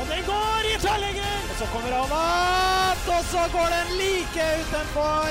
Og 0.00 0.04
den 0.12 0.22
går 0.26 0.60
i 0.70 0.74
tverrlegger! 0.84 1.36
Og 1.50 1.56
så 1.60 1.66
kommer 1.72 1.90
han 1.98 2.14
opp, 2.18 3.04
og 3.16 3.22
så 3.32 3.42
går 3.54 3.68
den 3.76 3.88
like 4.00 4.46
utenfor. 4.60 5.30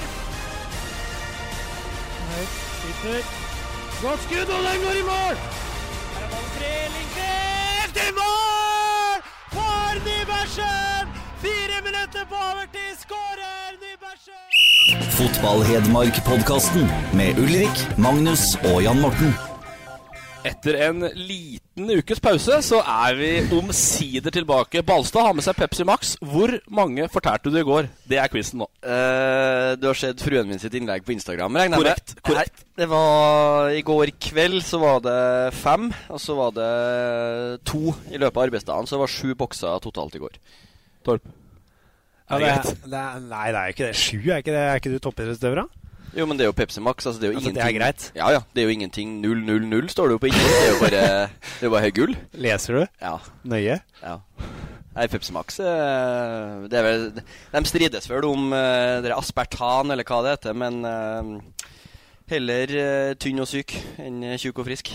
Høyt, 2.29 2.55
sitter. 2.81 3.21
Godt 4.03 4.21
skudd, 4.25 4.49
og 4.55 4.63
den 4.69 4.79
går 4.85 4.95
i 5.01 5.05
mål! 5.11 5.35
Her 6.15 6.23
er 6.25 6.29
ballen 6.33 6.51
fri, 6.55 6.73
Lindqvist 6.95 8.01
i 8.05 8.09
mål! 8.19 9.17
For 9.55 10.01
Nybergsen! 10.07 11.15
Fire 11.45 11.77
minutter 11.87 12.23
på 12.31 12.43
overtid 12.49 12.91
skårer 13.05 13.79
Nybergsen! 13.83 14.45
Fotball-Hedmark-podkasten 15.17 16.85
med 17.13 17.39
Ulrik, 17.43 17.87
Magnus 17.97 18.55
og 18.71 18.83
Jan 18.83 19.01
Morten. 19.03 19.52
Etter 20.43 20.75
en 20.89 21.05
liten 21.15 21.87
ukes 21.95 22.19
pause 22.23 22.57
så 22.67 22.81
er 22.83 23.15
vi 23.15 23.29
omsider 23.55 24.33
tilbake. 24.35 24.81
Balstad 24.83 25.23
har 25.29 25.35
med 25.37 25.45
seg 25.45 25.55
Pepsi 25.55 25.85
Max. 25.87 26.13
Hvor 26.19 26.51
mange 26.67 27.05
fortærte 27.11 27.51
du 27.51 27.55
i 27.61 27.63
går? 27.63 27.87
Det 28.09 28.19
er 28.19 28.27
quizen 28.31 28.59
nå. 28.59 28.67
Uh, 28.83 29.71
du 29.79 29.87
har 29.87 29.99
sett 29.99 30.19
fruen 30.23 30.49
min 30.51 30.59
sitt 30.59 30.75
innlegg 30.75 31.05
på 31.07 31.15
Instagram, 31.15 31.55
regner 31.61 31.79
korrekt. 31.79 32.15
med? 32.17 32.23
Korrekt. 32.27 32.65
Nei, 32.65 32.75
det 32.81 32.89
var 32.91 33.71
I 33.71 33.85
går 33.87 34.11
kveld 34.27 34.59
så 34.67 34.81
var 34.83 34.99
det 35.05 35.21
fem, 35.55 35.87
og 36.11 36.19
så 36.19 36.35
var 36.41 36.57
det 36.57 36.71
to 37.69 37.95
i 38.11 38.19
løpet 38.19 38.35
av 38.35 38.43
arbeidsdagen. 38.49 38.89
Så 38.89 38.97
det 38.97 39.03
var 39.05 39.15
sju 39.15 39.31
bokser 39.39 39.79
totalt 39.85 40.19
i 40.19 40.23
går. 40.25 40.35
Torp. 41.07 41.31
Ja, 42.27 42.39
det 42.39 42.43
det 42.43 42.51
er, 42.51 42.75
det 42.89 42.99
er, 42.99 43.23
nei, 43.29 43.47
det 43.47 43.61
er 43.61 43.71
jo 43.71 43.77
ikke 43.77 43.87
det. 43.87 43.95
Sju, 43.99 44.19
er 44.27 44.43
ikke, 44.43 44.55
det, 44.55 44.67
er 44.67 44.79
ikke 44.81 44.91
du 44.91 44.99
toppidrettsutøver, 45.07 45.63
da? 45.63 45.82
Jo, 46.13 46.25
men 46.29 46.37
det 46.37 46.45
er 46.45 46.49
jo 46.51 46.55
Pepsi 46.57 46.81
Max. 46.83 47.05
Altså, 47.09 47.19
det 47.21 47.27
er 47.29 47.31
jo 47.33 47.39
Altså, 47.39 47.51
det 47.55 47.63
er 47.65 47.71
greit? 47.77 48.11
Ja, 48.15 48.27
ja. 48.35 48.41
Det 48.53 48.61
er 48.61 48.67
jo 48.69 48.73
ingenting 48.75 49.15
000 49.25 49.89
står 49.89 50.11
det 50.11 50.17
jo 50.17 50.21
på 50.21 50.29
innsiden. 50.29 50.51
Det 50.53 50.67
er 50.67 50.73
jo 50.73 50.81
bare, 50.83 51.29
det 51.59 51.65
er 51.65 51.73
bare 51.73 51.81
helt 51.87 51.95
gull. 51.97 52.13
Leser 52.33 52.73
du 52.77 52.85
Ja. 53.01 53.15
nøye? 53.43 53.79
ja. 54.03 54.17
Nei, 54.93 55.07
Pepsi 55.09 55.33
Max 55.33 55.55
eh, 55.57 56.67
det 56.69 56.77
er 56.77 56.83
vel, 56.85 57.05
De 57.49 57.61
strides 57.65 58.05
vel 58.11 58.27
om 58.29 58.51
eh, 58.53 58.99
det 59.01 59.09
er 59.09 59.15
aspartan, 59.17 59.89
eller 59.89 60.05
hva 60.05 60.19
det 60.21 60.35
heter, 60.35 60.53
men 60.53 60.85
eh, 60.85 61.31
heller 62.29 63.15
tynn 63.17 63.41
og 63.41 63.49
syk 63.49 63.73
enn 63.97 64.21
tjukk 64.37 64.61
og 64.61 64.67
frisk. 64.69 64.93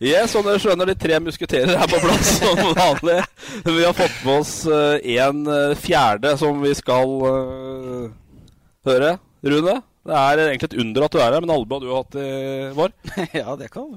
Ja, 0.00 0.20
Yes, 0.20 0.30
sånn 0.32 0.46
jeg 0.52 0.60
skjønner, 0.62 0.88
de 0.88 0.94
tre 1.00 1.16
musketerer 1.20 1.74
er 1.80 1.88
på 1.90 1.98
plass 2.00 2.28
som 2.38 2.60
vanlig. 2.76 3.18
Vi 3.66 3.82
har 3.84 3.92
fått 3.96 4.20
med 4.24 4.38
oss 4.38 4.54
en 4.68 5.42
fjerde 5.76 6.36
som 6.40 6.60
vi 6.64 6.72
skal 6.78 7.12
høre. 8.88 9.14
Rune, 9.40 9.76
det 10.04 10.16
er 10.16 10.42
egentlig 10.46 10.68
et 10.70 10.80
under 10.82 11.06
at 11.06 11.14
du 11.14 11.20
er 11.20 11.32
her, 11.32 11.44
men 11.44 11.52
albue 11.54 11.78
har 11.78 11.84
du 11.84 11.92
hatt 11.94 12.18
i 12.20 12.30
vår. 12.76 12.94
ja, 13.42 13.54
det 13.60 13.70
kan, 13.72 13.88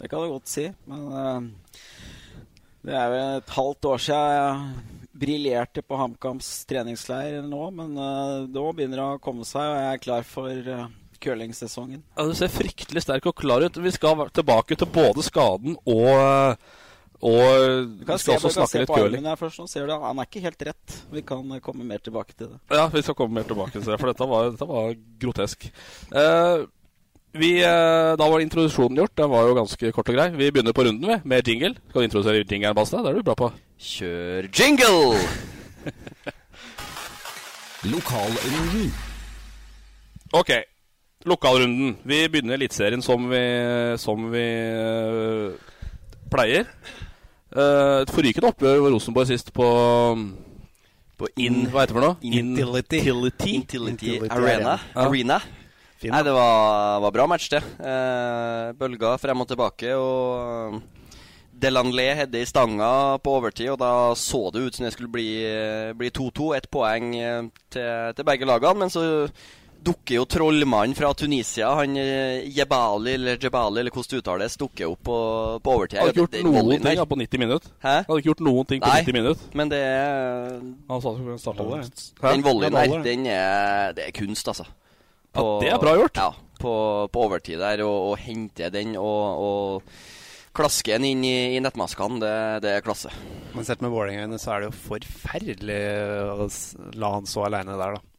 det 0.00 0.10
kan 0.10 0.22
du 0.22 0.34
godt 0.34 0.50
si. 0.50 0.66
Men 0.90 1.08
uh, 1.10 1.80
det 2.86 2.94
er 2.94 3.10
vel 3.12 3.40
et 3.40 3.56
halvt 3.56 3.90
år 3.90 4.04
siden 4.06 4.36
jeg 4.36 4.94
briljerte 5.16 5.82
på 5.82 5.98
HamKams 5.98 6.50
treningsleir 6.68 7.40
nå. 7.46 7.62
Men 7.74 7.96
eh, 7.96 8.46
nå 8.52 8.64
begynner 8.76 9.00
det 9.00 9.06
å 9.16 9.22
komme 9.22 9.46
seg, 9.48 9.64
og 9.64 9.78
jeg 9.80 9.94
er 9.94 10.02
klar 10.04 10.26
for 10.28 10.70
uh, 10.70 10.88
curlingsesongen. 11.22 12.02
Ja, 12.16 12.26
du 12.28 12.34
ser 12.36 12.52
fryktelig 12.52 13.06
sterk 13.06 13.26
og 13.30 13.38
klar 13.40 13.64
ut. 13.64 13.80
Vi 13.80 13.94
skal 13.94 14.26
tilbake 14.36 14.78
til 14.78 14.90
både 14.92 15.24
skaden 15.26 15.78
og 15.82 16.60
og 17.24 17.92
vi 18.02 18.16
skal 18.20 18.36
også 18.36 18.52
snakke 18.52 18.82
litt 18.82 18.92
curling. 18.92 19.24
Han 19.24 20.20
er 20.20 20.28
ikke 20.28 20.42
helt 20.44 20.64
rett. 20.68 20.96
Vi 21.12 21.22
kan 21.26 21.60
komme 21.64 21.86
mer 21.88 22.02
tilbake 22.04 22.36
til 22.36 22.52
det. 22.52 22.60
Ja, 22.76 22.86
vi 22.92 23.02
skal 23.02 23.16
komme 23.16 23.38
mer 23.38 23.46
tilbake 23.48 23.78
til 23.78 23.88
det, 23.88 23.98
for 24.00 24.12
dette 24.12 24.28
var, 24.28 24.50
dette 24.52 24.68
var 24.68 24.92
grotesk. 25.22 25.68
Uh, 26.12 26.66
vi, 27.36 27.56
uh, 27.64 28.12
da 28.20 28.28
var 28.28 28.44
introduksjonen 28.44 29.00
gjort. 29.00 29.16
Den 29.16 29.32
var 29.32 29.48
jo 29.48 29.56
ganske 29.56 29.92
kort 29.96 30.12
og 30.12 30.18
grei. 30.18 30.28
Vi 30.36 30.52
begynner 30.52 30.76
på 30.76 30.84
runden 30.88 31.08
vi, 31.08 31.18
med 31.24 31.48
jingle. 31.48 31.74
Skal 31.88 32.04
du 32.04 32.10
introdusere 32.10 32.44
jingelen, 32.44 32.76
Basta? 32.76 33.00
Det 33.04 33.12
er 33.12 33.20
du 33.20 33.26
bra 33.26 33.36
på. 33.38 33.52
Kjør 33.80 34.50
jingle! 34.52 35.20
Lokalrunden. 37.92 38.90
Ok, 40.34 40.50
lokalrunden. 41.24 41.96
Vi 42.02 42.24
begynner 42.28 42.56
Eliteserien 42.56 43.02
som 43.04 43.28
vi, 43.30 43.42
som 44.02 44.26
vi 44.32 44.46
uh, 44.74 45.52
pleier. 46.32 46.66
Uh, 47.54 48.02
et 48.02 48.10
forrykende 48.10 48.50
oppgjør 48.50 48.80
var 48.82 48.96
Rosenborg 48.96 49.28
sist 49.30 49.52
på 49.54 49.66
På 51.16 51.28
In, 51.40 51.62
hva 51.70 51.84
heter 51.84 51.94
det 51.94 51.96
for 51.96 52.04
noe? 52.04 52.16
Intility. 52.20 52.98
Intility. 52.98 53.54
Intility 53.54 54.10
Intility 54.16 54.34
Arena. 54.34 54.74
Ja. 54.92 55.06
Arena. 55.06 55.38
Fin, 55.96 56.12
Nei, 56.12 56.20
det 56.26 56.32
var, 56.36 56.98
var 57.00 57.12
bra 57.14 57.24
match, 57.30 57.46
det. 57.48 57.62
Eh, 57.80 58.72
bølga 58.76 59.14
frem 59.16 59.40
og 59.40 59.48
tilbake, 59.48 59.94
og 59.96 60.82
Delanlé 61.56 62.10
hedde 62.18 62.42
i 62.42 62.48
stanga 62.48 62.90
på 63.24 63.38
overtid, 63.38 63.70
og 63.72 63.78
da 63.80 63.92
så 64.20 64.42
det 64.52 64.66
ut 64.66 64.76
som 64.76 64.84
det 64.84 64.92
skulle 64.92 65.14
bli 65.14 65.30
eh, 65.48 65.94
2-2. 65.96 66.50
Ett 66.58 66.68
poeng 66.68 67.14
eh, 67.16 67.48
til, 67.72 68.12
til 68.12 68.28
begge 68.28 68.48
lagene, 68.48 68.82
men 68.84 68.92
så 68.92 69.06
dukker 69.84 70.16
jo 70.18 70.24
trollmannen 70.30 70.96
fra 70.98 71.10
Tunisia, 71.14 71.68
han 71.78 71.96
eh, 72.00 72.46
Jebali, 72.56 73.12
eller 73.14 73.36
Jebali, 73.42 73.80
eller 73.82 73.94
hvordan 73.94 74.12
det 74.14 74.20
uttales, 74.22 74.56
dukker 74.60 74.88
opp 74.90 75.02
på, 75.06 75.18
på 75.62 75.74
overtid. 75.76 76.00
Hadde 76.00 76.14
ikke 76.14 76.22
gjort 76.24 76.36
Den 76.36 76.48
noen 76.50 76.82
ting 76.86 77.02
på 77.12 77.18
90 77.22 77.42
minutter. 77.42 77.74
Hæ? 77.84 77.94
Hadde 78.08 78.18
ikke 78.22 78.30
gjort 78.30 78.42
noen 78.48 78.70
ting 78.72 78.82
på 78.82 78.90
Nei. 78.90 79.04
90 79.04 79.18
minutter. 79.18 79.52
Men 79.60 79.72
det 79.72 79.82
er 79.84 80.58
Han 80.88 81.04
sa 81.04 81.14
han 81.18 81.38
startet 81.42 81.70
Baller, 81.70 82.34
Den 82.34 82.44
volleyen 82.46 82.74
er 82.74 82.90
baller. 82.90 83.06
den 83.06 83.30
er, 83.30 83.94
det 83.98 84.08
er 84.08 84.16
kunst, 84.16 84.48
altså. 84.52 84.66
Ja, 85.36 85.46
det 85.60 85.70
er 85.70 85.80
bra 85.82 85.96
gjort. 86.00 86.16
Ja, 86.16 86.30
på, 86.60 86.74
på 87.12 87.24
overtid 87.28 87.60
der, 87.60 87.84
og, 87.84 88.12
og 88.12 88.20
hente 88.24 88.70
den 88.72 88.94
og, 88.96 89.42
og 89.46 89.96
klaske 90.56 90.96
den 90.96 91.04
inn 91.10 91.24
i, 91.28 91.36
i 91.56 91.60
nettmaskene, 91.60 92.16
det, 92.22 92.34
det 92.64 92.70
er 92.78 92.84
klasse. 92.84 93.12
Men 93.52 93.66
sett 93.68 93.82
med 93.84 93.92
Vålerenga 93.92 94.38
så 94.40 94.54
er 94.54 94.64
det 94.64 94.70
jo 94.70 94.78
forferdelig 94.88 95.80
å 96.32 96.46
la 96.96 97.10
han 97.18 97.28
så 97.28 97.44
aleine 97.44 97.76
der, 97.76 97.98
da. 97.98 98.15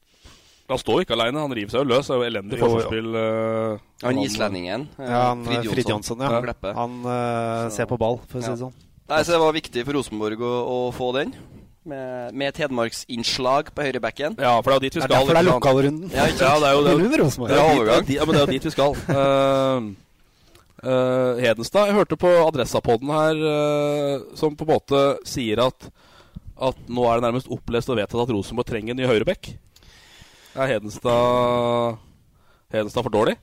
Han 0.68 0.80
står 0.82 1.06
ikke 1.06 1.16
aleine, 1.16 1.40
han 1.40 1.54
river 1.56 1.72
seg 1.72 1.80
jo 1.86 1.88
løs. 1.88 2.08
Det 2.10 2.14
er 2.16 2.20
jo 2.20 2.28
elendig 2.28 2.58
forsvarsspill. 2.60 3.14
Uh, 3.16 3.84
Han 4.04 4.18
islendingen, 4.20 4.82
uh, 4.98 5.06
Ja, 5.06 5.22
han, 5.30 5.46
Frid 5.48 5.88
Jonsson. 5.88 6.20
Ja. 6.20 6.42
Kleppe. 6.44 6.74
Han 6.76 6.98
uh, 7.08 7.70
ser 7.72 7.88
på 7.88 7.96
ball, 8.02 8.20
for 8.28 8.42
å 8.42 8.44
si 8.44 8.50
det 8.52 8.58
Ja. 8.58 8.66
sånn. 8.66 8.74
Nei, 9.08 9.22
så 9.24 9.32
Det 9.32 9.40
var 9.40 9.54
viktig 9.56 9.86
for 9.88 9.96
Rosenborg 9.96 10.42
å, 10.44 10.52
å 10.68 10.80
få 10.92 11.14
den, 11.16 11.32
med, 11.88 12.34
med 12.36 12.50
et 12.52 12.58
hedmarksinnslag 12.66 13.70
på 13.72 13.86
høyrebacken. 13.86 14.36
Ja, 14.44 14.58
for 14.60 14.74
det 14.74 14.76
er 14.76 14.82
jo 14.82 14.84
dit 14.84 14.98
vi 14.98 15.00
Det 15.00 15.06
er 15.06 15.08
skal. 15.08 15.22
derfor 15.22 15.38
det 15.38 15.40
er 15.40 15.48
lokalrunden. 15.48 16.10
Ja, 16.12 16.26
Ja, 16.28 16.60
det 16.60 16.68
er 16.68 16.76
jo 16.76 16.84
det. 16.84 17.22
Rosenborg. 17.22 17.54
Ja, 17.56 17.68
Ja, 17.72 18.02
dit, 18.02 18.12
ja, 18.18 18.26
men 18.28 18.36
det 18.36 18.42
er 18.42 18.46
jo 18.46 18.52
dit 18.58 18.68
vi 18.68 18.74
skal. 18.76 18.98
Uh, 19.08 19.80
uh, 20.84 21.40
Hedenstad, 21.40 21.88
jeg 21.88 21.96
hørte 21.96 22.18
på 22.20 22.28
Adressapodden 22.44 23.14
her, 23.16 23.40
uh, 23.40 24.36
som 24.36 24.52
på 24.60 24.68
en 24.68 24.74
måte 24.76 25.06
sier 25.24 25.64
at 25.64 25.90
at 26.58 26.78
nå 26.90 27.04
er 27.06 27.20
det 27.20 27.28
nærmest 27.28 27.50
opplest 27.54 27.90
og 27.94 28.00
vedtatt 28.00 28.18
at 28.24 28.32
Rosenborg 28.34 28.66
trenger 28.66 28.96
en 28.96 28.98
ny 28.98 29.06
høyrebekk. 29.06 29.52
Er 30.58 30.66
Hedenstad 30.66 32.00
Hedenstad 32.74 33.04
for 33.06 33.14
dårlig? 33.14 33.36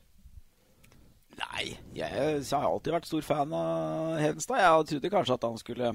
Nei, 1.38 1.76
jeg, 1.94 2.08
har 2.10 2.64
alltid 2.66 2.90
vært 2.96 3.06
stor 3.06 3.22
fan 3.22 3.52
av 3.54 4.16
Hedenstad. 4.18 4.58
Jeg 4.58 4.88
trodde 4.88 5.10
kanskje 5.12 5.36
at 5.36 5.44
han 5.46 5.60
skulle 5.60 5.92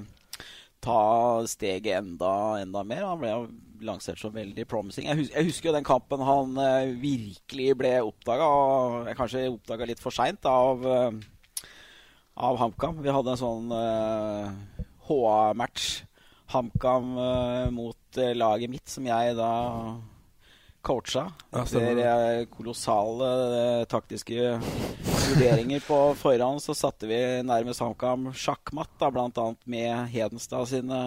ta 0.80 1.00
steget 1.44 1.98
enda, 1.98 2.30
enda 2.62 2.82
mer. 2.88 3.04
Han 3.04 3.20
ble 3.20 3.34
lansert 3.84 4.22
som 4.22 4.32
veldig 4.32 4.64
promising. 4.68 5.10
Jeg, 5.10 5.18
hus 5.18 5.32
jeg 5.34 5.48
husker 5.50 5.68
jo 5.68 5.74
den 5.76 5.84
kampen 5.84 6.24
han 6.24 6.56
eh, 6.64 6.94
virkelig 7.02 7.74
ble 7.82 7.90
oppdaga, 8.06 8.46
og 8.48 9.10
jeg 9.10 9.18
kanskje 9.18 9.42
oppdaga 9.52 9.88
litt 9.90 10.00
for 10.00 10.16
seint 10.16 10.48
av, 10.48 10.86
eh, 10.88 11.66
av 12.48 12.62
HamKam. 12.62 13.02
Vi 13.04 13.12
hadde 13.12 13.34
en 13.34 13.42
sånn 13.42 13.74
uh, 13.76 14.88
HA-match. 15.10 15.90
HamKam 16.56 17.12
uh, 17.20 17.68
mot 17.76 18.20
uh, 18.22 18.32
laget 18.40 18.72
mitt, 18.72 18.88
som 18.88 19.04
jeg 19.04 19.36
da 19.36 19.50
coacha. 20.82 21.26
Ja, 21.50 21.64
Etter 21.64 21.94
det. 21.98 22.08
uh, 22.08 22.46
kolossale 22.54 23.28
uh, 23.52 23.84
taktiske 23.90 24.56
vurderinger 24.60 25.84
på 25.84 26.00
forhånd, 26.20 26.62
så 26.64 26.74
satte 26.76 27.10
vi 27.10 27.20
nærmest 27.46 27.84
HamKam 27.84 28.32
sjakkmatt, 28.32 28.96
da, 29.00 29.12
annet 29.12 29.70
med 29.70 30.10
Hedenstad 30.14 30.68
sine 30.70 31.00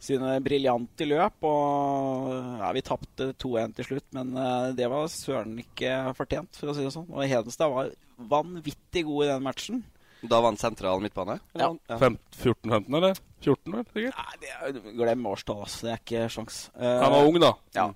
sine 0.00 0.34
briljante 0.44 1.06
løp. 1.08 1.46
Og 1.46 2.32
ja, 2.60 2.72
vi 2.74 2.84
tapte 2.84 3.30
2-1 3.36 3.76
til 3.78 3.90
slutt, 3.92 4.08
men 4.16 4.34
eh, 4.40 4.68
det 4.78 4.90
var 4.90 5.08
søren 5.12 5.56
ikke 5.60 5.94
fortjent, 6.18 6.56
for 6.56 6.72
å 6.72 6.76
si 6.76 6.84
det 6.86 6.92
sånn. 6.94 7.08
Og 7.12 7.24
Hedenstad 7.28 7.72
var 7.72 7.92
vanvittig 8.30 9.04
god 9.08 9.26
i 9.26 9.32
den 9.34 9.46
matchen. 9.46 9.82
Da 10.20 10.42
vant 10.44 10.60
sentral 10.60 11.00
midtbane? 11.00 11.38
Ja. 11.56 11.70
ja. 11.88 11.96
14-15, 11.96 12.88
eller? 12.98 13.20
14, 13.40 13.72
vel? 13.72 13.86
Sikkert? 13.94 14.18
Nei, 14.18 14.40
det 14.42 14.50
er, 14.52 14.80
glem 14.98 15.28
årstall, 15.30 15.62
altså. 15.64 15.86
Det 15.86 15.94
er 15.94 16.02
ikke 16.02 16.26
sjans. 16.34 16.58
Han 16.76 17.14
var 17.14 17.28
ung, 17.28 17.38
da. 17.40 17.54
Ja. 17.76 17.86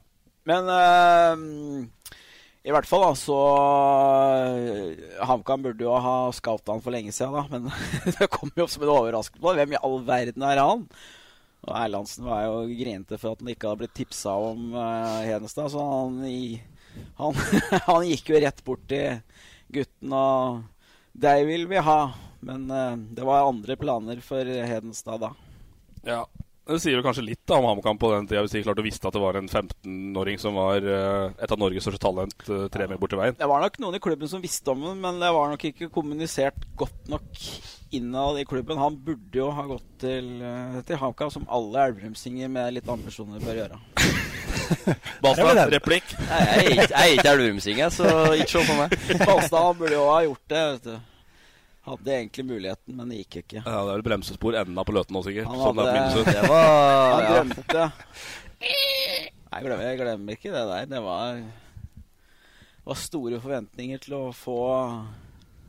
Men 0.48 0.68
uh, 0.68 2.14
i 2.64 2.72
hvert 2.72 2.88
fall, 2.88 3.02
da, 3.04 3.16
så 3.18 3.38
eh, 4.48 5.00
HamKam 5.28 5.66
burde 5.66 5.84
jo 5.84 5.92
ha 6.00 6.14
scouta 6.32 6.72
han 6.72 6.80
for 6.80 6.94
lenge 6.94 7.12
siden, 7.12 7.34
da. 7.36 7.44
Men 7.52 7.68
det 8.16 8.30
kom 8.32 8.52
jo 8.56 8.64
som 8.72 8.86
en 8.86 8.92
overraskelse. 8.94 9.56
Hvem 9.58 9.74
i 9.76 9.80
all 9.84 9.98
verden 10.06 10.46
er 10.48 10.60
han? 10.62 10.86
Og 11.64 11.74
Erlandsen 11.76 12.24
var 12.24 12.46
jo 12.46 12.62
grinete 12.70 13.18
for 13.20 13.34
at 13.34 13.42
han 13.44 13.50
ikke 13.52 13.68
hadde 13.68 13.82
blitt 13.82 13.96
tipsa 13.96 14.32
om 14.40 14.72
uh, 14.72 15.20
Hedenstad, 15.26 15.68
så 15.74 15.84
han, 15.84 16.22
han, 17.20 17.42
han 17.90 18.08
gikk 18.08 18.32
jo 18.32 18.40
rett 18.46 18.64
bort 18.64 18.88
til 18.88 19.20
gutten 19.74 20.16
og 20.16 20.62
Deg 21.14 21.44
vil 21.46 21.68
vi 21.70 21.78
ha. 21.84 21.98
Men 22.44 22.64
uh, 22.72 22.96
det 22.96 23.28
var 23.28 23.44
andre 23.44 23.76
planer 23.80 24.24
for 24.24 24.40
Hedenstad 24.40 25.20
da. 25.20 25.34
Ja. 26.08 26.24
Det 26.64 26.78
sier 26.80 26.96
jo 26.96 27.02
kanskje 27.04 27.26
litt 27.26 27.42
da 27.44 27.58
om 27.60 27.66
HamKam 27.68 27.98
på 28.00 28.08
den 28.14 28.26
tida, 28.28 28.40
hvis 28.40 28.54
de 28.54 28.62
klarte 28.64 28.80
å 28.80 28.86
visste 28.86 29.08
at 29.10 29.12
det 29.12 29.20
var 29.20 29.36
en 29.36 29.50
15-åring 29.50 30.38
som 30.40 30.56
var 30.56 30.80
uh, 30.88 31.26
et 31.36 31.52
av 31.52 31.60
Norges 31.60 31.84
største 31.84 32.00
talent 32.00 32.46
uh, 32.48 32.64
tre 32.72 32.86
mil 32.88 32.96
borti 33.02 33.18
veien. 33.20 33.36
Det 33.36 33.48
var 33.50 33.60
nok 33.60 33.76
noen 33.84 33.98
i 33.98 34.00
klubben 34.00 34.30
som 34.32 34.40
visste 34.40 34.72
om 34.72 34.80
den, 34.86 34.96
men 35.02 35.20
det 35.20 35.28
var 35.36 35.52
nok 35.52 35.66
ikke 35.68 35.90
kommunisert 35.92 36.64
godt 36.80 37.10
nok 37.12 37.42
innad 37.94 38.40
i 38.40 38.46
klubben. 38.48 38.80
Han 38.80 38.96
burde 39.04 39.42
jo 39.42 39.50
ha 39.52 39.66
gått 39.68 39.84
til, 40.06 40.32
uh, 40.40 40.80
til 40.88 41.02
HamKam, 41.04 41.34
som 41.36 41.44
alle 41.52 41.84
elverumsinger 41.90 42.48
med 42.56 42.78
litt 42.78 42.88
ambisjoner 42.88 43.44
bør 43.44 43.60
gjøre. 43.60 43.80
Balstad, 45.24 45.66
replikk? 45.76 46.16
Nei, 46.30 46.44
jeg 46.48 46.64
er 46.64 46.86
ikke- 46.88 47.02
er 47.04 47.34
elverumsing, 47.36 47.84
så 47.92 48.08
ikke 48.38 48.52
se 48.56 48.64
på 48.70 48.78
meg. 48.80 48.96
Balstad 49.26 49.76
burde 49.76 49.98
jo 50.00 50.08
ha 50.08 50.22
gjort 50.24 50.48
det. 50.48 50.64
vet 50.78 50.94
du. 50.94 51.02
Hadde 51.84 52.14
egentlig 52.16 52.44
muligheten, 52.48 52.94
men 52.96 53.10
det 53.12 53.18
gikk 53.22 53.36
ikke. 53.42 53.60
Ja, 53.60 53.80
Det 53.84 53.90
er 53.92 53.98
vel 53.98 54.04
bremsespor 54.06 54.56
enda 54.56 54.84
på 54.88 54.94
Løten 54.96 55.12
nå, 55.18 55.20
sikkert. 55.26 55.50
Han 55.50 55.60
Sånn 55.60 55.76
det 55.76 55.84
hadde- 55.90 56.24
Det 56.32 56.48
var 56.48 57.12
Han 57.14 57.26
drømte. 57.34 57.82
Nei, 58.64 59.60
jeg 59.60 59.66
glemmer, 59.66 59.84
jeg 59.90 59.98
glemmer 60.00 60.38
ikke 60.38 60.54
det 60.54 60.64
der. 60.70 60.86
Det 60.94 61.02
var, 61.04 61.42
var 62.88 62.94
store 63.02 63.40
forventninger 63.44 64.00
til 64.06 64.16
å 64.16 64.22
få 64.34 64.56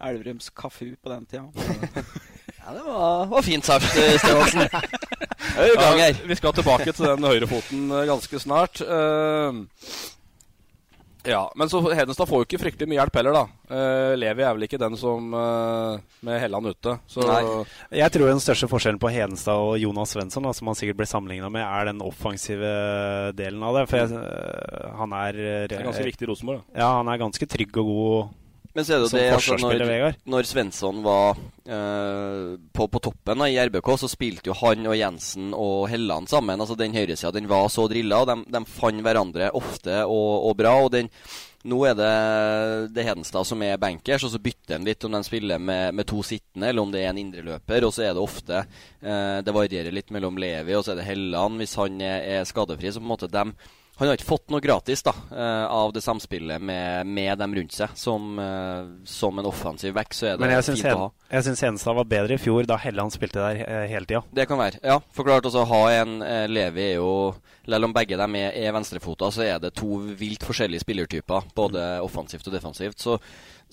Elverums 0.05 0.47
Kafu 0.55 0.95
på 1.03 1.11
den 1.11 1.25
tida. 1.25 1.49
Ja, 2.65 2.71
det 2.73 2.81
var, 2.81 3.27
var 3.29 3.43
fint 3.45 3.61
sagt, 3.67 3.85
eh, 3.93 4.15
Stefansen. 4.17 4.63
Er 5.53 5.67
Ja, 6.01 6.07
vi 6.25 6.33
skal 6.39 6.53
tilbake 6.57 6.89
til 6.97 7.05
den 7.11 7.27
høyrefoten 7.27 7.91
eh, 7.93 8.07
ganske 8.09 8.39
snart. 8.41 8.81
Eh, 8.81 9.59
ja, 11.25 11.51
Men 11.55 11.69
så 11.71 11.81
Hedenstad 11.85 12.29
får 12.29 12.41
jo 12.41 12.47
ikke 12.47 12.61
fryktelig 12.61 12.89
mye 12.89 12.99
hjelp 12.99 13.19
heller, 13.19 13.35
da. 13.35 13.43
Uh, 13.69 14.13
Levi 14.19 14.45
er 14.45 14.55
vel 14.55 14.67
ikke 14.67 14.79
den 14.81 14.97
som 14.99 15.33
uh, 15.33 15.97
med 16.25 16.39
Helland 16.41 16.71
ute. 16.71 16.95
Så 17.09 17.25
Jeg 17.89 18.13
tror 18.13 18.29
den 18.29 18.43
største 18.43 18.69
forskjellen 18.71 19.01
på 19.01 19.11
Hedenstad 19.13 19.57
og 19.57 19.77
Jonas 19.81 20.15
Svensson, 20.15 20.45
da, 20.45 20.53
som 20.55 20.71
han 20.71 20.79
sikkert 20.79 21.01
blir 21.01 21.09
sammenligna 21.09 21.51
med, 21.53 21.65
er 21.65 21.91
den 21.91 22.03
offensive 22.05 22.71
delen 23.37 23.63
av 23.65 23.79
det. 23.79 23.85
For 23.91 24.03
jeg, 24.03 24.15
øh, 24.15 24.89
han 25.01 25.19
er, 25.19 25.43
er 25.65 25.77
ganske 25.89 26.09
viktig 26.11 26.27
i 26.27 26.31
Rosenborg, 26.31 26.63
da. 26.63 26.81
Ja, 26.83 26.89
han 26.99 27.11
er 27.11 27.21
ganske 27.21 27.49
trygg 27.49 27.77
og 27.81 27.91
god 27.91 28.33
Men 28.75 28.83
så 28.83 28.91
er 28.91 28.99
det 28.99 29.07
jo 29.07 29.15
det, 29.15 29.25
altså, 29.31 29.55
når, 29.55 30.17
når 30.27 30.47
Svensson 30.49 30.97
var 31.05 31.37
eh, 31.63 32.55
på, 32.75 32.87
på 32.91 33.01
toppen 33.05 33.39
da, 33.39 33.47
i 33.47 33.55
RBK, 33.69 33.87
så 34.01 34.09
spilte 34.11 34.51
jo 34.51 34.57
han 34.59 34.83
og 34.91 34.97
Jensen 34.99 35.53
og 35.55 35.87
Helland 35.87 36.27
sammen. 36.27 36.59
Altså 36.59 36.75
Den 36.79 36.95
høyresida 36.95 37.31
den 37.31 37.47
var 37.47 37.69
så 37.71 37.87
drilla, 37.87 38.19
og 38.25 38.27
de, 38.27 38.35
de 38.51 38.63
fant 38.67 38.99
hverandre 39.05 39.47
ofte 39.55 40.01
og, 40.03 40.49
og 40.49 40.57
bra. 40.59 40.75
og 40.83 40.91
den 40.97 41.11
nå 41.65 41.79
er 41.87 41.95
det, 41.97 42.09
det 42.93 43.05
Hedenstad 43.07 43.47
som 43.47 43.63
er 43.65 43.79
bankers, 43.81 44.27
og 44.27 44.33
så 44.35 44.41
bytter 44.43 44.75
de 44.77 44.91
litt 44.91 45.07
om 45.07 45.15
de 45.15 45.21
spiller 45.25 45.57
med, 45.57 45.95
med 45.97 46.05
to 46.05 46.19
sittende, 46.21 46.67
eller 46.69 46.83
om 46.83 46.91
det 46.93 47.01
er 47.01 47.09
en 47.09 47.21
indreløper. 47.23 47.87
Og 47.87 47.95
så 47.95 48.05
er 48.05 48.13
det 48.13 48.21
ofte 48.21 48.59
eh, 48.59 49.39
Det 49.41 49.55
varierer 49.55 49.95
litt 49.95 50.13
mellom 50.13 50.37
Levi 50.41 50.75
og 50.77 50.85
så 50.85 50.93
er 50.93 51.01
det 51.01 51.07
Helland 51.07 51.63
hvis 51.63 51.73
han 51.79 51.97
er, 52.03 52.21
er 52.35 52.45
skadefri. 52.45 52.91
Så 52.91 53.01
på 53.01 53.07
en 53.07 53.13
måte 53.15 53.31
dem 53.31 53.55
han 53.95 54.09
har 54.09 54.17
ikke 54.17 54.27
fått 54.27 54.51
noe 54.51 54.59
gratis 54.59 55.05
da, 55.05 55.13
eh, 55.31 55.65
av 55.71 55.93
det 55.95 56.01
samspillet 56.03 56.59
med, 56.59 57.07
med 57.07 57.37
dem 57.39 57.53
rundt 57.55 57.71
seg. 57.71 57.93
Som, 57.95 58.33
eh, 58.43 58.89
som 59.07 59.39
en 59.39 59.47
offensiv 59.47 59.93
back 59.95 60.11
så 60.13 60.33
er 60.33 60.35
det 60.35 60.43
Men 60.43 60.51
jeg 60.51 60.65
fint 60.67 60.89
å 60.91 60.97
ha. 61.05 61.09
Jeg 61.31 61.47
syns 61.47 61.63
Henstad 61.63 61.95
var 61.95 62.09
bedre 62.11 62.35
i 62.35 62.41
fjor, 62.41 62.67
da 62.67 62.75
Helland 62.81 63.15
spilte 63.15 63.39
der 63.39 63.61
eh, 63.63 63.85
hele 63.93 64.09
tida. 64.09 64.21
Det 64.35 64.47
kan 64.49 64.59
være. 64.59 64.81
Ja, 64.83 64.99
for 65.15 65.27
klart 65.27 65.47
også 65.47 65.63
å 65.63 65.69
ha 65.71 65.81
en 66.01 66.19
Levi 66.51 66.89
er 66.91 66.97
jo 66.99 67.35
Selv 67.65 67.87
om 67.87 67.93
begge 67.95 68.17
dem 68.19 68.35
er, 68.37 68.51
er 68.53 68.73
venstrefota, 68.75 69.31
så 69.33 69.41
er 69.41 69.63
det 69.63 69.71
to 69.79 69.95
vilt 70.19 70.43
forskjellige 70.45 70.83
spillertyper. 70.83 71.47
Både 71.57 71.85
offensivt 72.03 72.45
og 72.45 72.53
defensivt. 72.53 72.99
Så, 73.01 73.15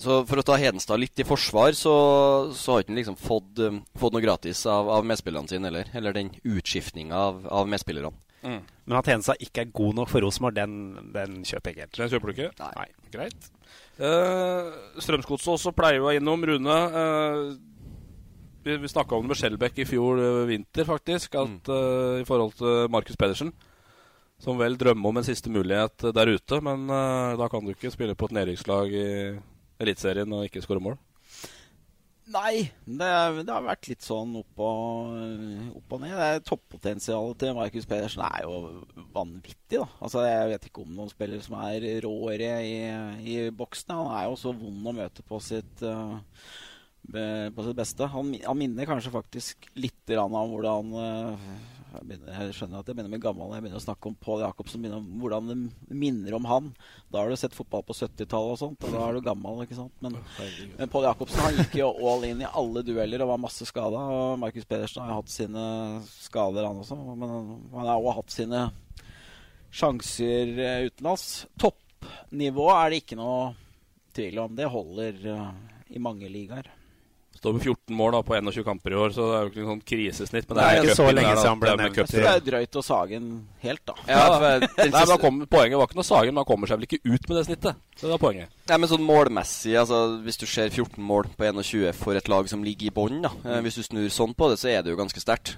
så 0.01 0.23
for 0.25 0.41
å 0.41 0.45
ta 0.47 0.55
Hedenstad 0.57 0.97
litt 0.97 1.21
i 1.21 1.27
forsvar, 1.27 1.75
så, 1.77 1.93
så 2.57 2.73
har 2.73 2.81
ikke 2.81 2.89
han 2.95 3.01
liksom 3.03 3.19
fått, 3.21 3.61
fått 4.01 4.15
noe 4.15 4.25
gratis 4.25 4.63
av, 4.65 4.89
av 4.89 5.05
medspillerne 5.05 5.51
sine 5.51 5.69
heller. 5.69 5.93
Eller 5.93 6.17
den 6.17 6.33
utskiftninga 6.41 7.21
av, 7.27 7.45
av 7.53 7.69
medspillerne. 7.69 8.15
Men 8.43 8.97
at 8.99 9.09
Hensa 9.11 9.35
ikke 9.39 9.63
er 9.63 9.73
god 9.75 9.97
nok 9.99 10.09
for 10.11 10.25
Rosenborg, 10.25 10.55
den, 10.57 10.73
den 11.15 11.41
kjøper 11.47 11.71
jeg 11.71 11.75
ikke 11.75 11.85
helt. 11.85 11.99
Den 11.99 12.11
kjøper 12.11 12.29
du 12.29 12.33
ikke? 12.33 12.49
Nei. 12.59 12.87
Greit. 13.13 13.51
Uh, 13.99 14.73
Strømsgodset 15.03 15.53
også 15.53 15.73
pleier 15.75 16.01
jo 16.01 16.09
innom 16.11 16.43
Rune. 16.49 16.79
uh, 16.95 17.53
vi 18.63 18.77
vi 18.79 18.91
snakka 18.91 19.15
om 19.15 19.25
det 19.25 19.33
med 19.33 19.39
Skjelbæk 19.39 19.79
i 19.83 19.87
fjor 19.87 20.19
uh, 20.19 20.47
vinter, 20.49 20.87
faktisk. 20.87 21.35
At 21.39 21.71
uh, 21.71 22.19
I 22.19 22.27
forhold 22.27 22.57
til 22.59 22.91
Markus 22.91 23.19
Pedersen. 23.19 23.53
Som 24.43 24.59
vel 24.59 24.75
drømmer 24.79 25.09
om 25.09 25.21
en 25.21 25.27
siste 25.27 25.51
mulighet 25.51 26.09
der 26.11 26.33
ute. 26.35 26.59
Men 26.65 26.87
da 27.39 27.47
kan 27.47 27.63
du 27.63 27.71
ikke 27.71 27.93
spille 27.93 28.15
på 28.17 28.27
et 28.27 28.35
nedrykkslag 28.35 28.91
i 28.91 29.07
Eliteserien 29.79 30.33
og 30.35 30.49
ikke 30.49 30.63
skåre 30.65 30.83
mål. 30.83 30.97
Nei, 32.33 32.63
det, 32.87 33.09
det 33.45 33.53
har 33.53 33.65
vært 33.65 33.87
litt 33.91 34.05
sånn 34.05 34.31
opp 34.39 34.61
og, 34.65 35.13
opp 35.77 35.95
og 35.95 36.01
ned. 36.01 36.15
Det 36.17 36.45
Toppotensialet 36.47 37.39
til 37.43 37.55
Markus 37.57 37.87
Pedersen 37.89 38.23
er 38.25 38.45
jo 38.47 38.83
vanvittig. 39.13 39.77
da 39.77 39.85
Altså 40.01 40.23
Jeg 40.25 40.51
vet 40.53 40.67
ikke 40.69 40.85
om 40.85 40.95
noen 40.97 41.11
spiller 41.11 41.43
som 41.45 41.59
er 41.61 41.85
råere 42.05 42.53
i, 42.65 42.77
i 43.35 43.35
boksen. 43.53 43.93
Han 43.99 44.13
er 44.17 44.29
jo 44.29 44.39
så 44.39 44.55
vond 44.57 44.89
å 44.89 44.95
møte 44.97 45.25
på 45.27 45.39
sitt, 45.45 45.85
uh, 45.85 46.17
på 47.03 47.67
sitt 47.67 47.77
beste. 47.77 48.09
Han, 48.15 48.33
han 48.41 48.59
minner 48.59 48.89
kanskje 48.89 49.13
faktisk 49.13 49.69
litt 49.77 50.15
om 50.17 50.39
hvordan 50.55 50.93
uh, 50.97 51.47
jeg, 51.93 52.05
begynner, 52.09 52.33
jeg 52.47 52.53
skjønner 52.57 52.79
at 52.81 52.87
jeg 52.89 52.95
begynner 52.97 53.11
med 53.13 53.21
gammel. 53.23 53.51
Jeg 53.55 53.63
begynner 53.65 53.79
å 53.81 53.85
snakke 53.85 54.09
om 54.09 54.15
Pål 54.25 54.41
Jacobsen. 54.43 54.85
om 54.97 55.05
Hvordan 55.21 55.47
det 55.51 55.57
minner 56.03 56.33
om 56.37 56.45
han. 56.49 56.69
Da 57.13 57.21
har 57.21 57.29
du 57.29 57.35
sett 57.39 57.53
fotball 57.57 57.83
på 57.87 57.95
70-tallet 57.97 58.55
og 58.55 58.59
sånt. 58.61 58.83
Og 58.87 58.93
da 58.95 59.03
er 59.07 59.13
du 59.17 59.21
gammel, 59.25 59.61
ikke 59.65 59.77
sant. 59.77 59.93
Men, 60.03 60.17
men 60.79 60.91
Pål 60.93 61.07
Jacobsen 61.09 61.39
han 61.45 61.59
gikk 61.61 61.77
jo 61.83 61.89
all 62.11 62.25
in 62.29 62.41
i 62.41 62.49
alle 62.49 62.83
dueller 62.87 63.23
og 63.25 63.31
var 63.33 63.41
masse 63.45 63.65
skada. 63.69 64.01
Og 64.17 64.39
Markus 64.41 64.65
Pedersen 64.69 65.03
har 65.05 65.13
jo 65.13 65.19
hatt 65.21 65.33
sine 65.33 65.65
skader, 66.09 66.65
han 66.67 66.81
også. 66.83 66.97
Men 67.13 67.29
han- 67.29 67.53
han 67.77 67.87
har 67.91 67.97
også 68.01 68.15
hatt 68.21 68.31
sine 68.39 68.63
sjanser 69.73 70.53
eh, 70.59 70.85
utenlands. 70.89 71.27
Toppnivået 71.61 72.77
er 72.79 72.89
det 72.93 73.01
ikke 73.03 73.17
noe 73.19 73.53
tvil 74.13 74.39
om. 74.43 74.55
Det 74.57 74.69
holder 74.69 75.27
eh, 75.33 75.51
i 75.97 76.01
mange 76.01 76.29
ligaer. 76.29 76.69
Står 77.43 77.51
over 77.51 77.59
14 77.59 77.95
mål 77.99 78.13
da 78.15 78.21
på 78.23 78.35
21 78.39 78.63
kamper 78.63 78.93
i 78.93 78.95
år, 78.95 79.09
så 79.11 79.25
det 79.27 79.35
er 79.35 79.41
jo 79.43 79.49
ikke 79.51 79.59
noe 79.63 79.71
sånn 79.73 79.81
krisesnitt. 79.89 80.45
Men 80.47 80.55
det 80.55 80.63
Det 80.63 80.63
er 80.63 80.77
er 80.77 80.85
ikke 80.87 80.95
så 80.95 81.07
lenge 81.11 81.27
der, 81.27 81.39
siden 81.41 81.49
han 81.51 81.59
ble 81.59 81.73
nevnt. 81.75 81.97
Jeg 81.99 82.07
tror 82.07 82.23
det 82.23 82.31
er 82.31 82.45
drøyt 82.47 82.77
å 82.79 82.83
sage 82.87 83.09
den 83.19 83.47
helt, 83.65 83.81
da. 83.89 83.95
Ja, 84.07 84.21
for 84.31 84.45
Nei, 84.63 84.69
men 84.77 84.93
siste- 84.95 85.17
kom, 85.19 85.41
Poenget 85.51 85.77
var 85.81 85.87
ikke 85.89 85.99
noe 85.99 86.07
sagen, 86.07 86.31
men 86.31 86.39
han 86.39 86.47
kommer 86.53 86.71
seg 86.71 86.79
vel 86.79 86.87
ikke 86.87 87.01
ut 87.03 87.27
med 87.27 87.35
det 87.37 87.43
snittet. 87.49 87.75
Så 87.99 88.07
det 88.07 88.13
er 88.15 88.23
poenget. 88.23 88.47
Nei, 88.71 88.77
men 88.77 88.89
sånn 88.89 89.03
målmessig, 89.03 89.75
altså 89.75 89.99
Hvis 90.23 90.37
du 90.39 90.45
ser 90.47 90.69
14 90.71 91.03
mål 91.03 91.27
på 91.35 91.51
21 91.51 91.93
for 91.93 92.15
et 92.15 92.29
lag 92.31 92.47
som 92.47 92.63
ligger 92.63 92.87
i 92.87 92.95
bånn, 92.95 93.21
da, 93.27 93.33
eh, 93.43 93.59
hvis 93.61 93.75
du 93.75 93.83
snur 93.83 94.07
sånn 94.07 94.33
på 94.33 94.49
det, 94.49 94.57
så 94.63 94.71
er 94.71 94.81
det 94.81 94.95
jo 94.95 95.01
ganske 95.03 95.19
sterkt. 95.19 95.57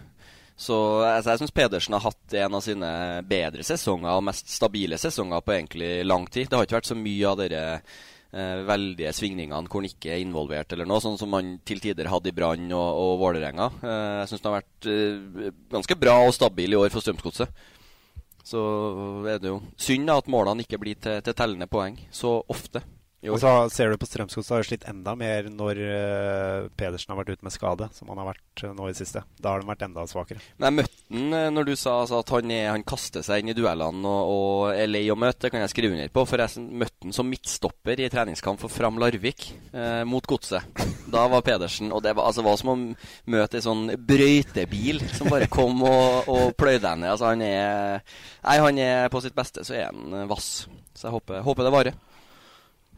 Så 0.58 1.04
altså, 1.04 1.32
jeg 1.36 1.40
syns 1.44 1.52
Pedersen 1.54 1.94
har 1.94 2.02
hatt 2.02 2.34
en 2.34 2.54
av 2.56 2.62
sine 2.64 2.90
bedre 3.28 3.62
sesonger 3.62 4.10
og 4.16 4.24
mest 4.24 4.48
stabile 4.50 4.98
sesonger 4.98 5.42
på 5.44 5.54
egentlig 5.54 6.06
lang 6.08 6.26
tid. 6.26 6.48
Det 6.50 6.58
har 6.58 6.66
ikke 6.66 6.80
vært 6.80 6.90
så 6.94 6.96
mye 6.98 7.28
av 7.30 7.38
dere 7.38 7.82
eh, 8.36 8.64
veldige 8.68 9.14
svingningene 9.16 9.70
hvor 9.70 9.82
han 9.82 9.90
ikke 9.90 10.12
er 10.16 10.24
involvert, 10.24 10.74
eller 10.76 10.90
noe, 10.90 11.04
sånn 11.04 11.20
som 11.20 11.34
han 11.38 11.56
til 11.68 11.82
tider 11.84 12.10
hadde 12.12 12.32
i 12.32 12.36
Brann 12.36 12.68
og, 12.76 12.90
og 13.02 13.14
Vålerenga. 13.24 13.70
Eh, 13.80 14.12
jeg 14.22 14.32
syns 14.32 14.46
han 14.46 14.52
har 14.52 14.60
vært 14.62 14.90
eh, 14.92 15.54
ganske 15.78 16.00
bra 16.02 16.20
og 16.26 16.36
stabil 16.36 16.76
i 16.76 16.80
år 16.80 16.94
for 16.94 17.06
Strømsgodset. 17.06 17.64
Så 18.46 18.62
er 19.26 19.40
det 19.42 19.50
jo 19.50 19.62
synd 19.82 20.12
at 20.14 20.28
målene 20.30 20.62
ikke 20.66 20.78
blir 20.82 21.00
til, 21.02 21.18
til 21.26 21.34
tellende 21.38 21.66
poeng 21.72 21.98
så 22.14 22.38
ofte. 22.52 22.84
Og 23.32 23.40
så 23.42 23.52
ser 23.74 23.92
du 23.92 24.00
på 24.00 24.08
Strømsgodset 24.10 24.54
har 24.54 24.64
de 24.64 24.68
slitt 24.70 24.88
enda 24.90 25.16
mer 25.18 25.48
når 25.52 25.80
uh, 25.82 26.68
Pedersen 26.78 27.14
har 27.14 27.20
vært 27.22 27.36
ute 27.36 27.48
med 27.48 27.54
skade, 27.54 27.88
som 27.96 28.10
han 28.12 28.22
har 28.22 28.30
vært 28.34 28.64
uh, 28.66 28.74
nå 28.76 28.88
i 28.88 28.94
det 28.94 29.00
siste. 29.00 29.24
Da 29.42 29.54
har 29.54 29.64
de 29.64 29.70
vært 29.70 29.86
enda 29.88 30.06
svakere. 30.10 30.44
Men 30.58 30.70
jeg 30.70 30.78
møtte 30.80 30.94
han 31.06 31.36
eh, 31.38 31.50
når 31.54 31.68
du 31.68 31.74
sa 31.78 32.00
altså, 32.02 32.20
at 32.24 32.32
han, 32.34 32.52
er, 32.54 32.70
han 32.74 32.86
kaster 32.88 33.26
seg 33.26 33.44
inn 33.44 33.52
i 33.54 33.58
duellene 33.58 34.10
og, 34.10 34.32
og 34.36 34.72
er 34.74 34.90
lei 34.90 35.04
å 35.14 35.18
møte. 35.20 35.46
Det 35.46 35.52
kan 35.54 35.62
jeg 35.62 35.74
skrive 35.74 35.94
under 35.94 36.14
på. 36.14 36.26
For 36.30 36.42
jeg 36.42 36.66
møtte 36.82 37.06
han 37.06 37.16
som 37.16 37.30
midtstopper 37.30 38.02
i 38.02 38.10
treningskamp 38.14 38.62
for 38.62 38.74
Fram 38.74 39.00
Larvik 39.02 39.48
uh, 39.76 40.02
mot 40.10 40.26
Godset. 40.26 40.66
Da 41.16 41.28
var 41.30 41.46
Pedersen 41.46 41.94
Og 41.94 42.02
det 42.04 42.16
var, 42.18 42.26
altså, 42.32 42.44
var 42.46 42.58
som 42.60 42.74
å 42.74 42.78
møte 43.32 43.60
en 43.60 43.68
sånn 43.68 43.86
brøytebil 44.10 45.04
som 45.14 45.30
bare 45.32 45.50
kom 45.52 45.86
og, 45.86 46.32
og 46.32 46.58
pløyde 46.58 46.84
deg 46.88 47.04
ned. 47.04 47.14
Altså, 47.14 47.30
han 47.32 47.46
er 47.46 48.02
Nei, 48.46 48.58
han 48.62 48.82
er 48.82 49.14
på 49.14 49.22
sitt 49.24 49.38
beste, 49.38 49.64
så 49.66 49.78
er 49.78 49.88
han 49.90 50.28
vass. 50.30 50.66
Så 50.96 51.08
jeg 51.08 51.16
håper, 51.16 51.46
håper 51.46 51.68
det 51.68 51.74
varer. 51.74 52.04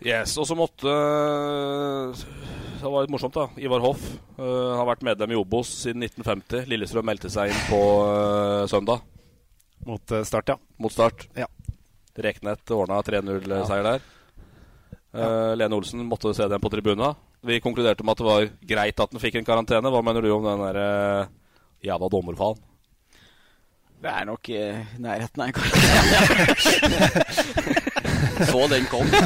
Yes, 0.06 0.36
Og 0.38 0.46
så 0.46 0.54
måtte 0.58 0.92
Det 2.78 2.86
var 2.86 3.02
litt 3.02 3.14
morsomt, 3.14 3.34
da. 3.34 3.48
Ivar 3.58 3.82
Hoff 3.82 4.04
uh, 4.38 4.78
har 4.78 4.86
vært 4.92 5.06
medlem 5.08 5.34
i 5.34 5.40
Obos 5.40 5.72
siden 5.82 6.06
1950. 6.06 6.68
Lillestrøm 6.70 7.08
meldte 7.10 7.32
seg 7.34 7.50
inn 7.50 7.64
på 7.72 7.82
uh, 8.06 8.70
søndag. 8.70 9.02
Mot 9.88 10.14
uh, 10.14 10.22
Start, 10.28 10.54
ja. 10.54 10.60
Mot 10.78 10.94
Start. 10.94 11.26
Ja. 11.34 11.50
Reknet 12.18 12.74
ordna 12.74 13.02
3-0-seier 13.06 13.86
der. 13.86 14.06
Eh, 15.18 15.56
Lene 15.58 15.76
Olsen 15.76 16.06
måtte 16.06 16.34
se 16.34 16.48
den 16.48 16.62
på 16.62 16.70
tribuna. 16.70 17.16
Vi 17.42 17.60
konkluderte 17.62 18.04
med 18.04 18.12
at 18.12 18.18
det 18.22 18.26
var 18.28 18.50
greit 18.74 19.00
at 19.00 19.12
den 19.14 19.20
fikk 19.22 19.36
en 19.40 19.46
karantene. 19.46 19.90
Hva 19.94 20.02
mener 20.06 20.22
du 20.22 20.32
om 20.34 20.44
den 20.46 20.60
der 20.66 20.76
uh, 20.82 21.28
jævla 21.86 22.08
dommerfallen? 22.12 22.62
Det 24.02 24.10
er 24.14 24.26
nok 24.30 24.50
i 24.54 24.62
nærheten 25.02 25.42
av 25.42 25.48
en 25.48 25.54
karantene. 25.58 27.74
Så 28.46 28.68
den 28.72 28.86
kom. 28.92 29.08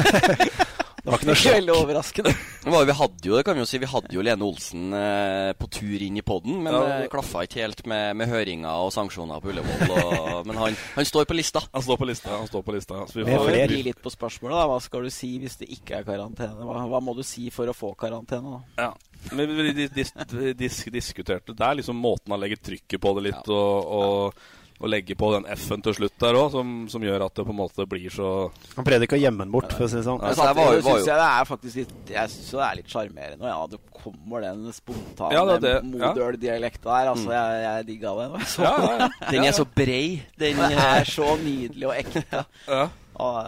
Det 1.02 1.10
var 1.10 1.18
ikke 1.18 1.26
noe 1.26 1.34
sjokk. 1.34 1.54
Veldig 1.56 1.72
overraskende. 1.74 2.30
Det 2.62 2.70
var, 2.70 2.84
jo- 2.84 2.86
vi 2.86 2.94
hadde 2.94 3.26
jo 3.26 3.34
det 3.34 3.42
kan 3.48 3.56
vi 3.58 3.62
jo 3.64 3.66
si, 3.66 3.78
vi 3.82 3.88
hadde 3.90 4.14
jo 4.14 4.22
Lene 4.22 4.44
Olsen 4.46 4.92
eh, 4.94 5.48
på 5.58 5.66
tur 5.74 6.04
inn 6.06 6.20
i 6.20 6.22
poden, 6.22 6.60
men 6.62 6.76
Ja. 6.76 6.82
det 7.00 7.08
klaffa 7.10 7.42
ikke 7.42 7.58
helt 7.64 7.82
med, 7.90 8.14
med 8.20 8.30
høringer 8.30 8.84
og 8.84 8.92
sanksjoner 8.94 9.42
på 9.42 9.50
Ullevål. 9.50 9.82
Og, 9.96 10.46
men 10.46 10.60
han, 10.60 10.76
han 10.94 11.08
står 11.10 11.26
på 11.26 11.34
lista. 11.34 11.58
Han 11.74 11.82
står 11.82 11.98
på 11.98 12.06
lista. 12.06 12.30
han 12.38 12.46
står 12.46 12.62
på 12.68 12.76
lista 12.76 13.00
Så 13.10 13.18
vi 13.18 13.26
får. 13.26 13.50
Bli 13.66 13.82
litt 13.88 13.98
på 14.04 14.14
spørsmålet, 14.14 14.54
da. 14.60 14.68
Hva 14.70 14.78
skal 14.86 15.02
du 15.02 15.10
si 15.18 15.32
hvis 15.42 15.58
det 15.64 15.72
ikke 15.74 15.98
er 15.98 16.06
karantene? 16.06 16.54
Hva, 16.70 16.86
hva 16.94 17.02
må 17.02 17.16
du 17.18 17.24
si 17.26 17.50
for 17.50 17.66
å 17.66 17.74
få 17.74 17.96
karantene, 17.98 18.60
da? 18.60 18.86
Ja. 18.86 19.34
Men 19.34 19.50
vi, 19.58 19.72
dis, 19.74 19.90
dis, 19.98 20.14
dis, 20.58 20.78
diskuterte 20.90 21.54
Det 21.54 21.66
er 21.66 21.76
liksom 21.82 21.98
måten 21.98 22.30
han 22.34 22.40
legger 22.42 22.62
trykket 22.62 23.02
på 23.02 23.12
det 23.18 23.26
litt, 23.32 23.50
og, 23.50 23.90
og, 23.98 24.46
og 24.82 24.90
legge 24.90 25.14
på 25.18 25.28
den 25.36 25.46
F-en 25.54 25.82
til 25.84 25.94
slutt 25.94 26.14
der 26.22 26.36
òg, 26.38 26.48
som, 26.56 26.70
som 26.90 27.04
gjør 27.06 27.22
at 27.28 27.36
det 27.38 27.44
på 27.46 27.54
en 27.54 27.58
måte 27.60 27.86
blir 27.86 28.10
så 28.12 28.28
Han 28.74 28.86
prøvde 28.86 29.06
ikke 29.06 29.18
å 29.18 29.22
gjemme 29.22 29.44
den 29.44 29.52
bort, 29.54 29.70
for 29.70 29.86
å 29.86 29.90
si 29.90 30.00
det 30.00 30.06
sånn. 30.08 30.18
Altså, 30.18 30.48
jeg 30.48 30.58
var 30.58 30.78
var 30.82 30.98
jeg 30.98 31.20
det 31.22 31.28
er 31.28 31.46
faktisk 31.48 31.80
litt 31.82 32.10
Jeg 32.16 32.32
synes 32.32 32.48
jo 32.50 32.58
det 32.60 32.66
er 32.66 32.78
litt 32.80 32.90
sjarmerende. 32.90 33.52
Ja, 33.52 33.60
det 33.70 33.78
kommer 34.02 34.42
den 34.42 34.64
spontane 34.74 35.36
Ja, 35.36 35.58
det 35.62 35.74
ja. 35.76 35.82
Modøl-dialekta 35.92 36.96
her. 36.96 37.12
Altså, 37.12 37.30
jeg, 37.36 37.60
jeg 37.66 37.86
digga 37.92 38.16
den. 38.18 38.34
Så, 38.54 38.66
Ja, 38.66 38.72
ja, 38.82 38.96
ja. 39.04 39.08
Den 39.32 39.46
er 39.46 39.54
så 39.56 39.68
brei. 39.78 40.04
Den, 40.42 40.58
er 40.66 41.06
så 41.08 41.36
nydelig 41.40 41.88
og 41.88 41.94
ekte. 42.00 42.42
Ja. 42.66 42.82
Og, 43.22 43.38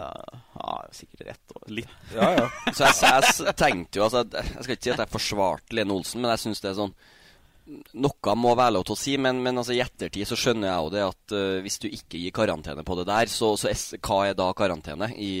ja, 0.55 0.75
sikkert 0.95 1.25
rett. 1.27 1.55
Og, 1.57 1.67
Litt. 1.81 1.91
Ja, 2.13 2.29
ja. 2.37 2.47
Så 2.71 2.87
jeg, 2.87 3.35
jeg 3.49 3.57
tenkte 3.59 3.99
jo 3.99 4.05
altså, 4.07 4.23
Jeg 4.37 4.61
skal 4.61 4.75
ikke 4.77 4.87
si 4.87 4.93
at 4.93 5.03
jeg 5.03 5.13
forsvarte 5.17 5.75
Lene 5.77 5.95
Olsen, 5.97 6.23
men 6.23 6.31
jeg 6.35 6.45
syns 6.45 6.63
det 6.63 6.71
er 6.71 6.79
sånn 6.79 6.95
Noe 7.65 8.33
må 8.37 8.51
være 8.53 8.75
lov 8.75 8.83
til 8.85 8.93
å 8.93 8.99
si, 8.99 9.13
men, 9.17 9.39
men 9.41 9.57
altså, 9.57 9.73
i 9.73 9.81
ettertid 9.81 10.27
så 10.29 10.37
skjønner 10.37 10.67
jeg 10.69 10.83
jo 10.83 10.89
det 10.93 11.01
at 11.01 11.33
uh, 11.33 11.61
hvis 11.65 11.79
du 11.81 11.87
ikke 11.89 12.19
gir 12.21 12.33
karantene 12.35 12.83
på 12.85 12.97
det 12.99 13.07
der, 13.09 13.31
så, 13.31 13.55
så 13.57 13.71
es, 13.71 13.87
hva 14.05 14.19
er 14.29 14.35
da 14.37 14.51
karantene 14.57 15.09
i, 15.17 15.31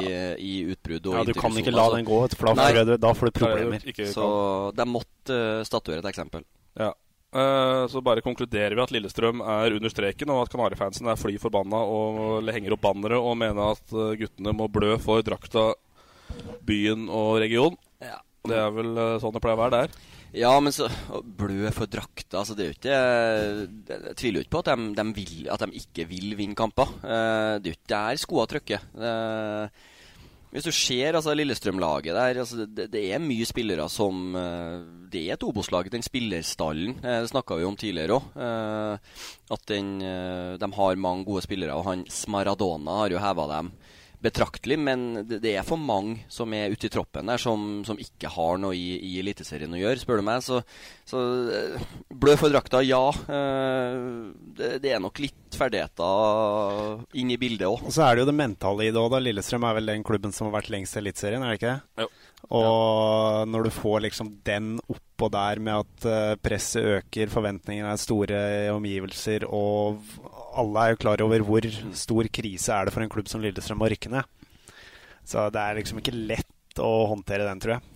i 0.41 0.53
utbrudd 0.73 1.11
og 1.11 1.19
Ja, 1.19 1.25
du 1.27 1.37
kan 1.37 1.53
ikke 1.53 1.73
la 1.75 1.83
Altså, 1.85 1.99
den 1.99 2.07
gå, 2.07 2.17
for 2.33 2.49
da 2.49 2.55
får 2.57 2.79
du, 2.79 2.93
da 3.03 3.11
får 3.19 3.29
du 3.29 3.35
problemer. 3.37 3.85
Ikke 3.93 4.07
Så 4.09 4.29
de 4.73 4.87
måtte 4.89 5.37
uh, 5.37 5.65
statuere 5.69 6.01
et 6.01 6.09
eksempel. 6.09 6.47
Ja. 6.81 6.89
Uh, 7.35 7.85
så 7.91 8.01
bare 8.01 8.25
konkluderer 8.25 8.73
vi 8.73 8.85
at 8.87 8.95
Lillestrøm 8.95 9.45
er 9.45 9.77
under 9.77 9.93
streken, 9.93 10.33
og 10.33 10.47
at 10.47 10.55
Kanarifansen 10.55 11.11
er 11.11 11.21
fly 11.21 11.37
forbanna 11.41 11.83
og 11.85 12.49
henger 12.57 12.73
opp 12.73 12.87
bannere 12.87 13.21
og 13.21 13.37
mener 13.37 13.75
at 13.75 13.95
guttene 14.17 14.55
må 14.57 14.71
blø 14.71 14.95
for 15.03 15.21
drakta, 15.25 15.75
byen 16.65 17.05
og 17.05 17.37
region. 17.45 17.77
Ja. 18.01 18.17
Det 18.49 18.57
er 18.57 18.73
vel 18.73 18.97
sånn 19.21 19.33
det 19.37 19.45
pleier 19.45 19.59
å 19.59 19.65
være 19.67 19.83
der. 19.83 19.97
Ja, 20.35 20.51
men 20.59 20.73
så 20.75 20.89
Blø 21.23 21.69
for 21.75 21.89
drakta 21.89 22.41
altså 22.41 22.55
Det 22.57 22.65
er 22.65 22.71
jo 22.71 22.75
ikke 22.75 22.99
Jeg 23.89 24.15
tviler 24.19 24.39
jo 24.39 24.45
ikke 24.45 24.55
på 24.57 24.63
at 24.65 24.71
de, 24.71 24.87
de, 24.97 25.05
vil, 25.15 25.35
at 25.51 25.63
de 25.63 25.81
ikke 25.81 26.07
vil 26.09 26.35
vinne 26.37 26.57
kamper. 26.57 26.91
Eh, 27.03 27.57
det 27.59 27.69
er 27.69 27.73
jo 27.73 27.77
ikke 27.77 27.93
der 27.93 28.19
skoa 28.19 28.45
trykker. 28.49 28.87
Eh, 29.09 29.83
hvis 30.55 30.67
du 30.67 30.71
ser 30.71 31.17
altså, 31.17 31.33
Lillestrøm-laget 31.35 32.15
der 32.15 32.39
altså, 32.43 32.65
det, 32.67 32.87
det 32.93 33.01
er 33.11 33.23
mye 33.23 33.47
spillere 33.47 33.87
som 33.91 34.35
eh, 34.39 34.83
Det 35.11 35.23
er 35.25 35.35
et 35.35 35.47
Obos-lag. 35.47 35.89
Den 35.91 36.05
spillerstallen 36.05 36.99
det 37.03 37.31
snakka 37.31 37.59
vi 37.59 37.67
om 37.67 37.79
tidligere 37.79 38.19
òg. 38.19 38.39
at 39.55 39.67
den, 39.71 39.99
de 40.59 40.71
har 40.79 40.95
mange 40.99 41.25
gode 41.25 41.45
spillere. 41.47 41.75
Og 41.75 41.87
han 41.87 42.05
Smaradona 42.11 43.03
har 43.03 43.15
jo 43.15 43.23
heva 43.23 43.47
dem 43.55 43.71
betraktelig, 44.25 44.77
men 44.81 45.05
det, 45.29 45.39
det 45.43 45.55
er 45.55 45.67
for 45.67 45.79
mange 45.79 46.25
som 46.31 46.53
er 46.57 46.73
ute 46.73 46.89
i 46.89 46.93
troppen 46.93 47.31
der, 47.31 47.41
som, 47.41 47.83
som 47.87 47.99
ikke 48.01 48.31
har 48.33 48.59
noe 48.61 48.75
i, 48.77 48.97
i 48.97 49.15
Eliteserien 49.21 49.73
å 49.73 49.79
gjøre, 49.79 50.01
spør 50.01 50.21
du 50.21 50.25
meg. 50.27 50.43
Så, 50.45 50.61
så 51.07 51.21
eh, 51.53 51.87
blø 52.09 52.35
for 52.39 52.53
drakta, 52.53 52.81
ja. 52.85 53.03
Eh, 53.11 53.99
det, 54.57 54.71
det 54.83 54.95
er 54.95 55.03
nok 55.03 55.21
litt 55.23 55.55
ferdigheter 55.55 57.05
inn 57.15 57.31
i 57.31 57.39
bildet 57.39 57.69
òg. 57.69 57.85
Og 57.87 57.95
så 57.95 58.07
er 58.07 58.15
det 58.15 58.25
jo 58.25 58.29
det 58.31 58.37
mentale 58.41 58.87
i 58.87 58.93
det 58.93 59.01
òg, 59.01 59.11
da. 59.15 59.23
Lillestrøm 59.23 59.67
er 59.69 59.79
vel 59.79 59.93
den 59.93 60.07
klubben 60.07 60.35
som 60.35 60.49
har 60.49 60.57
vært 60.59 60.73
lengst 60.73 60.97
i 60.97 61.03
Eliteserien, 61.03 61.45
er 61.45 61.53
det 61.53 61.61
ikke 61.61 61.75
det? 61.75 62.05
Jo. 62.05 62.11
Og 62.53 63.49
når 63.49 63.65
du 63.65 63.71
får 63.73 64.03
liksom 64.05 64.29
den 64.45 64.75
oppå 64.91 65.29
der 65.33 65.61
med 65.63 65.81
at 65.81 66.07
eh, 66.09 66.35
presset 66.43 66.85
øker, 66.99 67.31
forventningene 67.33 67.93
er 67.93 68.01
store 68.01 68.41
i 68.67 68.69
omgivelser, 68.73 69.47
og 69.49 70.03
alle 70.55 70.83
er 70.83 70.93
jo 70.93 71.01
klar 71.01 71.23
over 71.25 71.45
hvor 71.47 71.67
stor 71.97 72.29
krise 72.33 72.75
er 72.75 72.85
det 72.85 72.93
for 72.95 73.05
en 73.05 73.11
klubb 73.11 73.31
som 73.31 73.41
Lillestrøm 73.43 73.81
å 73.81 73.89
rykke 73.91 74.13
ned. 74.13 74.29
Så 75.25 75.49
det 75.49 75.61
er 75.61 75.79
liksom 75.79 76.01
ikke 76.01 76.13
lett 76.13 76.81
å 76.81 77.07
håndtere 77.09 77.47
den, 77.47 77.61
tror 77.63 77.77
jeg. 77.77 77.91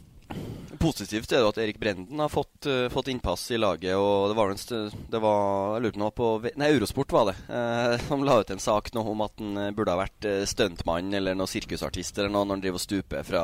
Positivt 0.80 1.32
er 1.34 1.42
det 1.42 1.50
at 1.50 1.58
Erik 1.60 1.80
Brenden 1.82 2.22
har 2.22 2.30
fått, 2.32 2.68
uh, 2.70 2.88
fått 2.94 3.10
innpass 3.12 3.48
i 3.52 3.58
laget. 3.60 3.98
og 3.98 4.30
Det 4.30 4.36
var, 4.38 4.54
en 4.54 4.92
det 5.12 5.22
var 5.24 5.76
jeg 5.76 5.84
lurer 5.84 5.96
på 5.96 6.02
noe 6.04 6.16
på 6.16 6.28
Nei, 6.62 6.70
Eurosport 6.70 7.12
var 7.12 7.32
det. 7.32 7.36
uh, 7.50 7.98
som 8.08 8.24
la 8.24 8.40
ut 8.40 8.54
en 8.54 8.62
sak 8.62 8.94
nå 8.96 9.04
om 9.04 9.26
at 9.26 9.42
han 9.42 9.76
burde 9.76 9.96
ha 9.96 10.00
vært 10.00 10.30
eh, 10.30 10.46
stuntmann 10.48 11.14
eller 11.14 11.36
noe 11.36 11.50
sirkusartist 11.50 12.18
eller 12.18 12.32
noe 12.32 12.46
når 12.46 12.56
han 12.56 12.64
driver 12.66 12.80
og 12.80 12.86
stuper 12.86 13.28
fra 13.28 13.44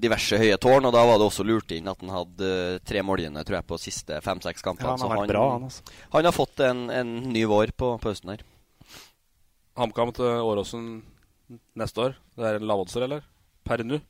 diverse 0.00 0.38
høye 0.40 0.56
tårn. 0.60 0.88
Og 0.88 0.94
da 0.94 1.02
var 1.06 1.20
det 1.20 1.28
også 1.28 1.46
lurt 1.46 1.72
inn 1.76 1.90
at 1.90 2.00
han 2.02 2.12
hadde 2.14 2.50
eh, 2.50 2.78
tre 2.86 3.04
målgivende 3.06 3.44
tror 3.46 3.60
jeg, 3.60 3.68
på 3.70 3.80
siste 3.82 4.20
fem-seks 4.24 4.64
kampene. 4.66 4.94
Ja, 4.94 4.96
han 4.96 5.12
har 5.12 5.22
vært 5.22 5.34
bra, 5.34 5.44
han, 5.54 5.68
altså. 5.68 6.00
han 6.14 6.30
har 6.30 6.36
fått 6.36 6.64
en, 6.66 6.86
en 6.94 7.14
ny 7.30 7.44
vår 7.50 7.74
på, 7.76 7.94
på 8.02 8.12
høsten 8.12 8.34
her. 8.34 8.44
HamKam 9.80 10.12
til 10.16 10.44
Åråsen 10.44 10.86
neste 11.78 12.06
år. 12.08 12.16
Det 12.36 12.46
er 12.46 12.58
en 12.58 12.68
lavodser, 12.68 13.06
eller? 13.06 13.24
Per 13.66 13.84
nå. 13.86 14.00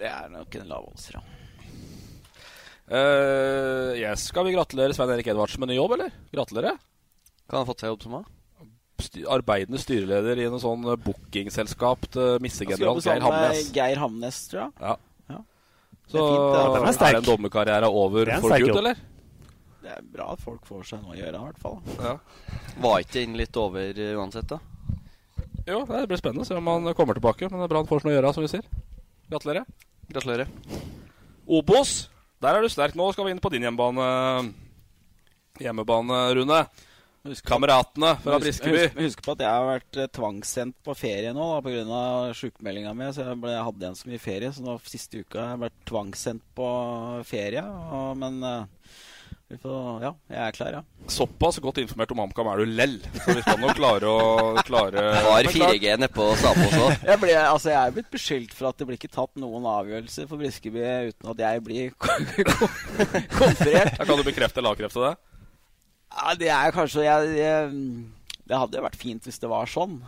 det 0.00 0.08
er 0.08 0.30
nok 0.32 0.54
en 0.58 0.70
lav 0.70 0.88
ja. 1.12 1.20
Uh, 2.86 3.96
yes. 3.98 4.28
Skal 4.30 4.46
vi 4.46 4.54
gratulere 4.54 4.94
Svein 4.94 5.10
Erik 5.10 5.26
Edvardsen 5.32 5.62
med 5.62 5.72
ny 5.72 5.78
jobb, 5.80 5.96
eller? 5.96 6.12
Gratulerer. 6.30 6.78
Hva 7.46 7.56
har 7.56 7.64
han 7.64 7.68
fått 7.68 7.82
seg 7.82 7.90
jobb 7.90 8.04
som? 8.04 8.18
da? 8.20 8.35
Arbeidende 9.28 9.78
styreleder 9.80 10.38
i 10.40 10.46
noe 10.50 10.60
sånn 10.62 10.86
eh, 10.88 10.96
bookingselskap 11.04 12.06
til 12.14 12.38
missegeneral 12.44 13.02
Geir 13.04 13.24
Hamnes. 13.24 13.66
Geir 13.74 14.00
Hamnes, 14.00 14.38
tror 14.52 14.62
jeg. 14.62 14.72
Ja. 14.80 14.94
Ja. 15.34 15.40
Så 16.06 16.16
Det 16.16 16.22
er 16.22 16.30
fint, 16.30 16.46
det. 16.54 16.56
er, 16.56 16.64
Den 16.64 16.80
dommerkarrieren 16.80 17.20
en 17.20 17.28
dommerkarriere 17.30 17.90
over 17.92 18.32
er 18.32 18.40
for 18.44 18.64
gutt, 18.64 18.80
eller? 18.82 19.02
Det 19.86 19.92
er 19.94 20.06
bra 20.16 20.32
at 20.34 20.40
folk 20.42 20.64
får 20.66 20.86
seg 20.88 21.02
noe 21.04 21.14
å 21.14 21.18
gjøre, 21.18 21.38
i 21.38 21.44
hvert 21.46 21.60
fall. 21.62 21.76
Ja. 22.02 22.16
Var 22.82 23.04
ikke 23.04 23.20
den 23.20 23.36
litt 23.38 23.58
over 23.60 24.00
eh, 24.02 24.16
uansett, 24.18 24.48
da? 24.50 24.58
Jo, 25.66 25.80
det 25.86 26.04
blir 26.10 26.18
spennende 26.18 26.42
å 26.42 26.48
se 26.48 26.56
om 26.58 26.68
han 26.70 26.92
kommer 26.94 27.18
tilbake. 27.18 27.48
Men 27.50 27.60
det 27.60 27.68
er 27.68 27.72
bra 27.74 27.82
han 27.82 27.90
får 27.90 28.02
seg 28.02 28.08
noe 28.08 28.14
å 28.14 28.18
gjøre, 28.20 28.32
som 28.34 28.46
vi 28.46 28.50
sier. 28.50 28.66
Gratulerer. 29.30 29.66
Gratulerer. 30.10 30.50
Obos, 31.46 31.94
der 32.42 32.58
er 32.58 32.62
du 32.62 32.70
sterk. 32.70 32.94
Nå 32.98 33.10
skal 33.14 33.26
vi 33.28 33.34
inn 33.34 33.42
på 33.42 33.50
din 33.54 33.66
hjemmebane, 33.66 34.06
hjemmebane 35.62 36.20
Rune. 36.38 36.60
Kameratene 37.46 38.12
fra 38.22 38.38
Briskeby. 38.42 38.84
Husk, 38.86 39.00
husk 39.00 39.24
på 39.26 39.34
at 39.36 39.44
jeg 39.44 39.50
har 39.52 39.66
vært 39.68 39.98
eh, 40.02 40.10
tvangssendt 40.18 40.78
på 40.86 40.94
ferie 40.98 41.34
nå 41.36 41.48
pga. 41.64 42.04
sjukmeldinga 42.36 42.94
mi. 42.96 43.10
Så 43.14 43.26
jeg, 43.26 43.40
ble, 43.42 43.54
jeg 43.56 43.66
hadde 43.68 43.84
igjen 43.86 43.98
så 43.98 44.12
mye 44.12 44.22
ferie, 44.22 44.52
så 44.54 44.64
nå 44.64 44.78
siste 44.86 45.24
uka 45.24 45.42
har 45.42 45.52
jeg 45.54 45.64
vært 45.66 45.84
tvangssendt 45.90 46.46
på 46.56 46.70
ferie. 47.28 47.64
Og, 47.66 48.16
men 48.22 48.40
eh, 48.46 48.94
vi 49.46 49.54
får, 49.62 50.00
ja, 50.02 50.10
jeg 50.32 50.40
er 50.42 50.54
klar, 50.56 50.74
ja. 50.74 50.80
Såpass 51.06 51.60
godt 51.62 51.78
informert 51.78 52.10
om 52.10 52.18
HamKam 52.24 52.48
er 52.50 52.62
du 52.64 52.72
lell. 52.80 52.96
Så 53.20 53.30
vi 53.30 53.44
skal 53.44 53.60
nok 53.62 53.76
klare 53.78 54.10
å 54.10 54.64
klare 54.66 55.04
Har 55.22 55.46
4G 55.54 55.92
nedpå 56.02 56.26
Sapos 56.40 56.66
også. 56.66 56.88
Jeg, 57.12 57.20
ble, 57.22 57.36
altså, 57.38 57.70
jeg 57.70 57.78
er 57.78 57.94
blitt 57.94 58.10
beskyldt 58.10 58.56
for 58.58 58.72
at 58.72 58.80
det 58.80 58.88
blir 58.88 58.98
ikke 58.98 59.12
tatt 59.14 59.38
noen 59.38 59.68
avgjørelser 59.70 60.26
for 60.26 60.42
Briskeby 60.42 60.82
uten 61.12 61.30
at 61.30 61.44
jeg 61.44 61.62
blir 61.68 61.94
konferert. 63.38 63.94
Kan 64.02 64.18
du 64.18 64.26
bekrefte 64.26 64.58
eller 64.58 64.74
avkrefte 64.74 65.04
det? 65.04 65.14
Ja, 66.16 66.32
det 66.38 66.48
er 66.48 66.72
kanskje 66.72 67.04
jeg, 67.04 67.32
jeg, 67.36 67.72
Det 68.48 68.60
hadde 68.60 68.78
jo 68.78 68.86
vært 68.86 69.00
fint 69.00 69.26
hvis 69.26 69.40
det 69.42 69.50
var 69.52 69.68
sånn. 69.68 69.98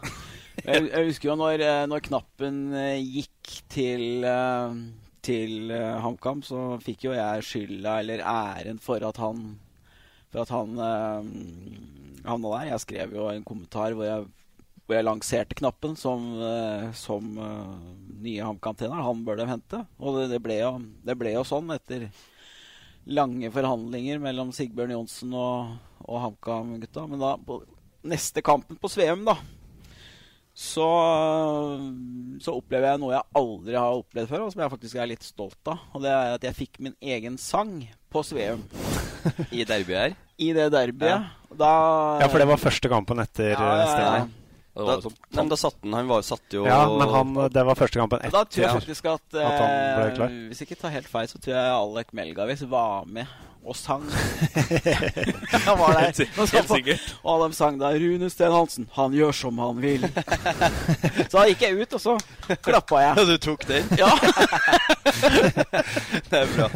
jeg, 0.64 0.88
jeg 0.88 1.10
husker 1.10 1.30
jo 1.30 1.36
når, 1.38 1.64
eh, 1.64 1.84
når 1.90 2.06
knappen 2.08 2.62
eh, 2.76 3.02
gikk 3.02 3.58
til 3.72 4.24
eh, 4.24 4.80
til 5.28 5.72
HamKam, 5.74 6.40
så 6.46 6.78
fikk 6.80 7.02
jo 7.08 7.10
jeg 7.12 7.42
skylda 7.44 7.98
eller 8.00 8.22
æren 8.24 8.78
for 8.80 9.02
at 9.04 9.18
han 9.20 9.58
for 10.30 10.40
at 10.40 10.52
han 10.54 10.78
havna 12.24 12.52
der. 12.54 12.68
Jeg 12.70 12.84
skrev 12.84 13.12
jo 13.16 13.26
en 13.28 13.44
kommentar 13.44 13.92
hvor 13.96 14.06
jeg, 14.06 14.24
hvor 14.86 14.96
jeg 14.96 15.04
lanserte 15.04 15.58
knappen 15.58 15.98
som, 16.00 16.30
som 16.96 17.28
nye 17.34 18.46
HamKam-trener. 18.46 19.04
Han 19.04 19.20
bør 19.26 19.40
de 19.42 19.48
hente. 19.50 19.82
Og 20.00 20.16
det, 20.16 20.26
det, 20.32 20.40
ble 20.44 20.60
jo, 20.62 20.72
det 21.04 21.18
ble 21.20 21.34
jo 21.34 21.44
sånn 21.48 21.74
etter 21.76 22.06
lange 23.08 23.52
forhandlinger 23.52 24.22
mellom 24.22 24.54
Sigbjørn 24.54 24.96
Johnsen 24.96 25.36
og, 25.36 25.76
og 26.06 26.20
HamKam-gutta. 26.24 27.06
Men 27.10 27.22
da, 27.22 27.34
på 27.40 27.62
neste 28.08 28.42
kampen 28.46 28.78
på 28.80 28.90
Sveum, 28.92 29.24
da, 29.26 29.36
så, 30.58 30.86
så 32.42 32.54
opplever 32.58 32.90
jeg 32.90 33.00
noe 33.02 33.12
jeg 33.14 33.26
aldri 33.38 33.76
har 33.78 34.00
opplevd 34.00 34.30
før, 34.32 34.46
og 34.46 34.54
som 34.54 34.64
jeg 34.64 34.72
faktisk 34.72 34.98
er 34.98 35.10
litt 35.12 35.26
stolt 35.26 35.70
av. 35.70 35.84
Og 35.94 36.02
det 36.02 36.10
er 36.10 36.34
at 36.38 36.46
jeg 36.48 36.58
fikk 36.64 36.80
min 36.82 36.96
egen 36.98 37.38
sang 37.38 37.76
på 38.10 38.24
Sveum. 38.26 38.64
I 39.54 39.62
derbyet 39.68 40.00
her? 40.00 40.16
I 40.38 40.50
det 40.56 40.66
derbyet. 40.74 41.12
Ja. 41.14 41.54
Da, 41.58 41.70
Ja, 42.20 42.26
for 42.28 42.42
det 42.42 42.48
var 42.50 42.60
første 42.60 42.90
kampen 42.90 43.22
etter 43.22 43.54
Ja, 43.54 43.62
ja, 43.62 43.78
ja. 43.78 43.86
stevnet. 43.94 44.34
Da, 44.78 44.94
nei, 45.02 45.40
men 45.40 45.48
da 45.50 45.56
satt 45.58 45.78
han 45.82 45.94
Han 45.96 46.06
var, 46.06 46.20
satt 46.22 46.54
jo 46.54 46.60
Ja, 46.68 46.84
men 46.86 47.10
han, 47.10 47.32
det 47.50 47.64
var 47.66 47.74
første 47.74 47.98
kampen 47.98 48.20
etter 48.20 48.36
Da 48.36 48.44
tror 48.46 48.62
jeg 48.62 48.76
faktisk 48.76 49.08
at, 49.10 49.24
at 49.34 49.56
han 49.56 49.72
ble 49.72 50.04
eh, 50.04 50.12
klar. 50.14 50.36
Hvis 50.52 50.60
jeg 50.62 50.68
ikke 50.68 50.80
tar 50.84 50.92
helt 50.94 51.08
feil, 51.10 51.30
så 51.32 51.40
tror 51.42 51.56
jeg 51.56 51.72
Alek 51.80 52.12
Melgavis 52.14 52.62
var 52.70 53.08
med 53.10 53.26
og 53.64 53.76
sang. 53.76 54.04
han 55.66 55.78
var 55.78 55.92
der. 55.92 56.26
Og. 56.38 56.98
Og 57.22 57.50
de 57.50 57.56
sang 57.56 57.80
da 57.80 57.92
'Rune 57.92 58.30
Steen 58.30 58.52
Hansen, 58.52 58.88
han 58.92 59.12
gjør 59.12 59.32
som 59.32 59.58
han 59.58 59.82
vil'. 59.82 60.08
så 61.30 61.38
da 61.38 61.46
gikk 61.50 61.62
jeg 61.62 61.80
ut, 61.82 61.94
og 61.94 62.00
så 62.00 62.16
klappa 62.62 63.02
jeg. 63.02 63.14
Ja, 63.18 63.24
du 63.24 63.36
tok 63.36 63.68
den? 63.68 63.84
Ja. 64.02 64.10
det 66.30 66.38
er 66.42 66.52
bra. 66.56 66.68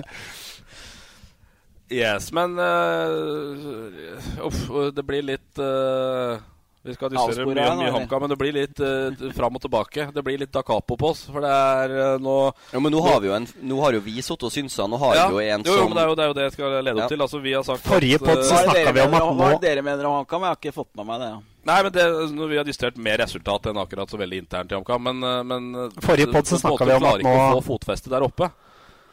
Yes, 1.93 2.33
men 2.33 2.57
uh, 2.59 4.47
Uff, 4.47 4.63
det 4.97 5.05
blir 5.05 5.23
litt 5.23 5.59
eh, 5.61 6.41
Vi 6.83 6.95
skal 6.97 7.13
diskutere 7.13 7.45
mye, 7.47 7.67
mye? 7.79 7.91
HamKam, 7.95 8.25
men 8.25 8.31
det 8.33 8.37
blir 8.41 8.55
litt 8.57 8.81
uh, 8.83 9.15
fram 9.37 9.55
og 9.55 9.63
tilbake. 9.63 10.09
Det 10.11 10.23
blir 10.27 10.41
litt 10.41 10.51
da 10.51 10.65
capo 10.67 10.97
på 10.99 11.13
oss, 11.13 11.21
for 11.31 11.45
det 11.45 11.51
er 11.55 11.93
uh, 11.95 12.17
nå 12.19 12.35
Ja, 12.73 12.81
men 12.83 12.91
nå 12.91 13.03
har 13.07 13.21
vi 13.23 13.31
jo 13.31 13.37
en 13.37 13.47
Nå 13.71 13.79
har 13.85 13.95
jo 13.95 14.01
vi 14.03 14.17
sittet 14.19 14.49
og 14.49 14.55
synsa. 14.55 14.89
Nå 14.91 14.99
har 14.99 15.15
Ja, 15.15 15.29
vi 15.31 15.37
jo 15.39 15.45
en 15.55 15.63
jo, 15.63 15.71
jo, 15.71 15.77
som 15.79 15.93
men 15.93 16.01
det 16.01 16.03
er 16.03 16.11
jo 16.11 16.17
det, 16.19 16.25
er 16.25 16.33
jo 16.33 16.37
det 16.41 16.47
jeg 16.49 16.55
skal 16.57 16.75
lede 16.81 16.97
opp 16.97 17.05
Ja. 17.05 17.09
til. 17.15 17.23
Altså, 17.29 17.39
vi 17.45 17.55
har 17.55 17.63
sagt 17.69 17.87
Forrige 17.87 18.19
eh, 18.19 18.43
så 18.43 18.59
Hva 18.59 18.59
er 18.59 18.67
snakka 18.67 18.97
vi 18.99 19.05
om 19.07 19.15
at 19.15 19.23
Hva 19.23 19.37
nå 19.39 19.53
det 19.53 19.69
dere 19.69 19.87
mener 19.87 20.11
om 20.11 20.17
HamKam? 20.19 20.49
Jeg 20.49 20.57
har 20.57 20.59
ikke 20.59 20.75
fått 20.81 20.91
med 20.99 21.11
meg 21.13 21.23
det. 21.23 21.31
Ja. 21.37 21.39
Nei, 21.71 21.79
men 21.87 21.95
det, 21.95 22.09
når 22.35 22.51
Vi 22.51 22.59
har 22.59 22.67
diskutert 22.67 22.99
mer 22.99 23.23
resultat 23.23 23.71
enn 23.71 23.79
akkurat 23.79 24.11
så 24.11 24.19
veldig 24.19 24.43
internt 24.43 24.75
i 24.75 24.79
HamKam. 24.81 25.07
Men, 25.07 25.23
men 25.47 25.93
Forrige 26.03 26.35
podd 26.35 26.51
så 26.51 26.59
snakka 26.59 26.91
vi 26.91 26.99
om 26.99 27.07
at 27.07 27.23
klarer 27.23 27.27
ikke 27.29 27.39
å 27.47 27.57
få 27.61 27.67
fotfeste 27.77 28.11
der 28.11 28.27
oppe. 28.27 28.51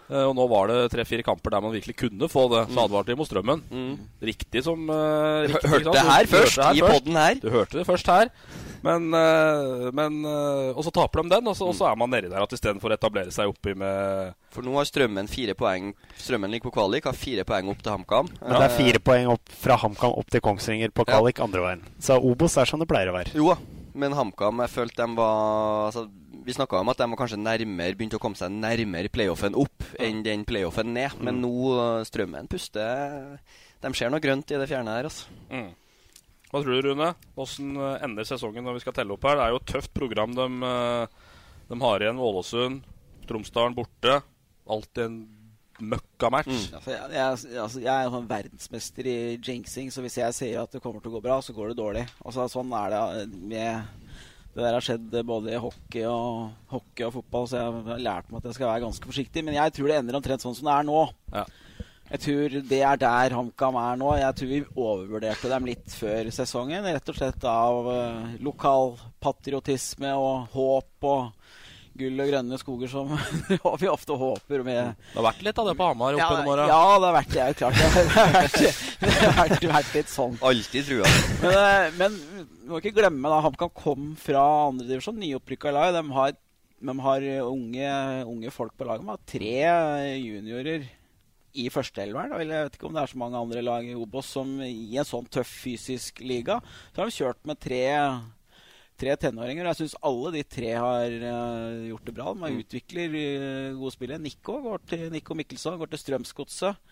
Eh, 0.10 0.26
Og 0.26 0.34
nå 0.38 0.46
var 0.50 0.72
det 0.72 0.78
tre-fire 0.94 1.26
kamper 1.26 1.54
der 1.54 1.62
man 1.62 1.76
virkelig 1.76 1.96
kunne 2.02 2.30
få 2.32 2.48
det. 2.54 2.64
Så 2.74 2.86
advarte 2.86 3.14
de 3.14 3.20
mot 3.20 3.30
Strømmen. 3.30 3.62
Riktig 4.26 4.64
som 4.66 4.90
uh, 4.90 5.46
riktig, 5.46 5.70
Hørte 5.70 5.94
det 5.94 6.08
her 6.10 6.30
først, 6.32 6.58
det 6.58 6.80
i 6.80 6.82
poden 6.82 6.96
podden 6.96 7.20
her. 7.22 7.40
Du 7.44 7.50
hørte 7.54 7.78
det 7.80 7.86
først 7.88 8.10
her. 8.10 8.32
Men, 8.82 9.10
eh, 9.14 9.90
men 9.92 10.22
Og 10.24 10.80
så 10.88 10.92
taper 10.96 11.22
de 11.22 11.34
den, 11.36 11.48
og 11.52 11.56
så, 11.58 11.68
og 11.68 11.76
så 11.76 11.90
er 11.90 11.98
man 12.00 12.10
nedi 12.14 12.30
der 12.32 12.42
at 12.42 12.54
istedenfor 12.56 12.94
å 12.94 12.96
etablere 12.96 13.34
seg 13.36 13.52
oppi 13.52 13.74
med 13.78 14.34
For 14.56 14.66
nå 14.66 14.78
har 14.80 14.88
Strømmen 14.88 15.28
fire 15.30 15.54
poeng. 15.60 15.92
Strømmen 16.18 16.50
ligger 16.54 16.70
på 16.70 16.78
kvalik, 16.80 17.06
har 17.10 17.18
fire 17.18 17.44
poeng 17.48 17.70
opp 17.74 17.84
til 17.84 17.94
HamKam. 17.94 18.32
Men 18.40 18.56
det 18.56 18.70
er 18.70 18.78
fire 18.78 19.04
poeng 19.04 19.34
opp 19.36 19.52
fra 19.62 19.78
HamKam 19.84 20.16
opp 20.16 20.32
til 20.32 20.42
Kongsvinger 20.46 20.96
på 20.96 21.06
kvalik 21.10 21.44
andre 21.44 21.66
veien. 21.66 21.84
Så 22.02 22.18
Obos 22.18 22.58
er 22.58 22.72
som 22.72 22.82
det 22.82 22.90
pleier 22.90 23.12
å 23.12 23.18
være. 23.20 23.36
Jo 23.38 23.52
da, 23.52 23.60
men 24.00 24.16
HamKam 24.16 24.64
Jeg 24.64 24.74
følte 24.74 25.06
de 25.06 25.20
var 25.20 25.90
altså, 25.90 26.08
Vi 26.46 26.56
snakka 26.56 26.80
om 26.80 26.92
at 26.92 27.02
de 27.02 27.08
var 27.12 27.20
kanskje 27.20 27.40
nærmere 27.42 27.98
begynte 27.98 28.20
å 28.20 28.24
komme 28.24 28.40
seg 28.40 28.54
nærmere 28.54 29.12
playoffen 29.12 29.58
opp 29.60 29.86
enn 30.00 30.24
den 30.26 30.46
playoffen 30.48 30.94
ned. 30.96 31.18
Men 31.26 31.42
nå 31.44 31.52
uh, 31.76 32.06
Strømmen 32.08 32.50
puster 32.52 33.38
De 33.84 33.94
ser 33.98 34.12
noe 34.12 34.24
grønt 34.24 34.52
i 34.52 34.60
det 34.60 34.70
fjerne 34.70 34.98
her, 34.98 35.10
altså. 35.10 35.30
Mm. 35.52 35.72
Hva 36.50 36.64
tror 36.64 36.74
du, 36.74 36.88
Rune? 36.88 37.12
Åssen 37.38 37.76
eh, 37.78 38.04
ender 38.06 38.26
sesongen 38.26 38.66
når 38.66 38.80
vi 38.80 38.82
skal 38.82 38.96
telle 38.98 39.14
opp 39.14 39.26
her? 39.28 39.38
Det 39.38 39.44
er 39.44 39.52
jo 39.54 39.60
et 39.60 39.68
tøft 39.70 39.92
program 39.94 40.32
de, 40.34 40.48
eh, 40.66 41.36
de 41.70 41.78
har 41.84 42.06
igjen. 42.06 42.22
Ålesund, 42.26 42.88
Tromsdalen 43.30 43.78
borte. 43.78 44.16
Alltid 44.66 45.04
en 45.04 45.20
møkkamatch. 45.80 46.74
Altså, 46.74 46.92
jeg, 46.92 47.12
jeg, 47.14 47.60
altså, 47.64 47.84
jeg 47.84 47.94
er 47.94 48.08
jo 48.08 48.14
sånn 48.16 48.30
verdensmester 48.30 49.10
i 49.10 49.18
jinxing, 49.38 49.94
så 49.94 50.04
hvis 50.04 50.18
jeg 50.20 50.38
sier 50.40 50.64
at 50.64 50.74
det 50.74 50.82
kommer 50.84 51.04
til 51.04 51.14
å 51.14 51.20
gå 51.20 51.24
bra, 51.30 51.38
så 51.46 51.56
går 51.56 51.72
det 51.72 51.80
dårlig. 51.80 52.06
Altså, 52.26 52.50
sånn 52.52 52.74
er 52.82 52.96
det 52.96 53.04
eh, 53.22 53.38
med 53.54 54.09
Det 54.50 54.64
der 54.66 54.76
har 54.76 54.84
skjedd 54.84 55.14
både 55.30 55.54
i 55.54 55.60
hockey 55.62 56.04
og, 56.10 56.50
hockey 56.72 57.06
og 57.06 57.14
fotball, 57.20 57.46
så 57.48 57.60
jeg 57.62 57.74
har 57.90 58.02
lært 58.02 58.32
meg 58.32 58.42
at 58.42 58.50
jeg 58.50 58.58
skal 58.58 58.72
være 58.72 58.84
ganske 58.88 59.10
forsiktig. 59.12 59.44
Men 59.46 59.58
jeg 59.60 59.76
tror 59.78 59.92
det 59.92 60.00
ender 60.02 60.18
omtrent 60.20 60.44
sånn 60.46 60.58
som 60.58 60.70
det 60.72 60.74
er 60.80 60.88
nå. 60.90 61.04
Ja. 61.36 61.46
Jeg 62.10 62.22
tror 62.24 62.54
det 62.72 62.80
er 62.82 62.98
der 62.98 63.36
HamKam 63.38 63.76
er 63.78 64.00
nå. 64.02 64.10
Jeg 64.18 64.36
tror 64.40 64.50
vi 64.50 64.62
overvurderte 64.74 65.52
dem 65.52 65.68
litt 65.70 65.94
før 65.94 66.32
sesongen. 66.34 66.88
Rett 66.90 67.12
og 67.14 67.20
slett 67.20 67.46
av 67.46 67.86
uh, 67.86 68.32
lokal 68.42 68.96
patriotisme 69.22 70.16
og 70.18 70.48
håp 70.56 71.06
og 71.06 71.28
gull 72.00 72.22
og 72.24 72.30
grønne 72.32 72.58
skoger 72.58 72.90
som 72.90 73.10
vi 73.82 73.90
ofte 73.92 74.16
håper 74.18 74.64
med. 74.66 74.94
Det 75.12 75.20
har 75.20 75.26
vært 75.30 75.42
litt 75.46 75.58
av 75.62 75.68
det 75.70 75.76
på 75.78 75.90
Hamar 75.92 76.16
opp 76.16 76.22
Ja, 76.24 76.30
gjennom 76.32 76.52
åra. 76.56 76.68
ja, 76.72 76.84
det 76.96 77.10
har 77.10 77.18
vært 77.20 77.34
det. 77.34 77.42
er 77.44 77.52
jo 77.54 77.58
Klart 77.60 77.76
det 77.80 77.90
har 78.16 78.32
vært, 78.40 78.60
det 79.04 79.12
har 79.20 79.40
vært, 79.44 79.68
vært 79.76 79.98
litt 80.00 80.14
sånn. 80.14 80.38
Alltid 80.50 80.88
trua. 80.90 81.12
Men, 81.44 81.60
eh, 81.60 82.00
men 82.00 82.18
vi 82.70 82.76
må 82.76 82.84
ikke 82.84 83.00
glemme 83.00 83.30
da 83.32 83.40
HamKam 83.42 83.72
kom 83.74 84.10
fra 84.22 84.42
andredivisjon, 84.68 85.16
nyopprykka 85.18 85.72
lag. 85.74 85.96
De 85.96 86.04
har, 86.14 86.36
de 86.86 86.94
har 87.02 87.24
unge, 87.42 87.94
unge 88.30 88.52
folk 88.54 88.76
på 88.78 88.86
laget. 88.86 89.02
De 89.02 89.10
har 89.10 89.24
tre 89.32 89.56
juniorer 90.22 90.86
i 91.58 91.66
førsteelveren. 91.74 92.36
Jeg 92.38 92.52
vet 92.52 92.78
ikke 92.78 92.86
om 92.86 92.94
det 92.94 93.02
er 93.02 93.10
så 93.10 93.18
mange 93.18 93.42
andre 93.42 93.64
lag 93.66 93.90
i 93.90 93.98
Obos 93.98 94.30
som 94.38 94.52
i 94.62 95.00
en 95.02 95.08
sånn 95.08 95.26
tøff 95.34 95.50
fysisk 95.64 96.22
liga. 96.22 96.60
Så 96.94 97.02
har 97.02 97.10
de 97.10 97.18
kjørt 97.18 97.42
med 97.50 97.58
tre, 97.66 97.82
tre 99.02 99.18
tenåringer. 99.26 99.72
Jeg 99.72 99.82
syns 99.82 99.98
alle 100.06 100.36
de 100.38 100.46
tre 100.46 100.76
har 100.78 101.20
eh, 101.34 101.90
gjort 101.90 102.06
det 102.06 102.18
bra. 102.22 102.36
De 102.36 102.46
har 102.46 102.62
utvikler 102.68 103.18
eh, 103.24 103.78
gode 103.82 103.98
spillere. 103.98 104.22
Nico 104.22 104.62
går 104.68 104.86
til 104.94 105.10
Nico 105.16 105.42
Mikkelsson 105.42 105.82
går 105.82 105.90
til 105.90 106.06
Strømsgodset. 106.06 106.86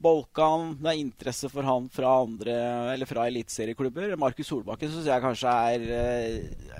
Bolkan, 0.00 0.78
det 0.80 0.88
er 0.88 1.00
interesse 1.00 1.50
for 1.52 1.66
han 1.66 1.88
fra 1.92 2.14
andre 2.22 2.54
Eller 2.94 3.08
fra 3.08 3.26
eliteserieklubber. 3.28 4.14
Markus 4.20 4.48
Solbakken 4.48 4.88
syns 4.92 5.08
jeg 5.10 5.24
kanskje 5.24 5.56
eh, 5.76 6.70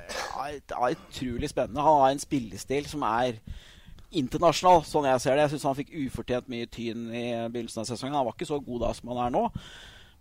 er, 0.40 0.56
er 0.56 0.94
utrolig 0.94 1.50
spennende. 1.52 1.84
Han 1.84 2.00
har 2.00 2.14
en 2.14 2.22
spillestil 2.22 2.88
som 2.88 3.04
er 3.04 3.36
internasjonal, 4.10 4.82
sånn 4.88 5.06
jeg 5.10 5.22
ser 5.22 5.36
det. 5.36 5.44
Jeg 5.44 5.54
syns 5.54 5.68
han 5.68 5.78
fikk 5.78 5.94
ufortjent 6.06 6.50
mye 6.50 6.68
tyn 6.72 7.06
i 7.12 7.26
begynnelsen 7.52 7.84
av 7.84 7.90
sesongen. 7.90 8.16
Han 8.16 8.26
var 8.26 8.36
ikke 8.38 8.48
så 8.48 8.58
god 8.64 8.86
da 8.86 8.92
som 8.96 9.12
han 9.12 9.22
er 9.26 9.34
nå. 9.36 9.44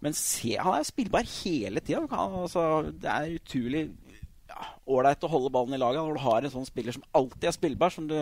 Men 0.03 0.15
se, 0.15 0.53
han 0.59 0.75
er 0.75 0.87
spillbar 0.87 1.27
hele 1.39 1.83
tida. 1.83 2.05
Altså, 2.19 2.63
det 2.91 3.09
er 3.09 3.35
utrolig 3.39 3.87
ålreit 4.89 5.23
å 5.23 5.31
holde 5.31 5.51
ballen 5.53 5.75
i 5.75 5.81
laget 5.81 6.03
når 6.03 6.17
du 6.17 6.23
har 6.23 6.45
en 6.45 6.53
sånn 6.53 6.67
spiller 6.67 6.95
som 6.95 7.05
alltid 7.17 7.49
er 7.49 7.55
spillbar. 7.55 7.95
Som 7.95 8.07
du, 8.11 8.17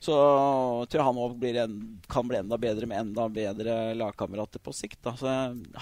så 0.00 0.14
tror 0.88 0.96
jeg 0.96 1.04
han 1.04 1.18
også 1.20 1.64
kan 2.08 2.28
bli 2.28 2.38
enda 2.38 2.56
bedre 2.60 2.86
med 2.88 3.02
enda 3.02 3.26
bedre 3.28 3.74
lagkamerater 4.00 4.62
på 4.64 4.72
sikt. 4.72 4.96
Da. 5.04 5.12
Så, 5.20 5.34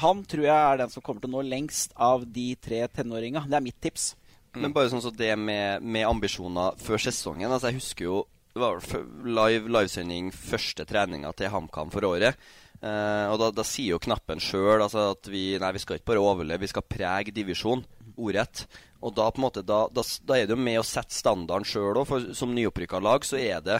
han 0.03 0.25
tror 0.27 0.49
jeg 0.49 0.57
er 0.59 0.81
den 0.81 0.91
som 0.91 1.05
kommer 1.07 1.23
til 1.23 1.31
å 1.31 1.37
nå 1.37 1.45
lengst 1.47 1.95
av 1.95 2.27
de 2.27 2.49
tre 2.59 2.83
tenåringa. 2.91 3.45
Det 3.47 3.61
er 3.61 3.65
mitt 3.69 3.79
tips. 3.79 4.11
Men 4.59 4.75
bare 4.75 4.91
sånn 4.91 5.05
som 5.05 5.15
det 5.15 5.31
med, 5.39 5.85
med 5.87 6.09
ambisjoner 6.09 6.75
før 6.83 6.99
sesongen. 7.07 7.47
Altså 7.47 7.71
Jeg 7.71 7.79
husker 7.79 8.09
jo 8.09 8.25
det 8.59 8.65
var 8.65 8.83
live 9.23 9.71
livesending 9.71 10.33
første 10.35 10.83
treninga 10.89 11.31
til 11.39 11.53
HamKam 11.53 11.93
for 11.95 12.07
året. 12.09 12.35
Eh, 12.83 13.27
og 13.31 13.39
da, 13.39 13.53
da 13.55 13.65
sier 13.67 13.95
jo 13.95 14.03
knappen 14.03 14.43
sjøl 14.43 14.83
altså 14.85 15.13
at 15.13 15.31
vi, 15.31 15.53
nei, 15.59 15.71
vi 15.75 15.83
skal 15.83 15.99
ikke 15.99 16.13
bare 16.13 16.23
overleve, 16.23 16.65
vi 16.65 16.73
skal 16.73 16.87
prege 16.87 17.35
divisjon. 17.35 17.85
Ordrett. 18.19 18.65
Og 18.99 19.15
da 19.15 19.29
på 19.31 19.39
en 19.39 19.47
måte 19.47 19.63
da, 19.63 19.85
da, 19.95 20.03
da 20.03 20.35
er 20.35 20.49
det 20.49 20.57
jo 20.57 20.67
med 20.67 20.81
å 20.81 20.87
sette 20.87 21.15
standarden 21.15 21.69
sjøl 21.69 22.01
òg, 22.01 22.09
for 22.09 22.29
som 22.35 22.51
nyopprykka 22.57 22.99
lag 23.05 23.27
så 23.27 23.39
er 23.39 23.63
det 23.63 23.79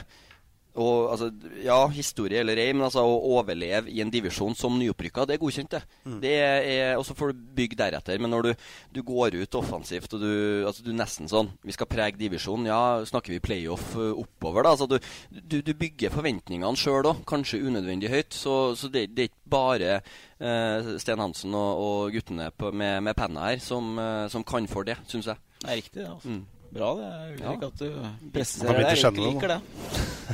og, 0.79 1.11
altså, 1.13 1.29
ja, 1.65 1.79
historie 1.93 2.41
eller 2.43 2.61
ei, 2.61 2.71
men 2.75 2.87
altså, 2.87 3.03
å 3.03 3.39
overleve 3.39 3.91
i 3.93 4.01
en 4.05 4.13
divisjon 4.13 4.57
som 4.59 4.79
nyopprykka, 4.79 5.27
det 5.29 5.37
er 5.37 5.43
godkjent, 5.43 5.75
det. 5.75 5.83
det 6.23 6.35
er, 6.39 6.93
og 6.99 7.05
så 7.07 7.17
får 7.19 7.33
du 7.33 7.43
bygge 7.59 7.79
deretter. 7.79 8.21
Men 8.23 8.33
når 8.35 8.49
du, 8.49 8.67
du 8.95 9.03
går 9.07 9.39
ut 9.41 9.59
offensivt 9.59 10.15
og 10.17 10.23
du, 10.23 10.33
altså, 10.69 10.85
du 10.87 10.93
nesten 10.97 11.31
sånn 11.31 11.51
Vi 11.67 11.75
skal 11.75 11.89
prege 11.91 12.19
divisjonen. 12.21 12.69
Ja, 12.71 12.81
snakker 13.09 13.35
vi 13.35 13.43
playoff 13.43 13.91
eh, 13.99 14.13
oppover, 14.23 14.65
da? 14.65 14.75
Altså, 14.77 14.89
du, 14.91 14.99
du, 15.31 15.61
du 15.65 15.73
bygger 15.79 16.15
forventningene 16.15 16.79
sjøl 16.79 17.11
òg, 17.11 17.25
kanskje 17.29 17.63
unødvendig 17.65 18.13
høyt. 18.13 18.37
Så, 18.37 18.59
så 18.79 18.91
det, 18.93 19.09
det 19.17 19.25
er 19.27 19.33
ikke 19.33 19.53
bare 19.59 19.97
eh, 19.99 20.95
Sten 21.01 21.23
Hansen 21.23 21.57
og, 21.59 21.83
og 21.83 22.15
guttene 22.15 22.51
på, 22.55 22.73
med, 22.73 23.03
med 23.07 23.19
penna 23.19 23.51
her 23.51 23.63
som, 23.63 23.97
eh, 24.03 24.27
som 24.33 24.47
kan 24.47 24.69
for 24.71 24.89
det, 24.89 24.99
syns 25.11 25.31
jeg. 25.33 25.45
Det 25.59 25.73
er 25.73 25.81
riktig, 25.81 26.03
det. 26.03 26.11
altså. 26.13 26.37
Mm. 26.37 26.58
Bra 26.75 26.89
det. 26.99 27.09
Ulrik, 27.33 27.43
Ja. 27.43 27.53
at 27.69 27.79
du 27.81 28.31
presser 28.35 28.69
det. 28.69 28.87
Jeg 29.01 29.13
liker 29.17 29.49
det. 29.55 29.61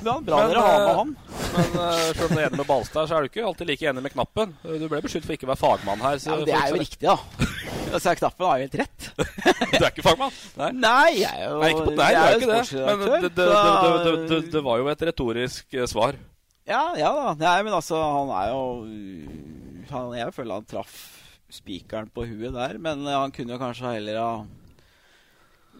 Ja, 0.04 0.14
bra 0.18 0.38
Men, 0.40 0.48
dere 0.50 0.62
har 0.64 0.80
med 0.82 0.96
ham. 0.98 1.12
han. 1.14 1.44
Men 1.54 1.76
uh, 1.78 1.92
selv 2.10 2.24
om 2.26 2.32
du 2.34 2.40
er 2.40 2.46
enig 2.48 2.58
med 2.58 2.66
Balstad, 2.66 3.06
så 3.08 3.14
er 3.16 3.22
du 3.22 3.28
ikke 3.30 3.44
alltid 3.46 3.68
like 3.70 3.86
enig 3.92 4.02
med 4.02 4.12
knappen. 4.16 4.54
Du 4.64 4.86
ble 4.90 5.00
beskyldt 5.04 5.28
for 5.28 5.36
ikke 5.36 5.46
å 5.46 5.52
være 5.52 5.62
fagmann 5.62 6.02
her. 6.02 6.18
Så 6.18 6.32
Ja, 6.34 6.38
det 6.48 6.56
er 6.58 6.72
jo 6.74 6.80
riktig, 6.82 7.06
da. 7.06 7.18
Altså, 7.94 8.10
Knappen 8.18 8.46
har 8.48 8.58
jo 8.58 8.64
helt 8.64 8.74
rett. 8.80 9.04
du 9.14 9.76
er 9.78 9.90
ikke 9.92 10.02
fagmann? 10.02 10.32
Nei, 10.58 10.70
Nei 10.82 11.10
jeg 11.20 11.30
er 11.30 11.44
jo 11.46 11.58
Nei, 11.60 11.68
ikke 11.70 11.84
på, 11.86 11.92
nei, 11.94 12.08
jeg 12.10 12.18
er 12.18 12.32
jo 12.32 12.38
ikke 12.40 12.48
det. 12.50 12.62
Men 12.74 13.04
det, 13.04 13.20
det, 13.20 13.30
det, 13.36 13.44
det, 13.44 14.00
det, 14.02 14.14
det, 14.32 14.38
det 14.56 14.62
var 14.66 14.80
jo 14.80 14.88
et 14.90 15.04
retorisk 15.10 15.76
eh, 15.78 15.86
svar. 15.92 16.18
Ja, 16.66 16.80
ja 16.98 17.12
da. 17.14 17.26
Nei, 17.38 17.54
men 17.68 17.76
altså, 17.78 18.00
han 18.02 18.32
er 18.34 18.50
jo 18.50 18.62
han, 19.92 20.10
Jeg 20.18 20.34
føler 20.34 20.58
han 20.58 20.66
traff 20.74 20.96
spikeren 21.54 22.10
på 22.10 22.24
huet 22.26 22.50
der, 22.56 22.80
men 22.82 23.06
eh, 23.06 23.14
han 23.14 23.30
kunne 23.36 23.54
jo 23.54 23.60
kanskje 23.62 23.94
heller 23.94 24.18
ha 24.18 24.30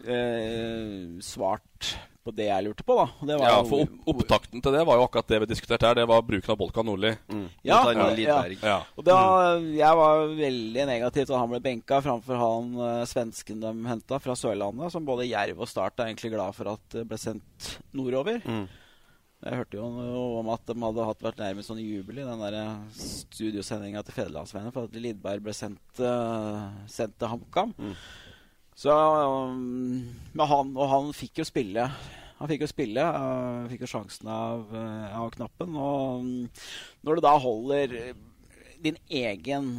eh, 0.07 1.21
svart 1.23 1.95
på 2.25 2.33
det 2.33 2.47
jeg 2.47 2.65
lurte 2.65 2.83
på, 2.85 2.95
da. 2.97 3.05
Det 3.29 3.35
var 3.37 3.51
Ja, 3.51 3.57
for 3.67 3.83
opp, 3.85 3.97
Opptakten 4.15 4.63
til 4.63 4.73
det 4.73 4.81
var 4.87 4.97
jo 4.97 5.03
akkurat 5.05 5.27
det 5.29 5.39
vi 5.43 5.49
diskuterte 5.51 5.85
her. 5.85 5.97
Det 5.99 6.07
var 6.09 6.23
bruken 6.25 6.53
av 6.55 6.57
Bolkan 6.57 6.87
Nordli. 6.89 7.11
Ja, 7.61 7.83
Mot 7.85 8.17
ja. 8.17 8.39
Ja. 8.65 8.77
Og 8.97 9.05
da, 9.05 9.17
jeg 9.61 9.99
var 9.99 10.23
veldig 10.39 10.87
negativ 10.89 11.27
til 11.27 11.35
at 11.35 11.43
han 11.43 11.51
ble 11.53 11.59
benka 11.67 11.99
framfor 12.01 12.41
han 12.41 12.71
uh, 12.79 13.03
svensken 13.09 13.61
de 13.61 13.75
henta 13.85 14.17
fra 14.23 14.37
Sørlandet, 14.39 14.89
som 14.95 15.05
både 15.05 15.29
Jerv 15.29 15.61
og 15.61 15.69
Start 15.69 16.01
er 16.01 16.09
egentlig 16.09 16.33
glad 16.33 16.57
for 16.57 16.73
at 16.73 16.97
det 16.97 17.05
ble 17.11 17.21
sendt 17.21 17.75
nordover. 17.93 18.41
Mm. 18.41 18.65
Jeg 19.45 19.59
hørte 19.61 19.77
jo 19.77 19.85
om 20.39 20.47
at 20.49 20.65
de 20.65 20.73
hadde 20.81 21.05
hatt 21.05 21.25
vært 21.27 21.41
nærmest 21.43 21.69
sånn 21.69 21.83
jubel 21.83 22.17
i 22.17 22.25
den 22.25 22.41
der 22.41 22.55
studiosendinga 22.97 24.01
til 24.01 24.15
Federlandsvennen 24.17 24.73
for 24.73 24.89
at 24.89 24.97
Lidberg 24.97 25.45
ble 25.45 25.53
sendt, 25.53 26.01
uh, 26.01 26.71
sendt 26.89 27.19
til 27.21 27.29
HamKam. 27.35 27.75
Så 28.75 28.91
um, 28.91 30.03
men 30.35 30.47
han, 30.51 30.71
Og 30.75 30.89
han 30.91 31.11
fikk 31.15 31.39
jo 31.39 31.47
spille. 31.47 31.87
Han 32.35 32.51
fikk 32.51 32.65
jo 32.65 32.71
spille, 32.71 33.03
uh, 33.03 33.67
fikk 33.71 33.85
jo 33.85 33.91
sjansen 33.93 34.27
av, 34.31 34.65
uh, 34.75 35.13
av 35.21 35.29
knappen. 35.37 35.77
Og 35.79 36.25
um, 36.25 36.33
når 37.07 37.15
du 37.15 37.25
da 37.25 37.35
holder 37.39 37.95
din 38.83 38.99
egen 39.07 39.77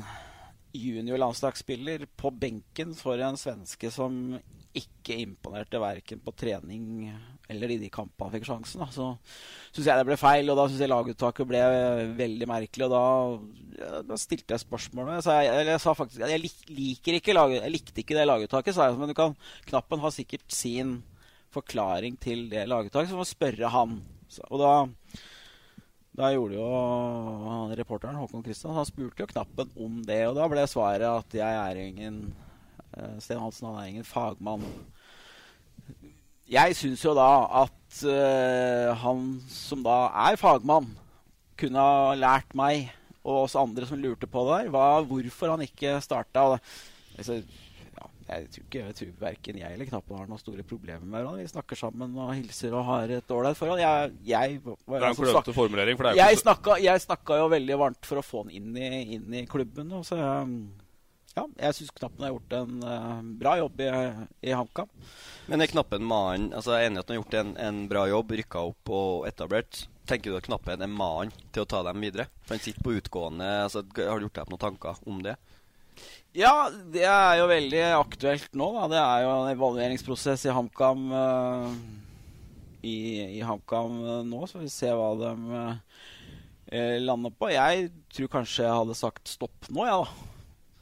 junior-landslagsspiller 0.77 2.07
på 2.17 2.33
benken 2.33 2.95
for 2.97 3.21
en 3.23 3.39
svenske 3.41 3.91
som 3.93 4.37
ikke 4.77 5.17
imponerte 5.23 5.81
verken 5.81 6.21
på 6.25 6.35
trening 6.37 7.07
eller 7.53 7.73
i 7.73 7.79
de 7.79 7.91
kampene 7.93 8.33
fikk 8.35 8.47
sjansen, 8.49 8.83
da, 8.83 8.89
så 8.91 9.09
syns 9.75 9.87
jeg 9.87 10.01
det 10.01 10.07
ble 10.09 10.19
feil. 10.21 10.51
Og 10.51 10.59
da 10.59 10.67
syns 10.69 10.83
jeg 10.83 10.91
laguttaket 10.91 11.49
ble 11.51 11.63
veldig 12.19 12.49
merkelig. 12.51 12.89
Og 12.89 12.95
da, 12.95 13.05
ja, 13.81 14.03
da 14.09 14.19
stilte 14.21 14.57
jeg 14.57 14.65
spørsmål. 14.65 15.13
Jeg 15.19 15.27
sa, 15.29 15.39
jeg, 15.45 15.53
eller 15.53 15.77
jeg 15.77 15.85
sa 15.85 15.95
faktisk 15.99 16.25
jeg, 16.25 16.43
lik, 16.43 16.59
liker 16.73 17.21
ikke 17.21 17.37
lag, 17.37 17.55
jeg 17.59 17.75
likte 17.75 18.03
ikke 18.03 18.19
det 18.19 18.27
laguttaket, 18.27 18.77
sa 18.77 18.91
jeg. 18.91 18.99
Men 19.01 19.15
kan, 19.17 19.39
knappen 19.71 20.03
har 20.03 20.15
sikkert 20.15 20.47
sin 20.53 20.99
forklaring 21.55 22.19
til 22.21 22.49
det 22.53 22.67
laguttaket, 22.69 23.15
så 23.15 23.21
må 23.21 23.29
spørre 23.29 23.73
han. 23.73 24.01
Så, 24.29 24.43
og 24.51 24.61
da 24.61 24.75
da 26.17 26.31
gjorde 26.33 26.57
jo 26.57 26.67
reporteren 27.77 28.17
Håkon 28.17 28.45
Kristian 28.45 28.73
Han 28.73 28.87
spurte 28.89 29.21
jo 29.21 29.29
knappen 29.29 29.73
om 29.77 29.99
det, 30.07 30.23
og 30.31 30.39
da 30.39 30.47
ble 30.49 30.65
svaret 30.71 31.05
at 31.05 31.37
jeg 31.37 31.59
er 31.61 31.81
ingen 31.83 32.21
eh, 32.97 33.19
Sten 33.21 33.43
Hansen 33.43 33.69
han 33.69 33.83
er 33.83 33.91
ingen 33.91 34.07
fagmann. 34.09 34.65
Jeg 36.51 36.77
syns 36.79 37.03
jo 37.03 37.15
da 37.17 37.31
at 37.65 38.03
uh, 38.07 38.93
han 39.03 39.27
som 39.51 39.83
da 39.87 40.07
er 40.29 40.39
fagmann, 40.39 40.93
kunne 41.57 41.81
ha 41.83 42.15
lært 42.19 42.53
meg 42.59 42.91
og 43.27 43.47
oss 43.47 43.57
andre 43.59 43.87
som 43.89 43.99
lurte 43.99 44.29
på 44.31 44.45
det 44.47 44.59
der, 44.61 44.73
hva, 44.75 44.87
hvorfor 45.09 45.55
han 45.55 45.65
ikke 45.65 45.97
starta. 46.05 46.45
Altså, 47.17 47.41
ja, 47.97 48.09
jeg 48.29 48.51
tror 48.53 48.67
ikke 48.67 48.83
jeg 48.85 48.97
tror 49.01 49.13
verken 49.25 49.61
jeg 49.63 49.75
eller 49.75 49.89
Knappen 49.89 50.21
har 50.21 50.31
noen 50.31 50.43
store 50.43 50.67
problemer 50.69 51.03
med 51.03 51.19
hverandre. 51.19 51.43
Vi 51.43 51.51
snakker 51.55 51.81
sammen 51.81 52.15
og 52.15 52.35
hilser 52.37 52.77
og 52.77 52.87
har 52.93 53.17
et 53.19 53.35
ålreit 53.35 53.59
forhold. 53.59 53.83
Jeg, 53.83 54.15
jeg, 54.29 54.61
var 54.63 54.79
Det 54.79 55.03
er 55.03 55.09
en 55.11 55.21
klønete 55.23 55.57
formulering. 55.57 55.99
For 55.99 56.21
jeg 56.21 56.43
snakka, 56.45 56.79
jeg 56.85 57.07
snakka 57.09 57.41
jo 57.43 57.53
veldig 57.57 57.81
varmt 57.83 58.11
for 58.11 58.23
å 58.23 58.27
få 58.27 58.45
han 58.45 58.55
inn 58.61 58.77
i, 58.79 58.91
inn 59.19 59.41
i 59.43 59.47
klubben. 59.51 59.91
Og 59.99 60.07
så, 60.07 60.21
um, 60.21 60.61
ja, 61.37 61.45
jeg 61.61 61.77
syns 61.77 61.93
Knappen 61.97 62.25
har 62.25 62.33
gjort 62.35 62.55
en 62.59 62.79
uh, 62.85 63.19
bra 63.41 63.57
jobb 63.61 63.83
i, 63.85 63.91
i 64.49 64.55
HamKam. 64.57 64.89
Men 65.51 65.63
er 65.63 65.71
Knappen 65.71 66.07
mannen 66.07 66.55
altså 66.57 66.75
Jeg 66.75 66.87
er 66.87 66.91
enig 66.91 66.99
i 66.99 67.03
at 67.03 67.11
han 67.11 67.17
har 67.17 67.21
gjort 67.23 67.37
en, 67.41 67.53
en 67.67 67.83
bra 67.91 68.07
jobb, 68.11 68.33
rykka 68.41 68.65
opp 68.71 68.95
og 68.97 69.29
etablert. 69.29 69.85
Tenker 70.09 70.33
du 70.33 70.39
at 70.39 70.49
Knappen 70.49 70.83
er 70.83 70.91
mannen 70.93 71.35
til 71.55 71.67
å 71.67 71.69
ta 71.69 71.83
dem 71.87 72.03
videre? 72.03 72.29
For 72.47 72.57
Han 72.57 72.65
sitter 72.65 72.87
på 72.87 72.97
utgående. 72.97 73.51
Altså, 73.67 73.85
har 73.99 74.19
du 74.19 74.27
gjort 74.27 74.41
deg 74.41 74.51
noen 74.55 74.65
tanker 74.65 75.05
om 75.07 75.21
det? 75.25 75.37
Ja, 76.37 76.69
det 76.93 77.07
er 77.09 77.39
jo 77.41 77.47
veldig 77.49 77.85
aktuelt 77.97 78.59
nå. 78.59 78.73
Da. 78.77 78.89
Det 78.93 78.99
er 79.01 79.23
jo 79.25 79.31
en 79.37 79.53
evalueringsprosess 79.55 80.49
i 80.49 80.57
HamKam 80.57 81.07
Uh, 81.13 82.03
i, 82.87 83.39
i 83.39 83.43
HamKam 83.43 83.99
eh, 84.05 84.23
nå, 84.27 84.47
så 84.47 84.61
vi 84.63 84.71
ser 84.71 84.97
hva 84.99 85.11
de 85.19 85.33
eh, 86.71 86.97
lander 87.03 87.35
på. 87.35 87.51
Jeg 87.53 87.91
tror 88.15 88.33
kanskje 88.39 88.67
jeg 88.67 88.81
hadde 88.81 88.99
sagt 88.99 89.33
stopp 89.33 89.71
nå, 89.71 89.87
jeg, 89.87 90.05
da. 90.05 90.33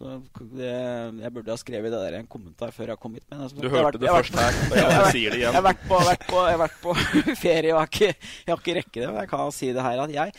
Jeg 0.05 1.33
burde 1.35 1.51
ha 1.55 1.57
skrevet 1.61 1.91
det 1.95 2.01
der 2.03 2.17
i 2.17 2.21
en 2.23 2.29
kommentar 2.31 2.71
før 2.77 2.93
jeg 2.93 3.01
kom 3.01 3.15
hit. 3.17 3.25
Men 3.31 3.47
altså, 3.47 3.61
Du 3.61 3.69
hørte 3.69 3.99
vært- 3.99 4.01
det 4.01 4.13
først 4.13 4.37
her, 4.39 4.53
jeg 4.77 5.15
sier 5.17 5.31
det 5.35 5.39
igjen. 5.41 5.49
Jeg 5.53 5.57
har 5.57 5.67
vært 5.71 5.83
på, 5.89 5.99
vært 6.11 6.27
på, 6.29 6.45
vært 6.65 6.79
på 6.85 6.95
ferie 7.47 7.73
og 7.75 7.81
har 7.83 7.91
ikke, 7.91 8.13
jeg 8.15 8.53
har 8.53 8.61
ikke 8.63 8.77
rekket 8.81 9.01
det. 9.03 9.09
Men 9.11 9.21
jeg 9.25 9.33
kan 9.33 9.53
si 9.57 9.73
det 9.73 9.83
her 9.87 10.03
at 10.05 10.15
jeg, 10.15 10.35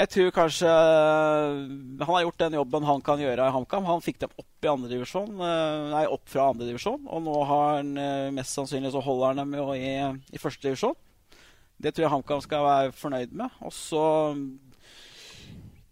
jeg 0.00 0.08
tror 0.14 0.30
kanskje 0.36 0.70
Han 0.70 2.14
har 2.14 2.22
gjort 2.24 2.38
den 2.44 2.54
jobben 2.60 2.86
han 2.88 3.02
kan 3.04 3.18
gjøre 3.20 3.48
i 3.50 3.54
HamKam. 3.56 3.84
Han 3.90 4.00
fikk 4.04 4.20
dem 4.22 4.32
opp 4.38 4.64
i 4.64 4.70
andre 4.70 4.88
divisjon, 4.92 5.34
eh, 5.42 5.90
nei, 5.92 6.04
opp 6.06 6.24
fra 6.30 6.48
andre 6.52 6.68
divisjon. 6.70 7.02
Og 7.10 7.22
nå 7.26 7.36
har 7.50 7.76
han 7.80 7.92
eh, 7.98 8.30
mest 8.36 8.54
sannsynlig 8.56 8.92
så 8.94 9.02
holder 9.04 9.32
han 9.34 9.42
dem 9.44 9.58
jo 9.58 9.70
i, 9.74 9.94
i 10.32 10.40
første 10.40 10.62
divisjon. 10.68 10.94
Det 11.80 11.94
tror 11.96 12.04
jeg 12.06 12.12
HamKam 12.12 12.42
skal 12.44 12.64
være 12.66 12.92
fornøyd 12.92 13.30
med. 13.40 13.54
Og 13.64 13.72
så 13.72 14.02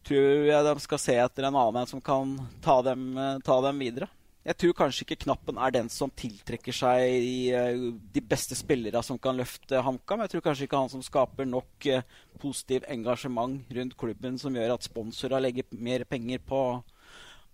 tror 0.09 0.49
jeg 0.49 0.68
de 0.68 0.85
skal 0.85 1.03
se 1.03 1.16
etter 1.21 1.49
en 1.49 1.57
annen 1.57 1.83
en 1.83 1.90
som 1.90 2.01
kan 2.01 2.37
ta 2.64 2.81
dem, 2.83 3.11
eh, 3.16 3.38
ta 3.44 3.61
dem 3.64 3.85
videre. 3.85 4.09
Jeg 4.49 4.57
tror 4.57 4.73
kanskje 4.73 5.05
ikke 5.05 5.25
Knappen 5.27 5.59
er 5.61 5.73
den 5.75 5.90
som 5.92 6.09
tiltrekker 6.09 6.73
seg 6.73 7.03
de, 7.21 7.51
eh, 7.53 7.81
de 8.14 8.21
beste 8.25 8.57
spillerne 8.57 9.03
som 9.05 9.18
kan 9.18 9.37
løfte 9.37 9.83
HamKam. 9.85 10.23
Jeg 10.25 10.31
tror 10.31 10.44
kanskje 10.47 10.64
ikke 10.64 10.81
han 10.81 10.88
som 10.88 11.03
skaper 11.05 11.44
nok 11.44 11.87
eh, 11.87 12.07
positiv 12.40 12.87
engasjement 12.88 13.61
rundt 13.68 13.97
klubben 13.99 14.38
som 14.38 14.55
gjør 14.55 14.79
at 14.79 14.88
sponsorer 14.88 15.42
legger 15.44 15.68
mer 15.73 16.07
penger 16.09 16.38
på, 16.38 16.83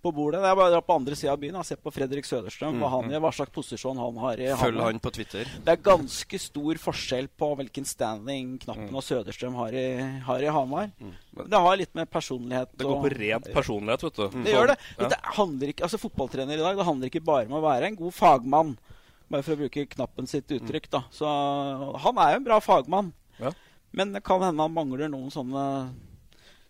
på 0.04 0.12
bordet. 0.14 0.42
Det 0.44 0.50
er 0.50 0.58
bare 0.58 0.68
å 0.68 0.74
dra 0.76 0.80
på 0.84 0.94
andre 0.98 1.16
sida 1.16 1.32
av 1.32 1.40
byen 1.40 1.56
og 1.56 1.64
se 1.66 1.76
på 1.80 1.92
Fredrik 1.94 2.26
Søderstrøm, 2.28 2.76
hva, 2.82 2.90
han, 2.92 3.04
Mhm. 3.06 3.14
gjør, 3.14 3.22
hva 3.24 3.32
slags 3.38 3.52
posisjon 3.56 3.96
han 4.02 4.16
har 4.20 4.36
i 4.44 4.48
Følg 4.60 4.80
han 4.84 5.00
på 5.00 5.12
Twitter. 5.16 5.44
Det 5.64 5.72
er 5.72 5.80
ganske 5.82 6.40
stor 6.40 6.74
forskjell 6.84 7.28
på 7.40 7.48
hvilken 7.56 7.86
standing 7.88 8.58
Knappen 8.60 8.90
Mm. 8.90 8.96
og 9.00 9.02
Søderstrøm 9.02 9.54
har 9.56 9.72
i, 9.72 10.20
har 10.28 10.42
i 10.44 10.52
Hamar. 10.52 10.92
Det 11.34 11.58
har 11.66 11.76
litt 11.76 11.94
med 11.94 12.10
personlighet 12.10 12.68
Det 12.76 12.86
går 12.86 13.02
på 13.02 13.10
rent 13.18 13.52
personlighet, 13.52 14.02
vet 14.02 14.14
du. 14.14 14.42
Det 14.44 14.52
gjør 14.54 14.66
det. 14.68 14.78
Ja. 14.98 15.08
Det 15.08 15.18
handler 15.40 15.66
ikke, 15.72 15.82
altså 15.88 15.98
Fotballtrener 15.98 16.52
i 16.54 16.62
dag 16.62 16.76
det 16.76 16.84
handler 16.86 17.08
ikke 17.10 17.24
bare 17.24 17.46
om 17.46 17.56
å 17.58 17.62
være 17.64 17.86
en 17.88 17.96
god 17.96 18.12
fagmann. 18.12 18.76
Bare 19.30 19.42
for 19.42 19.56
å 19.56 19.58
bruke 19.58 19.88
knappen 19.88 20.26
sitt 20.28 20.46
uttrykk. 20.48 20.90
da 20.90 21.00
Så 21.10 21.24
Han 21.98 22.18
er 22.18 22.32
jo 22.32 22.36
en 22.36 22.44
bra 22.44 22.60
fagmann. 22.60 23.12
Ja. 23.40 23.50
Men 23.92 24.12
det 24.12 24.22
kan 24.22 24.40
hende 24.42 24.60
han 24.60 24.74
mangler 24.74 25.08
noen 25.08 25.30
sånne 25.32 25.94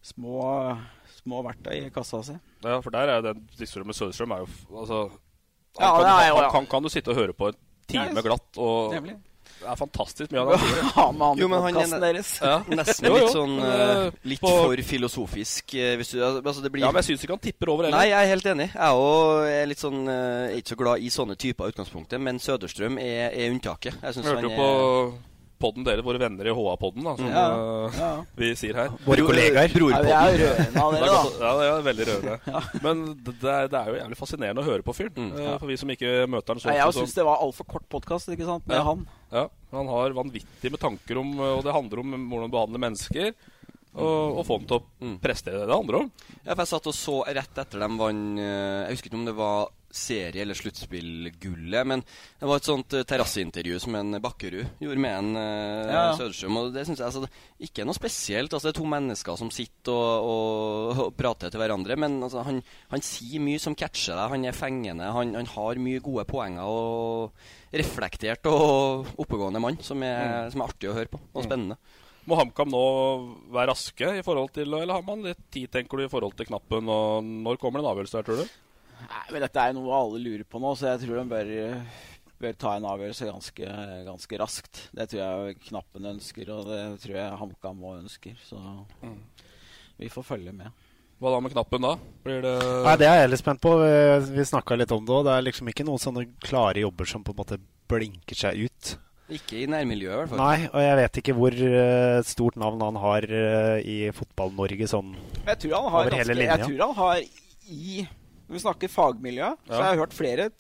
små, 0.03 0.79
små 1.25 1.43
verktøy 1.47 1.75
i 1.87 1.91
kassa 1.95 2.23
si. 2.23 2.39
Ja, 2.65 2.79
for 2.85 2.91
der 2.95 3.09
er 3.09 3.21
jo 3.21 3.29
den 3.33 3.45
diskusjonen 3.59 3.89
med 3.91 3.97
Søderstrøm 3.99 4.33
er 4.37 4.43
jo 4.45 4.81
altså, 4.81 5.03
han, 5.79 5.85
ja, 5.85 5.93
kan, 5.99 6.11
er 6.15 6.27
jo- 6.29 6.41
han 6.43 6.51
kan, 6.53 6.67
kan 6.77 6.83
du 6.85 6.89
sitte 6.93 7.11
og 7.15 7.17
høre 7.17 7.33
på 7.37 7.49
en 7.51 7.57
time 7.89 8.13
Ja, 8.15 8.23
glatt, 8.29 8.59
og 8.59 8.93
nemlig. 8.95 9.17
det 9.61 9.67
er 9.73 9.77
fantastisk 9.81 10.31
mye 10.33 10.41
av 10.45 10.51
det 10.53 10.59
han 10.61 10.69
sier. 10.69 10.87
Ha 10.99 11.07
med 11.13 11.27
han 11.27 11.39
Jo, 11.43 11.49
men 11.49 11.63
han 11.65 11.77
er 11.97 12.01
deres. 12.05 12.31
Ja. 12.41 12.55
nesten 12.79 13.09
Jo, 13.09 13.17
jo, 13.17 13.25
litt 13.25 13.35
sånn 13.35 13.57
eh, 13.67 14.11
Litt 14.31 14.41
på- 14.45 14.53
for 14.55 14.83
filosofisk. 14.93 15.75
Uh, 15.75 15.91
Hvis 16.01 16.13
du, 16.15 16.21
altså 16.25 16.63
det 16.65 16.73
blir 16.73 16.85
Ja, 16.87 16.93
men 16.93 17.03
jeg 17.03 17.11
syns 17.11 17.25
ikke 17.27 17.37
han 17.37 17.45
tipper 17.49 17.73
over 17.75 17.89
heller. 17.89 17.99
Nei, 17.99 18.09
jeg 18.13 18.21
er 18.23 18.33
helt 18.37 18.47
enig. 18.55 18.69
Jeg 18.73 19.05
òg 19.05 19.51
er 19.51 19.67
litt 19.73 19.83
sånn 19.85 20.01
er 20.09 20.57
ikke 20.61 20.75
så 20.77 20.81
glad 20.85 21.05
i 21.05 21.13
sånne 21.13 21.37
typer 21.37 21.73
utgangspunktet, 21.75 22.21
men 22.21 22.39
Søderstrøm 22.41 22.99
er, 23.03 23.31
er 23.33 23.51
unntaket. 23.53 23.97
Jeg 24.03 24.17
synes 24.19 24.31
han 24.33 24.45
er 24.45 24.57
på 24.57 24.69
podden 25.65 25.87
dere, 25.89 26.05
våre 26.05 26.21
venner 26.21 26.51
i 26.51 26.55
HA-podden, 26.55 27.07
da, 27.09 27.15
som 27.19 27.31
Ja, 27.33 27.45
eh, 27.89 27.99
ja. 27.99 28.11
vi 28.43 28.51
sier 28.61 28.77
her. 28.83 28.93
Våre 29.09 29.25
kollegaer. 29.27 29.73
Ja, 29.73 30.03
vi 30.05 30.13
er 30.13 30.39
rørende 30.45 30.85
av 30.85 30.95
dere, 30.95 31.09
da. 31.09 31.23
Ja, 31.41 31.53
det 31.59 31.67
er 31.73 31.87
veldig 31.89 32.07
rørende. 32.11 32.37
Men 32.87 33.03
det 33.25 33.37
det 33.41 33.55
er, 33.57 33.69
det 33.73 33.81
er 33.81 33.91
jo 33.91 33.99
jævlig 34.03 34.21
fascinerende 34.21 34.63
å 34.65 34.69
høre 34.69 34.85
på 34.87 34.95
fyren. 35.01 35.31
Mm. 35.33 35.35
eh, 35.41 35.57
For 35.63 35.73
vi 35.73 35.81
som 35.81 35.95
ikke 35.97 36.15
møter 36.31 36.55
han 36.55 36.63
så 36.63 36.69
ofte. 36.71 36.79
jeg 36.83 36.97
syns 37.01 37.17
det 37.19 37.27
var 37.27 37.43
altfor 37.49 37.71
kort 37.75 37.89
podkast 37.97 38.31
med 38.35 38.45
Ja. 38.45 38.83
han. 38.87 39.07
Ja, 39.35 39.49
han 39.75 39.89
har 39.91 40.15
vanvittig 40.15 40.71
med 40.71 40.79
tanker 40.81 41.19
om 41.19 41.33
Og 41.41 41.65
det 41.67 41.73
handler 41.75 42.05
om 42.05 42.13
hvordan 42.31 42.53
behandle 42.53 42.79
mennesker. 42.85 43.33
Og, 43.95 44.41
og 44.41 44.47
få 44.49 44.57
dem 44.59 44.67
til 44.67 44.81
å 44.81 45.11
prestere 45.23 45.61
det 45.63 45.69
det 45.71 45.77
handler 45.77 46.01
om. 46.01 46.09
Ja, 46.43 46.55
for 46.57 46.63
Jeg 46.65 46.71
satt 46.73 46.89
og 46.91 46.97
så 46.99 47.17
rett 47.31 47.61
etter 47.63 47.83
dem 47.85 47.99
vant 48.01 48.41
eh, 48.43 48.81
Jeg 48.89 48.97
husker 48.97 49.11
ikke 49.13 49.21
om 49.21 49.27
det 49.29 49.37
var 49.39 49.69
serie- 49.95 50.43
eller 50.43 50.57
sluttspillgullet, 50.59 51.87
men 51.87 52.03
det 52.41 52.49
var 52.49 52.61
et 52.61 52.69
sånt 52.69 52.95
uh, 52.97 53.03
terrasseintervju 53.07 53.79
som 53.83 53.95
en 53.99 54.19
Bakkerud 54.25 54.81
gjorde 54.83 55.01
med 55.05 55.17
en 55.19 55.37
eh, 55.41 55.93
Ja. 55.95 56.05
Søderstrøm. 56.19 56.57
Og 56.61 56.71
det 56.75 56.85
syns 56.89 57.01
jeg 57.03 57.07
altså, 57.09 57.29
ikke 57.63 57.83
er 57.85 57.89
noe 57.89 57.97
spesielt. 57.99 58.53
Altså, 58.53 58.69
det 58.69 58.75
er 58.75 58.81
to 58.81 58.89
mennesker 58.91 59.39
som 59.41 59.51
sitter 59.55 59.93
og, 59.95 60.29
og, 60.29 61.03
og 61.07 61.17
prater 61.19 61.53
til 61.55 61.63
hverandre, 61.63 61.97
men 62.01 62.19
altså, 62.27 62.43
han, 62.47 62.63
han 62.93 63.05
sier 63.05 63.43
mye 63.45 63.61
som 63.63 63.77
catcher 63.79 64.17
deg. 64.19 64.33
Han 64.35 64.49
er 64.51 64.57
fengende. 64.57 65.11
Han, 65.15 65.35
han 65.39 65.51
har 65.55 65.81
mye 65.83 66.03
gode 66.05 66.25
poenger 66.31 66.65
og 66.65 67.45
reflektert 67.75 68.47
og 68.51 69.09
oppegående 69.21 69.61
mann 69.63 69.79
som 69.83 70.03
er, 70.07 70.49
som 70.55 70.63
er 70.63 70.71
artig 70.71 70.91
å 70.91 70.97
høre 70.97 71.11
på 71.13 71.19
og 71.21 71.41
Mm. 71.43 71.47
spennende. 71.49 71.77
Må 72.25 72.39
HamKam 72.39 72.71
nå 72.73 72.83
være 73.53 73.69
raske 73.75 74.09
i 74.17 74.23
forhold 74.25 74.49
til 74.57 74.71
Eller 74.73 74.95
har 74.97 75.03
man 75.05 75.21
litt 75.27 75.43
tid, 75.53 75.69
tenker 75.75 75.99
du, 76.01 76.05
i 76.07 76.09
forhold 76.09 76.33
til 76.39 76.47
knappen? 76.49 76.89
Og 76.89 77.27
når 77.27 77.59
kommer 77.61 77.83
det 77.83 77.85
en 77.85 77.91
avgjørelse 77.91 78.17
her, 78.17 78.25
tror 78.25 78.39
du? 78.41 78.55
Nei, 79.05 79.23
men 79.33 79.45
Dette 79.45 79.61
er 79.63 79.73
jo 79.73 79.81
noe 79.81 79.97
alle 79.99 80.21
lurer 80.23 80.45
på 80.49 80.61
nå, 80.63 80.73
så 80.79 80.93
jeg 80.95 81.03
tror 81.05 81.21
de 81.21 81.25
bør, 81.35 81.51
bør 82.45 82.57
ta 82.59 82.77
en 82.79 82.87
avgjørelse 82.91 83.29
ganske, 83.31 83.75
ganske 84.07 84.41
raskt. 84.41 84.83
Det 84.95 85.09
tror 85.13 85.21
jeg 85.23 85.59
Knappen 85.69 86.11
ønsker, 86.15 86.51
og 86.55 86.67
det 86.71 86.81
tror 87.05 87.17
jeg 87.21 87.39
HamKam 87.43 87.85
òg 87.85 88.01
ønsker. 88.05 88.35
Så 88.47 88.59
vi 89.99 90.09
får 90.11 90.27
følge 90.35 90.53
med. 90.57 90.73
Hva 91.23 91.31
da 91.31 91.39
med 91.41 91.53
knappen, 91.55 91.85
da? 91.87 91.93
Blir 92.27 92.41
det 92.43 92.55
Nei, 92.85 92.97
Det 93.01 93.07
er 93.07 93.21
jeg 93.23 93.31
litt 93.31 93.41
spent 93.41 93.61
på. 93.63 93.71
Vi- 93.81 94.35
Vi 94.35 94.45
snakka 94.45 94.77
litt 94.77 94.91
om 94.93 95.05
det 95.07 95.15
òg. 95.15 95.25
Det 95.25 95.33
er 95.39 95.43
liksom 95.47 95.69
ikke 95.71 95.85
noen 95.87 95.99
sånne 96.03 96.27
klare 96.43 96.81
jobber 96.83 97.07
som 97.07 97.23
på 97.25 97.31
en 97.31 97.37
måte 97.39 97.59
blinker 97.89 98.35
seg 98.35 98.65
ut. 98.67 98.97
Ikke 99.31 99.63
i 99.63 99.67
nærmiljøet, 99.67 100.13
i 100.13 100.19
hvert 100.19 100.29
fall. 100.29 100.39
Nei, 100.39 100.67
og 100.69 100.81
jeg 100.85 100.97
vet 101.01 101.17
ikke 101.23 101.35
hvor 101.39 101.55
uh, 101.55 102.23
stort 102.23 102.57
navn 102.61 102.81
han 102.85 102.97
har 103.01 103.23
uh, 103.25 103.79
i 103.81 104.11
Fotball-Norge 104.13 104.85
sånn 104.91 105.15
over 105.15 105.49
jeg 105.49 105.59
tror 105.63 105.73
han 105.81 105.91
har, 105.95 106.01
over 106.05 106.11
hele 106.19 106.35
ganske, 106.35 106.37
linja. 106.37 106.57
jeg 106.59 106.67
tror 106.67 106.87
han 106.87 106.95
har 106.99 107.23
i 107.71 108.09
Når 108.49 108.57
vi 108.59 108.63
snakker 108.65 108.91
fagmiljø, 108.93 109.53
så 109.69 109.79
har 109.81 109.93
jeg 109.95 110.03
hørt 110.05 110.13
flere 110.17 110.51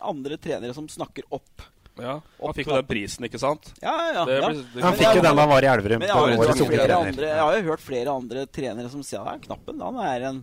andre 0.00 0.36
trenere 0.40 0.74
som 0.74 0.88
snakker 0.88 1.22
opp. 1.30 1.62
Ja, 2.00 2.14
Han 2.40 2.54
fikk 2.56 2.70
jo 2.70 2.76
den 2.78 2.86
prisen, 2.88 3.26
ikke 3.26 3.38
sant? 3.42 3.72
Ja, 3.82 3.92
ja, 3.92 4.12
ja. 4.14 4.24
Det 4.24 4.36
ja. 4.40 4.48
det- 4.54 4.82
Han 4.82 4.94
fikk 4.96 5.16
jo 5.18 5.22
den 5.22 5.36
da 5.36 5.42
han 5.42 5.50
var 5.50 5.62
i 5.62 5.68
Elverum. 5.68 5.98
Men 6.00 6.08
jeg 6.08 6.16
har, 6.16 6.30
jo 6.30 6.38
årets 6.40 6.60
hørt 6.60 6.70
flere 6.70 6.96
andre, 6.96 7.26
jeg 7.28 7.42
har 7.44 7.56
jo 7.58 7.66
hørt 7.68 7.80
flere 7.84 8.14
andre 8.14 8.46
trenere 8.46 8.88
som 8.90 9.02
sier 9.04 9.26
at 9.28 9.42
Knappen 9.44 9.80
han 9.84 9.98
er 10.00 10.24
en, 10.30 10.38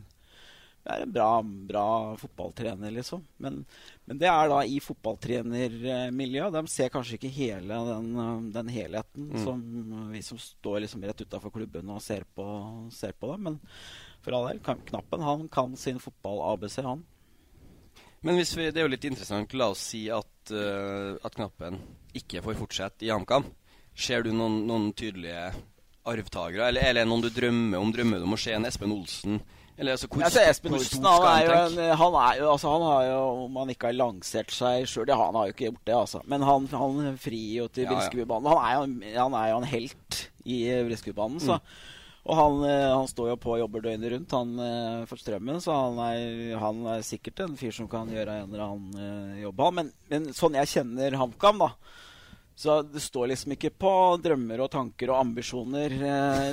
er 0.88 1.02
en 1.04 1.12
bra, 1.12 1.41
bra 1.41 1.86
fotballtrener, 2.15 2.93
liksom. 2.95 3.23
Men, 3.43 3.65
men 4.06 4.17
det 4.21 4.30
er 4.30 4.47
da 4.54 4.60
i 4.63 4.78
fotballtrenermiljøet. 4.80 6.54
De 6.54 6.62
ser 6.71 6.89
kanskje 6.93 7.17
ikke 7.17 7.32
hele 7.34 7.80
den, 7.89 8.52
den 8.54 8.67
helheten 8.71 9.28
Mm. 9.34 9.43
som 9.43 10.12
vi 10.13 10.21
som 10.21 10.38
står 10.38 10.82
liksom 10.86 11.04
rett 11.04 11.21
utafor 11.26 11.52
klubben 11.52 11.89
og 11.89 12.02
ser 12.02 12.23
på, 12.36 12.45
ser 12.93 13.12
på 13.17 13.32
det. 13.34 13.39
Men 13.43 13.60
for 14.28 14.36
all 14.36 14.50
del, 14.50 14.60
Knappen 14.90 15.24
han 15.24 15.48
kan 15.48 15.78
sin 15.80 16.02
fotball-ABC, 16.04 16.82
han. 16.84 17.06
Men 18.26 18.36
hvis 18.36 18.52
vi, 18.58 18.66
det 18.74 18.82
er 18.82 18.88
jo 18.88 18.92
litt 18.92 19.06
interessant. 19.08 19.54
La 19.56 19.70
oss 19.72 19.86
si 19.94 20.08
at, 20.12 20.52
uh, 20.52 21.16
at 21.24 21.38
Knappen 21.38 21.80
ikke 22.18 22.42
får 22.44 22.58
fortsette 22.60 23.08
i 23.08 23.12
HamKam. 23.13 23.46
Ser 23.98 24.26
du 24.26 24.34
noen, 24.36 24.66
noen 24.68 24.90
tydelige 24.98 25.52
arvtakere? 26.08 26.68
Eller, 26.74 26.90
eller 26.90 27.08
noen 27.08 27.24
du 27.24 27.30
drømmer 27.32 27.80
om? 27.80 27.94
Drømmer 27.96 28.20
du 28.20 28.28
om 28.28 28.36
å 28.36 28.42
se 28.42 28.52
en 28.58 28.68
Espen 28.68 28.92
Olsen? 28.92 29.40
Eller 29.78 29.94
altså, 29.94 30.10
hvor, 30.10 30.26
Altså, 30.26 30.44
Espen 30.50 30.76
Olsen 30.76 31.06
han 31.06 31.26
er, 31.30 31.42
jo 31.46 31.54
han 31.54 31.76
en, 31.78 31.98
han 32.02 32.16
er 32.24 32.40
jo 32.40 32.48
altså, 32.50 32.72
Han 32.74 32.86
har 32.88 33.04
jo, 33.06 33.18
om 33.44 33.60
han 33.62 33.72
ikke 33.72 33.92
har 33.92 33.98
lansert 34.00 34.54
seg 34.56 34.88
sjøl 34.90 35.12
Han 35.13 35.38
har 35.38 35.50
jo 35.50 35.54
ikke 35.54 35.68
gjort 35.68 35.84
det, 35.86 35.98
altså. 35.98 36.22
Men 36.26 36.46
han, 36.48 36.66
han 36.74 37.20
frir 37.22 37.52
jo 37.62 37.68
til 37.70 37.86
Ja, 37.86 38.00
ja. 38.02 38.40
Han, 38.42 38.58
er 38.58 39.20
han 39.22 39.38
er 39.38 39.52
jo 39.54 39.60
en 39.62 39.70
helt 39.70 40.24
i 40.48 40.63
Briskebybanen, 40.90 41.44
så 41.44 41.62
Mm. 41.62 41.86
Og 42.28 42.36
han, 42.36 42.58
eh, 42.68 42.90
han 42.92 43.08
står 43.08 43.30
jo 43.30 43.36
på 43.40 43.54
og 43.56 43.62
jobber 43.62 43.86
døgnet 43.86 44.12
rundt 44.12 44.34
han 44.36 44.50
eh, 44.60 45.06
for 45.08 45.16
strømmen, 45.22 45.62
så 45.63 45.72
han 45.72 46.02
er, 46.10 46.58
han 46.60 46.82
er 46.98 47.06
sikkert 47.08 47.40
en 47.46 47.56
fyr 47.56 47.72
som 47.72 47.88
kan 47.88 48.10
gjøre 48.12 48.42
en 48.42 48.50
eller 48.52 48.66
annen 48.66 48.98
eh, 49.00 49.38
jobb. 49.46 49.63
Men, 49.78 49.94
men 50.12 50.28
sånn 50.36 50.58
jeg 50.60 50.74
kjenner 50.74 51.16
HamKam, 51.22 51.63
da 51.63 51.70
Så 52.58 52.76
det 52.84 53.00
står 53.06 53.30
liksom 53.32 53.54
ikke 53.56 53.72
på 53.80 53.94
drømmer 54.20 54.60
og 54.66 54.72
tanker 54.74 55.13
og 55.13 55.22
ambisjoner. 55.22 55.94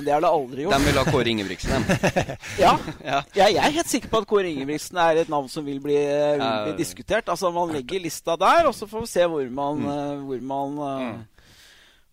Det 0.05 0.13
har 0.13 0.21
det 0.23 0.29
aldri 0.31 0.63
gjort. 0.63 0.77
De 0.77 0.85
vil 0.87 0.99
ha 1.01 1.05
Kåre 1.11 1.31
Ingebrigtsen, 1.33 1.75
dem. 1.75 1.85
Ja. 2.63 2.73
Ja. 3.03 3.19
Jeg, 3.35 3.57
er 3.59 3.75
helt 3.81 3.89
sikker 3.91 4.11
på 4.13 4.21
at 4.23 4.27
Kåre 4.31 4.51
Ingebrigtsen 4.53 5.01
er 5.01 5.23
et 5.25 5.31
navn 5.33 5.49
som 5.51 5.65
vil 5.67 5.81
bli, 5.83 5.97
vil 5.97 6.45
bli 6.69 6.75
diskutert. 6.79 7.27
Altså 7.33 7.51
Man 7.51 7.73
legger 7.75 7.99
lista 8.05 8.37
der, 8.39 8.69
og 8.69 8.77
så 8.77 8.87
får 8.87 9.03
vi 9.03 9.11
se 9.17 9.25
hvor 9.27 9.49
man, 9.49 9.81
Mm. 9.81 10.23
hvor 10.29 10.45
man, 10.53 10.77
mm. 10.77 11.49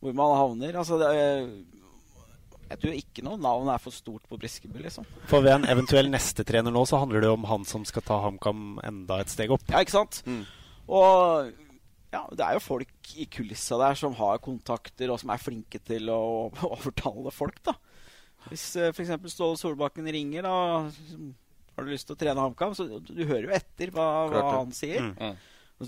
hvor 0.02 0.18
man 0.24 0.34
havner. 0.40 0.80
Altså 0.82 0.98
det, 0.98 1.12
er- 1.12 1.52
Jeg 2.72 2.80
tror 2.80 2.94
ikke 2.96 3.24
noe 3.26 3.40
navn 3.40 3.68
er 3.68 3.80
for 3.82 3.94
stort 3.94 4.24
på 4.30 4.38
Briskeby, 4.40 4.80
liksom. 4.86 5.04
For 5.28 5.44
ved 5.44 5.58
en 5.58 5.68
eventuell 5.68 6.08
neste 6.12 6.44
trener 6.48 6.72
nå, 6.72 6.84
så 6.88 7.02
handler 7.02 7.20
det 7.20 7.28
jo 7.28 7.36
om 7.36 7.44
han 7.50 7.66
som 7.68 7.84
skal 7.88 8.04
ta 8.06 8.16
HamKam 8.24 8.78
enda 8.86 9.20
et 9.20 9.32
steg 9.32 9.52
opp. 9.52 9.66
Ja, 9.68 9.82
ikke 9.84 9.98
sant? 9.98 10.22
Mm. 10.24 10.46
Og 10.88 11.52
ja, 12.12 12.22
det 12.32 12.46
er 12.46 12.56
jo 12.56 12.64
folk 12.64 13.12
i 13.20 13.28
kulissa 13.32 13.78
der 13.80 13.96
som 13.98 14.16
har 14.16 14.40
kontakter, 14.44 15.12
og 15.12 15.20
som 15.20 15.32
er 15.34 15.42
flinke 15.42 15.80
til 15.84 16.08
å 16.12 16.22
overtale 16.72 17.32
folk, 17.34 17.60
da. 17.68 17.76
Hvis 18.48 18.64
uh, 18.80 18.88
f.eks. 18.90 19.12
Ståle 19.30 19.60
Solbakken 19.60 20.08
ringer, 20.10 20.48
da 20.48 20.56
har 21.76 21.84
du 21.84 21.92
lyst 21.92 22.08
til 22.08 22.16
å 22.16 22.20
trene 22.20 22.42
HamKam, 22.42 22.74
så 22.76 22.88
du, 22.88 23.12
du 23.12 23.22
hører 23.22 23.50
jo 23.50 23.56
etter 23.56 23.92
hva, 23.94 24.08
hva 24.32 24.46
han 24.58 24.72
sier. 24.76 25.12
Mm. 25.12 25.36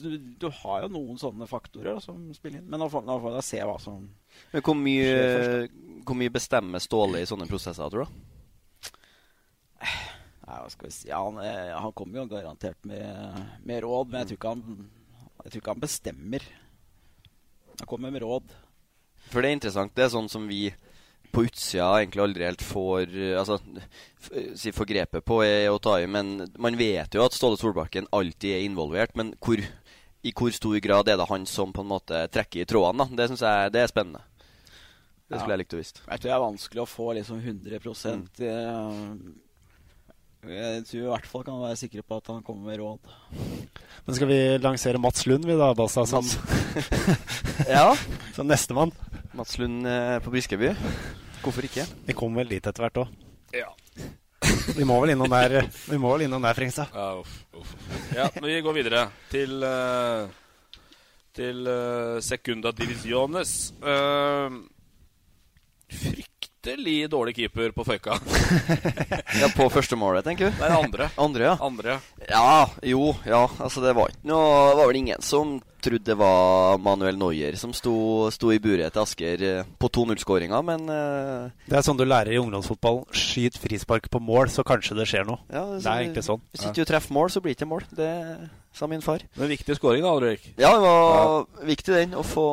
Du, 0.03 0.17
du 0.41 0.49
har 0.63 0.85
jo 0.85 0.91
noen 0.95 1.19
sånne 1.21 1.47
faktorer 1.47 2.01
som 2.03 2.27
spiller 2.35 2.61
inn. 2.61 2.69
Men 2.71 2.83
nå 2.83 2.89
får, 2.91 3.05
nå 3.07 3.19
får 3.23 3.37
jeg 3.39 3.49
se 3.51 3.61
hva 3.69 3.77
som 3.83 4.09
Men 4.53 4.65
hvor 4.65 4.79
mye, 4.79 5.69
hvor 6.07 6.19
mye 6.19 6.35
bestemmer 6.35 6.83
Ståle 6.83 7.23
i 7.23 7.29
sånne 7.29 7.47
prosesser, 7.51 7.93
tror 7.93 8.09
du? 8.09 8.21
Nei, 10.45 10.59
hva 10.61 10.69
skal 10.73 10.91
vi 10.91 10.95
si? 10.97 11.13
Han, 11.13 11.39
eh, 11.41 11.73
han 11.73 11.95
kommer 11.97 12.23
jo 12.23 12.29
garantert 12.35 12.81
med, 12.89 13.39
med 13.65 13.85
råd, 13.85 14.11
men 14.11 14.23
jeg 14.23 14.33
tror, 14.33 14.41
ikke 14.41 14.53
han, 14.53 14.89
jeg 15.45 15.53
tror 15.53 15.63
ikke 15.63 15.75
han 15.77 15.85
bestemmer. 15.85 16.49
Han 17.81 17.91
kommer 17.91 18.13
med 18.13 18.25
råd. 18.25 18.53
For 19.31 19.41
det 19.41 19.51
er 19.51 19.57
interessant. 19.59 19.95
Det 19.97 20.05
er 20.05 20.13
sånn 20.13 20.29
som 20.31 20.45
vi 20.51 20.67
på 21.35 21.47
utsida 21.49 21.89
egentlig 21.99 22.23
aldri 22.23 22.45
helt 22.47 22.63
får 22.63 23.15
eh, 23.19 23.39
Altså, 23.41 23.59
si 24.59 24.73
får 24.75 24.87
grepet 24.91 25.25
på 25.27 25.41
er 25.43 25.71
å 25.73 25.81
ta 25.83 25.97
i, 26.01 26.07
men 26.07 26.37
man 26.63 26.79
vet 26.79 27.17
jo 27.17 27.25
at 27.25 27.35
Ståle 27.35 27.59
Solbakken 27.61 28.07
alltid 28.15 28.59
er 28.59 28.67
involvert. 28.69 29.17
Men 29.19 29.35
hvor, 29.43 29.63
i 30.25 30.33
hvor 30.33 30.53
stor 30.57 30.79
grad 30.81 31.09
er 31.13 31.19
det 31.21 31.27
han 31.29 31.45
som 31.47 31.73
på 31.75 31.83
en 31.85 31.91
måte 31.91 32.25
trekker 32.33 32.63
i 32.65 32.69
trådene? 32.69 33.07
Det 33.17 33.29
syns 33.31 33.45
jeg 33.45 33.73
det 33.75 33.83
er 33.85 33.91
spennende. 33.93 34.23
Det 35.25 35.39
skulle 35.41 35.55
Ja. 35.55 35.57
jeg 35.57 35.63
likt 35.65 35.75
å 35.75 35.81
visst. 35.81 36.01
Jeg 36.05 36.21
tror 36.21 36.29
det 36.31 36.35
er 36.37 36.45
vanskelig 36.45 36.83
å 36.83 36.89
få 36.89 37.07
liksom 37.17 37.41
100 37.41 37.81
mm. 38.45 39.35
Jeg 40.45 40.83
tror 40.85 41.01
i 41.01 41.09
hvert 41.09 41.27
fall 41.31 41.45
kan 41.47 41.61
være 41.63 41.77
sikre 41.81 42.03
på 42.05 42.17
at 42.21 42.27
han 42.29 42.43
kommer 42.45 42.69
med 42.69 42.79
råd. 42.83 42.99
Men 44.05 44.17
skal 44.19 44.29
vi 44.29 44.39
lansere 44.61 45.01
Mats 45.01 45.25
Lund, 45.27 45.47
vi 45.49 45.57
da, 45.57 45.71
Basta, 45.75 46.05
som, 46.05 46.27
Ja. 47.69 47.95
som 48.37 48.47
nestemann? 48.51 48.93
Mats 49.35 49.57
Lund 49.59 49.87
eh, 49.89 50.19
på 50.21 50.31
Briskeby. 50.35 50.75
Hvorfor 51.45 51.65
ikke? 51.65 51.87
Vi 52.07 52.13
kommer 52.17 52.43
vel 52.45 52.53
dit 52.53 52.67
etter 52.69 52.85
hvert 52.85 53.01
òg. 53.07 53.17
Ja. 53.57 53.71
Vi 54.79 54.85
må 54.87 54.99
vel 55.03 55.15
innom 55.15 55.31
der, 55.31 55.69
vi 55.89 55.99
må 56.01 56.15
vel 56.15 56.27
innom 56.27 56.43
der 56.45 56.57
Fringstad. 56.57 56.93
Ja, 56.95 57.21
uff, 57.21 57.35
uff. 57.57 57.75
ja, 58.17 58.29
men 58.41 58.49
vi 58.51 58.61
går 58.65 58.77
videre 58.77 59.05
til 59.31 59.63
uh, 59.63 60.29
Til 61.35 61.67
uh, 61.67 62.21
Secunda 62.23 62.71
Divisiones. 62.71 63.73
Eh, 63.83 64.59
fryktelig 66.65 67.11
dårlig 67.11 67.37
keeper 67.37 67.73
på 67.73 67.85
Føyka. 67.85 68.19
Ja, 69.41 69.49
På 69.57 69.69
første 69.71 69.97
målet, 69.97 70.25
tenker 70.25 70.51
du? 70.51 70.61
Nei, 70.61 70.71
andre. 70.71 71.09
Andre, 71.19 71.45
ja. 71.45 71.55
Andre. 71.61 71.99
Ja, 72.29 72.41
ja. 72.41 72.69
jo, 72.83 73.15
ja. 73.27 73.49
Altså, 73.59 73.83
det 73.83 73.95
var 73.97 74.13
ikke 74.13 74.29
noe 74.31 74.71
Det 74.71 74.77
var 74.79 74.91
vel 74.91 74.99
ingen 75.01 75.25
som 75.25 75.57
trodde 75.85 76.07
det 76.07 76.17
var 76.17 76.79
Manuel 76.81 77.19
Neuer 77.21 77.59
som 77.61 77.75
sto, 77.77 78.31
sto 78.33 78.53
i 78.55 78.61
buret 78.63 78.95
til 78.95 79.03
Asker 79.03 79.43
eh, 79.45 79.67
på 79.77 79.91
2-0-skåringa, 79.93 80.63
men 80.65 80.87
uh... 80.89 81.51
Det 81.69 81.77
er 81.77 81.85
sånn 81.85 81.99
du 82.01 82.07
lærer 82.07 82.33
i 82.33 82.41
ungdomsfotball. 82.41 83.03
Skyt 83.13 83.59
frispark 83.61 84.09
på 84.09 84.23
mål, 84.23 84.49
så 84.55 84.65
kanskje 84.65 84.97
det 84.97 85.09
skjer 85.11 85.29
noe. 85.29 85.43
ja, 85.53 85.67
det 85.75 85.85
er 85.85 86.07
egentlig 86.07 86.25
sånn. 86.25 86.41
Hvis 86.55 86.65
ikke 86.71 86.87
du 86.87 86.93
treffer 86.95 87.19
mål, 87.19 87.35
så 87.35 87.45
blir 87.45 87.53
det 87.53 87.59
ikke 87.59 87.73
mål. 87.75 87.85
Det 87.93 88.09
sa 88.75 88.89
min 88.91 89.03
far. 89.05 89.23
Men 89.39 89.51
viktig 89.53 89.77
skåring, 89.79 90.03
da, 90.03 90.11
Alrik? 90.17 90.43
Ja, 90.59 90.73
det 90.75 90.83
var 90.83 91.45
viktig 91.69 91.95
den, 91.95 92.15
å 92.19 92.25
få, 92.27 92.45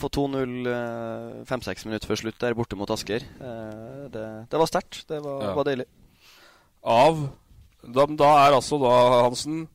få 0.00 0.08
2-0 0.16 0.70
eh, 0.72 1.44
fem-seks 1.48 1.84
minutter 1.88 2.08
før 2.10 2.22
slutt 2.22 2.38
der 2.40 2.56
borte 2.56 2.78
mot 2.80 2.90
Asker. 2.94 3.20
Eh, 3.22 4.06
det, 4.14 4.24
det 4.50 4.60
var 4.62 4.70
sterkt. 4.72 5.02
Det 5.10 5.20
var, 5.24 5.42
Ja. 5.50 5.54
var 5.58 5.68
deilig. 5.68 5.86
Av 6.86 7.26
Da, 7.86 8.04
da 8.18 8.28
er 8.46 8.54
altså 8.56 8.78
da, 8.82 8.92
Hansen 9.28 9.66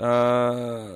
eh, 0.00 0.92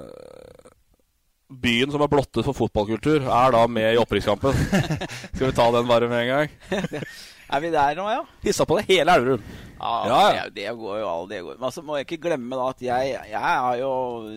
Byen 1.49 1.91
som 1.93 2.03
er 2.05 2.11
blottet 2.13 2.45
for 2.45 2.53
fotballkultur, 2.57 3.25
er 3.25 3.53
da 3.55 3.63
med 3.67 3.95
i 3.95 4.01
opprykkskampen. 4.01 4.53
Skal 5.35 5.47
vi 5.49 5.55
ta 5.57 5.67
den 5.73 5.89
bare 5.89 6.09
med 6.11 6.21
en 6.27 6.33
gang? 6.35 6.49
Er 7.49 7.63
vi 7.65 7.71
der 7.73 7.97
nå, 7.97 8.05
ja? 8.13 8.21
Hissa 8.45 8.67
på 8.69 8.77
det 8.79 8.87
hele 8.91 9.15
Elverum. 9.17 9.45
Ja, 9.79 9.93
Ja, 10.09 10.23
ja. 10.35 10.45
Det, 10.51 10.55
det 10.59 10.73
går 10.77 10.99
jo 11.01 11.09
all 11.09 11.29
det 11.31 11.39
går. 11.47 11.57
Men 11.57 11.69
altså, 11.71 11.85
må 11.87 11.97
jeg 11.97 12.09
ikke 12.09 12.21
glemme 12.27 12.59
da 12.59 12.67
at 12.75 12.83
jeg, 12.83 13.13
jeg 13.31 13.53
er 13.53 13.79
jo 13.81 13.93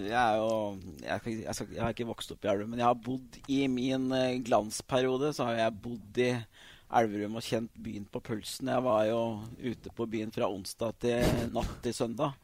Jeg 0.05 0.17
er 0.21 0.35
jo 0.37 0.51
jeg, 1.01 1.35
jeg, 1.41 1.55
skal, 1.57 1.71
jeg 1.75 1.83
har 1.83 1.95
ikke 1.95 2.07
vokst 2.11 2.31
opp 2.35 2.45
i 2.45 2.51
Elverum, 2.53 2.69
men 2.71 2.83
jeg 2.83 2.87
har 2.87 3.01
bodd 3.07 3.39
i 3.51 3.59
min 3.71 4.05
eh, 4.15 4.37
glansperiode 4.45 5.33
Så 5.35 5.49
har 5.49 5.59
jeg 5.59 5.79
bodd 5.83 6.21
i 6.23 6.29
Elverum 7.01 7.39
og 7.39 7.45
kjent 7.47 7.71
byen 7.79 8.05
på 8.11 8.19
pulsen. 8.19 8.67
Jeg 8.67 8.83
var 8.83 9.05
jo 9.07 9.19
ute 9.63 9.93
på 9.95 10.07
byen 10.11 10.31
fra 10.35 10.49
onsdag 10.51 10.97
til 10.99 11.51
natt 11.55 11.77
til 11.85 11.95
søndag. 11.95 12.35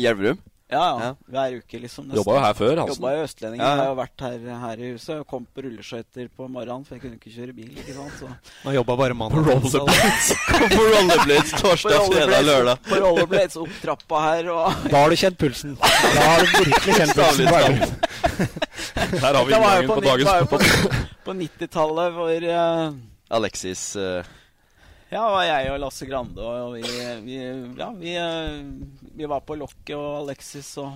I 0.00 0.08
Elverum? 0.08 0.40
Ja, 0.66 0.86
ja. 0.98 1.08
Hver 1.30 1.52
uke, 1.60 1.78
liksom. 1.78 2.08
Jobba 2.10 2.32
jo 2.34 2.40
her 2.42 2.54
før, 2.58 2.72
Hansen. 2.80 2.96
Jobba 2.96 3.10
i 3.14 3.20
Østlendingen. 3.22 3.62
Ja, 3.62 3.68
ja. 3.70 3.82
Jeg 3.84 3.90
har 3.92 3.98
vært 4.00 4.22
her, 4.24 4.46
her 4.62 4.80
i 4.82 4.88
huset. 4.96 5.12
og 5.20 5.28
Kom 5.30 5.44
på 5.54 5.62
rulleskøyter 5.62 6.26
på 6.34 6.48
morgenen, 6.50 6.82
for 6.88 6.96
jeg 6.96 7.04
kunne 7.04 7.18
ikke 7.20 7.34
kjøre 7.36 7.54
bil. 7.54 7.68
ikke 7.70 7.94
sant? 7.94 8.16
Så. 8.18 8.30
Nå 8.64 8.74
jobba 8.74 8.96
bare 8.98 9.14
mannen. 9.20 9.46
Rollerblades. 9.46 10.32
på 10.74 10.82
rollerblades 10.90 11.54
torsdag, 11.60 11.94
På 12.00 12.10
fredag, 12.10 12.42
lørdag. 12.48 12.82
På 12.88 12.98
rollerblades 13.04 13.60
opp 13.62 13.78
trappa 13.84 14.24
her 14.24 14.50
og 14.56 14.90
Da 14.90 15.04
har 15.04 15.14
du 15.14 15.20
kjent 15.22 15.38
pulsen. 15.38 15.78
Da 15.78 16.26
har 16.32 16.42
du 16.42 16.50
virkelig 16.58 16.98
kjent 16.98 17.14
pulsen. 17.20 17.46
på 17.46 19.20
Der 19.22 19.38
har 19.38 19.44
vi 19.44 19.54
inngangen 19.54 19.86
på 19.86 20.00
på 20.00 20.06
dagens 20.08 20.50
på, 20.50 20.58
på 21.28 21.36
90-tallet 21.46 22.16
hvor 22.16 22.46
uh, 22.50 22.90
Alexis 23.38 23.88
uh, 23.96 24.26
Ja, 25.12 25.22
det 25.22 25.32
var 25.36 25.44
jeg 25.46 25.70
og 25.76 25.82
Lasse 25.84 26.08
Grande, 26.10 26.42
og 26.42 26.74
vi, 26.74 26.82
vi 27.22 27.38
Ja, 27.78 27.92
vi, 27.94 28.16
eh, 28.18 29.05
vi 29.16 29.28
var 29.30 29.42
på 29.46 29.56
lokket 29.58 29.96
og 29.96 30.20
Alexis 30.24 30.76
og 30.82 30.94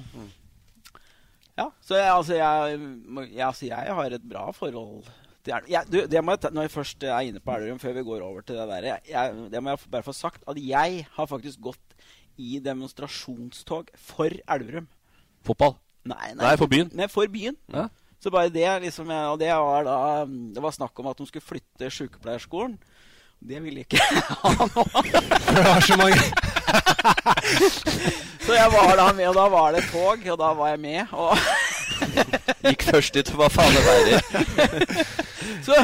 Ja, 1.59 1.67
så 1.85 1.99
jeg, 1.99 2.13
altså, 2.13 2.37
jeg, 2.39 2.79
jeg, 3.35 3.47
altså, 3.47 3.67
jeg 3.67 3.97
har 3.99 4.15
et 4.17 4.29
bra 4.31 4.47
forhold 4.57 5.03
til 5.45 5.53
Elverum. 5.53 5.69
Jeg, 5.69 5.89
du, 5.93 5.99
det 6.09 6.23
må 6.25 6.33
jeg 6.33 6.41
ta, 6.41 6.51
når 6.57 6.67
jeg 6.67 6.73
først 6.73 7.05
er 7.05 7.27
inne 7.29 7.43
på 7.45 7.53
Elverum, 7.57 7.81
før 7.83 7.97
vi 7.97 8.05
går 8.07 8.25
over 8.25 8.45
til 8.47 8.57
det 8.57 8.69
der 8.71 8.87
jeg, 8.89 9.01
jeg, 9.11 9.35
Det 9.53 9.63
må 9.63 9.75
jeg 9.75 9.91
bare 9.93 10.07
få 10.07 10.15
sagt, 10.17 10.45
at 10.49 10.61
jeg 10.61 11.07
har 11.17 11.29
faktisk 11.29 11.61
gått 11.61 11.97
i 12.41 12.61
demonstrasjonstog 12.65 13.91
for 13.99 14.37
Elverum. 14.49 14.89
Fotball? 15.45 15.77
Nei, 16.09 16.33
Nei, 16.37 16.55
for 16.57 16.71
byen. 16.71 16.89
Nei, 16.97 17.09
for 17.13 17.29
byen. 17.29 17.57
Ja. 17.73 17.89
Så 18.21 18.33
bare 18.33 18.53
det 18.53 18.69
liksom 18.83 19.09
Og 19.09 19.39
det 19.41 19.49
var 19.49 19.85
da 19.85 20.25
Det 20.29 20.61
var 20.61 20.73
snakk 20.77 20.99
om 21.01 21.07
at 21.09 21.17
de 21.17 21.27
skulle 21.29 21.45
flytte 21.45 21.91
sykepleierskolen. 21.93 22.79
Det 23.41 23.63
ville 23.65 23.85
ikke 23.85 24.01
ha 24.45 24.53
nå. 24.61 24.85
det 25.57 25.65
var 25.65 25.81
så 25.85 25.97
mange 25.97 26.50
Så 28.47 28.55
jeg 28.57 28.71
var 28.73 28.97
da 28.97 29.13
med, 29.13 29.29
og 29.29 29.35
da 29.37 29.47
var 29.53 29.73
det 29.77 29.83
tog, 29.93 30.23
og 30.33 30.39
da 30.41 30.53
var 30.59 30.69
jeg 30.73 30.81
med. 30.81 31.13
Og 31.13 31.37
Gikk 32.67 32.87
først 32.89 33.17
ut, 33.17 33.33
hva 33.37 33.51
faen 33.53 33.77
det 33.77 33.83
verre? 33.87 35.05
så, 35.67 35.77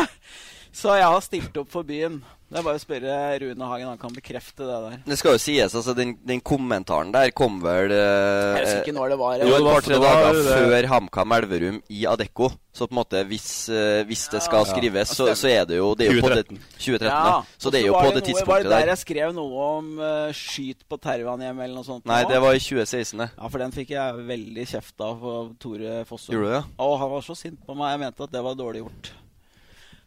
så 0.73 0.97
jeg 0.99 1.07
har 1.07 1.21
stilt 1.25 1.61
opp 1.61 1.71
for 1.73 1.87
byen. 1.87 2.23
Det 2.47 2.61
er 2.61 2.63
bare 2.63 2.79
å 2.79 2.81
spørre 2.81 3.15
Rune 3.43 3.67
Hagen, 3.67 3.89
han 3.91 3.99
kan 3.99 4.13
bekrefte 4.15 4.63
det 4.63 4.77
der. 4.85 4.99
Det 5.09 5.17
skal 5.19 5.35
jo 5.35 5.41
sies, 5.43 5.73
altså 5.75 5.95
den, 5.99 6.13
den 6.23 6.39
kommentaren 6.47 7.09
der 7.11 7.33
kom 7.35 7.57
vel 7.65 7.91
eh, 7.91 7.99
Jeg 7.99 8.61
husker 8.61 8.85
ikke 8.85 8.95
når 8.95 9.15
det 9.15 9.17
var. 9.19 9.43
Jo, 9.43 9.57
et 9.57 9.67
par-tre 9.67 9.99
dager 10.05 10.39
det. 10.39 10.45
før 10.55 10.89
HamKam 10.93 11.35
Elverum 11.41 11.81
i 11.91 12.05
Adecco. 12.07 12.53
Så 12.77 12.87
på 12.87 12.93
en 12.95 13.01
måte 13.01 13.23
hvis, 13.27 13.49
eh, 13.73 14.05
hvis 14.07 14.29
det 14.31 14.45
skal 14.45 14.67
skrives, 14.69 15.11
Ja, 15.11 15.19
så, 15.19 15.27
så 15.35 15.51
er 15.51 15.67
det 15.67 15.81
jo 15.81 15.89
det 15.99 16.07
er 16.07 16.21
2013. 16.21 16.23
på 16.23 16.31
det, 16.37 16.45
2013. 16.47 16.63
2013. 16.79 17.11
Ja, 17.11 17.19
Ja. 17.27 17.59
Så 17.59 17.75
det 17.75 17.81
er 17.81 17.87
jo 17.89 17.99
på 17.99 18.07
det 18.07 18.15
det 18.21 18.25
tidspunktet 18.31 18.47
der. 18.47 18.55
Var 18.55 18.63
det 18.69 18.79
der 18.87 18.93
jeg 18.95 19.03
skrev 19.03 19.35
noe 19.41 19.67
om 19.73 19.91
uh, 19.99 20.31
'skyt 20.31 20.87
på 20.87 21.01
Tervanhjem' 21.03 21.63
eller 21.67 21.75
noe 21.75 21.89
sånt? 21.91 22.07
Nei, 22.07 22.23
nå? 22.23 22.31
det 22.31 22.41
var 22.47 22.55
i 22.55 22.63
2016. 22.63 23.19
det. 23.25 23.31
Ja, 23.35 23.51
for 23.51 23.59
den 23.67 23.75
fikk 23.75 23.91
jeg 23.97 24.27
veldig 24.31 24.71
kjeft 24.71 25.01
av 25.03 25.29
Tore 25.59 26.05
Fossum. 26.07 26.37
Gjorde 26.37 26.47
du 26.53 26.59
det? 26.61 26.65
Og 26.79 26.99
han 27.03 27.11
var 27.17 27.27
så 27.27 27.35
sint 27.35 27.59
på 27.67 27.75
meg. 27.75 27.97
Jeg 27.97 28.07
mente 28.07 28.23
at 28.23 28.31
det 28.39 28.45
var 28.47 28.55
dårlig 28.55 28.87
gjort. 28.87 29.17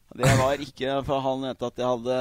Det 0.09 0.29
var 0.39 0.61
ikke 0.63 0.93
For 1.05 1.21
han 1.21 1.43
mente 1.43 1.67
at 1.69 1.77
jeg 1.77 1.85
hadde 1.85 2.15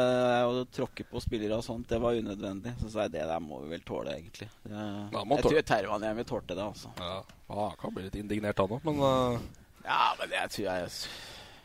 å 0.44 0.64
tråkke 0.76 1.06
på 1.08 1.22
spillere 1.24 1.56
og 1.56 1.64
sånt. 1.64 1.88
Det 1.88 2.00
var 2.02 2.18
unødvendig. 2.18 2.74
Så 2.82 2.92
sa 2.92 3.06
jeg 3.06 3.14
det 3.16 3.24
der 3.30 3.40
må 3.40 3.62
vi 3.62 3.72
vel 3.72 3.86
tåle, 3.86 4.18
egentlig. 4.18 4.50
Det, 4.64 4.74
Ja, 5.14 5.24
jeg 5.24 5.46
tror 5.46 5.62
Tervanhjem 5.72 6.22
tålte 6.28 6.58
det, 6.58 6.66
altså. 6.66 6.92
Ja, 7.00 7.22
han 7.48 7.80
kan 7.80 7.96
bli 7.96 8.06
litt 8.08 8.20
indignert, 8.20 8.60
han 8.60 8.76
òg, 8.76 8.84
men 8.84 9.00
uh, 9.00 9.40
Ja, 9.86 10.12
men 10.20 10.32
det 10.34 10.44
tror 10.52 10.68
jeg 10.68 10.92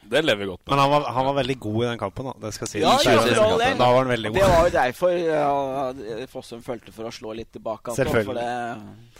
det 0.03 0.19
lever 0.23 0.43
vi 0.43 0.47
godt 0.49 0.59
med. 0.65 0.73
Men 0.73 0.79
han 0.79 0.89
var, 0.91 1.05
han 1.15 1.25
var 1.25 1.35
veldig 1.37 1.55
god 1.63 1.77
i 1.83 1.87
den 1.87 1.99
kampen, 2.01 2.27
da. 2.27 2.33
Det 2.43 2.53
skal 2.57 2.67
si. 2.67 2.79
Ja, 2.83 2.95
Det 2.99 3.13
det. 3.13 3.69
Var 3.79 3.97
han 3.97 4.09
veldig 4.11 4.33
Det 4.35 4.47
var 4.51 4.67
jo 4.67 4.73
derfor 4.73 5.13
ja, 5.15 6.27
Fossum 6.31 6.63
følte 6.65 6.91
for 6.91 7.07
å 7.07 7.13
slå 7.13 7.35
litt 7.37 7.53
tilbake. 7.55 7.91
altså, 7.91 8.03
Selvfølgelig. 8.03 9.12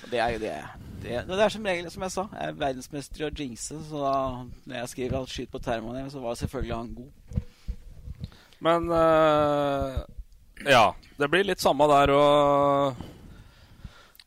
Det, 0.00 0.06
og 0.06 0.10
det 0.10 0.20
er 0.20 0.28
jo 0.28 0.38
det. 0.38 0.54
det. 1.02 1.22
Det 1.28 1.44
er 1.44 1.48
som 1.48 1.64
regel, 1.64 1.90
som 1.90 2.02
jeg 2.02 2.14
sa, 2.14 2.26
jeg 2.32 2.48
er 2.48 2.58
verdensmester 2.60 3.22
i 3.22 3.28
å 3.28 3.30
jinxe. 3.30 3.78
Så 3.88 4.02
da 4.02 4.16
når 4.64 4.76
jeg 4.76 4.88
skriver 4.88 5.20
at 5.20 5.28
'skyt 5.28 5.50
på 5.52 5.58
Termanheim', 5.58 6.10
så 6.10 6.20
var 6.20 6.34
selvfølgelig 6.34 6.76
han 6.76 6.94
god. 6.94 7.40
Men 8.60 8.90
uh, 8.92 10.00
ja, 10.68 10.92
det 11.18 11.30
blir 11.30 11.44
litt 11.48 11.60
samme 11.60 11.86
der 11.88 12.12
og 12.12 12.96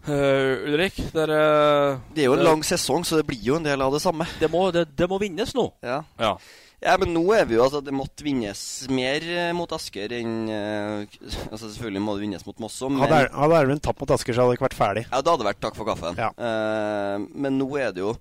uh, 0.10 0.54
Ulrik, 0.66 0.98
dere 1.14 2.02
Det 2.16 2.24
er 2.24 2.26
jo 2.26 2.34
en 2.34 2.48
lang 2.48 2.66
sesong, 2.66 3.06
så 3.06 3.18
det 3.18 3.28
blir 3.28 3.42
jo 3.42 3.56
en 3.56 3.66
del 3.66 3.82
av 3.82 3.94
det 3.94 4.02
samme. 4.02 4.26
Det 4.40 4.50
må, 4.50 4.72
det, 4.72 4.88
det 4.98 5.10
må 5.10 5.22
vinnes 5.22 5.54
nå. 5.54 5.70
Ja. 5.86 6.02
Ja. 6.20 6.38
Ja, 6.84 6.98
men 7.00 7.13
nå 7.15 7.24
er 7.36 7.48
vi 7.48 7.56
jo 7.56 7.63
altså 7.63 7.80
Det 7.84 7.93
måtte 7.96 8.26
vinnes 8.26 8.60
mer 8.91 9.24
eh, 9.24 9.52
mot 9.56 9.72
Asker 9.76 10.12
enn 10.17 10.50
eh, 10.52 11.15
Altså 11.50 11.69
Selvfølgelig 11.69 12.04
må 12.04 12.15
det 12.17 12.26
vinnes 12.26 12.46
mot 12.48 12.60
Moss 12.63 12.82
òg, 12.84 12.91
men 12.93 13.06
Hadde 13.06 13.62
Elven 13.62 13.82
tapt 13.84 14.04
mot 14.04 14.13
Asker, 14.15 14.36
så 14.36 14.43
hadde 14.43 14.54
det 14.54 14.60
ikke 14.60 14.67
vært 14.67 14.78
ferdig. 14.78 15.06
Ja, 15.08 15.22
det 15.24 15.34
hadde 15.34 15.48
vært 15.48 15.62
takk 15.63 15.78
for 15.78 15.88
kaffen. 15.88 16.19
Ja. 16.19 16.30
Uh, 16.36 17.24
men 17.46 17.58
nå 17.60 17.67
er 17.80 17.93
det 17.96 18.04
jo 18.04 18.13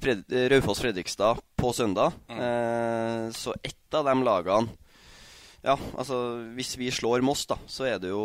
Fred 0.00 0.24
Raufoss-Fredrikstad 0.52 1.40
på 1.60 1.72
søndag. 1.76 2.14
Mm. 2.30 2.38
Uh, 2.40 3.24
så 3.36 3.54
ett 3.62 3.96
av 3.96 4.08
de 4.08 4.14
lagene 4.26 4.76
Ja, 5.60 5.74
altså 6.00 6.16
hvis 6.56 6.72
vi 6.80 6.88
slår 6.94 7.20
Moss, 7.24 7.42
da, 7.48 7.58
så 7.68 7.84
er 7.84 7.98
det 8.00 8.08
jo 8.14 8.22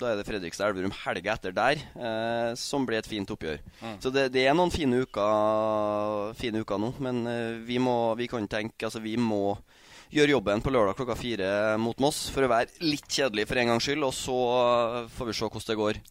Da 0.00 0.08
er 0.08 0.16
det 0.16 0.24
Fredrikstad-Elverum 0.24 0.94
helga 1.02 1.34
etter 1.34 1.52
der, 1.52 1.82
eh, 1.94 2.54
som 2.56 2.86
blir 2.88 3.02
et 3.02 3.08
fint 3.08 3.28
oppgjør. 3.30 3.60
Mm. 3.82 3.98
Så 4.00 4.12
det, 4.14 4.30
det 4.32 4.46
er 4.48 4.56
noen 4.56 4.72
fine 4.72 5.02
uker, 5.04 6.32
fine 6.40 6.64
uker 6.64 6.80
nå, 6.80 6.94
men 7.04 7.20
eh, 7.28 7.60
vi, 7.68 7.76
må, 7.82 8.14
vi 8.16 8.28
kan 8.30 8.48
tenke 8.48 8.88
Altså, 8.88 9.04
vi 9.04 9.18
må 9.20 9.58
gjøre 10.14 10.36
jobben 10.36 10.64
på 10.64 10.72
lørdag 10.72 10.96
klokka 10.96 11.18
fire 11.18 11.50
mot 11.80 12.00
Moss 12.00 12.28
for 12.32 12.46
å 12.46 12.50
være 12.50 12.84
litt 12.86 13.06
kjedelig 13.10 13.46
for 13.50 13.60
en 13.60 13.74
gangs 13.74 13.86
skyld, 13.86 14.06
og 14.06 14.16
så 14.16 14.40
får 15.12 15.28
vi 15.28 15.36
se 15.36 15.48
hvordan 15.48 15.70
det 15.70 15.80
går 15.82 16.02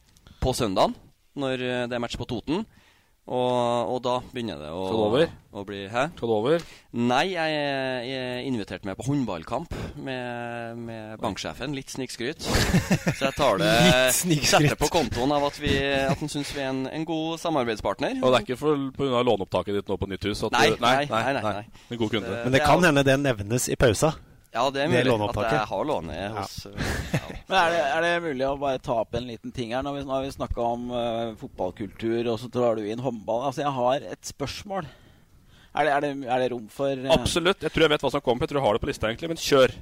på 0.43 0.53
søndagen, 0.57 0.95
når 1.39 1.65
eh, 1.65 1.83
det 1.89 1.97
er 1.97 2.05
match 2.05 2.19
på 2.21 2.29
Toten. 2.29 2.67
Og, 3.23 3.87
og 3.95 3.99
da 4.03 4.17
begynner 4.33 4.57
det 4.59 4.67
å, 4.75 4.81
Skal 4.89 4.97
du 4.99 5.03
over? 5.05 5.29
å 5.55 5.61
bli 5.63 5.77
Hæ? 5.87 6.01
Skal 6.17 6.27
du 6.27 6.33
over? 6.35 6.63
Nei, 6.91 7.21
jeg 7.31 7.53
jeg 7.53 8.17
er 8.19 8.41
invitert 8.49 8.83
med 8.83 8.97
på 8.99 9.05
håndballkamp 9.07 9.71
med, 10.03 10.81
med 10.89 11.21
banksjefen. 11.23 11.71
Litt 11.77 11.93
snikskryt. 11.93 12.43
Så 13.17 13.29
jeg 13.29 13.35
tar 13.37 13.61
det 13.63 13.71
Litt. 14.27 14.49
Setter 14.51 14.75
på 14.75 14.89
kontoen 14.91 15.31
av 15.37 15.47
at, 15.47 15.55
vi, 15.63 15.71
at 16.03 16.19
han 16.19 16.33
syns 16.33 16.51
vi 16.51 16.65
er 16.65 16.73
en, 16.73 16.83
en 16.91 17.07
god 17.07 17.39
samarbeidspartner. 17.39 18.19
Og 18.19 18.27
det 18.35 18.41
er 18.41 18.47
ikke 18.49 18.59
for- 18.59 18.83
på 18.97 19.07
grunn 19.07 19.15
av 19.21 19.25
låneopptaket 19.31 19.79
ditt 19.79 19.93
nå 19.93 19.99
på 20.03 20.11
nytt 20.11 20.27
hus? 20.27 20.43
At 20.49 20.57
Nei, 20.59 20.67
du, 20.73 20.83
nei, 20.83 20.93
nei, 21.07 21.23
nei, 21.39 21.47
nei. 21.61 21.65
En 21.95 22.03
god 22.03 22.11
kunde. 22.17 22.27
Det- 22.27 22.43
Men 22.49 22.57
det 22.59 22.63
kan 22.67 22.83
hende 22.89 23.07
det 23.07 23.17
nevnes 23.23 23.69
i 23.71 23.79
pausa. 23.79 24.11
Ja, 24.53 24.63
det 24.69 24.83
er 24.83 24.91
Det 24.91 25.03
mulig 25.09 25.29
at 25.33 25.37
jeg 25.49 25.67
har 25.71 25.85
lånet 25.89 26.35
hos 26.35 26.57
ja. 26.69 27.21
Men 27.49 27.55
er 27.57 27.71
det, 27.73 27.79
er 27.83 28.03
det 28.05 28.11
mulig 28.23 28.45
å 28.45 28.57
bare 28.61 28.81
ta 28.81 28.99
opp 29.01 29.15
en 29.17 29.25
liten 29.25 29.53
ting 29.53 29.73
her? 29.73 29.81
Når 29.85 29.97
vi, 29.97 30.03
vi 30.27 30.35
snakka 30.35 30.65
om 30.65 30.83
uh, 30.93 31.31
fotballkultur, 31.39 32.29
og 32.31 32.37
så 32.41 32.49
drar 32.53 32.77
du 32.77 32.85
inn 32.85 33.01
håndball. 33.03 33.47
Altså, 33.49 33.63
jeg 33.65 33.73
har 33.75 34.05
et 34.13 34.29
spørsmål. 34.29 34.87
Er 35.73 35.87
det, 35.87 35.95
er 35.95 36.05
det, 36.05 36.11
er 36.29 36.43
det 36.43 36.51
rom 36.53 36.69
for 36.71 36.93
uh... 36.93 37.09
Absolutt. 37.17 37.65
Jeg 37.65 37.73
tror 37.73 37.87
jeg 37.87 37.93
vet 37.95 38.05
hva 38.05 38.13
som 38.13 38.23
kommer. 38.23 38.45
Jeg 38.45 38.53
tror 38.53 38.61
jeg 38.61 38.67
har 38.67 38.77
det 38.77 38.83
på 38.85 38.89
lista, 38.91 39.09
egentlig. 39.09 39.31
Men 39.33 39.41
kjør. 39.41 39.73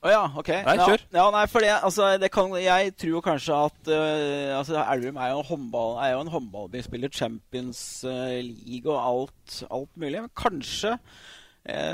Å 0.00 0.12
ja, 0.14 0.20
ok. 0.40 0.48
Nei, 0.64 0.76
ja, 0.78 0.86
kjør. 0.88 1.02
Ja, 1.18 1.24
nei, 1.34 1.42
for 1.52 1.66
det, 1.66 1.72
altså, 1.90 2.06
det 2.22 2.30
kan, 2.32 2.54
jeg 2.56 2.94
tror 3.02 3.10
jo 3.18 3.24
kanskje 3.24 3.58
at 3.66 3.90
uh, 3.92 4.54
altså, 4.56 4.78
Elverum 4.80 5.18
er 5.20 5.34
jo 5.34 5.42
en 5.42 5.48
håndball 5.50 5.98
Er 6.00 6.14
jo 6.14 6.22
en 6.22 6.32
håndballby. 6.36 6.80
Spiller 6.86 7.12
Champions 7.12 7.82
eh, 8.08 8.38
League 8.46 8.88
og 8.88 8.96
alt, 8.96 9.60
alt 9.68 9.92
mulig. 10.00 10.22
Men 10.22 10.32
kanskje 10.38 10.94
eh, 10.96 11.28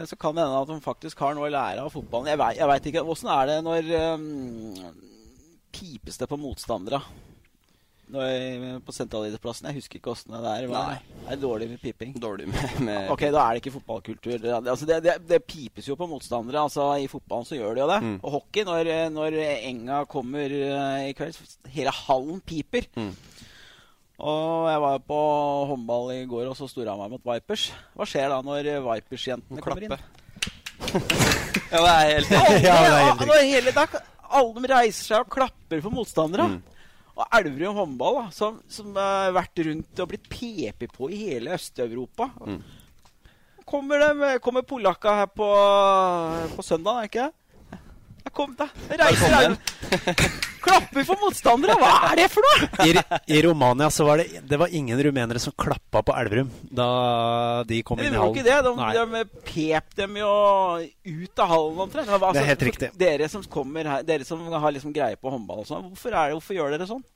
så 0.06 0.16
kan 0.16 0.36
det 0.36 0.44
hende 0.44 0.62
at 0.62 0.70
de 0.70 0.76
faktisk 0.84 1.20
har 1.24 1.34
noe 1.34 1.48
å 1.48 1.52
lære 1.52 1.82
av 1.84 1.92
fotballen. 1.92 2.30
Jeg 2.54 2.68
vet 2.70 2.90
ikke. 2.90 3.02
Åssen 3.02 3.30
er 3.34 3.48
det 3.50 3.56
når 3.66 3.88
um, 4.14 4.76
Pipes 5.74 6.20
det 6.20 6.28
på 6.30 6.38
motstandere? 6.40 7.00
Når, 8.06 8.78
på 8.86 8.94
sentralidrettsplassen? 8.94 9.66
Jeg 9.66 9.80
husker 9.80 9.98
ikke 9.98 10.12
åssen 10.12 10.34
det 10.36 10.50
er. 10.52 10.68
Nei. 10.70 10.98
Det 11.24 11.32
er 11.34 11.40
dårlig 11.42 11.66
med 11.72 11.80
piping. 11.82 12.12
Dårlig 12.22 12.46
med, 12.52 12.76
med 12.86 13.10
Ok, 13.10 13.24
da 13.34 13.42
er 13.42 13.56
det 13.56 13.64
ikke 13.64 13.74
fotballkultur. 13.80 14.36
Det, 14.44 14.52
altså 14.62 14.86
det, 14.86 15.00
det, 15.02 15.16
det 15.26 15.40
pipes 15.42 15.88
jo 15.90 15.98
på 15.98 16.06
motstandere. 16.10 16.62
Altså 16.62 16.86
I 17.02 17.08
fotballen 17.10 17.48
så 17.48 17.58
gjør 17.58 17.74
det 17.74 17.82
jo 17.82 17.88
det. 17.90 17.98
Mm. 18.06 18.18
Og 18.20 18.36
hockey, 18.38 18.66
når, 18.68 18.92
når 19.10 19.38
enga 19.56 20.04
kommer 20.10 20.54
eh, 20.60 21.08
i 21.10 21.16
kveld 21.18 21.40
Hele 21.74 21.94
hallen 22.06 22.38
piper. 22.46 22.86
Mm. 22.94 23.10
Og 24.16 24.68
jeg 24.70 24.80
var 24.80 25.02
på 25.04 25.18
håndball 25.72 26.12
i 26.14 26.22
går 26.28 26.46
og 26.48 26.56
så 26.56 26.68
Storhamar 26.70 27.10
mot 27.12 27.20
Vipers. 27.20 27.68
Hva 27.96 28.06
skjer 28.08 28.30
da 28.32 28.38
når 28.44 28.70
Vipers-jentene 28.86 29.64
kommer 29.64 29.88
inn? 29.88 29.96
Ja, 31.66 31.80
det 31.82 31.90
er 31.90 32.10
helt 32.12 32.32
Alle, 32.36 32.56
Ja, 32.62 32.74
det 33.18 33.36
er 33.36 33.46
hele 33.48 33.72
dag, 33.74 33.94
alle 34.38 34.60
de 34.62 34.68
reiser 34.70 35.08
seg 35.08 35.24
og 35.24 35.32
klapper 35.34 35.80
for 35.82 35.94
motstandere. 35.94 36.46
Mm. 36.52 36.76
Og 37.16 37.38
Elverum 37.38 37.78
håndball, 37.80 38.18
da, 38.20 38.24
som, 38.36 38.58
som 38.70 38.92
har 38.94 39.32
vært 39.34 39.62
rundt 39.66 40.02
og 40.04 40.10
blitt 40.12 40.28
pepet 40.30 40.92
på 40.92 41.08
i 41.10 41.18
hele 41.24 41.56
Øst-Europa. 41.56 42.28
Mm. 42.44 42.60
Kommer, 43.66 44.04
de, 44.04 44.36
kommer 44.44 44.66
polakka 44.68 45.16
her 45.22 45.30
på, 45.32 45.48
på 46.54 46.64
søndag, 46.64 47.00
er 47.00 47.10
ikke 47.10 47.26
det? 47.26 47.45
Ja, 48.26 48.30
Kom, 48.34 48.56
da. 48.58 48.66
Reiser 48.90 49.30
deg. 49.30 50.22
Klapper 50.66 51.04
for 51.06 51.20
motstandere! 51.22 51.76
Hva 51.78 51.90
er 52.10 52.18
det 52.18 52.24
for 52.32 52.42
noe?! 52.42 52.86
I, 52.88 52.94
I 53.36 53.42
Romania 53.46 53.86
så 53.94 54.02
var 54.08 54.18
det, 54.18 54.40
det 54.50 54.58
var 54.58 54.72
ingen 54.74 54.98
rumenere 55.06 55.38
som 55.42 55.54
klappa 55.54 56.02
på 56.02 56.14
Elverum 56.18 56.50
da 56.74 56.88
de 57.70 57.78
kom 57.86 58.02
inn 58.02 58.10
i 58.10 58.18
hallen. 58.18 58.34
Det 58.42 58.56
var 58.58 58.66
ikke 58.66 59.06
det. 59.06 59.12
De, 59.14 59.22
de 59.22 59.44
pep 59.46 59.94
dem 60.02 60.18
jo 60.18 60.32
ut 61.06 61.44
av 61.44 61.52
hallen 61.54 61.84
omtrent. 61.86 62.10
Altså, 62.16 62.32
Det 62.34 62.42
er 62.42 62.50
helt 62.50 62.66
riktig. 62.66 62.90
Dere 62.98 63.30
som 63.30 63.46
kommer 63.46 63.92
her, 63.94 64.02
dere 64.10 64.26
som 64.26 64.42
har 64.50 64.74
liksom 64.74 64.94
greie 64.96 65.14
på 65.22 65.30
håndball 65.36 65.62
og 65.62 65.70
sånn, 65.70 65.86
hvorfor, 65.92 66.10
det, 66.18 66.26
hvorfor 66.34 66.58
gjør 66.58 66.74
dere 66.74 66.90
sånn? 66.90 67.06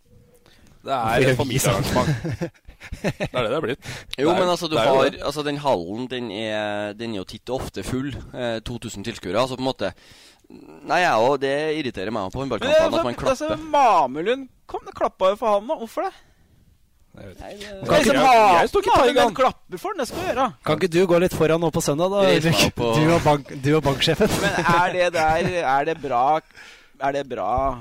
Det 0.86 0.94
er 0.96 1.26
et 1.34 1.36
familiearrangement. 1.42 2.60
Det 2.80 3.26
er 3.28 3.44
det 3.44 3.48
det 3.52 3.56
er 3.58 3.60
blitt. 3.66 3.88
Jo, 4.16 4.30
er- 4.30 4.38
men 4.40 4.48
altså, 4.48 4.64
du 4.72 4.78
har. 4.80 5.10
Altså, 5.20 5.42
den 5.44 5.58
hallen, 5.60 6.06
den 6.08 6.30
er, 6.32 6.94
den 6.96 7.12
er 7.12 7.18
jo 7.20 7.26
titt 7.28 7.50
og 7.52 7.58
ofte 7.66 7.82
full. 7.84 8.08
Eh, 8.32 8.56
2000 8.64 9.04
tilskuere. 9.04 9.36
Altså, 9.36 9.58
på 9.58 9.60
en 9.60 9.68
måte 9.68 9.90
Nei, 10.90 11.00
jeg 11.04 11.12
òg. 11.26 11.36
Det 11.42 11.54
irriterer 11.78 12.10
meg 12.14 12.32
på 12.32 12.40
håndballkampene 12.42 12.98
at 12.98 13.04
man 13.04 13.14
altså. 13.34 13.56
Mamelund 13.70 14.48
kom 14.66 14.80
det 14.86 14.94
klappa 14.98 15.30
jo 15.32 15.36
for 15.36 15.54
han 15.58 15.66
nå. 15.68 15.76
Hvorfor 15.84 16.08
det? 16.08 16.12
Jeg 17.10 17.26
vet 17.28 17.40
Nei, 17.40 17.52
det, 17.58 17.68
Kan 17.88 17.96
det 17.98 18.06
ikke- 18.06 18.14
jeg- 18.22 18.60
jeg 18.60 18.68
står 18.70 18.80
ikke 18.84 18.98
taigaen. 19.00 19.34
klapper 19.34 19.78
for 19.78 19.92
den, 19.92 19.98
det 19.98 20.08
skal 20.08 20.22
gjøre. 20.30 20.54
Kan 20.64 20.76
ikke 20.78 20.90
du 20.90 21.06
gå 21.06 21.20
litt 21.20 21.32
foran 21.34 21.60
nå 21.60 21.70
på 21.74 21.82
søndag, 21.82 22.10
da? 22.10 22.20
Ulrik? 22.22 22.74
Du 22.76 23.14
og, 23.14 23.22
bank, 23.24 23.48
du 23.62 23.70
og 23.76 23.82
banksjefen. 23.82 24.28
Men 24.40 24.50
er 24.64 24.92
det 24.92 25.12
der 25.12 25.64
Er 25.64 25.84
det 25.84 25.96
bra 26.02 26.40
er 27.02 27.12
det 27.12 27.28
bra 27.28 27.78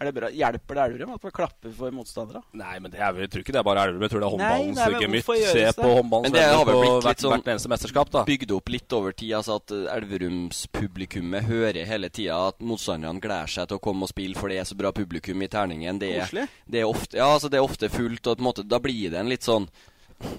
er 0.00 0.08
det 0.08 0.12
bra? 0.16 0.28
Hjelper 0.32 0.78
det 0.78 0.84
Elverum 0.86 1.10
at 1.12 1.24
man 1.26 1.32
klapper 1.36 1.72
for 1.76 1.92
motstandere? 1.92 2.40
Nei, 2.56 2.76
men 2.80 2.92
det 2.92 3.02
er, 3.04 3.18
jeg 3.20 3.30
tror 3.32 3.42
ikke 3.44 3.52
det 3.52 3.60
er 3.60 3.66
bare 3.66 3.82
Elverum. 3.84 4.04
Jeg 4.06 4.12
tror 4.12 4.22
det 4.22 4.28
er 4.28 4.34
håndballens 4.34 5.02
gemytt. 5.04 5.26
Se 5.50 5.64
på 5.76 5.90
håndballens 5.98 6.24
Men 6.24 6.36
det 6.36 6.44
har 6.46 6.64
vel 6.64 6.78
venner 6.78 6.94
på 6.94 7.02
hvert, 7.04 7.20
sånn 7.20 7.34
hvert 7.34 7.50
eneste 7.52 7.72
mesterskap, 7.72 8.12
da. 8.14 8.22
bygd 8.30 8.54
opp 8.56 8.72
litt 8.72 8.96
over 8.96 9.12
tid. 9.12 9.34
Altså 9.36 9.58
at 9.60 9.74
eh, 9.76 9.84
Elverumspublikummet 9.98 11.50
hører 11.50 11.90
hele 11.90 12.08
tida 12.08 12.40
at 12.48 12.64
motstanderne 12.64 13.20
gleder 13.20 13.52
seg 13.52 13.68
til 13.68 13.76
å 13.76 13.84
komme 13.90 14.08
og 14.08 14.12
spille, 14.14 14.40
for 14.40 14.48
det 14.48 14.62
er 14.62 14.68
så 14.72 14.78
bra 14.80 14.94
publikum 14.96 15.44
i 15.44 15.52
terningen. 15.52 16.00
Det 16.00 16.14
er, 16.16 16.34
det 16.64 16.80
er, 16.80 16.88
ofte, 16.88 17.20
ja, 17.20 17.28
altså 17.36 17.52
det 17.52 17.60
er 17.60 17.68
ofte 17.68 17.92
fullt, 17.92 18.24
og 18.24 18.40
på 18.40 18.40
en 18.40 18.48
måte, 18.48 18.64
da 18.64 18.80
blir 18.80 19.12
det 19.12 19.20
en 19.20 19.28
litt 19.30 19.44
sånn 19.44 19.68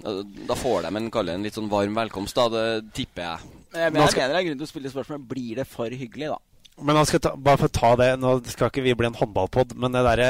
Da 0.02 0.58
får 0.58 0.88
de 0.88 0.90
en, 0.98 1.10
en 1.10 1.46
litt 1.46 1.58
sånn 1.58 1.70
varm 1.70 2.02
velkomst, 2.02 2.38
da. 2.38 2.50
Det 2.50 2.94
tipper 2.98 3.28
jeg. 3.30 3.52
Jeg, 3.72 3.94
Nå 3.94 4.04
jeg 4.10 4.18
mener 4.18 4.34
det 4.34 4.42
er 4.42 4.48
grunn 4.50 4.60
til 4.60 4.68
å 4.68 4.74
spille 4.74 4.90
spørsmål 4.92 5.22
Blir 5.30 5.62
det 5.62 5.70
for 5.70 6.02
hyggelig, 6.02 6.34
da? 6.34 6.42
Men 6.82 6.96
nå 6.98 7.04
skal 7.06 7.22
ta, 7.22 7.34
bare 7.38 7.60
for 7.62 7.70
å 7.70 7.74
ta 7.76 7.90
det, 8.00 8.08
nå 8.18 8.30
skal 8.50 8.72
ikke 8.72 8.82
vi 8.86 8.94
bli 8.98 9.10
en 9.10 9.18
håndballpod, 9.20 9.76
men 9.78 9.94
det 9.94 10.02
der, 10.08 10.22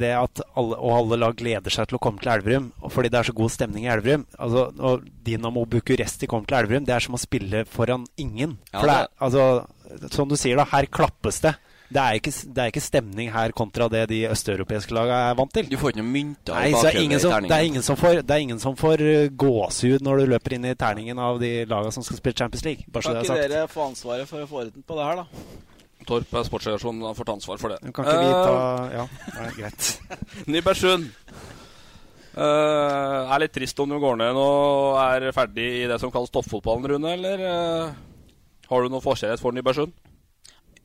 det 0.00 0.12
at 0.18 0.40
alle, 0.58 0.78
og 0.80 0.94
alle 0.96 1.18
lag 1.20 1.36
gleder 1.38 1.70
seg 1.70 1.90
til 1.90 1.98
å 1.98 2.02
komme 2.02 2.18
til 2.22 2.32
Elverum, 2.32 2.70
fordi 2.90 3.12
det 3.12 3.20
er 3.20 3.28
så 3.28 3.34
god 3.38 3.52
stemning 3.54 3.84
i 3.86 3.90
Elverum 3.92 4.24
altså, 4.34 4.64
Og 4.82 5.04
Dinamo 5.22 5.62
Bucuresti 5.70 6.26
kommer 6.30 6.48
til 6.50 6.58
Elverum, 6.58 6.88
det 6.88 6.96
er 6.96 7.04
som 7.06 7.14
å 7.14 7.20
spille 7.22 7.62
foran 7.70 8.08
ingen. 8.18 8.56
Ja, 8.72 8.80
For 8.80 8.90
det 8.90 8.96
er, 8.96 9.12
altså, 9.28 10.08
som 10.16 10.32
du 10.32 10.34
sier, 10.40 10.58
da, 10.58 10.66
her 10.72 10.88
klappes 10.90 11.38
det. 11.44 11.54
Det 11.92 12.00
er, 12.00 12.16
ikke, 12.16 12.32
det 12.56 12.62
er 12.62 12.70
ikke 12.72 12.80
stemning 12.80 13.28
her 13.34 13.52
kontra 13.52 13.84
det 13.92 14.06
de 14.08 14.22
østeuropeiske 14.32 14.94
lagene 14.96 15.26
er 15.28 15.34
vant 15.36 15.52
til. 15.52 15.66
Du 15.68 15.76
får 15.76 15.92
ikke 15.92 16.00
noen 16.00 16.14
mynter 16.14 16.56
Nei, 16.56 16.70
i 16.70 16.72
så 16.72 16.86
er 16.88 16.96
ingen 17.02 17.18
i 17.18 17.20
som, 17.20 17.34
det 17.34 17.36
er 17.36 17.50
terningen. 17.50 17.74
ingen 17.74 17.84
som 17.84 17.98
får, 18.00 18.22
det 18.24 18.32
er 18.36 18.44
ingen 18.46 18.62
som 18.62 18.78
får 18.80 19.02
uh, 19.04 19.26
gåsehud 19.42 20.06
når 20.06 20.22
du 20.22 20.32
løper 20.32 20.56
inn 20.56 20.64
i 20.70 20.72
terningen 20.80 21.20
av 21.20 21.36
de 21.42 21.50
lagene 21.68 21.92
som 21.92 22.06
skal 22.06 22.16
spille 22.22 22.38
Champions 22.40 22.64
League. 22.64 22.88
Bare 22.88 23.04
så 23.04 23.12
Kan 23.12 23.20
det 23.20 23.28
er 23.28 23.44
ikke 23.44 23.52
dere 23.52 23.68
få 23.74 23.84
ansvaret 23.90 24.30
for 24.30 24.40
å 24.40 24.48
få 24.48 24.62
orden 24.64 24.86
på 24.88 24.96
det 24.96 25.10
her, 25.10 25.20
da? 25.20 25.68
Torp 26.08 26.36
er 26.38 26.46
sportsredaksjon, 26.48 27.00
han 27.06 27.18
får 27.18 27.28
ta 27.28 27.36
ansvar 27.38 27.60
for 27.62 27.74
det. 27.74 27.80
Kan 27.94 28.06
ikke 28.06 28.20
vi 28.20 28.30
ta 28.30 28.52
ja, 28.52 28.92
Ja, 29.00 29.08
nei, 29.38 29.48
greit. 29.58 29.90
Nybergsund. 30.52 31.10
Uh, 32.32 33.28
er 33.28 33.42
litt 33.42 33.52
trist 33.52 33.80
om 33.84 33.90
du 33.92 33.98
går 34.00 34.16
ned 34.16 34.38
og 34.40 34.96
er 35.02 35.26
ferdig 35.36 35.66
i 35.82 35.88
det 35.90 35.98
som 36.00 36.12
kalles 36.14 36.32
toppfotballen, 36.32 36.86
Rune, 36.94 37.10
eller 37.12 37.42
uh, 37.44 37.98
har 38.72 38.80
du 38.80 38.88
noen 38.88 39.04
forkjærlighet 39.04 39.42
for 39.42 39.52
Nybergsund? 39.52 39.92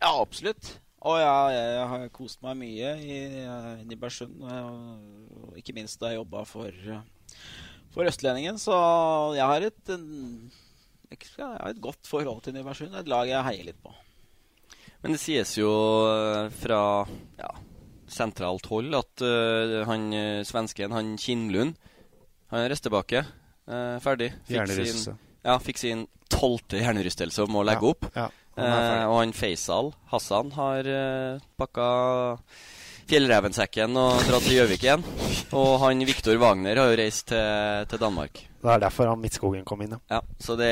Ja, 0.01 0.11
absolutt. 0.11 0.73
Og 1.07 1.19
ja, 1.21 1.35
jeg 1.53 1.85
har 1.91 2.07
kost 2.13 2.41
meg 2.43 2.57
mye 2.59 2.93
i 2.99 3.17
i 3.37 3.85
Nybergsund. 3.87 4.41
og 4.43 5.57
Ikke 5.59 5.75
minst 5.77 6.01
da 6.01 6.11
jeg 6.11 6.19
jobba 6.19 6.43
for, 6.49 6.67
eh, 6.67 7.37
for 7.93 8.09
Østlendingen. 8.09 8.57
Så 8.59 8.73
jeg 9.37 9.45
har 9.45 9.61
et, 9.61 9.93
en, 9.93 10.51
jeg 11.11 11.19
har 11.37 11.69
et 11.69 11.81
godt 11.81 12.09
forhold 12.09 12.41
til 12.43 12.57
Nybergsund. 12.57 12.95
Et 12.95 13.07
lag 13.07 13.29
jeg 13.29 13.47
heier 13.47 13.69
litt 13.69 13.79
på. 13.83 13.93
Men 15.03 15.13
det 15.13 15.21
sies 15.21 15.53
jo 15.59 15.69
eh, 16.09 16.47
fra 16.57 16.79
ja, 17.39 17.51
sentralt 18.11 18.65
hold 18.71 18.95
at 18.97 19.23
uh, 19.23 19.83
han 19.87 20.07
eh, 20.15 20.41
svensken, 20.47 20.95
han 20.95 21.15
Kinnlund, 21.21 21.75
han 22.51 22.63
er 22.63 22.71
reist 22.71 22.85
tilbake. 22.87 23.25
Uh, 23.67 23.97
ferdig. 24.03 24.31
Hjernerystelse. 24.47 25.13
sin, 25.13 25.19
ja, 25.43 25.57
fikk 25.59 25.81
sin 25.81 26.05
tolvte 26.31 26.79
hjernerystelse 26.79 27.43
og 27.43 27.51
må 27.51 27.63
legge 27.67 27.83
Ja, 27.83 27.93
opp. 27.93 28.09
ja, 28.15 28.27
han 28.57 28.73
uh. 28.73 29.03
Og 29.11 29.19
han 29.21 29.35
Faisal 29.37 29.91
Hassan 30.11 30.53
har 30.55 30.87
pakka 31.59 31.89
fjellrevensekken 33.07 33.97
og 33.99 34.27
dratt 34.27 34.45
til 34.45 34.59
Gjøvik 34.59 34.83
igjen. 34.83 35.07
Og 35.55 35.79
han 35.83 36.03
Viktor 36.07 36.37
Wagner 36.41 36.79
har 36.81 36.91
jo 36.91 36.99
reist 36.99 37.29
til, 37.31 37.87
til 37.89 38.01
Danmark. 38.01 38.43
Det 38.57 38.71
er 38.73 38.81
derfor 38.81 39.07
han 39.07 39.21
Midtskogen 39.21 39.65
kom 39.67 39.83
inn, 39.85 39.93
ja. 39.93 40.17
Ja, 40.17 40.19
så 40.41 40.55
det, 40.59 40.71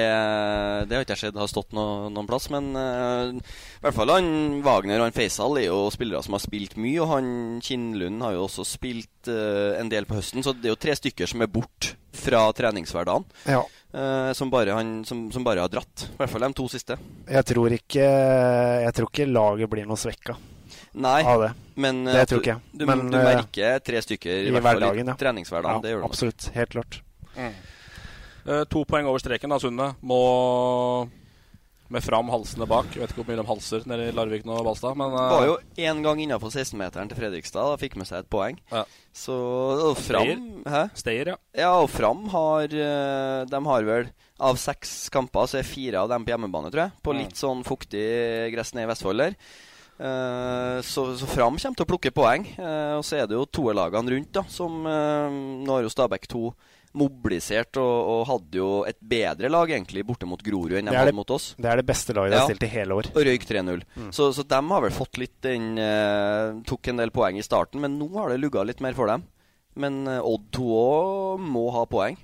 det 0.90 0.98
har 0.98 1.06
ikke 1.06 1.14
jeg 1.14 1.22
sett 1.28 1.38
har 1.38 1.48
stått 1.48 1.76
noe, 1.78 2.10
noen 2.12 2.28
plass. 2.28 2.50
Men 2.52 2.72
uh, 2.76 3.30
i 3.32 3.84
hvert 3.86 3.96
fall 3.96 4.12
han 4.12 4.30
Wagner 4.66 5.00
og 5.00 5.08
han 5.08 5.16
Faisal 5.16 5.60
er 5.62 5.68
jo 5.70 5.86
spillere 5.94 6.24
som 6.26 6.36
har 6.36 6.44
spilt 6.44 6.76
mye. 6.82 6.98
Og 7.04 7.12
han 7.14 7.30
Kinnlund 7.64 8.26
har 8.26 8.36
jo 8.36 8.48
også 8.48 8.66
spilt 8.68 9.30
uh, 9.30 9.78
en 9.80 9.92
del 9.92 10.10
på 10.10 10.18
høsten, 10.18 10.44
så 10.44 10.56
det 10.58 10.72
er 10.72 10.76
jo 10.76 10.82
tre 10.88 10.98
stykker 10.98 11.30
som 11.30 11.46
er 11.46 11.52
borte 11.52 11.94
fra 12.16 12.42
treningshverdagen. 12.58 13.30
Ja. 13.48 13.62
Uh, 13.96 14.34
som, 14.36 14.52
bare 14.52 14.76
han, 14.76 14.98
som, 15.08 15.30
som 15.32 15.46
bare 15.46 15.64
har 15.64 15.72
dratt. 15.72 16.10
I 16.10 16.18
hvert 16.20 16.34
fall 16.34 16.50
de 16.50 16.52
to 16.58 16.68
siste. 16.74 16.98
Jeg 17.30 17.48
tror 17.48 17.78
ikke 17.78 18.04
Jeg 18.04 18.98
tror 18.98 19.14
ikke 19.14 19.30
laget 19.30 19.72
blir 19.72 19.88
noe 19.88 20.00
svekka 20.00 20.36
Nei, 20.96 21.20
av 21.28 21.42
det. 21.44 21.52
men 21.76 22.06
det 22.08 22.22
tror 22.30 22.40
ikke 22.40 22.54
jeg. 22.54 22.62
Du, 22.72 22.86
Men, 22.88 23.10
du 23.12 23.18
eh, 23.20 23.26
merker 23.28 23.80
tre 23.84 24.00
stykker 24.06 24.32
i, 24.32 24.48
i 24.48 24.54
hvert 24.56 24.64
fall 24.64 24.80
hverdagen, 24.80 25.10
i 25.10 25.12
ja. 25.12 25.18
treningshverdagen. 25.20 25.82
Ja, 25.82 25.84
det 25.84 25.92
gjør 25.92 26.00
du. 26.00 26.06
nok. 26.06 26.14
absolutt. 26.16 26.48
Helt 26.56 26.72
klart. 26.78 27.00
Eh, 28.46 28.64
to 28.72 28.86
poeng 28.88 29.08
over 29.10 29.20
streken, 29.20 29.52
da, 29.52 29.60
Sunne. 29.60 29.92
Må 30.06 30.20
med 31.94 32.02
fram 32.02 32.32
halsene 32.34 32.66
bak. 32.66 32.88
Jeg 32.96 33.04
vet 33.04 33.12
ikke 33.14 33.22
hvor 33.22 33.28
mye 33.30 33.38
de 33.38 33.46
halser 33.46 33.84
nede 33.86 34.08
i 34.10 34.14
Larvik 34.16 34.46
nå, 34.48 34.56
Balstad, 34.66 34.96
men 34.98 35.14
uh, 35.14 35.28
var 35.36 35.44
jo 35.46 35.58
én 35.78 36.00
gang 36.02 36.18
innafor 36.24 36.50
16-meteren 36.50 37.12
til 37.12 37.20
Fredrikstad. 37.20 37.68
Da 37.76 37.78
fikk 37.78 37.98
med 38.02 38.10
seg 38.10 38.24
et 38.24 38.30
poeng. 38.34 38.58
Ja. 38.72 38.82
Så 39.14 39.36
og 39.92 40.00
Fram 40.02 40.64
Steier, 40.98 41.36
ja. 41.36 41.38
Ja, 41.54 41.70
og 41.84 41.92
Fram 41.94 42.26
har 42.34 42.66
De 42.68 43.60
har 43.70 43.86
vel 43.88 44.10
Av 44.44 44.58
seks 44.60 45.12
kamper 45.14 45.46
så 45.48 45.62
er 45.62 45.70
fire 45.70 46.02
av 46.02 46.10
dem 46.12 46.26
på 46.26 46.34
hjemmebane, 46.34 46.74
tror 46.74 46.88
jeg. 46.88 46.96
På 47.06 47.14
Mm. 47.14 47.22
litt 47.22 47.38
sånn 47.40 47.62
fuktig 47.64 48.04
gress 48.52 48.74
nede 48.74 48.90
i 48.90 48.92
Vestfold 48.92 49.22
der. 49.22 49.38
Eh, 50.00 50.82
så, 50.84 51.06
så 51.18 51.28
Fram 51.30 51.56
kommer 51.58 51.78
til 51.80 51.86
å 51.86 51.90
plukke 51.90 52.12
poeng. 52.16 52.46
Eh, 52.60 52.94
og 53.00 53.04
så 53.08 53.22
er 53.22 53.28
det 53.30 53.38
jo 53.38 53.46
toerlagene 53.48 54.12
rundt, 54.16 54.32
da, 54.36 54.44
som 54.52 54.82
eh, 54.90 55.38
Nå 55.66 55.78
har 55.78 55.86
jo 55.86 55.92
Stabæk 55.94 56.28
2 56.32 56.42
mobilisert 56.96 57.76
og, 57.82 57.96
og 58.08 58.22
hadde 58.30 58.56
jo 58.56 58.68
et 58.88 58.96
bedre 59.04 59.50
lag 59.52 59.68
egentlig 59.74 60.06
borte 60.08 60.28
mot 60.30 60.40
Grorud 60.40 60.78
enn 60.80 60.88
de 60.88 60.94
hadde 60.96 61.10
det- 61.12 61.18
mot 61.18 61.32
oss. 61.36 61.50
det 61.60 61.68
er 61.68 61.82
det 61.82 61.86
beste 61.90 62.14
laget 62.16 62.32
de 62.32 62.38
har 62.40 62.48
stilt 62.48 62.64
i 62.64 62.72
hele 62.72 62.96
år. 62.96 63.10
Og 63.12 63.26
røyk 63.28 63.44
3-0. 63.50 63.82
Mm. 63.98 64.12
Så, 64.16 64.30
så 64.32 64.46
de 64.48 64.62
har 64.70 64.86
vel 64.86 64.96
fått 64.96 65.20
litt 65.20 65.36
den 65.44 65.74
eh, 65.82 66.54
Tok 66.68 66.88
en 66.94 67.02
del 67.04 67.12
poeng 67.12 67.36
i 67.40 67.44
starten, 67.44 67.84
men 67.84 67.98
nå 68.00 68.08
har 68.16 68.32
det 68.32 68.40
lugga 68.40 68.64
litt 68.64 68.80
mer 68.84 68.96
for 68.96 69.12
dem. 69.12 69.26
Men 69.76 70.06
eh, 70.08 70.22
Odd 70.24 70.48
2 70.56 70.70
òg 70.80 71.44
må 71.44 71.66
ha 71.76 71.84
poeng. 71.92 72.16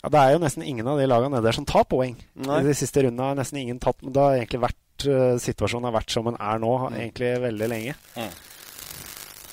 Ja, 0.00 0.08
Det 0.08 0.20
er 0.20 0.32
jo 0.32 0.40
nesten 0.46 0.64
ingen 0.64 0.88
av 0.88 0.96
de 1.00 1.04
lagene 1.08 1.34
nede 1.36 1.44
der 1.50 1.56
som 1.60 1.68
tar 1.68 1.84
poeng. 1.88 2.16
Nei. 2.40 2.60
I 2.64 2.68
de 2.70 2.76
siste 2.80 3.04
rundene 3.04 3.30
har 3.34 3.36
nesten 3.36 3.60
ingen 3.60 3.80
tatt 3.80 4.00
Men 4.00 4.16
det 4.16 4.24
har 4.24 4.38
egentlig 4.38 4.62
vært 4.64 4.80
eh, 5.06 5.38
situasjonen 5.40 5.88
har 5.90 5.96
vært 6.00 6.10
som 6.14 6.24
den 6.28 6.36
er 6.40 6.58
nå, 6.62 6.72
Mm. 6.90 6.96
egentlig 7.00 7.30
veldig 7.42 7.68
lenge. 7.68 7.94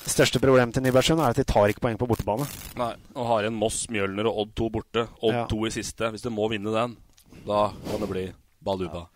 Det 0.07 0.13
største 0.15 0.39
problemet 0.39 0.73
til 0.73 0.83
Nybergsund 0.85 1.19
er 1.19 1.33
at 1.33 1.35
de 1.35 1.43
tar 1.43 1.67
ikke 1.67 1.83
poeng 1.83 1.97
på 1.99 2.07
bortebane. 2.07 2.45
Nei, 2.79 2.93
og 3.15 3.25
har 3.27 3.43
igjen 3.43 3.57
Moss, 3.59 3.87
Mjølner 3.91 4.29
og 4.29 4.37
Odd 4.45 4.53
2 4.55 4.69
borte. 4.71 5.07
Odd 5.21 5.33
Ja. 5.35 5.45
2 5.51 5.65
i 5.67 5.69
siste. 5.75 6.09
Hvis 6.13 6.21
de 6.23 6.29
må 6.31 6.47
vinne 6.49 6.71
den, 6.71 6.95
da 7.45 7.71
kan 7.89 7.99
det 7.99 8.09
bli 8.09 8.33
baluba. 8.63 9.07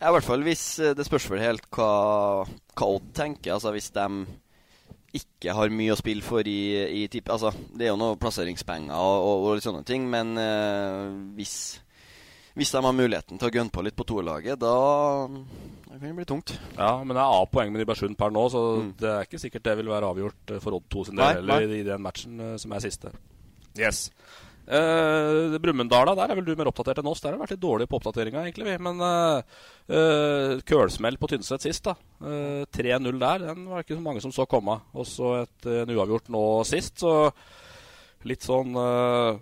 Ja, 0.00 0.08
i 0.10 0.12
hvert 0.12 0.24
fall 0.26 0.42
hvis 0.42 0.78
eh, 0.80 0.92
Det 0.92 1.06
spørs 1.06 1.30
vel 1.30 1.38
helt 1.40 1.70
hva, 1.70 2.44
hva 2.74 2.88
Odd 2.96 3.12
tenker. 3.14 3.54
Altså 3.54 3.70
Hvis 3.72 3.90
de 3.94 4.26
ikke 5.14 5.54
har 5.54 5.68
mye 5.70 5.94
å 5.94 5.96
spille 5.96 6.20
for 6.26 6.42
i, 6.42 7.04
i 7.04 7.06
type, 7.08 7.30
Altså, 7.30 7.52
det 7.78 7.86
er 7.86 7.92
jo 7.92 7.96
noe 8.00 8.16
plasseringspenger 8.18 8.90
og, 8.90 9.22
og, 9.22 9.44
og 9.46 9.54
litt 9.54 9.62
sånne 9.68 9.84
ting, 9.86 10.10
men 10.10 10.36
eh, 10.36 11.14
hvis 11.38 11.78
hvis 12.54 12.70
de 12.74 12.82
har 12.84 12.94
muligheten 12.94 13.38
til 13.40 13.48
å 13.50 13.54
gunne 13.54 13.74
på 13.74 13.82
litt 13.82 13.96
på 13.98 14.06
toerlaget, 14.06 14.58
da, 14.62 14.74
da 15.88 15.96
kan 15.98 16.04
det 16.06 16.14
bli 16.20 16.26
tungt. 16.28 16.54
Ja, 16.78 16.92
men 17.02 17.16
det 17.16 17.22
er 17.24 17.36
A-poeng 17.42 17.72
med 17.74 17.82
Nybergsund 17.82 18.16
per 18.18 18.30
nå, 18.34 18.46
så 18.52 18.62
Mm. 18.78 18.92
det 19.00 19.10
er 19.10 19.26
ikke 19.26 19.42
sikkert 19.42 19.66
det 19.66 19.76
vil 19.80 19.90
være 19.90 20.10
avgjort 20.14 20.54
eh, 20.54 20.60
for 20.62 20.78
Odd 20.78 20.88
2 20.90 21.04
sin 21.10 21.16
del 21.18 21.40
heller 21.40 21.68
i 21.78 21.82
den 21.86 22.02
matchen 22.02 22.40
eh, 22.40 22.56
som 22.62 22.72
er 22.72 22.84
siste. 22.84 23.10
Yes. 23.78 24.10
Uh, 24.64 25.58
Brumunddala, 25.60 26.14
der 26.16 26.30
er 26.32 26.38
vel 26.38 26.46
du 26.46 26.54
mer 26.56 26.70
oppdatert 26.70 27.02
enn 27.02 27.08
oss. 27.10 27.20
Der 27.20 27.34
har 27.34 27.36
vi 27.36 27.42
vært 27.42 27.50
litt 27.52 27.60
dårlige 27.60 27.90
på 27.90 27.98
oppdateringa, 27.98 28.46
egentlig. 28.46 28.64
vi. 28.64 28.76
Men 28.80 29.02
uh, 29.02 29.42
uh, 29.92 30.54
kølsmell 30.64 31.18
på 31.20 31.28
Tynset 31.28 31.66
sist, 31.66 31.84
da. 31.84 31.92
Uh, 32.22 32.62
3-0 32.72 33.18
der, 33.20 33.44
den 33.50 33.66
var 33.68 33.84
ikke 33.84 33.98
så 33.98 34.04
mange 34.06 34.22
som 34.24 34.32
så 34.32 34.46
komme. 34.48 34.78
Og 34.96 35.04
så 35.10 35.34
en 35.68 35.92
uavgjort 35.92 36.30
nå 36.32 36.44
sist, 36.64 37.02
så 37.04 37.28
litt 38.24 38.40
sånn 38.40 38.72
eh, 38.80 39.36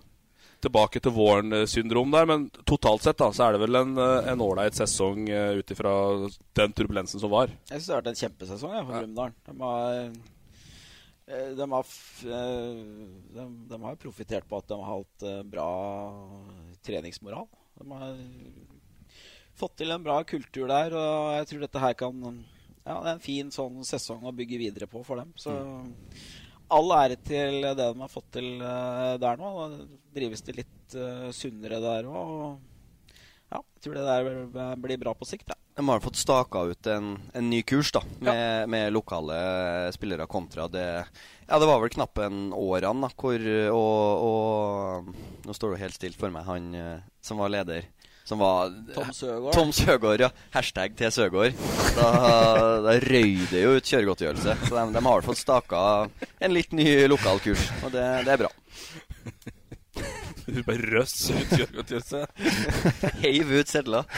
tilbake 0.62 1.00
til 1.02 1.14
våren-syndrom 1.14 2.12
der. 2.14 2.28
Men 2.28 2.46
totalt 2.68 3.04
sett 3.04 3.18
da, 3.20 3.30
så 3.34 3.46
er 3.46 3.56
det 3.56 3.62
vel 3.64 3.80
en 3.80 3.96
eh, 3.98 4.44
ålreit 4.46 4.76
sesong 4.78 5.26
uh, 5.30 5.58
ut 5.58 5.74
ifra 5.74 5.94
den 6.58 6.76
turbulensen 6.76 7.22
som 7.22 7.32
var. 7.32 7.52
Jeg 7.70 7.80
syns 7.80 7.88
det 7.88 7.94
har 7.94 8.02
vært 8.02 8.12
en 8.12 8.20
kjempesesong 8.22 8.76
jeg, 8.76 8.86
for 8.86 8.98
Brumunddal. 8.98 9.34
De 9.46 9.56
har, 9.62 9.98
eh, 11.26 11.50
de 11.58 11.68
har, 11.74 11.92
eh, 12.38 12.82
de, 13.36 13.46
de 13.72 13.80
har 13.86 14.00
profitert 14.02 14.48
på 14.48 14.60
at 14.60 14.70
de 14.70 14.78
har 14.80 14.92
hatt 14.92 15.26
eh, 15.28 15.42
bra 15.54 15.70
treningsmoral. 16.86 17.48
De 17.80 17.90
har 17.92 18.18
fått 19.58 19.78
til 19.82 19.94
en 19.94 20.04
bra 20.04 20.20
kultur 20.24 20.66
der, 20.70 20.94
og 20.96 21.36
jeg 21.38 21.50
tror 21.50 21.66
dette 21.66 21.86
her 21.86 21.96
kan 21.98 22.26
Ja, 22.82 22.96
det 22.98 23.10
er 23.12 23.14
en 23.14 23.22
fin 23.22 23.50
sånn 23.54 23.84
sesong 23.86 24.24
å 24.26 24.34
bygge 24.34 24.58
videre 24.58 24.88
på 24.90 25.04
for 25.06 25.20
dem. 25.20 25.30
Så 25.38 25.52
all 26.72 26.92
ære 26.96 27.18
til 27.20 27.60
det 27.62 27.74
de 27.78 27.88
har 28.02 28.12
fått 28.12 28.30
til 28.38 28.60
eh, 28.60 29.14
der 29.22 29.40
nå. 29.40 29.52
Da 29.56 29.82
drives 30.16 30.44
det 30.46 30.58
litt 30.60 30.96
eh, 30.98 31.28
sunnere 31.36 31.80
der 31.82 32.08
òg. 32.10 32.60
Ja, 33.52 33.60
jeg 33.60 33.84
tror 33.84 33.98
det 33.98 34.06
der 34.08 34.76
blir 34.80 35.00
bra 35.00 35.12
på 35.16 35.28
sikt. 35.28 35.52
Ja. 35.52 35.58
De 35.76 35.84
har 35.88 36.02
fått 36.04 36.20
staka 36.20 36.66
ut 36.68 36.88
en, 36.92 37.14
en 37.32 37.46
ny 37.48 37.62
kurs 37.64 37.88
da 37.96 38.02
med, 38.20 38.68
med 38.68 38.92
lokale 38.92 39.36
spillere 39.96 40.26
kontra 40.28 40.66
det 40.68 40.84
Ja, 41.48 41.56
det 41.56 41.68
var 41.68 41.80
vel 41.80 41.92
knappe 41.94 42.26
en 42.26 42.50
årene 42.52 43.08
da, 43.08 43.10
hvor 43.16 43.46
og, 43.72 44.26
og 44.26 45.46
Nå 45.48 45.56
står 45.56 45.72
det 45.72 45.80
helt 45.80 45.96
stilt 45.96 46.20
for 46.20 46.32
meg, 46.32 46.44
han 46.44 46.74
eh, 46.76 47.08
som 47.24 47.40
var 47.40 47.52
leder. 47.52 47.88
Som 48.24 48.38
var 48.38 48.70
Tom 48.94 49.10
Søgaard. 49.12 49.52
Tom 49.56 49.72
Søgaard, 49.74 50.20
ja. 50.22 50.28
Hashtag 50.54 50.94
til 50.98 51.10
Søgaard. 51.14 51.56
Da, 51.96 52.10
da 52.86 52.94
røy 53.02 53.42
det 53.50 53.64
jo 53.64 53.74
ut 53.76 53.88
kjøregodtgjørelse. 53.88 54.54
Så 54.68 54.76
de, 54.76 54.84
de 54.94 55.02
har 55.08 55.26
fått 55.26 55.40
staka 55.42 55.82
en 56.38 56.54
litt 56.54 56.72
ny 56.76 56.86
lokalkurs, 57.10 57.66
og 57.82 57.90
det, 57.94 58.06
det 58.28 58.36
er 58.36 58.44
bra. 58.46 58.52
Du 60.52 60.60
bare 60.66 60.90
røss 60.92 61.30
ut 61.32 61.52
kjøregodtgjørelse. 61.52 62.22
Heiv 63.22 63.52
ut 63.56 63.72
sedler. 63.72 64.04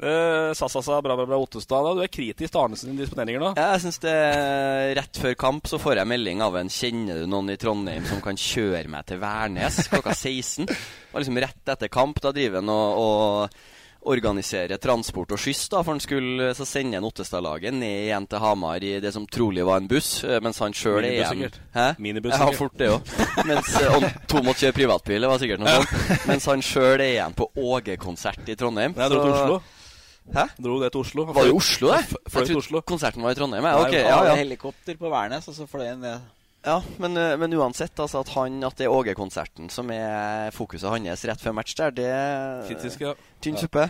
Sasa 0.00 0.54
Sassasa, 0.56 1.00
bra, 1.04 1.16
bra, 1.16 1.26
bra, 1.28 1.38
Ottestad. 1.38 1.84
Da. 1.84 1.92
Du 1.98 2.02
er 2.04 2.12
kritisk 2.12 2.54
til 2.54 2.60
Arnesen 2.62 2.90
sine 2.90 3.02
disponeringer 3.02 3.42
nå? 3.42 3.50
Ja, 3.58 3.72
jeg 3.74 3.84
synes 3.84 4.00
det 4.00 4.14
er 4.14 4.94
Rett 4.96 5.20
før 5.20 5.34
kamp 5.38 5.68
så 5.68 5.80
får 5.80 6.00
jeg 6.00 6.10
melding 6.10 6.40
av 6.44 6.56
en 6.56 6.72
Kjenner 6.72 7.20
du 7.20 7.28
noen 7.28 7.52
i 7.52 7.58
Trondheim 7.60 8.06
som 8.08 8.22
kan 8.24 8.38
kjøre 8.40 8.88
meg 8.90 9.04
til 9.10 9.20
Værnes 9.20 9.82
klokka 9.92 10.14
16? 10.16 10.70
Og 11.10 11.20
liksom 11.20 11.40
rett 11.42 11.74
etter 11.74 11.92
kamp, 11.92 12.22
da 12.22 12.32
driver 12.32 12.62
han 12.62 12.72
og, 12.72 13.02
og 13.04 13.60
organisere 14.08 14.78
transport 14.80 15.32
og 15.34 15.40
skyss. 15.40 15.68
da, 15.68 15.82
For 15.82 15.92
han 15.92 16.00
skulle 16.00 16.54
så 16.56 16.64
sende 16.68 16.96
en 16.96 17.04
Ottestad-laget 17.04 17.74
ned 17.76 18.06
igjen 18.06 18.26
til 18.30 18.40
Hamar 18.40 18.82
i 18.86 18.94
det 19.02 19.12
som 19.12 19.26
trolig 19.26 19.64
var 19.66 19.82
en 19.82 19.88
buss, 19.90 20.24
eh, 20.24 20.40
mens 20.40 20.58
han 20.62 20.72
sjøl 20.72 21.02
er 21.04 21.10
igjen 21.10 21.34
sikkert. 21.34 21.58
Hæ? 21.74 21.86
Minibuss, 21.98 22.38
Ja, 22.38 22.48
fort 22.56 22.78
det 22.80 22.88
òg. 22.94 23.12
Mens 23.50 23.74
eh, 23.76 23.92
og 23.96 24.06
to 24.30 24.40
måtte 24.46 24.64
kjøre 24.64 24.78
privatbil, 24.78 25.20
det 25.20 25.28
var 25.32 25.42
sikkert 25.42 25.60
noe 25.60 25.76
sånt. 25.76 26.24
Mens 26.30 26.48
han 26.48 26.64
sjøl 26.64 26.96
er 26.96 27.06
igjen 27.10 27.36
på 27.36 27.50
Åge-konsert 27.56 28.48
i 28.48 28.56
Trondheim. 28.56 28.96
Nei, 28.96 29.04
jeg 29.04 29.12
dro 29.14 29.22
til 29.26 29.36
Oslo. 29.36 29.60
Hæ? 30.30 30.44
Dro 30.62 30.80
det 30.80 30.92
til 30.94 31.00
Oslo. 31.04 31.24
Var 31.30 31.42
det 31.44 31.50
i 31.52 31.56
Oslo, 31.60 31.92
det? 31.92 32.20
Jeg 32.30 32.50
trodde 32.54 32.82
konserten 32.86 33.22
var 33.24 33.34
i 33.34 33.38
Trondheim. 33.38 33.64
Ja, 33.66 33.80
okay, 33.84 34.04
ja, 34.06 34.20
ja. 34.30 34.36
Helikopter 34.40 34.96
på 35.00 35.10
Værnes, 35.12 35.48
og 35.50 35.56
så 35.56 35.66
fløy 35.68 35.88
han 35.90 36.00
ned. 36.04 36.20
Ja, 36.66 36.82
men, 37.00 37.16
eh, 37.16 37.36
men 37.40 37.54
uansett, 37.56 37.96
altså 38.02 38.20
at, 38.20 38.28
han, 38.36 38.58
at 38.68 38.76
det 38.76 38.84
er 38.86 38.92
Åge-konserten 38.92 39.70
som 39.72 39.88
er 39.94 40.50
fokuset 40.52 40.90
hans 40.92 41.24
rett 41.24 41.40
før 41.40 41.54
match 41.56 41.76
der, 41.78 41.94
det 41.96 42.08
er 42.12 42.66
Kritisk, 42.68 43.00
ja. 43.06 43.14
tynn 43.40 43.56
suppe. 43.60 43.86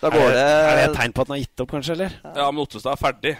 Da 0.00 0.08
Er 0.10 0.16
går 0.16 0.26
det, 0.28 0.40
det 0.40 0.46
er 0.46 0.76
det 0.80 0.88
et 0.90 0.96
tegn 0.98 1.14
på 1.14 1.22
at 1.22 1.28
han 1.30 1.36
har 1.38 1.44
gitt 1.44 1.62
opp, 1.62 1.70
kanskje? 1.72 1.94
eller? 1.94 2.16
Ja, 2.26 2.48
men 2.50 2.64
Ottestad 2.66 2.92
er 2.92 3.00
ferdig. 3.00 3.36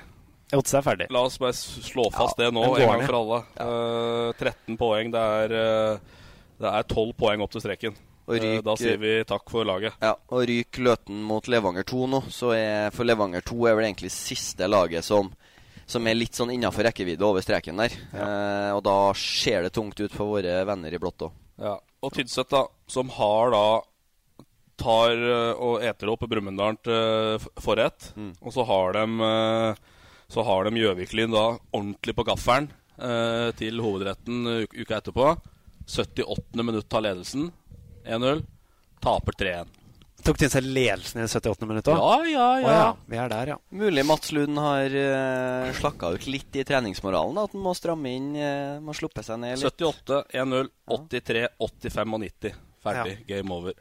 Ottestad 0.54 0.78
er 0.78 0.86
ferdig. 0.86 1.08
La 1.12 1.24
oss 1.26 1.36
bare 1.42 1.56
slå 1.58 2.06
fast 2.14 2.38
Ja, 2.38 2.46
det 2.46 2.54
nå, 2.54 2.62
en 2.78 2.86
gang 2.86 3.02
for 3.08 3.18
alle. 3.18 3.40
Eh, 3.60 4.30
13 4.38 4.78
poeng. 4.80 5.10
Det 5.12 5.24
er, 5.42 5.54
uh, 5.58 6.22
det 6.62 6.70
er 6.70 6.86
12 6.94 7.12
poeng 7.18 7.42
opp 7.44 7.52
til 7.52 7.64
streken. 7.66 7.98
Og 8.26 8.40
ryk- 8.42 8.62
da 8.66 8.74
sier 8.78 8.96
vi 8.98 9.12
takk 9.28 9.50
for 9.52 9.66
laget. 9.68 9.98
Ja, 10.02 10.14
og 10.30 10.46
ryker 10.48 10.82
Løten 10.86 11.20
mot 11.22 11.46
Levanger 11.46 11.84
2 11.86 12.06
nå, 12.14 12.22
så 12.32 12.54
er 12.56 12.90
for 12.94 13.04
Levanger 13.06 13.44
2 13.46 13.58
er 13.68 13.76
vel 13.78 13.86
egentlig 13.90 14.10
siste 14.14 14.66
laget 14.70 15.04
som, 15.06 15.28
som 15.86 16.06
er 16.06 16.18
litt 16.18 16.34
sånn 16.34 16.50
innafor 16.54 16.88
rekkevidde 16.88 17.26
over 17.26 17.44
streken 17.44 17.78
der. 17.78 17.94
Eh, 18.10 18.70
og 18.74 18.82
da 18.86 18.96
ser 19.18 19.66
det 19.66 19.74
tungt 19.76 20.00
ut 20.02 20.14
for 20.14 20.36
våre 20.36 20.58
venner 20.66 20.94
i 20.94 21.00
blått 21.00 21.28
òg. 21.28 21.36
Ja. 21.62 21.76
Og 22.04 22.12
Tynset, 22.12 22.50
da, 22.52 22.66
som 22.90 23.10
har 23.16 23.54
da 23.54 23.66
tar 24.76 25.14
eh, 25.16 25.52
og 25.62 25.84
eter 25.84 26.10
opp 26.12 26.26
Brumunddal 26.28 26.78
til 26.84 27.46
forrett. 27.62 28.10
Mm. 28.16 28.32
Og 28.42 28.54
så 28.54 28.66
har 28.68 28.98
de 28.98 29.04
eh, 29.30 29.84
Så 30.28 30.42
har 30.42 30.66
de 30.66 30.82
Gjøviklyn 30.82 31.30
da 31.30 31.46
ordentlig 31.70 32.16
på 32.18 32.26
gaffelen 32.26 32.68
eh, 32.98 33.54
til 33.58 33.78
hovedretten 33.82 34.46
eh, 34.52 34.82
uka 34.82 34.98
etterpå. 34.98 35.36
78. 35.86 36.62
minutt 36.66 36.88
tar 36.90 37.06
ledelsen. 37.06 37.52
1-0. 38.04 38.42
Taper 39.02 39.38
3-1. 39.38 39.70
Tok 40.26 40.38
Tynset 40.38 40.64
ledelsen 40.64 41.20
i 41.20 41.22
det 41.22 41.28
78. 41.30 41.66
minuttet? 41.70 41.92
òg? 41.94 42.24
Ja, 42.26 42.46
ja, 42.58 42.70
ja. 42.74 42.86
Vi 43.06 43.18
er 43.22 43.30
der, 43.30 43.52
ja. 43.52 43.56
Mulig 43.70 44.02
Mats 44.08 44.32
Lund 44.34 44.58
har 44.58 44.90
uh, 44.90 45.68
slakka 45.78 46.10
ut 46.16 46.26
litt 46.26 46.58
i 46.58 46.64
treningsmoralen. 46.66 47.38
At 47.38 47.54
han 47.54 47.62
må 47.62 47.74
stramme 47.78 48.10
inn, 48.10 48.32
uh, 48.34 48.82
må 48.82 48.94
sluppe 48.96 49.22
seg 49.22 49.38
ned 49.38 49.60
litt. 49.60 49.68
78, 49.70 50.24
1-0, 50.34 50.72
83, 50.90 51.44
85 51.62 52.16
og 52.18 52.24
90. 52.24 52.58
Ferdig. 52.86 53.14
Game 53.28 53.54
over. 53.54 53.78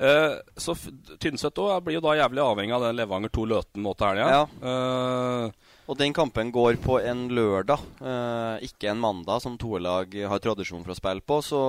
Uh, 0.00 0.40
så 0.56 0.74
Tynset 1.20 1.60
også 1.60 1.82
blir 1.84 1.98
jo 1.98 2.04
da 2.08 2.16
jævlig 2.22 2.40
avhengig 2.46 2.76
av 2.78 2.88
den 2.88 2.96
Levanger 2.96 3.36
2 3.36 3.46
Løten 3.52 3.84
nå 3.84 3.92
til 3.92 4.08
helga. 4.14 4.30
Ja. 4.32 4.42
Eh, 4.72 5.61
Og 5.92 5.98
den 6.00 6.14
kampen 6.16 6.48
går 6.48 6.78
på 6.80 6.94
en 7.04 7.26
lørdag, 7.36 7.80
eh, 8.00 8.62
ikke 8.64 8.88
en 8.88 9.00
mandag, 9.02 9.42
som 9.44 9.58
to 9.60 9.76
lag 9.76 10.08
har 10.08 10.40
tradisjon 10.40 10.80
for 10.86 10.94
å 10.94 10.96
spille 10.96 11.20
på. 11.20 11.36
Så 11.44 11.60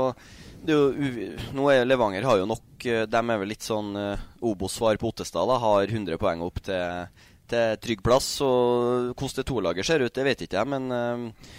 nå 0.63 1.65
er 1.73 1.83
Levanger 1.83 2.23
har 2.23 2.37
jo 2.39 2.45
nok 2.47 2.85
eh, 2.87 3.03
De 3.03 3.19
er 3.19 3.41
vel 3.41 3.51
litt 3.51 3.65
sånn 3.67 3.91
uh, 3.99 4.21
Obos-svar 4.39 4.95
på 4.95 5.09
Ottestad. 5.11 5.49
da, 5.49 5.57
Har 5.59 5.91
100 5.91 6.15
poeng 6.21 6.39
opp 6.45 6.61
til, 6.63 7.09
til 7.51 7.75
trygg 7.83 8.03
plass. 8.05 8.29
Og 8.47 9.11
hvordan 9.11 9.41
det 9.41 9.45
to-laget 9.49 9.89
ser 9.89 10.05
ut, 10.05 10.13
det 10.15 10.23
vet 10.29 10.45
ikke 10.47 10.61
jeg, 10.61 10.71
men 10.71 10.87
eh, 10.95 11.49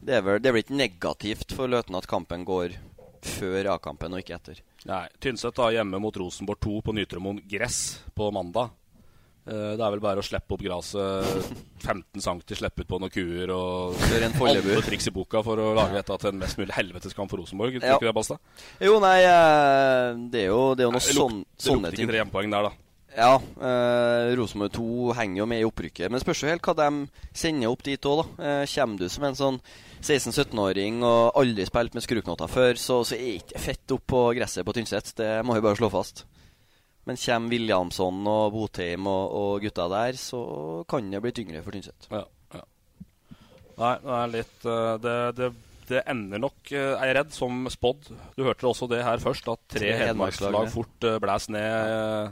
det 0.00 0.16
er 0.16 0.24
vel 0.24 0.40
det 0.40 0.48
er 0.48 0.56
vel 0.56 0.64
ikke 0.64 0.80
negativt 0.80 1.52
for 1.52 1.68
Løten 1.68 2.00
at 2.00 2.08
kampen 2.08 2.46
går 2.48 2.78
før 3.20 3.68
A-kampen 3.74 4.16
og 4.16 4.24
ikke 4.24 4.38
etter. 4.38 4.64
Nei, 4.88 5.04
Tynset 5.20 5.60
da 5.60 5.68
hjemme 5.76 6.00
mot 6.00 6.16
Rosenborg 6.16 6.64
2 6.64 6.80
på 6.88 6.96
Nytremoen 6.96 7.44
gress 7.48 8.00
på 8.16 8.32
mandag. 8.32 8.72
Eh, 9.46 9.74
det 9.76 9.82
er 9.84 9.90
vel 9.92 10.00
bare 10.00 10.22
å 10.22 10.24
slippe 10.24 10.56
opp 10.56 10.62
gresset 10.64 11.50
15 11.84 12.22
cm, 12.24 12.38
slippe 12.56 12.80
ut 12.84 12.88
på 12.88 13.00
noen 13.02 13.12
kuer 13.12 13.50
og 13.52 13.98
alle 14.48 14.78
triks 14.86 15.10
i 15.10 15.12
boka 15.12 15.42
for 15.44 15.60
å 15.60 15.74
lage 15.76 15.98
dette 15.98 16.16
til 16.22 16.30
en 16.32 16.38
mest 16.40 16.56
mulig 16.56 16.72
helveteskamp 16.72 17.28
for 17.28 17.42
Rosenborg. 17.42 17.76
Ja. 17.82 17.98
ikke 17.98 18.08
det, 18.08 18.14
Basta? 18.16 18.38
Jo, 18.80 18.96
nei, 19.04 19.18
eh, 19.28 20.14
det 20.32 20.46
er 20.46 20.48
jo, 20.54 20.62
det 20.74 20.86
er 20.86 20.88
jo 20.88 20.94
noe 20.96 21.02
Nei, 21.02 21.10
det 21.12 21.18
luk- 21.18 21.28
sånn, 21.28 21.44
det 21.44 21.76
lukter 21.76 21.96
ting. 21.98 22.06
ikke 22.08 22.12
tre 22.14 22.22
hjemmepoeng 22.22 22.56
der, 22.56 22.70
da. 22.70 22.72
Ja, 23.14 23.34
eh, 23.38 24.32
Rosenborg 24.34 24.72
2 24.74 25.12
henger 25.14 25.38
jo 25.44 25.46
med 25.46 25.60
i 25.62 25.66
opprykket. 25.68 26.10
Men 26.10 26.18
spørs 26.24 26.40
jo 26.42 26.48
helt 26.50 26.64
hva 26.66 26.74
de 26.80 26.88
sender 27.36 27.70
opp 27.70 27.84
dit 27.86 28.08
òg, 28.10 28.24
da. 28.24 28.48
Eh, 28.62 28.64
kommer 28.74 28.98
du 28.98 29.08
som 29.12 29.28
en 29.28 29.36
sånn 29.38 29.60
16-17-åring 30.02 30.98
og 31.06 31.36
aldri 31.38 31.64
spilt 31.68 31.94
med 31.94 32.02
skruknotter 32.04 32.50
før, 32.50 32.74
så, 32.80 32.98
så 33.06 33.14
er 33.16 33.38
ikke 33.38 33.60
fett 33.62 33.94
opp 33.94 34.02
på 34.10 34.24
gresset 34.36 34.66
på 34.66 34.74
Tynset. 34.76 35.12
Det 35.20 35.30
må 35.46 35.54
vi 35.56 35.62
bare 35.64 35.78
slå 35.78 35.90
fast. 35.92 36.24
Men 37.04 37.20
kommer 37.20 37.52
Williamson 37.52 38.22
og 38.30 38.54
Botheim 38.54 39.06
og, 39.10 39.34
og 39.36 39.64
gutta 39.64 39.84
der, 39.92 40.16
så 40.16 40.40
kan 40.88 41.10
det 41.12 41.20
bli 41.24 41.34
tyngre 41.36 41.60
for 41.64 41.76
Tynset. 41.76 42.08
Ja, 42.10 42.22
ja. 42.54 42.64
Nei, 43.76 43.94
det 44.00 44.16
er 44.16 44.32
litt 44.32 44.66
eh, 44.72 44.94
det, 45.04 45.14
det, 45.36 45.50
det 45.90 46.02
ender 46.14 46.44
nok, 46.46 46.58
eh, 46.72 46.94
er 46.94 47.10
jeg 47.10 47.18
redd, 47.18 47.32
som 47.36 47.68
spådd. 47.72 48.10
Du 48.38 48.44
hørte 48.46 48.70
også 48.70 48.88
det 48.88 49.02
her 49.04 49.20
først, 49.20 49.52
at 49.52 49.62
tre, 49.76 49.84
Tre 49.84 49.94
hedmarkslag 50.00 50.70
fort 50.72 51.08
uh, 51.08 51.18
blæs 51.20 51.50
ned 51.52 51.94
eh, 51.94 52.28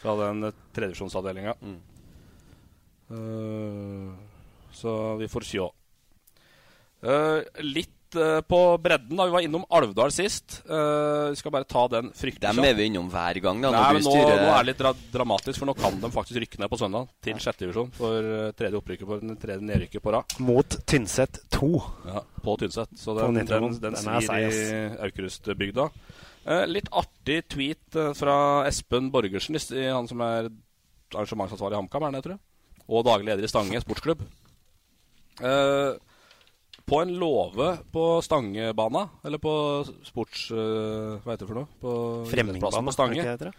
fra 0.00 0.16
den 0.24 0.48
uh, 0.48 0.54
tredjevisjonsavdelinga. 0.72 1.56
Mm. 1.60 1.80
Eh, 3.12 4.12
så 4.72 5.16
vi 5.20 5.28
får 5.28 5.48
sjå. 5.52 5.66
Eh, 7.02 7.40
litt 7.66 7.98
eh, 8.18 8.40
på 8.46 8.60
bredden, 8.82 9.16
da. 9.16 9.26
Vi 9.28 9.34
var 9.34 9.44
innom 9.46 9.64
Alvdal 9.72 10.12
sist. 10.14 10.60
Eh, 10.66 11.30
vi 11.32 11.38
skal 11.40 11.54
bare 11.54 11.68
ta 11.68 11.86
den 11.92 12.10
fryktelig 12.16 12.56
Dem 12.56 12.66
er 12.66 12.76
vi 12.78 12.88
innom 12.90 13.08
hver 13.12 13.40
gang, 13.44 13.62
da. 13.64 13.70
Nei, 13.74 13.98
men 13.98 14.06
nå, 14.06 14.14
styrer 14.14 14.42
nå 14.42 14.50
er 14.52 14.58
det 14.58 14.70
litt 14.72 14.82
dra 14.82 14.92
dramatisk, 15.14 15.60
for 15.60 15.70
nå 15.70 15.76
kan 15.78 16.00
de 16.02 16.10
faktisk 16.14 16.42
rykke 16.44 16.62
ned 16.62 16.72
på 16.72 16.80
søndag 16.80 17.08
til 17.24 17.40
sjette 17.42 17.64
divisjon 17.64 17.92
for 17.96 18.32
eh, 18.32 18.50
tredje 18.58 18.80
opprykket 18.82 19.08
på 19.08 19.20
tredje 19.42 19.68
nedrykket 19.68 20.04
på 20.04 20.14
rad. 20.16 20.36
Mot 20.42 20.78
Tynset 20.88 21.42
2. 21.56 21.70
Ja, 22.10 22.24
på 22.44 22.58
Tynset. 22.60 22.92
Så 22.98 23.16
den, 23.18 23.40
den, 23.40 23.48
den, 23.48 23.80
Den 23.88 23.98
svir 24.02 24.60
i 24.60 24.84
Aukrustbygda. 25.08 25.88
Eh, 26.42 26.66
litt 26.70 26.90
artig 26.90 27.42
tweet 27.52 28.02
fra 28.18 28.36
Espen 28.68 29.12
Borgersen, 29.14 29.58
han 29.92 30.10
som 30.10 30.24
er 30.26 30.52
arrangementsansvarlig 31.12 31.76
i 31.76 31.82
HamKam, 31.82 32.08
er 32.08 32.16
det, 32.16 32.24
tror 32.24 32.36
jeg. 32.36 32.42
Og 32.92 33.04
daglig 33.06 33.30
leder 33.30 33.46
i 33.46 33.50
Stange 33.50 33.80
sportsklubb. 33.82 34.24
Eh, 35.40 35.92
på 36.86 36.98
en 37.02 37.12
låve 37.18 37.68
på 37.94 38.06
Stangebana, 38.24 39.06
eller 39.24 39.38
på 39.42 39.52
sports... 40.06 40.48
eh, 40.50 41.20
hva 41.22 41.34
heter 41.34 41.44
det 41.46 41.50
for 41.52 41.60
noe? 41.60 41.68
På 41.82 41.92
Fremmingbanen, 42.30 42.88
på 42.90 42.94
Stange. 42.96 43.22
det 43.22 43.36
det 43.46 43.52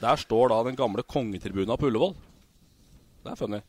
Der 0.00 0.16
står 0.22 0.48
da 0.52 0.62
den 0.66 0.78
gamle 0.78 1.02
kongetribunen 1.04 1.76
på 1.78 1.90
Ullevål. 1.90 2.14
Det 3.24 3.34
er 3.34 3.38
funny. 3.40 3.60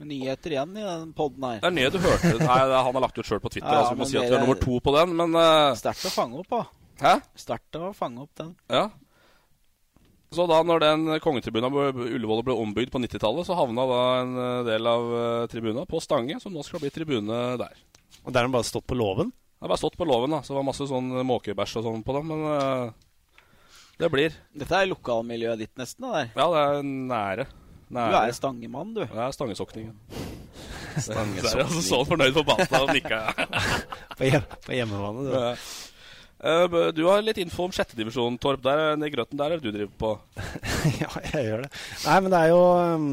Nyheter 0.00 0.54
igjen 0.54 0.76
i 0.80 0.82
den 0.84 1.10
poden 1.12 1.44
her. 1.44 1.58
Det 1.60 1.68
er 1.68 1.74
nyheter 1.76 2.00
du 2.00 2.06
hørte. 2.08 2.28
Nei, 2.40 2.58
det 2.70 2.72
er 2.78 2.84
han 2.86 2.94
har 2.96 3.02
lagt 3.04 3.18
ut 3.20 3.26
sjøl 3.28 3.40
på 3.44 3.50
Twitter. 3.52 3.68
Ja, 3.68 3.74
ja, 3.74 3.80
altså, 3.84 3.96
vi 3.96 4.00
må 4.00 4.06
si 4.08 4.16
at 4.16 4.30
vi 4.30 4.36
er- 4.38 4.44
nummer 4.46 4.60
to 4.62 4.78
på 4.80 4.94
den, 4.96 5.12
men 5.18 5.36
uh, 5.36 5.76
Sterkt 5.76 6.06
å 6.08 6.12
fange 6.14 6.38
opp, 6.40 6.48
da. 6.54 6.62
Hæ? 7.02 7.12
Sterkt 7.42 7.76
å 7.76 7.90
fange 7.96 8.24
opp 8.24 8.32
den. 8.40 8.54
Ja. 8.72 8.86
Så 10.30 10.46
da 10.46 10.60
når 10.62 10.82
den 10.84 11.14
kongetribunen 11.22 11.72
på 11.74 11.88
Ullevål 12.06 12.44
ble 12.46 12.54
ombygd 12.54 12.92
på 12.94 13.00
90-tallet, 13.02 13.48
så 13.48 13.56
havna 13.58 13.86
da 13.90 14.02
en 14.20 14.36
eh, 14.38 14.58
del 14.68 14.86
av 14.86 15.06
uh, 15.10 15.46
tribuna 15.50 15.82
på 15.90 15.98
Stange, 16.02 16.36
som 16.38 16.54
nå 16.54 16.62
skal 16.62 16.82
bli 16.84 16.92
tribune 16.94 17.38
der. 17.58 17.80
Og 18.22 18.30
der 18.30 18.38
har 18.38 18.46
den 18.46 18.54
bare 18.54 18.68
stått 18.68 18.86
på 18.86 18.98
låven? 18.98 19.32
Det 19.34 19.66
har 19.66 19.72
bare 19.72 19.82
stått 19.82 19.98
på 19.98 20.06
låven, 20.06 20.36
da. 20.36 20.38
Så 20.46 20.54
det 20.54 20.60
var 20.60 20.68
masse 20.70 20.86
sånn 20.86 21.10
måkebæsj 21.26 21.80
og 21.80 21.88
sånn 21.88 22.06
på 22.06 22.14
dem, 22.14 22.30
men 22.30 22.46
uh, 22.46 23.10
det 23.98 24.12
blir. 24.14 24.38
Dette 24.56 24.78
er 24.78 24.92
lokalmiljøet 24.92 25.64
ditt, 25.64 25.74
nesten? 25.80 26.06
da 26.06 26.20
der. 26.20 26.30
Ja, 26.38 26.46
det 26.54 26.62
er 26.62 26.86
nære. 26.86 27.50
Du 27.90 27.98
er 27.98 28.32
stangemann, 28.32 28.94
du. 28.94 29.02
Jeg 29.02 29.22
er 29.26 29.34
stangesokningen. 29.34 29.96
Stangesokning. 31.08 31.42
Så 31.50 31.56
er 31.56 31.58
jeg 31.58 31.66
altså 31.66 31.82
så 31.88 32.00
fornøyd 32.06 32.38
på 32.38 32.46
Balstad 32.46 32.86
og 32.86 32.94
nikka. 32.94 33.20
På, 34.18 34.26
hjem, 34.28 34.46
på 34.66 34.74
hjemmebane, 34.78 35.26
du. 35.26 35.34
Eh, 36.40 36.76
du 36.96 37.02
har 37.04 37.20
litt 37.20 37.38
info 37.42 37.66
om 37.68 37.74
sjettedivisjon, 37.74 38.38
Torp. 38.40 38.62
Der, 38.64 38.96
nede 38.96 39.10
i 39.10 39.14
grøten 39.14 39.40
der 39.40 39.52
er 39.52 39.60
det 39.60 39.68
du 39.68 39.76
driver 39.76 39.92
på. 40.00 40.12
ja, 41.02 41.10
jeg 41.34 41.48
gjør 41.50 41.66
det. 41.66 41.72
Nei, 42.06 42.16
men 42.24 42.32
det 42.32 42.40
er 42.40 42.52
jo 42.52 42.62
um, 42.96 43.08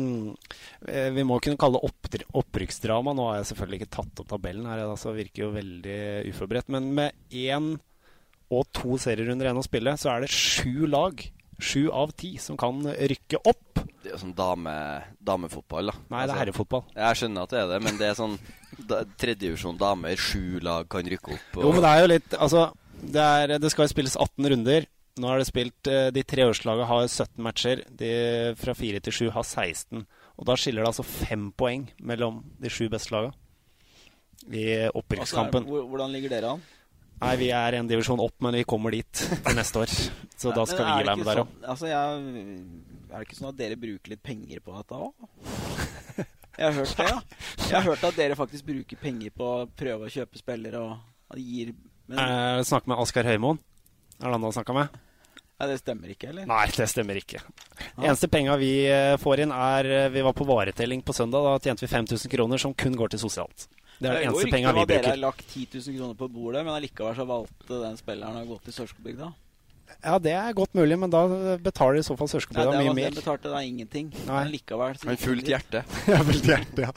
eh, 0.88 1.10
Vi 1.16 1.26
må 1.28 1.40
kunne 1.44 1.60
kalle 1.60 1.82
det 1.82 1.90
oppdr- 1.92 2.28
opprykksdrama. 2.42 3.16
Nå 3.18 3.28
har 3.32 3.42
jeg 3.42 3.50
selvfølgelig 3.52 3.82
ikke 3.82 3.96
tatt 4.00 4.24
opp 4.24 4.32
tabellen 4.32 4.70
her, 4.72 4.86
altså 4.88 5.16
virker 5.18 5.48
jo 5.48 5.56
veldig 5.58 6.00
uforberedt. 6.32 6.72
Men 6.78 6.92
med 6.96 7.36
én 7.36 7.74
og 8.48 8.70
to 8.72 8.96
serierunder 9.02 9.50
igjen 9.50 9.60
å 9.60 9.66
spille, 9.66 9.98
så 10.00 10.14
er 10.14 10.24
det 10.24 10.32
sju 10.32 10.88
lag, 10.88 11.20
sju 11.60 11.90
av 11.92 12.14
ti, 12.16 12.38
som 12.40 12.56
kan 12.60 12.80
rykke 12.80 13.42
opp. 13.44 13.82
Det 13.98 14.14
er 14.14 14.16
jo 14.16 14.22
sånn 14.22 14.38
dame, 14.38 14.72
damefotball, 15.20 15.92
da. 15.92 15.98
Altså, 15.98 16.14
Nei, 16.14 16.22
det 16.24 16.32
er 16.32 16.42
herrefotball. 16.46 16.86
Jeg 16.96 17.20
skjønner 17.20 17.44
at 17.44 17.52
det 17.52 17.60
er 17.60 17.72
det, 17.74 17.80
men 17.84 18.00
det 18.00 18.08
er 18.08 18.16
sånn 18.16 18.38
da, 18.88 19.02
tredjevisjon 19.20 19.80
damer, 19.82 20.16
sju 20.16 20.62
lag 20.64 20.88
kan 20.92 21.04
rykke 21.12 21.36
opp. 21.36 21.60
Jo, 21.60 21.74
men 21.76 21.84
det 21.84 21.92
er 21.92 22.04
jo 22.06 22.12
litt 22.14 22.38
Altså, 22.38 22.70
det, 23.02 23.24
er, 23.24 23.58
det 23.62 23.72
skal 23.74 23.90
spilles 23.92 24.16
18 24.18 24.50
runder. 24.54 24.88
Nå 25.18 25.28
har 25.32 25.40
det 25.42 25.48
spilt 25.50 25.88
eh, 25.90 26.12
De 26.14 26.22
tre 26.24 26.44
årslagene 26.46 26.86
har 26.86 27.08
17 27.10 27.42
matcher. 27.44 27.82
De 27.98 28.12
fra 28.60 28.76
4 28.78 29.00
til 29.08 29.16
7 29.20 29.30
har 29.34 29.44
16. 29.48 30.04
Og 30.38 30.46
da 30.46 30.54
skiller 30.60 30.84
det 30.86 30.92
altså 30.92 31.06
fem 31.08 31.48
poeng 31.58 31.88
mellom 32.06 32.44
de 32.62 32.70
sju 32.70 32.86
beste 32.94 33.14
lagene 33.16 33.34
i 34.54 34.86
opprykkskampen. 34.96 35.66
Altså, 35.66 35.88
hvordan 35.90 36.12
ligger 36.14 36.30
dere 36.36 36.52
an? 36.56 36.62
Nei, 37.18 37.32
vi 37.42 37.48
er 37.50 37.74
en 37.80 37.88
divisjon 37.90 38.22
opp, 38.22 38.36
men 38.46 38.54
vi 38.60 38.62
kommer 38.70 38.94
dit 38.94 39.10
til 39.48 39.58
neste 39.58 39.82
år. 39.82 39.94
Så 40.38 40.54
da 40.54 40.64
skal 40.70 40.86
Nei, 40.86 41.00
vi 41.02 41.08
være 41.10 41.18
med 41.18 41.26
der 41.32 41.42
òg. 41.42 41.50
sånn- 41.50 41.66
Altså, 41.74 41.90
jeg, 41.90 42.22
er 43.10 43.16
det 43.18 43.26
ikke 43.26 43.40
sånn 43.40 43.50
at 43.50 43.58
dere 43.58 43.80
bruker 43.82 44.14
litt 44.14 44.22
penger 44.24 44.62
på 44.64 44.76
dette 44.78 45.00
òg? 45.02 45.28
Jeg 46.58 46.66
har 46.70 46.74
hørt 46.78 46.94
det, 47.02 47.08
ja. 47.10 47.18
Jeg 47.66 47.74
har 47.80 47.86
hørt 47.90 48.06
at 48.12 48.16
dere 48.22 48.38
faktisk 48.38 48.66
bruker 48.70 49.02
penger 49.02 49.34
på 49.34 49.50
å 49.50 49.66
prøve 49.78 50.06
å 50.08 50.14
kjøpe 50.14 50.40
spillere 50.40 50.80
og 50.86 51.42
gir 51.42 51.74
men, 52.08 52.20
Eh, 52.20 52.64
Snakke 52.68 52.90
med 52.92 53.00
Askar 53.04 53.28
Høymoen. 53.28 53.60
Er 54.18 54.26
det 54.26 54.34
han 54.34 54.42
du 54.42 54.48
har 54.50 54.56
snakka 54.58 54.74
med? 54.74 54.96
Nei, 55.58 55.68
det 55.72 55.80
stemmer 55.82 56.12
ikke, 56.14 56.30
eller? 56.30 56.46
Nei, 56.46 56.66
det 56.70 56.86
stemmer 56.90 57.18
ikke. 57.18 57.40
Eneste 57.98 58.30
penga 58.30 58.58
vi 58.62 58.72
eh, 58.86 59.16
får 59.18 59.42
inn, 59.42 59.54
er 59.54 59.90
eh, 60.04 60.10
Vi 60.14 60.22
var 60.22 60.36
på 60.38 60.46
varetelling 60.46 61.02
på 61.06 61.16
søndag. 61.18 61.48
Da 61.48 61.58
tjente 61.66 61.86
vi 61.86 61.90
5000 61.90 62.30
kroner, 62.30 62.62
som 62.62 62.76
kun 62.78 62.94
går 62.98 63.14
til 63.16 63.24
sosialt. 63.26 63.66
Det 63.98 64.06
er 64.12 64.20
det 64.20 64.28
eneste 64.28 64.52
penga 64.54 64.74
vi 64.76 64.84
bruker. 64.86 65.02
Dere 65.02 65.16
har 65.16 65.24
lagt 65.24 65.44
10 65.50 65.66
000 65.74 65.98
kroner 65.98 66.18
på 66.20 66.30
bordet, 66.30 66.62
men 66.62 66.76
allikevel 66.78 67.18
så 67.18 67.26
valgte 67.26 67.82
den 67.82 67.98
spilleren 67.98 68.38
å 68.38 68.46
gå 68.46 68.60
til 68.68 68.76
Sørskogbygda? 68.76 69.32
Ja, 70.04 70.18
det 70.22 70.34
er 70.38 70.54
godt 70.54 70.76
mulig, 70.78 70.98
men 71.02 71.10
da 71.10 71.24
betaler 71.64 71.98
i 72.02 72.06
så 72.06 72.14
fall 72.20 72.30
det 72.30 72.44
mye 72.54 72.70
var, 72.70 72.94
mer. 72.94 73.10
den 73.10 73.18
betalte 73.18 73.50
da 73.50 73.64
ingenting. 73.66 74.12
Nei. 74.28 74.44
Men 74.44 74.52
likevel 74.54 74.98
så 75.00 75.10
Han 75.10 75.18
fullt 75.18 75.50
hjerte. 75.50 75.84
Ja, 76.12 76.22
fullt 76.28 76.46
hjerte, 76.52 76.86
ja. 76.86 76.92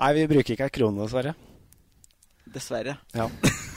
Nei, 0.00 0.12
vi 0.18 0.26
bruker 0.32 0.56
ikke 0.56 0.66
ei 0.66 0.74
krone, 0.74 1.04
dessverre. 1.04 1.36
Dessverre. 2.50 2.96
Ja. 3.14 3.28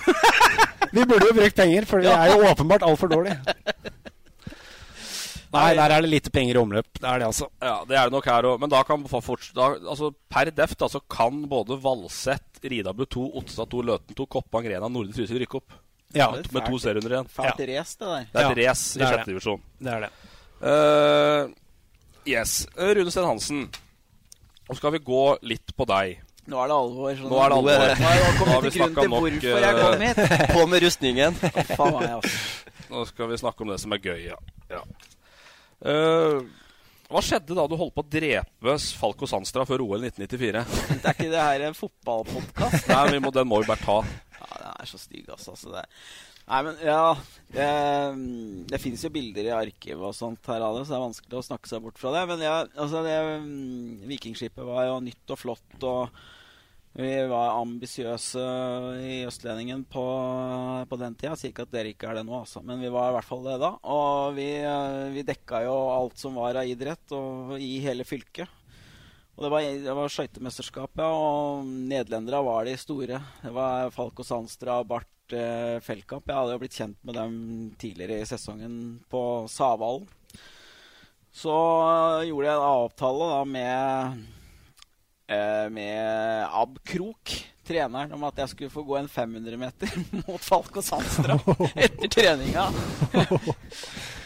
Vi 0.95 1.05
burde 1.05 1.27
jo 1.29 1.35
brukt 1.35 1.57
penger, 1.57 1.87
for 1.89 2.03
vi 2.03 2.11
er 2.11 2.31
jo 2.31 2.45
åpenbart 2.47 2.85
altfor 2.87 3.11
dårlige. 3.11 3.37
Nei, 5.55 5.69
der 5.77 5.93
er 5.93 6.03
det 6.03 6.11
lite 6.11 6.31
penger 6.33 6.57
i 6.57 6.59
omløp. 6.59 6.87
Det 6.97 7.07
er 7.07 7.21
det, 7.21 7.27
altså. 7.29 7.47
Ja, 7.63 7.77
det 7.87 7.95
er 7.95 8.09
det 8.09 8.15
nok 8.15 8.27
her 8.27 8.47
òg. 8.49 8.59
Men 8.59 8.71
da 8.71 8.81
kan 8.87 9.05
fort, 9.07 9.45
da, 9.55 9.69
altså, 9.77 10.11
per 10.31 10.51
deft 10.55 10.83
altså, 10.83 10.99
kan 11.11 11.45
både 11.51 11.77
Valset, 11.83 12.59
Ridabu 12.63 13.05
2, 13.07 13.25
Otstad 13.39 13.71
2, 13.71 13.83
Løten 13.87 14.17
2, 14.17 14.27
Koppang, 14.35 14.67
Rena, 14.67 14.89
Nordre 14.91 15.15
Trysil 15.15 15.39
rykke 15.43 15.61
opp. 15.61 15.77
Ja. 16.15 16.29
med, 16.31 16.47
med 16.53 16.67
to 16.67 16.79
serierunder 16.79 17.17
igjen. 17.17 17.31
Fælt 17.31 17.63
race, 17.69 17.97
det 17.99 18.07
der. 18.07 18.27
Det 18.31 18.41
er 18.41 18.45
et 18.45 18.59
Ja, 18.59 18.69
race 18.69 18.99
i 18.99 19.03
er 19.03 19.11
sjette 19.11 19.31
divisjon. 19.31 19.63
Det 19.83 19.95
er 19.95 20.05
det. 20.05 20.11
Uh, 20.63 21.55
yes. 22.29 22.53
Rune 22.75 23.11
Steen 23.11 23.27
Hansen. 23.27 23.65
Nå 24.65 24.77
skal 24.79 24.95
vi 24.95 25.03
gå 25.05 25.25
litt 25.45 25.75
på 25.75 25.87
deg. 25.89 26.21
Nå 26.45 26.59
er 26.61 26.69
det 26.69 26.75
alvor. 26.75 27.15
sånn- 27.17 27.31
Nå 27.31 27.39
er 27.41 27.49
det 27.49 27.57
alvor. 27.57 27.71
Nå 27.71 28.05
har 28.05 28.19
jeg 28.19 28.35
Nå 28.39 28.45
har 28.51 28.61
vi 28.61 28.73
snakka 28.75 29.07
nok, 29.09 29.25
eh. 29.43 30.53
På 30.53 30.67
med 30.69 30.83
rustningen. 30.85 31.39
Altså. 31.41 32.19
Nå 32.89 33.05
skal 33.09 33.31
vi 33.31 33.39
snakke 33.41 33.65
om 33.65 33.73
det 33.73 33.79
som 33.81 33.95
er 33.95 34.03
gøy, 34.03 34.27
ja. 34.29 34.37
ja. 34.69 34.83
Uh, 35.85 36.45
hva 37.09 37.21
skjedde 37.21 37.53
da 37.57 37.65
du 37.69 37.75
holdt 37.77 37.93
på 37.93 38.01
å 38.01 38.09
drepe 38.09 38.77
Falco 38.97 39.27
Sandstra 39.29 39.65
før 39.69 39.83
OL 39.85 40.05
1994? 40.07 40.63
Det 41.01 41.09
er 41.09 41.17
ikke 41.17 41.33
det 41.33 41.41
her 41.41 41.65
en 41.67 41.77
fotballpodkast? 41.77 42.87
Nei, 42.89 43.03
vi 43.13 43.19
må, 43.21 43.33
den 43.33 43.49
må 43.49 43.61
vi 43.61 43.69
bare 43.69 43.83
ta. 43.83 43.99
Ja, 44.39 44.47
den 44.53 44.71
er 44.81 44.89
så 44.89 45.01
stygg, 45.01 45.27
altså. 45.29 45.53
altså 45.53 45.73
det. 45.75 45.85
Nei, 46.45 46.59
men 46.61 46.75
ja 46.85 47.15
Det, 47.49 47.67
det 48.69 48.79
fins 48.81 49.01
jo 49.01 49.09
bilder 49.13 49.47
i 49.47 49.53
arkivet 49.55 50.03
og 50.05 50.13
sånt 50.13 50.45
her 50.51 50.61
av 50.61 50.77
det, 50.77 50.83
så 50.85 50.93
det 50.93 50.97
er 50.99 51.05
vanskelig 51.07 51.39
å 51.39 51.45
snakke 51.47 51.71
seg 51.71 51.85
bort 51.85 52.01
fra 52.01 52.13
det. 52.17 52.23
Men 52.33 52.43
ja, 52.45 52.55
altså 52.73 53.01
det 53.05 53.15
mm, 53.41 54.05
Vikingskipet 54.09 54.65
var 54.67 54.89
jo 54.89 54.99
nytt 55.05 55.33
og 55.33 55.41
flott, 55.41 55.77
og 55.81 56.25
vi 56.95 57.11
var 57.27 57.57
ambisiøse 57.59 58.43
i 59.03 59.15
Østlendingen 59.27 59.81
på, 59.91 60.03
på 60.87 60.99
den 61.01 61.17
tida. 61.17 61.33
Jeg 61.33 61.41
sier 61.41 61.51
ikke 61.51 61.65
at 61.67 61.73
dere 61.73 61.91
ikke 61.91 62.07
er 62.07 62.19
det 62.21 62.27
nå, 62.27 62.37
altså, 62.39 62.61
men 62.63 62.79
vi 62.79 62.91
var 62.93 63.09
i 63.11 63.15
hvert 63.17 63.27
fall 63.27 63.43
det 63.43 63.57
da. 63.59 63.73
Og 63.91 64.37
vi, 64.37 64.47
eh, 64.63 65.09
vi 65.11 65.25
dekka 65.27 65.65
jo 65.65 65.73
alt 65.91 66.21
som 66.21 66.39
var 66.39 66.61
av 66.61 66.71
idrett, 66.71 67.03
og 67.17 67.57
i 67.59 67.73
hele 67.83 68.07
fylket. 68.07 68.47
Og 69.35 69.43
det 69.43 69.51
var, 69.51 69.65
det 69.83 69.95
var 69.97 70.13
skøytemesterskap, 70.13 70.95
ja, 70.95 71.09
og 71.11 71.67
nederlendere 71.67 72.39
var 72.47 72.63
de 72.63 72.77
store. 72.79 73.19
Det 73.43 73.51
var 73.51 73.91
Falco 73.91 74.23
Sandstra 74.23 74.79
og 74.79 74.87
Bart 74.93 75.35
eh, 75.35 75.81
Feldkamp. 75.83 76.31
Jeg 76.31 76.39
hadde 76.39 76.55
jo 76.55 76.61
blitt 76.63 76.77
kjent 76.79 77.01
med 77.03 77.19
dem 77.19 77.35
tidligere 77.81 78.21
i 78.23 78.29
sesongen 78.29 78.77
på 79.11 79.21
Savalen. 79.51 80.07
Så 81.35 81.51
eh, 81.51 82.29
gjorde 82.29 82.47
jeg 82.47 82.55
en 82.55 82.69
avtale 82.69 83.29
da 83.33 83.43
med, 83.51 84.23
med 85.25 86.45
Ab 86.53 86.75
Krok, 86.85 87.31
treneren, 87.65 88.11
om 88.13 88.23
at 88.27 88.37
jeg 88.43 88.51
skulle 88.51 88.73
få 88.73 88.83
gå 88.85 88.97
en 88.99 89.09
500 89.09 89.57
meter 89.57 89.95
mot 90.27 90.41
Falk 90.43 90.77
og 90.77 90.85
Sandstra 90.85 91.37
etter 91.85 92.11
treninga. 92.11 92.69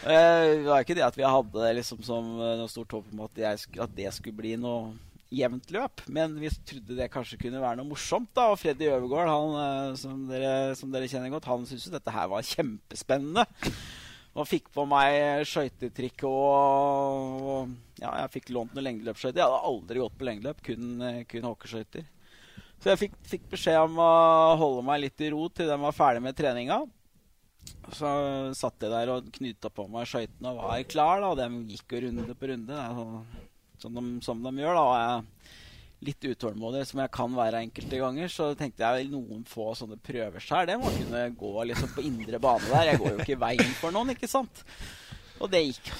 Eh, 0.00 0.64
det 0.64 0.64
var 0.64 0.80
ikke 0.80 0.94
det 0.96 1.02
at 1.04 1.16
vi 1.18 1.26
hadde 1.28 1.72
liksom 1.76 1.98
som 2.00 2.28
eh, 2.40 2.54
noe 2.56 2.70
stort 2.72 2.94
håp 2.96 3.10
om 3.12 3.18
at, 3.26 3.34
jeg, 3.36 3.66
at 3.84 3.90
det 3.92 4.08
skulle 4.16 4.38
bli 4.38 4.54
noe 4.56 4.94
jevnt 5.28 5.68
løp, 5.76 6.00
men 6.08 6.38
vi 6.40 6.48
trodde 6.66 6.96
det 6.96 7.10
kanskje 7.12 7.36
kunne 7.42 7.60
være 7.60 7.76
noe 7.82 7.90
morsomt. 7.90 8.30
da, 8.32 8.48
Og 8.48 8.56
Freddy 8.62 8.88
Øvergaard, 8.88 9.28
han, 9.28 9.58
eh, 9.60 9.98
som, 10.00 10.22
dere, 10.30 10.72
som 10.80 10.88
dere 10.94 11.10
kjenner 11.10 11.34
godt, 11.34 11.50
han 11.52 11.68
syntes 11.68 11.84
jo 11.90 11.92
dette 11.92 12.14
her 12.16 12.30
var 12.32 12.48
kjempespennende. 12.48 13.44
Og 14.38 14.46
fikk 14.46 14.68
på 14.70 14.84
meg 14.86 15.42
skøytetrikk 15.50 16.22
og, 16.28 17.48
og 17.50 17.72
Ja, 18.00 18.12
jeg 18.22 18.30
fikk 18.36 18.52
lånt 18.54 18.72
noen 18.76 18.86
lengdeløpsskøyter. 18.86 19.40
Jeg 19.42 19.48
hadde 19.50 19.66
aldri 19.72 20.00
gått 20.00 20.16
på 20.20 20.28
lengdeløp, 20.28 20.62
kun, 20.64 21.02
kun 21.28 21.48
hockeyskøyter. 21.50 22.06
Så 22.80 22.92
jeg 22.92 23.00
fikk, 23.02 23.16
fikk 23.28 23.42
beskjed 23.52 23.76
om 23.82 23.98
å 24.00 24.12
holde 24.56 24.84
meg 24.86 25.02
litt 25.02 25.20
i 25.26 25.28
ro 25.34 25.48
til 25.52 25.68
de 25.68 25.76
var 25.82 25.92
ferdig 25.96 26.22
med 26.24 26.38
treninga. 26.38 26.78
Så 27.92 28.08
satt 28.56 28.80
jeg 28.80 28.92
der 28.94 29.10
og 29.12 29.28
knyta 29.34 29.68
på 29.74 29.84
meg 29.92 30.08
skøytene 30.08 30.54
og 30.54 30.62
var 30.62 30.86
klar. 30.88 31.20
da, 31.26 31.34
De 31.42 31.74
gikk 31.74 31.96
jo 31.98 32.04
runde 32.06 32.36
på 32.38 32.48
runde, 32.54 32.78
sånn- 32.96 33.26
som 33.82 33.98
de, 33.98 34.04
som 34.24 34.40
de 34.46 34.54
gjør. 34.62 34.78
da, 34.78 34.86
og 34.86 34.96
jeg 35.00 35.58
litt 36.04 36.24
utålmodig 36.24 36.86
som 36.88 37.02
jeg 37.02 37.12
kan 37.12 37.34
være 37.36 37.60
enkelte 37.66 38.00
ganger, 38.00 38.30
så 38.32 38.50
tenkte 38.58 38.86
jeg 38.86 39.10
noen 39.12 39.42
få 39.48 39.72
sånne 39.76 39.98
prøver 40.00 40.46
her. 40.52 40.68
Det 40.70 40.78
må 40.80 40.92
kunne 40.94 41.26
gå 41.42 41.66
liksom 41.70 41.92
på 41.96 42.04
indre 42.08 42.40
bane 42.42 42.70
der. 42.70 42.92
Jeg 42.92 43.02
går 43.02 43.12
jo 43.12 43.24
ikke 43.24 43.36
i 43.36 43.42
veien 43.44 43.74
for 43.80 43.94
noen, 43.94 44.14
ikke 44.14 44.30
sant? 44.30 44.64
Og 45.40 45.52
det 45.52 45.66
gikk 45.66 45.92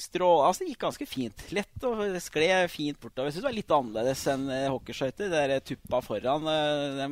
strå, 0.00 0.28
altså 0.46 0.64
det 0.64 0.72
gikk 0.72 0.84
ganske 0.86 1.06
fint. 1.08 1.42
Lett 1.54 1.86
og 1.86 2.02
skled 2.24 2.70
fint 2.72 2.98
bortover. 3.00 3.28
Jeg 3.28 3.36
synes 3.36 3.44
det 3.44 3.48
var 3.48 3.56
litt 3.58 3.74
annerledes 3.76 4.22
enn 4.32 4.46
eh, 4.54 4.68
hockeyskøyter. 4.72 5.32
Der 5.32 5.64
tuppa 5.66 6.00
foran, 6.04 6.48
eh, 6.50 7.00
de 7.00 7.08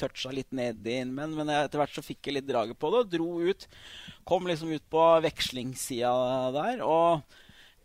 toucha 0.00 0.32
litt 0.34 0.50
nedi 0.56 0.98
innmen, 1.02 1.36
men 1.38 1.52
etter 1.54 1.82
hvert 1.82 1.94
så 1.94 2.04
fikk 2.04 2.28
jeg 2.28 2.40
litt 2.40 2.48
draget 2.50 2.80
på 2.80 2.90
det 2.92 3.04
og 3.04 3.12
dro 3.12 3.30
ut. 3.46 3.68
Kom 4.28 4.48
liksom 4.50 4.74
ut 4.74 4.84
på 4.92 5.06
vekslingssida 5.28 6.12
der 6.56 6.82
og 6.86 7.38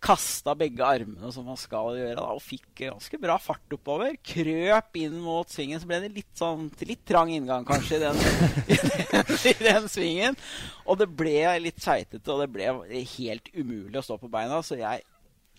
kasta 0.04 0.54
begge 0.58 0.86
armene 0.86 1.32
som 1.34 1.46
man 1.48 1.58
skal 1.60 1.98
gjøre, 1.98 2.16
da, 2.20 2.26
og 2.36 2.44
fikk 2.44 2.84
ganske 2.84 3.20
bra 3.22 3.38
fart 3.42 3.76
oppover. 3.76 4.16
Krøp 4.26 5.00
inn 5.02 5.18
mot 5.24 5.50
svingen, 5.52 5.82
så 5.82 5.90
ble 5.90 6.00
det 6.04 6.12
litt 6.16 6.32
sånn 6.38 6.68
litt 6.88 7.04
trang 7.08 7.32
inngang 7.34 7.66
kanskje 7.68 7.98
i 7.98 8.04
den, 8.06 8.22
i 8.68 8.78
den, 9.12 9.34
i 9.52 9.56
den 9.64 9.90
svingen. 9.92 10.40
Og 10.86 11.00
det 11.02 11.10
ble 11.10 11.42
litt 11.64 11.82
skeitete, 11.84 12.26
og 12.34 12.44
det 12.44 12.50
ble 12.54 13.04
helt 13.18 13.52
umulig 13.56 14.02
å 14.02 14.06
stå 14.06 14.20
på 14.22 14.32
beina. 14.32 14.62
Så 14.66 14.80
jeg 14.80 15.06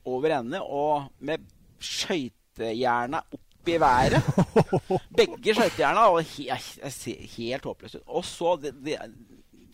over 0.08 0.38
ende 0.38 0.62
og 0.64 1.10
med 1.24 1.44
skøytejerna 1.84 3.22
opp 3.26 3.68
i 3.68 3.78
været. 3.80 4.28
Begge 5.18 5.56
skøytejerna 5.56 6.06
og 6.12 6.22
jeg 6.40 6.92
ser 6.94 7.26
helt 7.36 7.66
håpløst 7.68 8.00
ut. 8.00 8.06
Og 8.06 8.24
så 8.26 8.54
det, 8.62 8.72
det, 8.84 9.00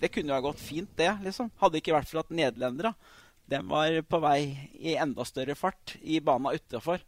det 0.01 0.11
kunne 0.13 0.33
jo 0.33 0.39
ha 0.39 0.45
gått 0.45 0.63
fint, 0.63 0.91
det, 0.99 1.13
liksom. 1.25 1.53
Hadde 1.61 1.81
ikke 1.81 1.95
vært 1.95 2.11
for 2.11 2.25
at 2.25 2.35
nederlendere 2.35 2.95
de 3.51 3.61
var 3.69 4.01
på 4.09 4.21
vei 4.25 4.41
i 4.81 4.97
enda 4.97 5.25
større 5.29 5.57
fart 5.59 5.97
i 6.01 6.21
bana 6.25 6.55
utafor. 6.55 7.03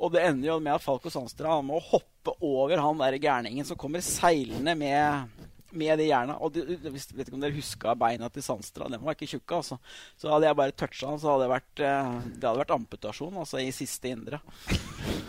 Og 0.00 0.12
det 0.14 0.24
ender 0.26 0.50
jo 0.50 0.60
med 0.62 0.74
at 0.74 0.82
Falco 0.82 1.10
Sandstra 1.12 1.60
må 1.62 1.78
hoppe 1.82 2.34
over 2.42 2.80
han 2.82 3.02
der 3.02 3.18
gærningen 3.22 3.66
som 3.66 3.78
kommer 3.78 4.02
seilende 4.02 4.74
med, 4.78 5.44
med 5.70 6.00
de 6.00 6.08
jerna. 6.08 6.38
Og 6.42 6.54
de, 6.56 6.64
de, 6.80 6.90
vet 6.90 7.28
ikke 7.28 7.36
om 7.36 7.44
dere 7.44 7.54
huska 7.54 7.94
beina 7.98 8.30
til 8.32 8.46
Sandstra. 8.46 8.88
De 8.90 8.98
var 8.98 9.14
ikke 9.14 9.30
tjukke. 9.36 9.60
altså. 9.60 9.78
Så 10.18 10.32
hadde 10.32 10.48
jeg 10.48 10.58
bare 10.58 10.74
toucha 10.74 11.12
han, 11.12 11.20
så 11.22 11.34
hadde 11.34 11.46
det 11.46 11.52
vært, 11.54 11.84
eh, 11.84 12.14
det 12.32 12.48
hadde 12.48 12.62
vært 12.64 12.74
amputasjon 12.78 13.42
altså 13.44 13.62
i 13.62 13.68
siste 13.76 14.10
indre. 14.10 14.42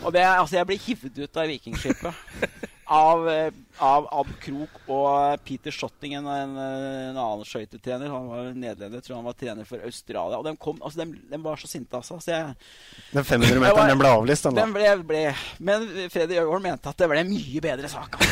Og 0.02 0.10
det, 0.16 0.24
altså, 0.24 0.58
jeg 0.58 0.70
blir 0.72 0.86
hivd 0.88 1.22
ut 1.22 1.42
av 1.44 1.52
Vikingskipet. 1.52 2.72
Av, 2.86 3.28
eh, 3.28 3.50
av 3.82 4.04
Ab 4.14 4.28
Krok 4.38 4.76
og 4.86 5.40
Peter 5.42 5.74
Schotting, 5.74 6.14
en, 6.14 6.26
en, 6.30 6.52
en 6.60 7.16
annen 7.18 7.42
skøytetrener. 7.48 8.12
Han 8.12 8.28
var 8.30 8.52
nederlender, 8.54 9.02
tror 9.02 9.16
han 9.18 9.26
var 9.26 9.34
trener 9.40 9.66
for 9.66 9.82
Australia. 9.88 10.38
Og 10.38 10.46
de, 10.46 10.54
kom, 10.62 10.78
altså, 10.78 11.02
de, 11.02 11.18
de 11.32 11.40
var 11.42 11.58
så 11.58 11.70
sinte, 11.70 11.98
altså. 11.98 12.20
Så 12.22 12.30
jeg, 12.30 12.54
Den 13.10 13.26
500-meteren 13.26 13.90
den 13.90 14.02
ble 14.04 14.14
avlyst, 14.20 14.46
den 14.46 14.54
da. 14.54 14.62
den 14.62 14.76
ble, 14.76 14.86
ble, 15.08 15.24
men 15.66 15.88
Freddy 16.14 16.38
Øyvold 16.38 16.62
mente 16.68 16.92
at 16.92 17.02
det 17.02 17.10
ble 17.10 17.24
en 17.24 17.32
mye 17.34 17.64
bedre 17.66 17.90
sak. 17.90 18.10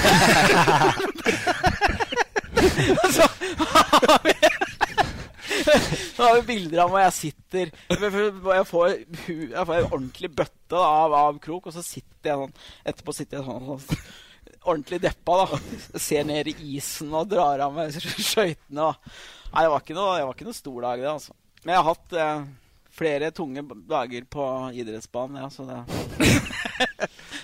så, 3.14 3.26
Nå 6.16 6.24
har 6.24 6.34
vi 6.40 6.46
bilder 6.48 6.84
av 6.84 6.92
meg 6.92 7.06
jeg 7.06 7.14
sitter 7.18 7.72
Jeg 7.90 8.66
får, 8.68 8.94
jeg 9.26 9.66
får 9.68 9.74
en 9.78 9.88
ordentlig 9.90 10.30
bøtte 10.36 10.78
av, 10.80 11.14
av 11.14 11.40
krok, 11.42 11.68
og 11.68 11.74
så 11.74 11.82
sitter 11.84 12.30
jeg 12.30 12.42
sånn 12.42 12.54
Etterpå 12.92 13.16
sitter 13.16 13.40
jeg 13.40 13.48
sånn, 13.48 13.66
sånn 13.74 14.04
ordentlig 14.64 15.00
deppa. 15.02 15.44
da 15.44 16.00
Ser 16.00 16.26
ned 16.28 16.50
i 16.50 16.56
isen 16.74 17.14
og 17.14 17.30
drar 17.30 17.62
av 17.66 17.74
meg 17.76 17.94
skøytene. 18.30 18.90
Nei, 19.54 19.62
det 19.62 19.70
var, 19.70 19.80
ikke 19.80 19.96
noe, 19.96 20.18
det 20.18 20.26
var 20.26 20.36
ikke 20.36 20.48
noe 20.48 20.58
stor 20.58 20.78
dag, 20.88 21.02
det. 21.02 21.10
altså 21.12 21.34
Men 21.62 21.74
jeg 21.74 21.80
har 21.80 21.90
hatt 21.92 22.16
eh, 22.18 22.46
flere 22.94 23.30
tunge 23.34 23.62
dager 23.90 24.26
på 24.30 24.46
idrettsbanen, 24.74 25.42
ja, 25.44 25.50
så 25.50 25.66
det 25.68 25.82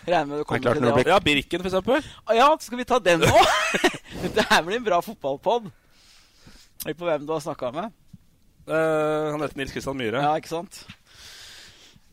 Regner 0.07 0.27
med 0.27 0.41
du 0.41 0.45
kommer 0.49 0.75
til 0.75 0.83
det. 0.83 0.93
Blir... 0.97 1.11
Ja, 1.13 1.19
Birken, 1.23 1.63
for 1.63 1.69
eksempel. 1.71 2.07
Ja, 2.35 2.49
skal 2.61 2.81
vi 2.81 2.87
ta 2.89 2.99
den 3.05 3.23
nå? 3.23 3.43
Dette 4.25 4.47
her 4.49 4.65
blir 4.67 4.81
en 4.81 4.87
bra 4.87 5.01
fotballpod. 5.05 5.69
Lurer 6.87 6.97
på 6.97 7.09
hvem 7.11 7.27
du 7.29 7.35
har 7.35 7.43
snakka 7.45 7.71
med. 7.77 7.93
Uh, 8.71 9.31
han 9.35 9.43
heter 9.45 9.61
Nils 9.61 9.75
Kristian 9.75 9.99
Myhre. 9.99 10.23
Ja, 10.25 10.33
ikke 10.41 10.53
sant? 10.55 10.81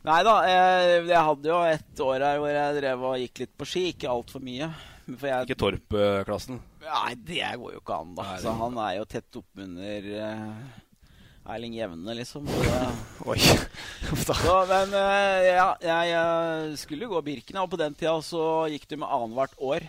Nei 0.06 0.20
da, 0.24 0.34
jeg, 0.46 1.00
jeg, 1.08 1.22
hadde 1.30 1.50
jo 1.50 1.58
et 1.66 2.02
år 2.04 2.24
her 2.24 2.38
hvor 2.40 2.52
jeg 2.52 2.76
drev 2.78 3.02
og 3.08 3.18
gikk 3.24 3.42
litt 3.42 3.54
på 3.58 3.68
ski. 3.68 3.84
Ikke 3.94 4.12
altfor 4.12 4.44
mye. 4.44 4.70
Jeg, 5.08 5.46
ikke 5.46 5.56
Torp-klassen? 5.56 6.58
Nei, 6.82 7.14
det 7.24 7.40
går 7.40 7.72
jo 7.72 7.80
ikke 7.80 7.96
an, 7.96 8.12
da. 8.16 8.26
Nei, 8.28 8.40
Så 8.42 8.52
han 8.58 8.76
er 8.84 8.92
jo 8.98 9.06
tett 9.08 9.38
oppunder 9.40 10.08
uh, 10.20 11.52
Erling 11.54 11.78
Jevne, 11.78 12.16
liksom. 12.18 12.48
Oi. 13.30 13.38
så, 14.26 14.36
men 14.68 14.92
uh, 14.92 15.38
ja, 15.46 15.70
jeg, 15.80 16.10
jeg 16.12 16.76
skulle 16.82 17.08
jo 17.08 17.14
gå 17.14 17.22
Birken, 17.30 17.60
og 17.62 17.70
på 17.72 17.80
den 17.80 17.96
tida 17.96 18.18
så 18.24 18.42
gikk 18.72 18.84
det 18.90 19.00
med 19.00 19.08
annethvert 19.08 19.56
år. 19.70 19.88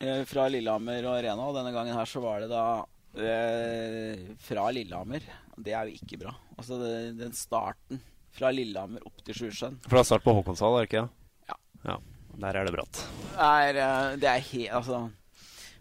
Uh, 0.00 0.22
fra 0.28 0.48
Lillehammer 0.48 1.04
og 1.04 1.18
Arena. 1.18 1.50
Og 1.50 1.58
denne 1.60 1.74
gangen 1.76 1.96
her 1.96 2.08
så 2.08 2.24
var 2.24 2.40
det 2.44 2.50
da 2.52 2.64
fra 3.10 4.68
Lillehammer. 4.70 5.24
Det 5.58 5.72
er 5.74 5.88
jo 5.90 5.98
ikke 5.98 6.20
bra. 6.22 6.30
Altså 6.54 6.78
det, 6.78 6.92
den 7.18 7.34
starten 7.34 7.98
fra 8.32 8.52
Lillehammer 8.54 9.02
opp 9.04 9.18
til 9.26 9.36
Sjusjøen. 9.36 9.80
Er 9.90 10.06
start 10.06 10.22
på 10.22 10.34
Håkonshall, 10.38 10.78
er 10.78 10.86
det 10.86 10.90
ikke? 10.92 11.02
Ja. 11.50 11.58
ja. 11.88 11.96
Der 12.40 12.56
er 12.56 12.66
det 12.66 12.72
bratt. 12.74 13.02
Er, 13.36 13.80
det 14.20 14.28
er 14.28 14.44
helt 14.52 14.72
Altså 14.78 15.00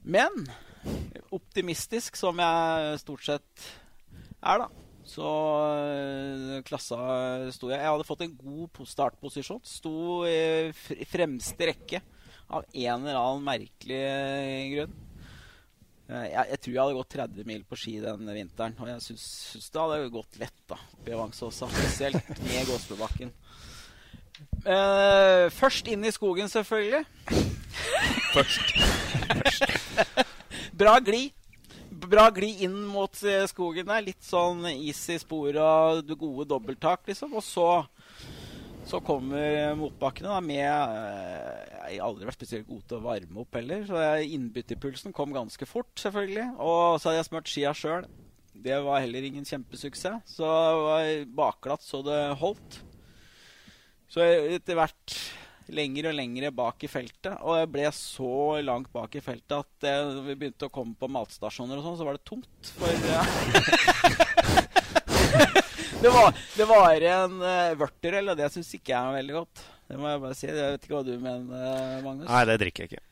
Men 0.04 0.44
optimistisk, 1.36 2.18
som 2.20 2.40
jeg 2.42 3.00
stort 3.04 3.26
sett 3.26 3.66
er, 4.40 4.64
da. 4.64 4.70
Så 5.10 5.26
klassa 6.68 6.98
sto 7.54 7.72
jeg 7.72 7.80
Jeg 7.82 7.90
hadde 7.90 8.08
fått 8.08 8.24
en 8.26 8.38
god 8.38 8.82
startposisjon. 8.88 9.62
Sto 9.66 10.24
i 10.30 11.06
fremste 11.10 11.70
rekke 11.72 12.02
av 12.50 12.66
en 12.66 13.06
eller 13.06 13.20
annen 13.20 13.46
merkelig 13.46 14.02
grunn. 14.74 14.98
Jeg, 16.10 16.46
jeg, 16.50 16.58
tror 16.64 16.74
jeg 16.74 16.82
hadde 16.82 16.98
gått 16.98 17.12
30 17.14 17.46
mil 17.46 17.66
på 17.70 17.78
ski 17.78 18.00
den 18.02 18.32
vinteren. 18.34 18.78
Og 18.82 18.90
jeg 18.90 19.04
syns 19.06 19.70
det 19.70 19.84
hadde 19.84 20.14
gått 20.14 20.40
lett 20.42 20.64
da 20.70 20.80
oppe 20.80 21.14
i. 21.14 21.18
Spesielt 21.38 22.32
ned 22.48 22.70
Gåsbebakken. 22.70 23.34
Uh, 24.66 25.48
først 25.56 25.88
inn 25.92 26.04
i 26.06 26.14
skogen, 26.14 26.50
selvfølgelig. 26.52 27.06
først. 28.34 28.74
Bra 30.80 30.98
glid. 31.04 31.36
Bra 32.10 32.30
glid 32.34 32.64
inn 32.66 32.78
mot 32.88 33.24
skogen 33.52 33.90
der. 33.90 34.06
Litt 34.06 34.24
sånn 34.26 34.64
is 34.72 35.02
i 35.12 35.18
sporet 35.22 35.60
og 35.60 36.14
gode 36.20 36.48
dobbelttak, 36.50 37.04
liksom. 37.10 37.36
Og 37.38 37.46
så 37.46 37.70
så 38.90 38.98
kommer 39.06 39.76
motbakkene 39.78 40.32
da, 40.32 40.40
med 40.42 40.64
Jeg 40.64 42.00
har 42.00 42.08
aldri 42.08 42.26
vært 42.26 42.40
spesielt 42.40 42.66
god 42.66 42.88
til 42.88 42.98
å 42.98 43.04
varme 43.04 43.44
opp 43.44 43.58
heller. 43.60 43.84
Så 43.86 44.00
innbytterpulsen 44.26 45.14
kom 45.14 45.36
ganske 45.36 45.68
fort, 45.70 45.92
selvfølgelig. 46.02 46.48
Og 46.58 46.98
så 46.98 47.10
hadde 47.10 47.20
jeg 47.20 47.28
smurt 47.30 47.52
skia 47.52 47.74
sjøl. 47.78 48.08
Det 48.60 48.80
var 48.84 49.04
heller 49.04 49.28
ingen 49.28 49.46
kjempesuksess. 49.46 50.34
Så 50.34 50.48
det 50.48 50.80
var 50.88 51.12
bakglatt 51.38 51.86
så 51.86 52.02
det 52.06 52.20
holdt. 52.42 52.82
Så 54.10 54.26
etter 54.26 54.74
hvert 54.80 55.20
lenger 55.70 56.08
og 56.10 56.16
lenger 56.18 56.50
bak 56.56 56.84
i 56.86 56.88
feltet. 56.90 57.36
Og 57.46 57.58
jeg 57.60 57.70
ble 57.74 57.92
så 57.94 58.62
langt 58.66 58.92
bak 58.94 59.16
i 59.16 59.22
feltet 59.24 59.58
at 59.60 59.72
når 59.86 60.24
vi 60.26 60.36
begynte 60.42 60.66
å 60.70 60.74
komme 60.74 60.96
på 60.98 61.08
matstasjoner 61.14 61.78
og 61.78 61.84
sånn, 61.86 61.98
så 62.00 62.06
var 62.08 62.14
det 62.18 62.26
tomt. 62.26 62.64
For 62.80 62.88
det, 66.02 66.10
var, 66.10 66.34
det 66.56 66.66
var 66.70 67.02
en 67.12 67.34
uh, 67.44 67.78
vørterøl, 67.78 68.30
og 68.34 68.38
det 68.40 68.50
syns 68.54 68.76
ikke 68.80 68.94
jeg 68.96 69.02
er 69.02 69.18
veldig 69.20 69.36
godt. 69.38 69.56
Det 69.90 69.98
må 69.98 70.06
jeg 70.10 70.22
bare 70.26 70.36
si. 70.38 70.48
Jeg 70.50 70.58
vet 70.58 70.84
ikke 70.86 70.98
hva 70.98 71.06
du 71.06 71.16
mener, 71.18 72.02
Magnus? 72.06 72.30
Nei, 72.30 72.44
det 72.50 72.58
drikker 72.64 72.82
jeg 72.86 72.90
ikke. 72.94 73.04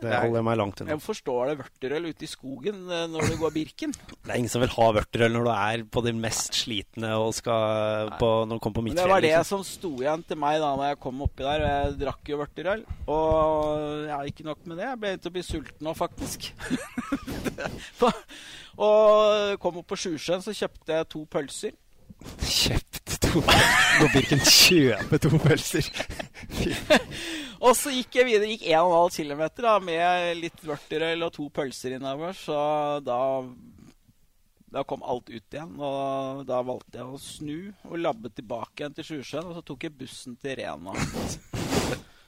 Det 0.00 0.12
holder 0.12 0.38
jeg 0.40 0.46
meg 0.48 0.58
langt 0.60 0.82
unna. 0.82 0.94
Jeg 0.94 1.02
forstår 1.04 1.50
det 1.50 1.56
vørterøl 1.62 2.08
ute 2.10 2.26
i 2.26 2.30
skogen 2.30 2.82
når 2.86 3.30
du 3.30 3.36
går 3.40 3.54
Birken. 3.56 3.94
det 4.26 4.32
er 4.32 4.40
ingen 4.40 4.52
som 4.52 4.64
vil 4.64 4.72
ha 4.74 4.88
vørterøl 4.98 5.34
når 5.36 5.48
du 5.48 5.52
er 5.54 5.84
på 5.96 6.02
det 6.06 6.14
mest 6.18 6.58
slitne 6.62 7.12
og 7.20 7.32
skal 7.36 8.12
på, 8.20 8.30
når 8.46 8.58
du 8.58 8.62
kommer 8.64 8.80
på 8.80 8.86
mitt 8.88 8.96
fjell. 8.96 9.04
Det 9.06 9.14
var 9.14 9.24
det 9.24 9.32
liksom. 9.32 9.64
som 9.64 9.68
sto 9.68 9.92
igjen 10.02 10.26
til 10.26 10.40
meg 10.42 10.58
da 10.62 10.72
når 10.78 10.92
jeg 10.92 11.00
kom 11.06 11.24
oppi 11.26 11.46
der. 11.46 11.66
Jeg 11.66 11.96
drakk 12.02 12.32
jo 12.32 12.40
vørterøl. 12.42 12.84
Og 13.12 14.06
ja, 14.10 14.20
ikke 14.28 14.46
nok 14.46 14.62
med 14.66 14.80
det. 14.80 14.90
Jeg 14.90 15.02
begynte 15.02 15.32
å 15.32 15.36
bli 15.36 15.46
sulten 15.46 15.86
nå, 15.86 15.96
faktisk. 15.96 16.50
og 18.86 19.56
kom 19.62 19.82
opp 19.82 19.90
på 19.92 20.00
Sjusjøen, 20.06 20.44
så 20.44 20.54
kjøpte 20.56 21.00
jeg 21.00 21.10
to 21.14 21.24
pølser. 21.30 21.76
Kjøpte 22.56 23.18
to 23.26 23.42
Gå 23.44 24.06
Birken 24.14 24.40
kjøpe 24.40 25.20
to 25.20 25.30
pølser. 25.42 25.90
Og 27.66 27.72
så 27.74 27.90
gikk 27.90 28.20
jeg 28.20 28.28
videre. 28.28 28.50
Gikk 28.52 28.68
1,5 28.70 29.16
km 29.16 29.42
da, 29.58 29.76
med 29.82 30.38
litt 30.38 30.60
vørterøl 30.62 31.26
og 31.26 31.32
to 31.34 31.48
pølser 31.50 31.96
innover. 31.96 32.36
Så 32.38 32.56
da, 33.06 33.18
da 34.70 34.84
kom 34.86 35.02
alt 35.02 35.30
ut 35.32 35.56
igjen. 35.56 35.72
Og 35.74 36.44
da 36.46 36.60
valgte 36.66 37.00
jeg 37.00 37.06
å 37.10 37.18
snu 37.22 37.58
og 37.90 37.98
labbe 37.98 38.30
tilbake 38.30 38.84
igjen 38.84 38.96
til 38.98 39.08
Sjusjøen. 39.10 39.50
Og 39.50 39.58
så 39.58 39.64
tok 39.66 39.88
jeg 39.88 39.96
bussen 39.98 40.38
til 40.38 40.60
Rena. 40.60 40.94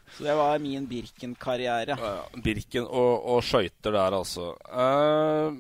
Så 0.09 0.25
det 0.25 0.35
var 0.35 0.59
min 0.59 0.87
Birken-karriere. 0.89 1.95
Ja, 2.01 2.13
ja. 2.17 2.41
Birken 2.43 2.87
og, 2.89 3.27
og 3.29 3.43
skøyter 3.45 3.93
der, 3.93 4.17
altså. 4.17 4.55
Uh, 4.73 5.53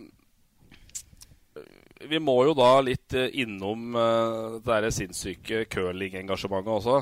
vi 2.08 2.18
må 2.22 2.40
jo 2.48 2.54
da 2.56 2.80
litt 2.80 3.12
innom 3.28 3.92
uh, 3.92 4.56
det 4.56 4.64
derre 4.66 4.90
sinnssyke 4.94 5.66
curlingengasjementet 5.70 6.72
også. 6.78 6.96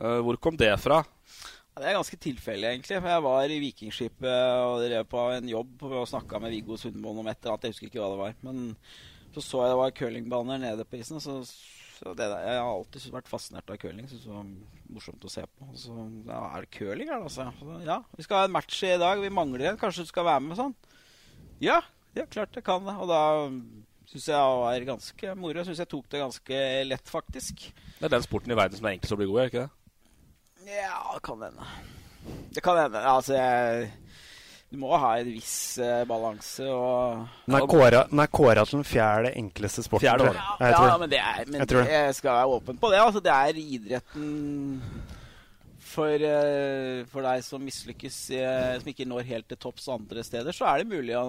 Uh, 0.00 0.18
hvor 0.24 0.40
kom 0.40 0.56
det 0.58 0.72
fra? 0.80 1.02
Ja, 1.70 1.82
det 1.84 1.90
er 1.90 1.98
ganske 2.00 2.18
tilfeldig, 2.18 2.66
egentlig. 2.66 2.98
For 2.98 3.12
jeg 3.12 3.24
var 3.24 3.52
i 3.54 3.58
Vikingskipet 3.62 4.38
og 4.66 4.80
drev 4.82 5.04
på 5.10 5.24
en 5.36 5.50
jobb 5.52 5.84
og 5.86 6.08
snakka 6.10 6.40
med 6.42 6.50
Viggo 6.56 6.78
Sundmoen 6.80 7.20
om 7.22 7.30
et 7.30 7.38
eller 7.38 7.54
annet. 7.54 7.68
Jeg 7.68 7.76
husker 7.76 7.90
ikke 7.90 8.02
hva 8.02 8.10
det 8.10 8.22
var. 8.24 8.38
Men 8.46 8.64
så 9.30 9.44
så 9.46 9.60
jeg 9.62 9.70
det 9.70 9.78
var 9.78 9.94
curlingbaner 10.00 10.58
nede 10.64 10.86
på 10.88 10.98
isen. 10.98 11.22
Så, 11.22 11.36
så 12.00 12.14
det 12.18 12.26
jeg 12.26 12.58
har 12.58 12.66
alltid 12.72 13.06
vært 13.14 13.30
fascinert 13.30 13.70
av 13.70 13.78
curling. 13.78 14.10
Syns 14.10 14.26
det 14.26 14.34
var 14.34 14.50
morsomt 14.90 15.28
å 15.28 15.30
se 15.30 15.46
på. 15.46 15.70
Så 15.78 15.94
ja, 16.26 16.42
er 16.50 16.66
det 16.66 16.72
curling 16.74 17.12
her, 17.12 17.22
altså? 17.22 17.46
Så, 17.60 17.78
ja, 17.86 18.00
vi 18.18 18.26
skal 18.26 18.42
ha 18.42 18.50
en 18.50 18.56
match 18.58 18.82
i 18.88 18.96
dag. 18.98 19.22
Vi 19.22 19.30
mangler 19.30 19.70
en. 19.70 19.80
Kanskje 19.80 20.08
du 20.08 20.10
skal 20.10 20.26
være 20.26 20.42
med 20.48 20.58
sånn? 20.58 20.74
Ja, 21.62 21.78
ja, 22.18 22.26
klart 22.26 22.58
jeg 22.58 22.66
kan 22.66 22.82
det. 22.88 22.98
Og 22.98 23.06
da 23.14 23.22
syns 24.10 24.26
jeg 24.32 24.54
var 24.66 24.88
ganske 24.90 25.36
moro. 25.38 25.66
Syns 25.68 25.84
jeg 25.84 25.94
tok 25.94 26.10
det 26.10 26.24
ganske 26.26 26.64
lett, 26.90 27.14
faktisk. 27.14 27.68
Det 28.00 28.08
er 28.10 28.18
den 28.18 28.26
sporten 28.26 28.50
i 28.50 28.58
verden 28.58 28.80
som 28.80 28.90
er 28.90 28.98
enklest 28.98 29.14
å 29.14 29.20
bli 29.20 29.30
god 29.30 29.44
i, 29.44 29.52
ikke 29.52 29.68
det? 29.68 29.76
Ja, 30.66 31.00
det 31.14 31.22
kan 31.24 31.42
hende. 31.42 31.66
Det 32.54 32.62
kan 32.64 32.78
hende. 32.78 33.00
Altså, 33.00 33.34
jeg 33.34 33.90
Du 34.70 34.78
må 34.78 34.92
ha 35.02 35.16
en 35.18 35.26
viss 35.26 35.80
uh, 35.82 36.04
balanse 36.06 36.62
og 36.70 37.24
Den 37.48 37.56
er 37.58 38.28
kåra 38.30 38.62
til 38.62 38.76
den 38.78 38.86
fjerde 38.86 39.32
enkleste 39.34 39.82
sporten. 39.82 40.04
Fjerde 40.06 40.28
år. 40.30 40.36
Ja, 40.38 40.68
ja, 40.68 40.82
ja, 40.92 40.98
men 41.00 41.10
det 41.10 41.18
er 41.18 41.48
Men 41.48 41.64
jeg, 41.64 41.88
jeg 41.90 42.14
skal 42.20 42.36
være 42.36 42.52
åpen 42.58 42.78
på 42.78 42.92
det. 42.92 43.00
Altså, 43.02 43.24
det 43.24 43.32
er 43.34 43.58
idretten 43.58 44.28
for, 45.90 46.22
uh, 46.22 47.02
for 47.10 47.26
deg 47.26 47.42
som 47.42 47.66
mislykkes, 47.66 48.22
uh, 48.38 48.78
som 48.78 48.90
ikke 48.92 49.08
når 49.10 49.26
helt 49.32 49.50
til 49.50 49.58
topps 49.58 49.88
andre 49.90 50.22
steder, 50.26 50.54
så 50.54 50.68
er 50.70 50.82
det 50.84 50.92
mulig 50.92 51.16
å 51.18 51.26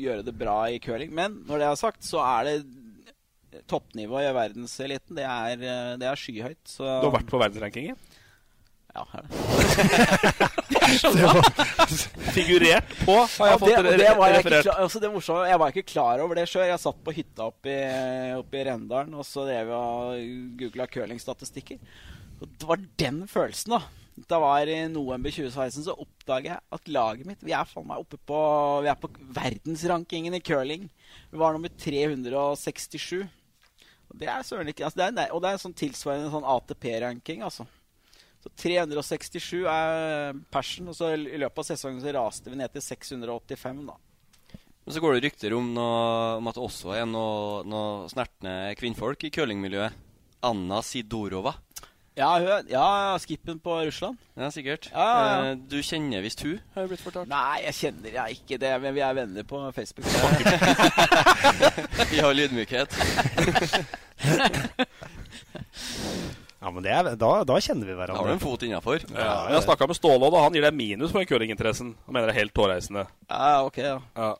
gjøre 0.00 0.26
det 0.26 0.36
bra 0.36 0.58
i 0.68 0.80
curling. 0.82 1.14
Men 1.16 1.40
når 1.48 1.62
det 1.62 1.68
er 1.70 1.80
sagt, 1.80 2.04
så 2.04 2.20
er 2.26 2.50
det 2.50 3.62
toppnivået 3.68 4.28
i 4.28 4.36
verdenseliten. 4.36 5.16
Det, 5.16 5.24
er, 5.24 5.64
uh, 5.64 5.94
det 6.00 6.08
er 6.08 6.20
skyhøyt. 6.26 6.60
Så 6.68 6.84
Du 6.84 7.08
har 7.08 7.16
vært 7.16 7.32
på 7.32 7.40
verdensrankingen? 7.40 7.96
Ja, 8.92 9.06
er 9.16 9.22
det. 9.24 9.32
Figurert 12.34 12.90
på, 13.06 13.14
har 13.14 13.48
jeg 13.48 13.54
Ja, 13.54 13.58
fått 13.58 13.68
det, 13.86 13.96
det 14.02 14.10
var 14.18 14.28
jeg, 14.28 14.42
ikke 14.42 14.50
referert. 14.50 14.66
klar, 14.66 14.80
altså 14.84 15.00
det 15.00 15.10
morsomme, 15.14 15.46
jeg 15.48 15.60
var 15.62 15.72
ikke 15.72 15.86
klar 15.94 16.20
over 16.24 16.34
det 16.38 16.44
sjøl. 16.50 16.66
Jeg 16.68 16.82
satt 16.82 17.00
på 17.06 17.14
hytta 17.16 17.46
oppe 17.48 17.72
i, 17.72 17.78
oppe 18.36 18.60
i 18.60 18.64
Rendalen 18.68 19.14
og 19.16 19.24
så 19.28 19.46
drev 19.48 19.72
jeg 19.72 19.78
og 19.78 20.54
googla 20.60 20.86
curlingstatistikker. 20.92 21.80
Og 22.42 22.46
det 22.58 22.68
var 22.68 22.84
den 23.00 23.22
følelsen, 23.30 23.76
da. 23.78 23.82
Det 24.28 24.38
var 24.44 24.68
i 24.68 24.76
november 24.92 25.32
2016 25.32 25.86
så 25.86 25.94
oppdager 25.96 26.50
jeg 26.52 26.60
at 26.76 26.88
laget 26.92 27.24
mitt 27.24 27.40
Vi 27.48 27.54
er 27.56 27.64
faen 27.64 27.86
meg 27.88 28.02
oppe 28.02 28.18
på 28.28 28.40
Vi 28.84 28.90
er 28.92 28.98
på 29.00 29.08
verdensrankingen 29.38 30.36
i 30.36 30.42
curling. 30.44 30.84
Vi 31.32 31.40
var 31.40 31.56
nummer 31.56 31.72
367. 31.80 33.22
Og 34.12 34.18
det 34.20 34.28
er 34.28 34.44
søren 34.44 34.68
ikke 34.68 34.84
altså 34.84 35.00
det 35.00 35.24
er, 35.24 35.32
Og 35.32 35.40
det 35.40 35.48
er 35.54 35.62
sånn 35.62 35.72
tilsvarende 35.80 36.28
sånn 36.34 36.44
ATP-ranking, 36.44 37.40
altså. 37.48 37.64
Så 38.42 38.50
367 38.58 39.60
er 39.70 40.34
persen, 40.50 40.88
og 40.90 40.96
så 40.98 41.12
i 41.14 41.38
løpet 41.38 41.62
av 41.62 41.68
sesongen 41.68 42.02
så 42.02 42.10
raste 42.16 42.50
vi 42.50 42.58
ned 42.58 42.72
til 42.74 42.82
685, 42.82 43.84
da. 43.86 43.94
Men 44.82 44.94
så 44.96 45.02
går 45.04 45.14
det 45.14 45.24
rykter 45.28 45.54
om, 45.54 45.68
noe, 45.76 46.38
om 46.40 46.48
at 46.50 46.56
det 46.58 46.64
også 46.66 46.96
er 46.98 47.06
noe, 47.06 47.60
noe 47.70 48.08
snertne 48.10 48.74
kvinnfolk 48.80 49.28
i 49.28 49.30
curlingmiljøet. 49.30 49.94
Anna 50.42 50.80
Sidorova. 50.82 51.52
Ja, 52.18 52.32
hun, 52.42 52.66
ja, 52.68 53.14
skippen 53.22 53.60
på 53.62 53.76
Russland. 53.86 54.18
Ja, 54.36 54.50
sikkert. 54.52 54.90
Ja, 54.90 55.04
ja, 55.06 55.22
ja. 55.22 55.52
Eh, 55.52 55.60
Du 55.70 55.78
kjenner 55.86 56.20
visst 56.26 56.42
hun, 56.44 56.58
har 56.74 56.82
jeg 56.82 56.90
blitt 56.90 57.04
fortalt. 57.06 57.30
Nei, 57.30 57.62
jeg 57.68 57.78
kjenner 57.78 58.18
jeg 58.18 58.40
ikke 58.42 58.58
det, 58.60 58.72
men 58.82 58.98
vi 58.98 59.04
er 59.06 59.14
venner 59.16 59.46
på 59.48 59.62
Facebook. 59.72 60.10
Vi 62.12 62.18
har 62.20 62.34
lydmykhet. 62.36 62.90
Ja, 66.62 66.70
men 66.70 66.84
det 66.84 66.92
er, 66.94 67.08
da, 67.18 67.30
da 67.48 67.56
kjenner 67.58 67.88
vi 67.90 67.94
hverandre. 67.98 68.20
Har 68.20 68.28
du 68.30 68.36
en 68.36 68.42
fot 68.42 68.62
innafor? 68.62 69.02
Ja, 69.10 69.26
jeg 69.50 69.56
har 69.56 69.64
snakka 69.64 69.88
med 69.90 69.98
Ståle, 69.98 70.28
og 70.28 70.36
han 70.44 70.54
gir 70.54 70.62
deg 70.62 70.76
minus 70.78 71.10
på 71.10 71.18
den 71.18 71.26
curlinginteressen. 71.26 71.88
Han 72.06 72.14
mener 72.14 72.30
det 72.30 72.36
er 72.36 72.44
helt 72.44 72.54
tåreisende. 72.54 73.02
Ja, 73.26 73.48
ok, 73.66 73.80
ja. 73.82 73.96
Ja. 74.14 74.30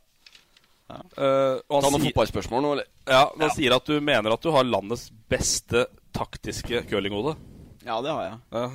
Eh, 0.93 1.57
og 1.67 1.79
han 1.79 1.87
Ta 1.87 1.91
noen 1.91 2.05
fotballspørsmål 2.07 2.63
nå, 2.63 2.73
eller? 2.77 2.91
Ja, 3.11 3.25
Han 3.41 3.55
sier 3.57 3.75
at 3.75 3.89
du 3.89 3.97
mener 4.05 4.37
at 4.37 4.45
du 4.45 4.53
har 4.55 4.69
landets 4.69 5.09
beste 5.33 5.87
taktiske 6.15 6.85
curlinghode. 6.91 7.35
Ja, 7.83 7.99
det 8.05 8.15
har 8.15 8.29
jeg. 8.29 8.39
Ja. 8.55 8.69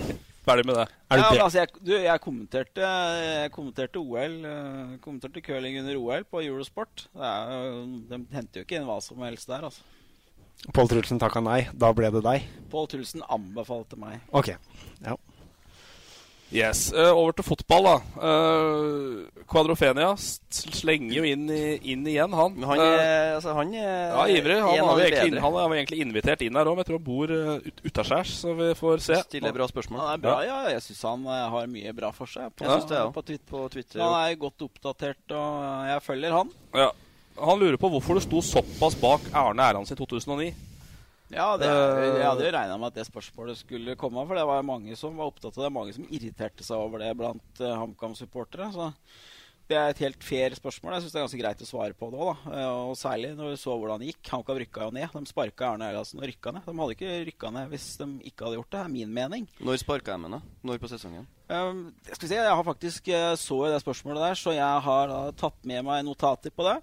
Ferdig 0.44 0.66
med 0.66 0.76
det. 0.80 0.86
ja, 1.12 1.16
men 1.20 1.40
altså, 1.44 1.58
jeg, 1.60 1.72
du, 1.84 1.92
jeg 2.00 2.20
kommenterte, 2.24 2.90
jeg 3.20 3.50
kommenterte 3.54 4.00
OL 4.00 4.36
eh, 4.48 4.92
Kommenterte 5.04 5.42
curling 5.44 5.76
under 5.82 5.98
OL 6.00 6.24
på 6.28 6.40
Eurosport. 6.44 7.06
Det 7.12 7.32
er, 7.32 7.80
de 8.12 8.20
henter 8.34 8.62
jo 8.62 8.66
ikke 8.68 8.80
inn 8.80 8.88
hva 8.88 8.96
som 9.04 9.20
helst 9.24 9.48
der, 9.52 9.68
altså. 9.68 9.84
Pål 10.76 10.88
Trulsen 10.92 11.18
takka 11.22 11.40
nei. 11.40 11.62
Da 11.72 11.92
ble 11.96 12.10
det 12.12 12.20
deg. 12.26 12.46
Pål 12.70 12.86
Trulsen 12.92 13.24
anbefalte 13.32 13.96
meg. 14.00 14.20
Ok. 14.36 14.52
Ja. 15.06 15.16
Yes, 16.50 16.88
eh, 16.92 17.12
Over 17.14 17.30
til 17.38 17.44
fotball, 17.46 17.84
da. 17.86 17.92
Uh, 18.18 19.42
Kvadrofenia 19.46 20.08
slenger 20.18 21.12
jo 21.14 21.22
inn, 21.22 21.44
inn 21.46 22.02
igjen, 22.10 22.32
han. 22.34 22.56
Men 22.56 22.66
han 22.66 22.80
Eh, 22.82 22.94
er, 22.98 23.34
altså, 23.36 23.54
han 23.54 23.70
er 23.70 23.84
ja, 24.10 24.24
ivrig. 24.34 24.56
Han, 24.58 24.74
jo 24.80 24.96
egentlig, 25.04 25.42
han 25.44 25.54
var 25.54 25.74
egentlig 25.76 26.00
invitert 26.02 26.42
inn 26.42 26.58
her 26.58 26.66
òg, 26.66 26.74
men 26.74 26.82
jeg 26.82 26.88
tror 26.90 26.98
han 26.98 27.06
bor 27.06 27.30
uh, 27.30 27.68
ut, 27.68 27.82
utaskjærs, 27.86 28.32
så 28.42 28.54
vi 28.58 28.72
får 28.74 29.04
se. 29.06 29.20
Stiller 29.28 29.54
bra 29.54 29.68
spørsmål. 29.70 30.02
Han 30.02 30.16
er 30.16 30.24
bra, 30.26 30.34
ja. 30.48 30.58
Jeg 30.74 30.82
syns 30.88 31.04
han 31.06 31.28
eh, 31.30 31.44
har 31.54 31.70
mye 31.70 31.94
bra 32.02 32.10
for 32.18 32.26
seg. 32.34 32.50
På, 32.50 32.66
Jeg 32.66 32.74
synes 32.74 32.90
det, 32.90 32.98
ja. 32.98 33.12
på, 33.14 33.22
Twitter. 33.30 33.46
På 33.54 33.62
Twitter. 33.70 34.02
Han 34.02 34.18
er 34.24 34.34
godt 34.42 34.66
oppdatert, 34.66 35.22
og 35.38 35.86
jeg 35.92 36.02
følger 36.08 36.34
han. 36.34 36.50
Ja. 36.82 36.90
Han 37.40 37.58
lurer 37.60 37.78
på 37.80 37.88
hvorfor 37.92 38.18
du 38.18 38.24
sto 38.24 38.42
såpass 38.44 38.96
bak 39.00 39.30
Arne 39.36 39.64
Erlands 39.70 39.92
i 39.92 39.96
2009. 39.98 40.50
Ja, 41.30 41.56
det, 41.56 41.66
Eh, 41.70 42.18
Jeg 42.18 42.26
hadde 42.26 42.44
jo 42.44 42.52
regna 42.56 42.76
med 42.78 42.86
at 42.90 42.94
det 42.98 43.06
spørsmålet 43.06 43.56
skulle 43.60 43.94
komme, 43.96 44.26
for 44.26 44.34
det 44.34 44.44
var 44.46 44.62
mange 44.66 44.96
som 44.98 45.16
var 45.16 45.30
opptatt 45.30 45.56
av 45.58 45.64
det. 45.68 45.72
Mange 45.72 45.94
som 45.94 46.04
irriterte 46.10 46.64
seg 46.66 46.76
over 46.76 46.98
det 46.98 47.12
blant 47.16 47.60
uh, 47.62 47.76
HamKam-supportere. 47.78 48.66
Så 48.74 48.88
det 49.70 49.76
er 49.78 49.92
et 49.92 50.02
helt 50.02 50.24
fair 50.26 50.50
spørsmål. 50.58 50.96
Jeg 50.96 51.04
syns 51.04 51.12
det 51.14 51.20
er 51.20 51.26
ganske 51.28 51.40
greit 51.44 51.62
å 51.62 51.68
svare 51.70 51.94
på 51.94 52.08
det 52.10 52.18
òg, 52.18 52.32
da. 52.34 52.50
Eh, 52.58 52.72
Og 52.90 52.96
særlig 52.98 53.30
når 53.38 53.52
vi 53.52 53.60
så 53.62 53.76
hvordan 53.78 54.02
det 54.02 54.10
gikk. 54.10 54.32
HamKam 54.34 54.58
rykka 54.58 54.88
jo 54.88 54.90
ned. 54.98 55.08
De 55.14 55.30
sparka 55.30 55.70
Arne 55.70 55.86
Erlandsen 55.92 56.18
og 56.18 56.26
rykka 56.26 56.52
ned. 56.56 56.66
De 56.66 56.76
hadde 56.82 56.96
ikke 56.98 57.14
rykka 57.30 57.52
ned 57.54 57.70
hvis 57.70 57.86
de 58.02 58.08
ikke 58.26 58.44
hadde 58.48 58.58
gjort 58.58 58.70
det, 58.74 58.80
Det 58.80 58.84
er 58.90 58.94
min 58.98 59.14
mening. 59.14 59.46
Når 59.62 59.78
sparka 59.86 60.16
de 60.18 60.26
henne? 60.26 60.42
Når 60.66 60.82
på 60.82 60.90
sesongen? 60.90 61.30
Um, 61.48 61.94
skal 62.10 62.26
vi 62.26 62.34
se, 62.34 62.42
Jeg 62.42 62.50
har 62.58 62.64
faktisk 62.66 63.06
så 63.38 63.62
i 63.66 63.70
det 63.70 63.80
spørsmålet 63.86 64.26
der, 64.26 64.34
så 64.34 64.50
jeg 64.58 64.82
har 64.90 65.06
da 65.14 65.30
tatt 65.30 65.62
med 65.64 65.84
meg 65.86 66.04
notater 66.04 66.50
på 66.50 66.66
det. 66.66 66.80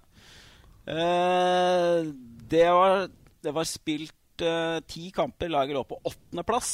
Eh, 0.88 2.02
det, 2.48 2.64
var, 2.72 3.08
det 3.44 3.52
var 3.52 3.68
spilt 3.68 4.44
uh, 4.44 4.80
ti 4.88 5.10
kamper. 5.14 5.52
Laget 5.52 5.76
lå 5.76 5.84
på 5.84 6.00
åttendeplass. 6.02 6.72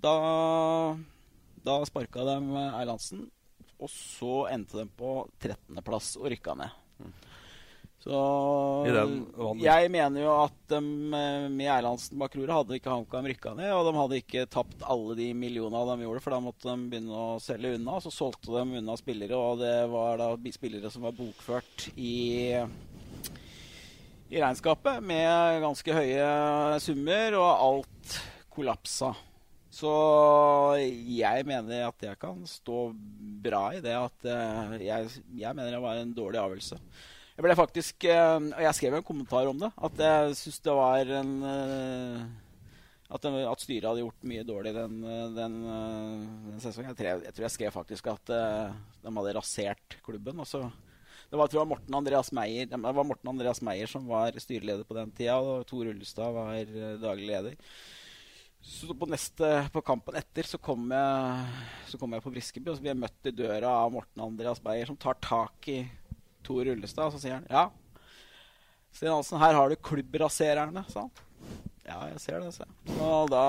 Da, 0.00 0.14
da 1.60 1.80
sparka 1.84 2.24
de 2.24 2.38
Erlandsen. 2.70 3.26
Og 3.80 3.88
så 3.92 4.44
endte 4.52 4.80
de 4.82 4.88
på 4.96 5.24
trettendeplass 5.40 6.14
og 6.20 6.30
rykka 6.32 6.56
ned. 6.56 6.78
Så 8.00 8.16
den 8.88 9.26
vann- 9.36 9.60
jeg 9.60 9.90
mener 9.92 10.22
jo 10.22 10.32
at 10.46 10.54
de, 10.72 10.76
eh, 10.78 11.48
med 11.52 11.68
Erlandsen 11.68 12.16
bak 12.18 12.32
roret 12.36 12.54
hadde 12.56 12.78
ikke 12.78 12.92
HamKam 12.92 13.28
rykka 13.28 13.52
ned. 13.56 13.72
Og 13.76 13.84
de 13.84 13.98
hadde 13.98 14.20
ikke 14.22 14.46
tapt 14.48 14.84
alle 14.88 15.16
de 15.18 15.34
millionene 15.36 15.84
de 15.98 16.06
gjorde, 16.06 16.22
for 16.24 16.32
da 16.32 16.40
måtte 16.40 16.64
de 16.64 16.88
begynne 16.88 17.12
å 17.12 17.36
selge 17.40 17.74
unna. 17.76 18.00
Så 18.00 18.12
solgte 18.12 18.56
de 18.56 18.80
unna 18.80 18.96
spillere, 18.96 19.36
og 19.36 19.60
det 19.60 19.74
var 19.92 20.16
da 20.16 20.30
spillere 20.56 20.92
som 20.92 21.04
var 21.04 21.12
bokført 21.12 21.90
i 21.96 22.56
i 24.30 24.38
regnskapet 24.38 25.02
med 25.02 25.60
ganske 25.64 25.94
høye 25.96 26.26
summer, 26.82 27.34
og 27.40 27.50
alt 27.66 28.18
kollapsa. 28.54 29.12
Så 29.70 29.90
jeg 30.82 31.46
mener 31.46 31.86
at 31.86 32.02
jeg 32.02 32.18
kan 32.18 32.40
stå 32.48 32.90
bra 33.42 33.68
i 33.76 33.82
det 33.84 33.94
at 33.94 34.26
eh, 34.26 34.76
jeg, 34.82 35.08
jeg 35.38 35.54
mener 35.56 35.76
det 35.76 35.82
var 35.82 36.00
en 36.00 36.14
dårlig 36.14 36.40
avgjørelse. 36.42 36.78
Jeg 37.38 37.44
ble 37.46 37.54
faktisk 37.56 38.04
eh, 38.10 38.34
Og 38.50 38.62
jeg 38.66 38.76
skrev 38.76 38.96
en 38.98 39.06
kommentar 39.06 39.46
om 39.48 39.60
det. 39.62 39.70
At 39.78 40.02
jeg 40.02 40.34
syns 40.40 40.58
det 40.66 40.74
var 40.76 41.12
en 41.20 41.30
eh, 41.46 42.24
at, 43.10 43.22
den- 43.24 43.38
at 43.46 43.62
styret 43.62 43.86
hadde 43.88 44.02
gjort 44.02 44.26
mye 44.30 44.42
dårlig 44.46 44.74
den, 44.74 44.98
den, 45.38 45.56
den 46.50 46.60
sesongen. 46.62 46.90
Jeg 46.98 47.22
jeg, 47.24 47.34
tror 47.34 47.46
jeg 47.46 47.54
skrev 47.56 47.72
faktisk 47.74 48.10
at 48.12 48.30
de 48.30 49.14
hadde 49.16 49.34
rasert 49.38 49.96
klubben. 50.06 50.38
Og 50.42 50.46
så 50.50 50.60
det 51.30 51.38
var, 51.38 51.52
jeg 51.54 51.70
Morten 51.70 51.94
Andreas 51.94 52.32
Meyer 52.34 52.66
Det 52.66 52.78
var 52.80 53.06
Morten 53.06 53.30
Andreas 53.30 53.60
Meyer 53.62 53.86
som 53.90 54.08
var 54.10 54.34
styreleder 54.42 54.82
på 54.86 54.96
den 54.96 55.12
tida, 55.14 55.36
og 55.38 55.62
Tor 55.70 55.86
Ullestad 55.86 56.34
var 56.34 56.56
eh, 56.58 56.96
daglig 56.98 57.28
leder. 57.28 57.54
Så 58.60 58.90
på, 58.92 59.06
neste, 59.08 59.46
på 59.72 59.80
kampen 59.86 60.18
etter 60.18 60.44
så 60.44 60.58
kom 60.60 60.90
jeg, 60.92 61.60
så 61.88 62.00
kom 62.00 62.12
jeg 62.12 62.24
på 62.24 62.32
Briskeby, 62.34 62.72
og 62.72 62.76
så 62.76 62.84
blir 62.84 62.92
jeg 62.92 63.02
møtt 63.04 63.30
i 63.30 63.32
døra 63.32 63.70
av 63.84 63.94
Morten 63.94 64.24
Andreas 64.26 64.60
Meier 64.66 64.90
som 64.90 64.98
tar 65.00 65.16
tak 65.22 65.70
i 65.70 65.84
Tor 66.44 66.66
Ullestad, 66.66 67.06
og 67.06 67.14
så 67.14 67.22
sier 67.22 67.38
han 67.38 67.48
ja. 67.48 67.68
Sten 68.90 69.14
Hansen, 69.14 69.38
her 69.38 69.54
har 69.54 69.70
du 69.70 69.78
klubbrasererne, 69.78 70.82
sa 70.90 71.06
han. 71.06 71.29
Ja, 71.90 71.96
jeg 72.12 72.20
ser 72.22 72.38
det, 72.44 72.52
Så. 72.54 72.64
Og 73.02 73.30
da 73.32 73.40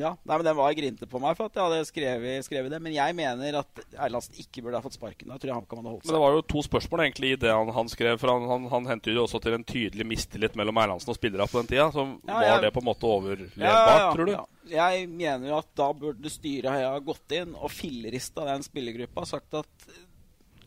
Ja. 0.00 0.14
Nei, 0.24 0.36
men 0.38 0.44
den 0.46 0.56
var 0.56 0.72
grinte 0.78 1.06
på 1.10 1.20
meg 1.20 1.36
for 1.36 1.50
at 1.50 1.58
jeg 1.58 1.66
hadde 1.66 1.88
skrevet, 1.88 2.44
skrevet 2.46 2.72
det. 2.72 2.78
Men 2.80 2.94
jeg 2.96 3.14
mener 3.18 3.58
at 3.60 3.82
Erlandsen 3.92 4.38
ikke 4.40 4.62
burde 4.64 4.78
ha 4.80 4.84
fått 4.84 4.96
sparken. 4.96 5.28
Da 5.28 5.36
tror 5.36 5.50
jeg 5.50 5.58
HamKam 5.58 5.82
hadde 5.82 5.92
holdt 5.92 6.06
seg. 6.06 6.10
Men 6.10 6.16
det 6.16 6.22
var 6.24 6.36
jo 6.38 6.44
to 6.54 6.62
spørsmål 6.64 7.02
egentlig 7.04 7.32
i 7.34 7.40
det 7.44 7.52
han, 7.52 7.72
han 7.76 7.90
skrev. 7.92 8.16
For 8.22 8.32
han, 8.32 8.46
han, 8.48 8.68
han 8.72 8.88
hentet 8.94 9.12
jo 9.14 9.26
også 9.26 9.42
til 9.44 9.58
en 9.58 9.66
tydelig 9.68 10.06
mistillit 10.08 10.56
mellom 10.56 10.80
Erlandsen 10.80 11.12
og 11.12 11.18
spillerne 11.20 11.48
på 11.52 11.60
den 11.60 11.70
tida. 11.74 11.90
Så 11.92 12.06
Ja, 12.24 12.32
var 12.38 12.46
jeg, 12.48 12.62
det 12.64 12.72
på 12.78 12.80
en 12.80 12.88
måte 12.88 13.10
overlevbart, 13.10 14.06
tror 14.16 14.24
du? 14.30 14.32
ja. 14.38 14.46
Jeg 14.70 15.06
mener 15.10 15.48
jo 15.50 15.56
at 15.58 15.70
da 15.74 15.90
burde 15.98 16.30
styret 16.30 16.70
ha 16.70 16.98
gått 17.02 17.32
inn 17.34 17.56
og 17.58 17.72
fillerista 17.74 18.44
den 18.46 18.62
spillergruppa 18.62 19.24
og 19.24 19.30
sagt 19.32 19.56
at 19.58 19.88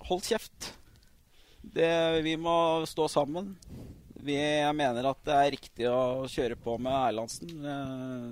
hold 0.09 0.21
kjeft. 0.27 0.73
Det, 1.63 1.87
vi 2.25 2.33
må 2.35 2.83
stå 2.89 3.07
sammen. 3.07 3.53
Vi, 4.23 4.35
jeg 4.39 4.75
mener 4.77 5.09
at 5.09 5.19
det 5.27 5.35
er 5.35 5.51
riktig 5.51 5.87
å 5.91 6.23
kjøre 6.31 6.55
på 6.59 6.77
med 6.79 6.95
Erlandsen. 6.95 7.49
eh, 7.59 8.29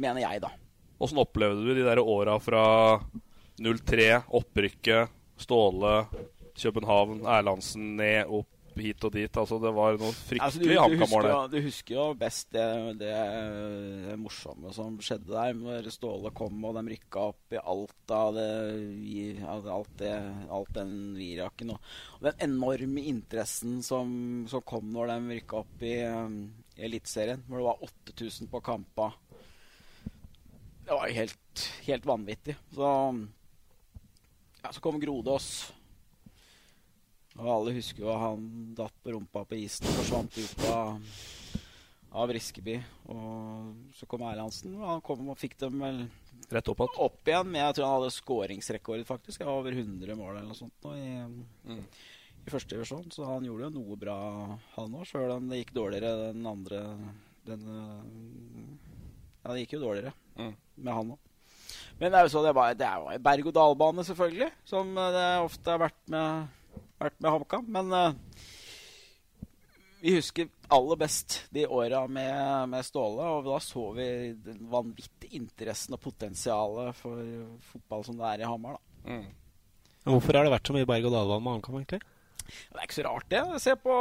mener 0.00 0.22
jeg, 0.22 0.40
da. 0.46 0.50
Åssen 0.96 1.20
opplevde 1.20 1.60
du 1.66 1.74
de 1.76 1.84
der 1.84 2.00
åra 2.00 2.38
fra 2.40 2.62
03, 3.60 4.06
opprykket, 4.38 5.12
Ståle, 5.36 6.06
København, 6.56 7.20
Erlandsen 7.28 7.96
ned, 7.98 8.30
opp 8.32 8.55
hit 8.82 9.04
og 9.06 9.12
dit? 9.14 9.38
Altså 9.40 9.58
Det 9.62 9.72
var 9.76 9.96
noe 10.00 10.10
Altså, 10.10 10.24
du, 10.26 10.66
fryktelig 10.66 10.78
HamKam-mål 10.80 11.26
jo, 11.26 11.30
der. 11.30 11.52
du 11.52 11.66
husker 11.66 11.94
jo 11.96 12.06
best 12.18 12.50
det, 12.54 12.66
det, 13.00 13.12
det 14.06 14.16
morsomme 14.20 14.72
som 14.76 14.98
skjedde 15.02 15.32
der, 15.32 15.56
når 15.58 15.88
Ståle 15.94 16.32
kom 16.36 16.64
og 16.68 16.76
de 16.78 16.84
rykka 16.94 17.24
opp 17.32 17.56
i 17.56 17.60
alt 17.60 18.14
av 18.16 18.36
det, 18.36 18.48
alt, 19.46 19.92
det, 20.00 20.12
alt 20.58 20.72
den 20.76 20.92
viraken. 21.18 21.74
Og, 21.76 21.92
og 22.18 22.28
den 22.28 22.44
enorme 22.48 23.06
interessen 23.10 23.80
som, 23.86 24.10
som 24.50 24.64
kom 24.66 24.92
når 24.94 25.14
de 25.14 25.38
rykka 25.38 25.62
opp 25.62 25.86
i, 25.86 25.96
um, 26.10 26.42
i 26.76 26.86
Eliteserien, 26.88 27.42
hvor 27.48 27.62
det 27.62 27.68
var 27.70 27.88
8000 28.12 28.52
på 28.52 28.62
kampa. 28.66 29.10
Det 30.86 30.94
var 30.94 31.10
helt, 31.10 31.64
helt 31.88 32.06
vanvittig. 32.06 32.54
Så, 32.74 32.90
ja, 34.62 34.72
så 34.72 34.80
kom 34.84 35.00
Grodås. 35.02 35.72
Og 37.36 37.48
alle 37.52 37.74
husker 37.76 38.00
jo 38.04 38.12
han 38.16 38.46
datt 38.78 38.94
på 39.04 39.12
rumpa 39.12 39.42
på 39.44 39.58
isen 39.60 39.86
og 39.90 39.98
forsvant 39.98 40.38
ut 40.40 40.62
av, 40.70 41.16
av 42.22 42.32
Riskeby. 42.32 42.76
Og 43.12 43.92
så 43.98 44.08
kom 44.08 44.24
Erlandsen, 44.24 44.74
og 44.80 44.86
han 44.88 45.02
kom 45.04 45.28
og 45.28 45.36
fikk 45.40 45.58
dem 45.66 45.80
vel 45.84 46.06
Rett 46.52 46.68
opp 46.70 46.80
opp 46.86 47.26
igjen. 47.26 47.48
Men 47.50 47.62
jeg 47.64 47.74
tror 47.76 47.86
han 47.88 47.96
hadde 48.00 48.14
skåringsrekord, 48.14 49.00
faktisk. 49.08 49.40
Jeg 49.40 49.48
var 49.48 49.56
over 49.58 49.72
100 49.74 50.14
mål 50.14 50.36
eller 50.36 50.46
noe 50.46 50.58
sånt 50.58 50.84
nå 50.84 50.92
i, 50.94 51.08
Mm. 51.66 51.80
i 52.46 52.50
første 52.52 52.76
divisjon. 52.76 53.08
Så 53.10 53.24
han 53.26 53.42
gjorde 53.44 53.66
jo 53.66 53.70
noe 53.80 53.96
bra, 53.98 54.16
han 54.76 54.94
òg, 54.94 55.06
sjøl 55.08 55.32
om 55.36 55.48
det 55.50 55.64
gikk 55.64 55.72
dårligere 55.74 56.32
den 56.32 56.46
andre 56.46 56.82
den, 57.46 57.64
Ja, 59.42 59.52
det 59.52 59.64
gikk 59.64 59.76
jo 59.76 59.80
dårligere 59.86 60.12
Mm. 60.36 60.54
med 60.76 60.94
han 60.94 61.10
òg. 61.12 61.18
Men 61.98 62.12
det 62.12 62.18
er 62.18 62.24
jo 62.28 62.38
så 62.38 62.42
det 62.44 62.54
var, 62.54 62.74
det 62.74 62.86
er 62.86 62.96
jo 63.00 63.18
berg-og-dal-bane, 63.24 64.04
selvfølgelig. 64.04 64.50
Som 64.64 64.94
det 64.94 65.26
ofte 65.42 65.70
har 65.70 65.78
vært 65.78 66.08
med, 66.08 66.48
vært 67.00 67.18
med 67.20 67.34
HamKam. 67.34 67.68
Men 67.76 67.92
uh, 67.92 68.44
vi 70.02 70.16
husker 70.16 70.50
aller 70.72 70.98
best 71.00 71.38
de 71.54 71.66
åra 71.66 72.04
med, 72.08 72.68
med 72.72 72.86
Ståle. 72.86 73.30
Og 73.36 73.46
da 73.48 73.60
så 73.62 73.88
vi 73.96 74.08
den 74.46 74.66
vanvittige 74.72 75.38
interessen 75.40 75.96
og 75.96 76.02
potensialet 76.04 76.98
for 76.98 77.22
fotball 77.72 78.06
som 78.06 78.20
det 78.20 78.32
er 78.32 78.44
i 78.44 78.50
Hamar. 78.50 78.78
da. 78.78 79.20
Hvorfor 80.06 80.38
har 80.38 80.46
det 80.46 80.54
vært 80.54 80.68
så 80.68 80.74
mye 80.76 80.86
berg-og-dal-bane 80.86 81.42
med 81.42 81.56
HamKam, 81.56 81.80
egentlig? 81.80 82.04
Det 82.46 82.78
er 82.78 82.86
ikke 82.86 82.98
så 83.00 83.04
rart, 83.08 83.26
det. 83.32 83.40
Se 83.62 83.74
på 83.82 83.94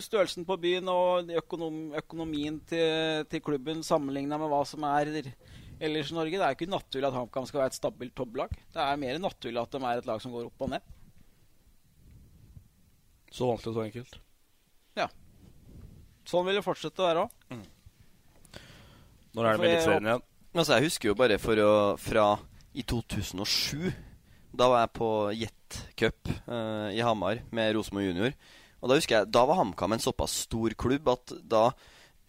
størrelsen 0.00 0.46
på 0.48 0.56
byen 0.60 0.88
og 0.88 1.28
økonom, 1.42 1.80
økonomien 2.00 2.56
til, 2.68 3.26
til 3.28 3.42
klubben 3.44 3.84
sammenligna 3.84 4.38
med 4.40 4.48
hva 4.52 4.62
som 4.68 4.86
er 4.88 5.10
ellers 5.20 6.12
i 6.12 6.16
Norge. 6.16 6.38
Det 6.38 6.46
er 6.46 6.56
ikke 6.56 6.70
naturlig 6.70 7.10
at 7.10 7.18
HamKam 7.18 7.48
skal 7.48 7.62
være 7.62 7.74
et 7.74 7.76
stabilt 7.76 8.16
topplag. 8.16 8.56
Det 8.72 8.80
er 8.86 9.02
mer 9.04 9.20
naturlig 9.20 9.60
at 9.60 9.76
de 9.76 9.82
er 9.84 10.00
et 10.00 10.08
lag 10.08 10.24
som 10.24 10.32
går 10.32 10.48
opp 10.48 10.64
og 10.64 10.72
ned. 10.72 10.88
Så 13.30 13.48
vanskelig 13.48 13.72
og 13.72 13.78
så 13.78 13.84
enkelt. 13.86 14.18
Ja. 14.98 15.06
Sånn 16.28 16.46
vil 16.46 16.58
det 16.58 16.66
fortsette 16.66 17.02
å 17.02 17.08
være 17.08 17.26
òg. 17.26 17.34
Mm. 17.54 17.66
Når 19.36 19.46
er 19.46 19.52
det 19.52 19.62
med 19.62 19.70
Eliteserien 19.70 20.08
igjen? 20.10 20.24
Altså, 20.50 20.72
jeg 20.74 20.88
husker 20.88 21.10
jo 21.12 21.18
bare 21.18 21.38
for 21.38 21.62
å, 21.62 21.72
fra 22.02 22.24
i 22.74 22.82
2007. 22.82 23.90
Da 24.58 24.66
var 24.72 24.82
jeg 24.82 24.94
på 24.98 25.10
Jet 25.38 25.78
Cup 25.98 26.32
uh, 26.50 26.90
i 26.90 27.02
Hamar 27.06 27.44
med 27.54 27.76
Rosenborg 27.76 28.10
junior. 28.10 28.34
Og 28.80 28.90
Da 28.90 28.96
husker 28.98 29.18
jeg, 29.18 29.30
da 29.30 29.44
var 29.46 29.60
HamKam 29.60 29.94
en 29.94 30.02
såpass 30.02 30.34
stor 30.48 30.74
klubb 30.78 31.10
at 31.12 31.34
da 31.46 31.68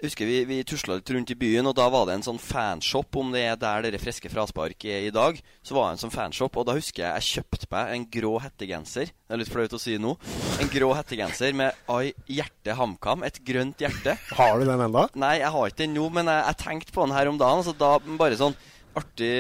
jeg 0.02 0.10
husker 0.10 0.26
Vi, 0.26 0.38
vi 0.50 0.56
tusla 0.66 0.96
litt 0.98 1.10
rundt 1.14 1.30
i 1.30 1.38
byen, 1.38 1.68
og 1.70 1.76
da 1.78 1.86
var 1.94 2.08
det 2.10 2.16
en 2.18 2.24
sånn 2.26 2.40
fanshop. 2.42 3.14
Om 3.22 3.36
det 3.36 3.44
er 3.46 3.60
der 3.62 3.84
dere 3.86 4.00
friske 4.02 4.32
fraspark 4.34 4.88
er 4.90 5.06
i 5.06 5.14
dag, 5.14 5.38
så 5.62 5.76
var 5.78 5.92
det 5.92 6.00
en 6.00 6.02
sånn 6.08 6.14
fanshop. 6.16 6.58
Og 6.58 6.66
da 6.66 6.74
husker 6.74 7.04
jeg 7.04 7.22
jeg 7.22 7.28
kjøpte 7.38 7.70
meg 7.70 7.94
en 7.94 8.08
grå 8.16 8.32
hettegenser. 8.42 9.12
Det 9.14 9.36
er 9.36 9.42
litt 9.44 9.52
flaut 9.54 9.78
å 9.78 9.82
si 9.82 10.00
nå. 10.02 10.16
En 10.58 10.74
grå 10.74 10.90
hettegenser 10.98 11.54
med 11.54 11.78
Ai 11.94 12.16
hjerte 12.26 12.74
HamKam. 12.80 13.22
Et 13.30 13.38
grønt 13.46 13.86
hjerte. 13.86 14.18
Har 14.40 14.58
du 14.58 14.66
den 14.66 14.82
enda? 14.88 15.06
Nei, 15.22 15.36
jeg 15.44 15.54
har 15.54 15.70
ikke 15.70 15.84
den 15.84 15.94
nå, 16.00 16.10
men 16.18 16.34
jeg, 16.34 16.48
jeg 16.50 16.62
tenkte 16.66 16.98
på 16.98 17.06
den 17.06 17.18
her 17.20 17.30
om 17.30 17.38
dagen. 17.38 17.62
Så 17.68 17.78
da 17.78 17.94
bare 18.02 18.42
sånn 18.42 18.58
artig 18.98 19.32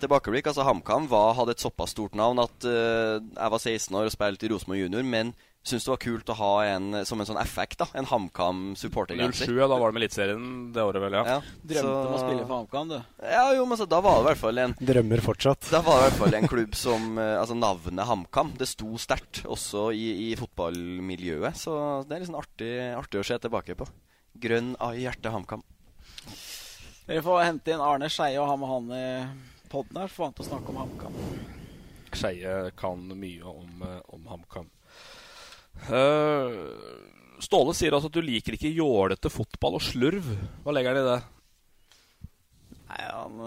tilbakeblikk. 0.00 0.48
Altså 0.48 0.64
HamKam 0.64 1.12
hadde 1.12 1.52
et 1.52 1.62
såpass 1.68 1.92
stort 1.92 2.16
navn 2.18 2.40
at 2.42 2.64
uh, 2.64 3.20
jeg 3.20 3.52
var 3.54 3.60
16 3.60 4.00
år 4.00 4.08
og 4.08 4.16
spilte 4.16 4.48
i 4.48 4.52
Rosenborg 4.54 4.86
junior, 4.86 5.04
men 5.04 5.36
syntes 5.68 5.86
det 5.86 5.92
var 5.92 6.00
kult 6.02 6.32
å 6.32 6.36
ha 6.38 6.52
en 6.66 6.98
som 7.08 7.20
en 7.20 7.28
sånn 7.28 7.40
effekt. 7.40 7.78
da 7.82 7.88
En 7.98 8.08
HamKam 8.08 8.72
supportergenser. 8.78 9.50
07, 9.50 9.60
ja, 9.60 9.68
da 9.70 9.78
var 9.78 9.92
det 9.92 9.98
med 9.98 10.04
Eliteserien 10.04 10.48
det 10.74 10.84
året, 10.84 11.02
vel? 11.04 11.16
ja, 11.18 11.24
ja 11.36 11.38
Drømte 11.72 11.94
om 12.08 12.16
å 12.16 12.20
spille 12.22 12.44
for 12.44 12.54
HamKam, 12.56 12.92
du. 12.92 12.98
Ja, 13.22 13.44
jo, 13.56 13.64
men 13.68 13.80
så 13.80 13.88
da 13.90 14.02
var 14.04 14.18
det 14.18 14.24
i 14.24 14.28
hvert 14.30 14.42
fall 14.42 14.62
en 14.64 14.76
Drømmer 14.80 15.24
fortsatt. 15.24 15.70
Da 15.72 15.82
var 15.84 16.00
det 16.00 16.02
i 16.02 16.08
hvert 16.08 16.20
fall 16.22 16.38
en 16.40 16.50
klubb 16.50 16.76
som 16.78 17.08
Altså 17.18 17.54
navnet 17.58 18.08
HamKam, 18.08 18.52
det 18.58 18.68
sto 18.70 18.92
sterkt 19.00 19.42
også 19.48 19.88
i, 19.96 20.06
i, 20.28 20.30
fotballmiljøet. 20.38 21.58
Så 21.58 21.74
det 22.08 22.16
er 22.16 22.24
liksom 22.24 22.38
artig, 22.38 22.72
artig 22.96 23.20
å 23.20 23.26
se 23.26 23.38
tilbake 23.42 23.76
på. 23.78 23.86
Grønn 24.38 24.74
av 24.82 24.96
hjertet 24.98 25.32
HamKam. 25.34 25.64
Dere 27.08 27.22
får 27.24 27.44
hente 27.46 27.72
inn 27.72 27.80
Arne 27.84 28.10
Skeie 28.12 28.40
og 28.40 28.50
ha 28.50 28.56
med 28.60 28.68
han 28.68 28.90
i 28.92 29.06
poden 29.72 29.96
her, 29.96 30.10
så 30.10 30.18
får 30.18 30.26
han 30.26 30.34
til 30.36 30.44
å 30.44 30.48
snakke 30.50 30.72
om 30.72 30.80
HamKam. 30.82 31.22
Skeie 32.12 32.56
kan 32.76 33.06
mye 33.20 33.52
om, 33.52 33.86
om 34.12 34.28
HamKam. 34.28 34.68
Uh, 35.86 36.50
Ståle 37.38 37.74
sier 37.76 37.94
altså 37.94 38.10
at 38.10 38.16
du 38.16 38.24
liker 38.24 38.56
ikke 38.56 38.72
jålete 38.74 39.30
fotball 39.30 39.78
og 39.78 39.84
slurv. 39.84 40.26
Hva 40.64 40.74
legger 40.74 40.94
han 40.94 41.02
i 41.04 41.10
det? 41.12 41.18
Nei, 42.88 43.04
han 43.04 43.44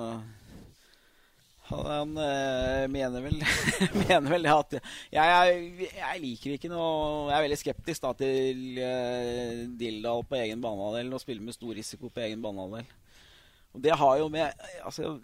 Han, 1.71 1.85
han 1.87 2.13
uh, 2.19 2.85
mener 2.91 3.23
vel 3.23 3.37
Mener 4.01 4.27
vel 4.27 4.47
at 4.51 4.75
jeg, 4.75 5.13
jeg, 5.15 5.91
jeg, 5.95 6.21
liker 6.23 6.55
ikke 6.57 6.71
noe 6.71 7.29
Jeg 7.29 7.37
er 7.37 7.45
veldig 7.45 7.59
skeptisk 7.61 8.03
da 8.03 8.11
til 8.19 8.79
uh, 8.79 9.61
Dildal 9.79 10.25
på 10.27 10.39
egen 10.41 10.63
banehalvdel 10.63 11.13
og 11.15 11.23
spille 11.23 11.43
med 11.43 11.55
stor 11.55 11.75
risiko 11.77 12.11
på 12.11 12.25
egen 12.25 12.43
banehalvdel. 12.43 12.87
Og 13.71 13.83
det 13.83 13.95
har 14.03 14.17
jo 14.19 14.31
med 14.31 14.65
Altså, 14.83 15.15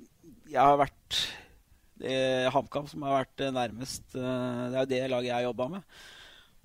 jeg 0.47 0.61
har 0.61 0.79
vært 0.79 1.23
HamKam 2.53 2.85
som 2.85 3.01
har 3.07 3.23
vært 3.23 3.41
nærmest 3.55 4.11
Det 4.13 4.21
er 4.21 4.83
jo 4.83 4.89
det 4.91 4.99
laget 5.09 5.31
jeg 5.31 5.33
har 5.33 5.47
jobba 5.47 5.65
med. 5.71 5.87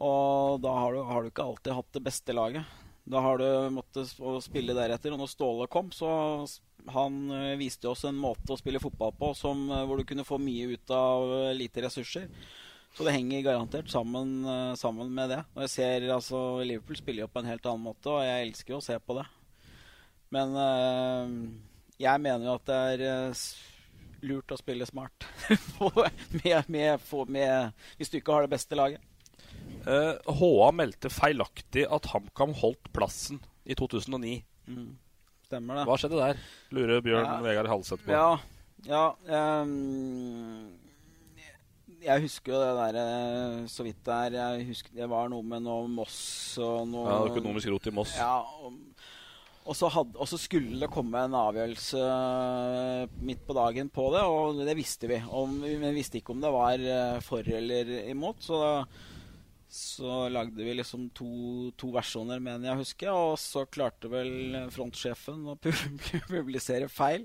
Og 0.03 0.59
da 0.63 0.73
har 0.75 0.95
du, 0.95 1.03
har 1.07 1.23
du, 1.23 1.31
ikke 1.31 1.45
alltid 1.47 1.77
hatt 1.79 1.95
det 1.95 2.03
beste 2.03 2.35
laget. 2.35 2.79
Da 3.05 3.21
har 3.23 3.39
du 3.39 3.47
måttet 3.75 4.11
spille 4.43 4.75
deretter. 4.75 5.15
Og 5.15 5.21
når 5.23 5.31
Ståle 5.31 5.69
kom, 5.71 5.93
så 5.95 6.11
han 6.91 7.19
uh, 7.31 7.55
viste 7.61 7.91
oss 7.91 8.05
en 8.09 8.19
måte 8.19 8.55
å 8.55 8.59
spille 8.59 8.83
fotball 8.83 9.15
på 9.19 9.31
som, 9.39 9.69
uh, 9.71 9.85
hvor 9.87 10.01
du 10.01 10.07
kunne 10.09 10.27
få 10.27 10.41
mye 10.43 10.75
ut 10.75 10.95
av 10.95 11.27
uh, 11.31 11.55
lite 11.55 11.85
ressurser. 11.87 12.27
Så 12.93 13.07
det 13.07 13.15
henger 13.15 13.45
garantert 13.47 13.89
sammen, 13.89 14.43
sammen 14.77 15.09
med 15.17 15.31
det. 15.33 15.39
Og 15.55 15.63
jeg 15.65 15.71
ser 15.73 16.11
altså 16.13 16.61
Liverpool 16.61 16.99
spiller 16.99 17.23
jo 17.23 17.29
på 17.33 17.41
en 17.41 17.49
helt 17.49 17.65
annen 17.65 17.87
måte, 17.87 18.11
og 18.13 18.21
jeg 18.21 18.43
elsker 18.51 18.77
å 18.77 18.83
se 18.85 18.99
på 19.01 19.17
det. 19.17 19.23
Men 20.37 20.53
jeg 21.97 22.21
mener 22.21 22.45
jo 22.45 22.59
at 22.59 22.69
det 22.69 22.81
er 22.91 23.41
lurt 24.29 24.53
å 24.53 24.61
spille 24.61 24.85
smart 24.85 25.25
med, 26.43 26.69
med, 26.69 27.09
med, 27.33 27.89
hvis 27.97 28.13
du 28.13 28.21
ikke 28.21 28.37
har 28.37 28.45
det 28.45 28.53
beste 28.59 28.77
laget. 28.77 29.01
HA 29.87 30.69
meldte 30.77 31.11
feilaktig 31.13 31.87
at 31.91 32.11
HamKam 32.13 32.55
holdt 32.61 32.93
plassen 32.95 33.41
i 33.65 33.77
2009. 33.79 34.43
Mm. 34.71 34.93
Stemmer 35.47 35.81
det. 35.81 35.87
Hva 35.89 35.99
skjedde 36.01 36.21
der? 36.21 36.45
Lurer 36.73 37.03
Bjørn 37.05 37.27
ja. 37.29 37.41
Vegard 37.45 37.71
Halseth 37.71 38.07
på. 38.07 38.15
Ja, 38.15 38.39
ja 38.89 39.03
um, 39.63 40.71
Jeg 42.03 42.25
husker 42.25 42.55
jo 42.55 42.61
det 42.63 42.71
derre 42.79 43.07
så 43.71 43.87
vidt 43.87 44.01
der. 44.07 44.39
Jeg 44.39 44.69
husker 44.71 44.95
Det 44.97 45.11
var 45.13 45.29
noe 45.33 45.45
med 45.47 45.67
noe 45.67 45.91
Moss 45.93 46.23
og 46.63 46.87
noe 46.91 47.11
Ja, 47.11 47.19
Økonomisk 47.29 47.75
rot 47.75 47.91
i 47.91 47.95
Moss. 47.95 48.17
Ja, 48.17 48.41
og, 48.41 48.81
og, 49.67 49.77
så 49.79 49.93
hadde, 49.93 50.17
og, 50.17 50.31
så 50.31 50.41
skulle 50.41 50.81
det 50.81 50.91
komme 50.95 51.21
en 51.21 51.37
avgjørelse 51.39 52.07
midt 53.23 53.45
på 53.47 53.59
dagen 53.61 53.93
på 53.93 54.09
det, 54.17 54.25
og 54.25 54.63
det 54.65 54.79
visste 54.79 55.11
vi. 55.11 55.21
Og 55.29 55.59
vi 55.63 55.93
visste 55.95 56.23
ikke 56.23 56.35
om 56.35 56.43
det 56.43 56.55
var 56.55 56.87
for 57.27 57.47
eller 57.61 57.99
imot. 58.09 58.41
Så 58.43 58.63
da 58.63 58.73
så 59.73 60.29
lagde 60.29 60.65
vi 60.65 60.75
liksom 60.75 61.07
to, 61.17 61.71
to, 61.81 61.89
versjoner, 61.95 62.43
mener 62.45 62.69
jeg 62.69 62.77
å 62.77 62.81
huske. 62.83 63.07
Og 63.09 63.39
så 63.41 63.63
klarte 63.73 64.11
vel 64.13 64.69
frontsjefen 64.75 65.47
å 65.49 65.55
publisere 66.29 66.91
feil. 66.93 67.25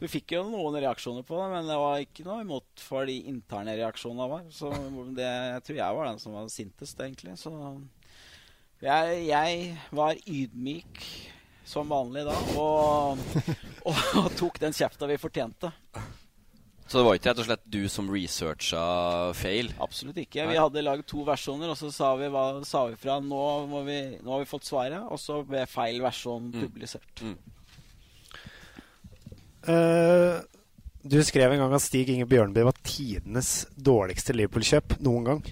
Vi 0.00 0.08
fikk 0.08 0.32
jo 0.38 0.46
noen 0.48 0.78
reaksjoner 0.80 1.26
på 1.28 1.36
det, 1.42 1.50
men 1.52 1.68
det 1.68 1.76
var 1.82 2.00
ikke 2.00 2.24
noe 2.24 2.40
imot 2.40 2.80
for 2.80 3.04
de 3.10 3.18
interne 3.28 3.76
reaksjonene 3.76 4.30
var. 4.32 4.48
Så 4.48 4.72
det, 5.12 5.28
jeg 5.28 5.66
tror 5.68 5.80
jeg 5.82 6.00
var 6.00 6.08
den 6.08 6.24
som 6.24 6.38
var 6.38 6.48
sintest, 6.56 7.04
egentlig. 7.04 7.36
Så 7.36 7.52
jeg, 8.80 9.20
jeg 9.28 9.70
var 10.00 10.24
ydmyk 10.24 11.04
som 11.68 11.92
vanlig 11.92 12.24
da, 12.24 12.40
og, 12.60 13.20
og, 13.84 14.04
og 14.24 14.32
tok 14.40 14.60
den 14.64 14.72
kjefta 14.76 15.12
vi 15.12 15.20
fortjente. 15.20 15.74
Så 16.84 17.00
det 17.00 17.04
var 17.06 17.16
ikke 17.16 17.30
rett 17.30 17.40
og 17.40 17.46
slett 17.48 17.64
du 17.72 17.80
som 17.88 18.08
researcha 18.12 18.80
feil? 19.38 19.70
Absolutt 19.82 20.18
ikke. 20.20 20.44
Vi 20.50 20.58
hadde 20.60 20.84
lagd 20.84 21.06
to 21.08 21.24
versjoner, 21.24 21.72
og 21.72 21.78
så 21.80 21.88
sa 21.94 22.12
vi, 22.20 22.28
hva, 22.32 22.44
sa 22.68 22.84
vi 22.90 22.98
fra 23.00 23.16
nå, 23.24 23.40
vi, 23.86 23.98
nå, 24.20 24.28
har 24.34 24.42
vi 24.42 24.50
fått 24.50 24.68
svaret, 24.68 25.00
og 25.08 25.20
så 25.20 25.40
ble 25.48 25.64
feil 25.70 26.02
versjon 26.04 26.50
mm. 26.52 26.58
publisert. 26.60 27.24
Mm. 27.24 27.38
Uh, 29.64 30.44
du 31.08 31.18
skrev 31.24 31.54
en 31.54 31.64
gang 31.64 31.72
at 31.76 31.84
Stig 31.84 32.12
Inge 32.12 32.28
Bjørnby 32.28 32.66
var 32.68 32.76
tidenes 32.84 33.64
dårligste 33.76 34.36
Liverpool-kjøp 34.36 34.98
noen 35.04 35.30
gang. 35.30 35.44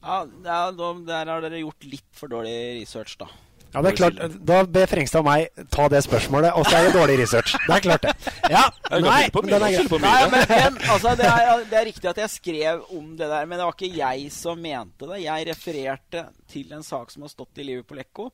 Ja, 0.00 0.22
der 0.44 1.28
har 1.28 1.44
dere 1.44 1.60
gjort 1.64 1.88
litt 1.88 2.08
for 2.16 2.32
dårlig 2.32 2.82
research, 2.82 3.16
da. 3.20 3.28
Ja, 3.70 3.82
det 3.84 3.90
er 3.92 3.96
klart. 3.98 4.20
Da 4.46 4.62
ber 4.66 4.88
Frengstad 4.90 5.22
meg 5.26 5.66
ta 5.70 5.86
det 5.92 6.00
spørsmålet, 6.06 6.56
og 6.58 6.66
så 6.66 6.78
er 6.78 6.88
det 6.88 6.94
dårlig 6.96 7.18
research. 7.20 7.54
Det 7.66 7.76
er 7.76 7.84
klart, 7.84 8.06
det. 8.06 8.32
Ja, 8.50 8.64
nei, 9.04 9.20
men 9.34 9.52
den 9.52 9.66
er. 9.68 9.76
Nei, 10.02 10.16
men, 10.32 10.48
men 10.50 10.80
altså, 10.90 11.14
det, 11.18 11.28
er, 11.28 11.62
det 11.70 11.78
er 11.78 11.86
riktig 11.90 12.10
at 12.10 12.22
jeg 12.24 12.34
skrev 12.34 12.82
om 12.96 13.12
det 13.18 13.28
der, 13.30 13.46
men 13.46 13.60
det 13.60 13.68
var 13.68 13.76
ikke 13.76 13.92
jeg 14.00 14.32
som 14.34 14.58
mente 14.62 15.06
det. 15.12 15.20
Jeg 15.22 15.46
refererte 15.52 16.24
til 16.50 16.74
en 16.74 16.86
sak 16.86 17.14
som 17.14 17.26
har 17.26 17.32
stått 17.32 17.62
i 17.62 17.68
Liverpool 17.68 18.02
Echo, 18.02 18.30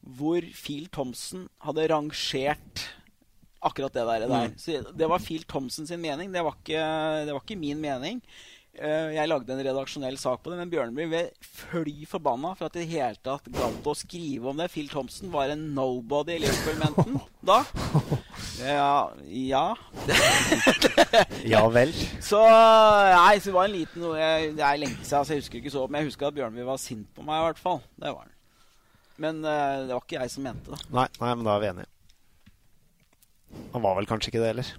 hvor 0.00 0.48
Phil 0.56 0.88
Thompson 0.92 1.44
hadde 1.66 1.90
rangert 1.92 2.86
akkurat 3.60 3.92
det 3.92 4.06
der. 4.08 4.24
der. 4.24 4.48
Mm. 4.48 4.56
Så 4.56 4.80
det 4.96 5.08
var 5.12 5.18
Phil 5.20 5.44
Thompson 5.44 5.86
sin 5.86 6.00
mening, 6.00 6.32
det 6.32 6.44
var 6.44 6.56
ikke, 6.56 6.80
det 7.26 7.36
var 7.36 7.44
ikke 7.44 7.60
min 7.60 7.80
mening. 7.80 8.22
Eh, 8.78 9.16
jeg 9.16 9.26
lagde 9.26 9.50
en 9.50 9.62
redaksjonell 9.66 10.14
sak 10.20 10.44
på 10.44 10.52
det, 10.52 10.60
men 10.60 10.70
Bjørneby 10.70 11.06
ble 11.10 11.22
fly 11.42 12.06
forbanna 12.08 12.52
for 12.54 12.68
at 12.68 12.76
det 12.76 12.84
i 12.84 12.92
hele 12.92 13.18
tatt 13.18 13.48
gadd 13.50 13.82
å 13.82 13.94
skrive 13.98 14.52
om 14.52 14.60
det. 14.62 14.68
Phil 14.70 14.86
Thompson 14.92 15.32
var 15.32 15.50
en 15.50 15.64
nobody 15.74 16.36
i 16.36 16.44
Liverpool-menten 16.44 17.18
da. 17.42 17.62
Ja 18.60 19.10
Ja. 19.24 19.64
ja 21.52 21.62
vel. 21.72 21.94
Så 22.20 22.40
Nei, 22.44 23.38
så 23.40 23.48
det 23.48 23.54
var 23.56 23.68
en 23.70 23.72
liten 23.72 24.04
Det 24.04 24.60
er 24.60 24.80
lenge 24.82 24.98
siden, 25.00 25.24
så 25.24 25.32
jeg 25.32 25.40
husker 25.40 25.62
ikke 25.62 25.72
så 25.72 25.86
Men 25.88 26.02
jeg 26.02 26.10
husker 26.10 26.28
at 26.28 26.36
Bjørneby 26.36 26.66
var 26.68 26.82
sint 26.82 27.08
på 27.16 27.24
meg, 27.24 27.40
i 27.40 27.46
hvert 27.48 27.62
fall. 27.62 27.80
Det 27.96 28.12
var 28.12 28.26
han. 28.26 28.34
Men 29.20 29.40
uh, 29.44 29.86
det 29.88 29.94
var 29.94 30.04
ikke 30.04 30.20
jeg 30.20 30.32
som 30.32 30.44
mente 30.46 30.72
det. 30.72 30.80
Nei, 30.96 31.06
nei, 31.20 31.32
men 31.34 31.48
da 31.48 31.56
er 31.56 31.64
vi 31.64 31.70
enige. 31.74 31.90
Han 33.74 33.84
var 33.84 33.98
vel 33.98 34.08
kanskje 34.08 34.30
ikke 34.32 34.44
det 34.44 34.52
heller. 34.52 34.70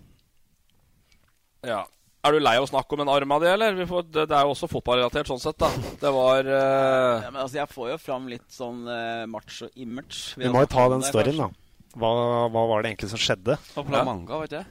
Ja. 1.68 1.82
Er 2.22 2.36
du 2.36 2.38
lei 2.38 2.54
av 2.60 2.68
å 2.68 2.70
snakke 2.70 2.94
om 2.94 3.02
en 3.02 3.10
arm 3.10 3.32
av 3.34 3.42
det, 3.42 3.50
eller? 3.56 3.80
Får, 3.90 4.04
det, 4.06 4.28
det, 4.30 4.36
er 4.38 4.46
jo 4.46 4.54
også 4.54 4.68
fotballrelatert 4.70 5.32
sånn 5.32 5.42
sett, 5.42 5.58
da. 5.62 5.72
Det 6.04 6.12
var 6.14 6.46
uh... 6.46 7.24
ja, 7.26 7.32
men 7.32 7.40
altså, 7.42 7.58
Jeg 7.58 7.72
får 7.72 7.88
jo 7.90 7.96
fram 8.02 8.28
litt 8.30 8.46
sånn 8.54 8.84
uh, 8.86 9.24
macho-image. 9.32 10.38
Vi 10.38 10.52
må 10.54 10.62
jo 10.62 10.70
ta 10.70 10.86
den 10.94 11.02
storyen, 11.08 11.42
da. 11.42 11.50
Hva, 11.98 12.12
hva, 12.54 12.68
var 12.70 12.84
det 12.84 12.92
egentlig 12.92 13.10
som 13.12 13.22
skjedde? 13.22 13.58
På 13.74 13.84
La 13.90 14.04
Manga, 14.06 14.38
vet 14.44 14.54
jeg. 14.60 14.70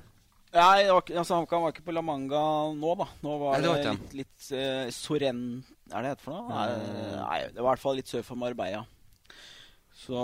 Nei, 0.54 0.86
altså, 0.90 1.40
HamKam 1.40 1.66
var 1.66 1.74
ikke 1.74 1.88
på 1.90 1.94
La 1.94 2.04
Manga 2.06 2.44
nå, 2.76 2.94
da. 3.02 3.08
Nå 3.26 3.34
var 3.42 3.56
Nei, 3.56 3.60
det 3.64 3.72
var 3.72 3.82
det 3.82 3.96
litt, 3.98 4.16
litt 4.22 4.48
uh, 4.54 4.86
Soren 4.94 5.42
Er 5.90 5.98
det 5.98 6.06
det 6.06 6.14
heter 6.14 6.26
for 6.28 6.36
noe? 6.38 6.54
Nei, 6.54 6.96
nei, 7.18 7.42
det 7.50 7.58
var 7.58 7.66
i 7.66 7.68
hvert 7.72 7.82
fall 7.82 7.98
litt 7.98 8.14
sør 8.14 8.24
for 8.30 8.38
Marbella. 8.38 8.86
Så 10.00 10.22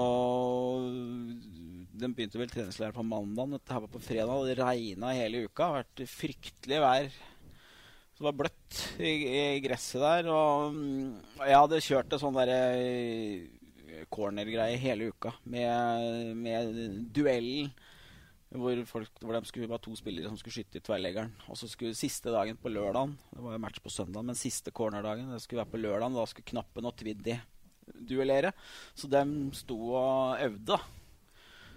Den 1.97 2.13
begynte 2.13 2.41
vel 2.41 2.51
treningsleir 2.53 2.93
på 2.93 3.05
mandag. 3.07 3.55
Dette 3.55 3.73
her 3.73 3.83
var 3.87 3.93
på 3.93 4.03
fredag. 4.05 4.45
Det 4.49 4.57
regna 4.59 5.15
hele 5.17 5.47
uka. 5.47 5.57
Det 5.57 5.67
har 5.67 5.79
vært 5.81 6.03
fryktelig 6.13 6.81
vær. 6.83 7.09
Så 8.17 8.21
det 8.21 8.27
var 8.27 8.37
bløtt 8.41 8.81
i, 9.01 9.13
i 9.13 9.61
gresset 9.65 10.03
der. 10.03 10.29
Og 10.33 10.77
og, 10.77 11.45
jeg 11.45 11.61
hadde 11.61 11.83
kjørt 11.85 12.17
en 12.17 12.23
sånn 12.23 12.37
derre 12.37 12.61
corner-greie 14.13 14.77
hele 14.81 15.11
uka 15.13 15.33
med, 15.49 16.37
med 16.37 16.81
duellen. 17.17 17.73
Hvor, 18.57 18.79
folk, 18.89 19.11
hvor 19.21 19.35
de 19.35 19.49
skulle, 19.49 19.69
være 19.69 19.83
to 19.85 19.93
spillere 19.99 20.31
som 20.31 20.37
skulle 20.39 20.55
skyte 20.55 20.79
i 20.79 20.85
tverrleggeren. 20.85 21.33
Og 21.51 21.59
så 21.61 21.69
skulle 21.69 21.99
siste 21.99 22.33
dagen 22.33 22.57
på 22.61 22.71
lørdagen 22.73 23.17
Det 23.33 23.43
var 23.43 23.57
jo 23.57 23.63
match 23.65 23.81
på 23.85 23.93
søndag, 23.93 24.25
men 24.25 24.39
siste 24.39 24.73
cornerdagen 24.73 25.33
det 25.33 25.43
skulle 25.43 25.65
være 25.65 25.73
på 25.75 25.81
lørdagen. 25.83 26.17
Da 26.17 26.29
skulle 26.31 26.53
Knappen 26.53 26.89
og 26.89 26.97
Tviddi 26.97 27.37
duellere. 27.87 28.53
Så 28.95 29.11
de 29.11 29.25
sto 29.57 29.81
og 29.97 30.45
øvde. 30.45 30.77
da. 30.77 30.81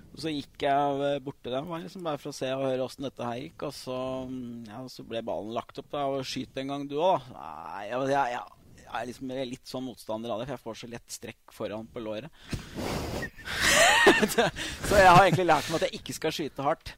Og 0.09 0.21
så 0.23 0.31
gikk 0.33 0.63
jeg 0.65 1.19
bort 1.23 1.37
til 1.43 1.53
dem 1.53 1.67
liksom 1.83 2.05
bare 2.07 2.19
for 2.21 2.31
å 2.31 2.35
se 2.35 2.49
og 2.55 2.65
høre 2.65 2.85
åssen 2.85 3.05
dette 3.05 3.25
her 3.25 3.41
gikk. 3.43 3.67
Og 3.67 3.75
så, 3.75 3.97
mm, 4.29 4.69
ja, 4.71 4.79
så 4.91 5.05
ble 5.07 5.21
ballen 5.25 5.53
lagt 5.55 5.81
opp. 5.81 5.91
da, 5.93 6.05
og 6.09 6.25
Skyt 6.27 6.57
en 6.61 6.73
gang, 6.73 6.87
du 6.89 6.97
òg. 6.97 7.29
Nei, 7.35 7.83
jeg, 7.91 8.09
jeg, 8.13 8.39
jeg, 8.79 8.89
er 8.89 9.07
liksom 9.11 9.35
litt 9.51 9.69
sånn 9.69 9.85
motstander 9.85 10.33
av 10.33 10.41
det, 10.41 10.49
for 10.49 10.55
jeg 10.55 10.65
får 10.65 10.81
så 10.81 10.91
lett 10.95 11.15
strekk 11.19 11.55
foran 11.55 11.87
på 11.93 12.03
låret. 12.03 12.33
så 14.33 14.97
jeg 14.97 15.13
har 15.13 15.23
egentlig 15.23 15.47
lært 15.47 15.69
meg 15.69 15.79
at 15.79 15.87
jeg 15.87 16.01
ikke 16.01 16.17
skal 16.17 16.35
skyte 16.35 16.65
hardt. 16.65 16.95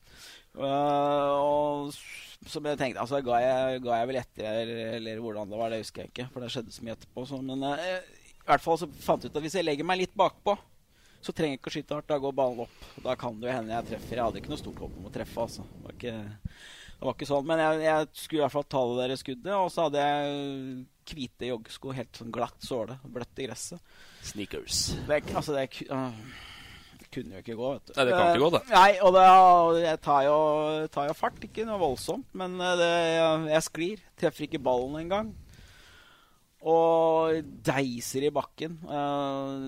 Uh, 0.56 1.32
og 1.36 1.94
som 2.50 2.66
jeg 2.66 2.80
tenkte, 2.80 3.04
altså 3.04 3.22
ga 3.24 3.38
jeg, 3.44 3.84
ga 3.86 4.00
jeg 4.00 4.10
vel 4.10 4.20
etter, 4.20 4.74
eller 4.98 5.22
hvordan 5.22 5.52
det 5.52 5.60
var, 5.60 5.72
det 5.72 5.84
husker 5.84 6.06
jeg 6.06 6.14
ikke. 6.14 6.30
For 6.34 6.44
det 6.44 6.52
skjedde 6.56 6.76
så 6.76 6.88
mye 6.88 6.96
etterpå. 6.98 7.28
Så, 7.28 7.42
men 7.44 7.68
uh, 7.68 7.86
i 8.42 8.50
hvert 8.50 8.64
fall 8.64 8.80
så 8.82 8.90
fant 9.04 9.24
jeg 9.24 9.32
ut 9.32 9.38
at 9.38 9.46
hvis 9.46 9.60
jeg 9.60 9.68
legger 9.68 9.88
meg 9.88 10.02
litt 10.02 10.16
bakpå, 10.18 10.56
så 11.22 11.34
trenger 11.36 11.56
jeg 11.56 11.62
ikke 11.62 11.72
å 11.72 11.76
skyte 11.78 11.98
hardt. 11.98 12.10
Da 12.10 12.20
går 12.22 12.38
ballen 12.38 12.64
opp. 12.66 12.86
Da 13.06 13.16
kan 13.20 13.40
det 13.40 13.50
jo 13.50 13.56
hende 13.56 13.76
jeg 13.76 13.90
treffer. 13.92 14.18
Jeg 14.18 14.26
hadde 14.26 14.42
ikke 14.42 14.54
noe 14.54 14.62
stort 14.62 14.80
håp 14.84 14.96
om 15.00 15.10
å 15.10 15.14
treffe. 15.14 15.46
altså. 15.48 15.66
Det 15.74 15.84
var 15.86 15.98
ikke, 15.98 16.16
det 16.92 17.08
var 17.08 17.18
ikke 17.18 17.30
sånn. 17.32 17.50
Men 17.52 17.64
jeg, 17.64 17.84
jeg 17.88 18.08
skulle 18.24 18.42
i 18.42 18.46
hvert 18.46 18.56
fall 18.58 18.70
ta 18.76 18.86
det 18.90 19.02
der 19.02 19.22
skuddet. 19.22 19.52
Og 19.58 19.70
så 19.74 19.88
hadde 19.88 20.06
jeg 20.08 20.86
hvite 21.12 21.52
joggesko, 21.52 21.94
helt 21.98 22.22
sånn 22.22 22.32
glatt 22.34 22.66
såle, 22.66 22.98
bløtt 23.04 23.42
i 23.42 23.50
gresset. 23.50 23.94
Sneakers. 24.26 24.82
Det, 25.10 25.22
altså, 25.34 25.56
det, 25.58 25.68
det 27.02 27.10
kunne 27.12 27.36
jo 27.38 27.44
ikke 27.44 27.58
gå, 27.60 27.72
vet 27.76 27.90
du. 27.90 27.94
Nei, 27.98 28.06
det 28.08 28.16
kan 28.16 28.30
ikke 28.30 28.44
gå, 28.46 28.52
det. 28.56 28.64
Nei, 28.72 28.92
og 29.02 29.16
det, 29.18 29.26
jeg 29.84 30.02
tar 30.06 30.26
jo, 30.28 30.38
tar 30.94 31.10
jo 31.10 31.18
fart. 31.18 31.42
Ikke 31.48 31.68
noe 31.68 31.82
voldsomt, 31.82 32.28
men 32.38 32.56
eh, 32.62 32.76
det, 32.80 32.92
jeg, 33.18 33.48
jeg 33.56 33.68
sklir. 33.68 34.04
Treffer 34.22 34.48
ikke 34.48 34.64
ballen 34.64 35.00
engang. 35.02 35.34
Og 36.62 37.40
deiser 37.66 38.28
i 38.28 38.34
bakken. 38.34 38.76
Eh, 38.86 39.64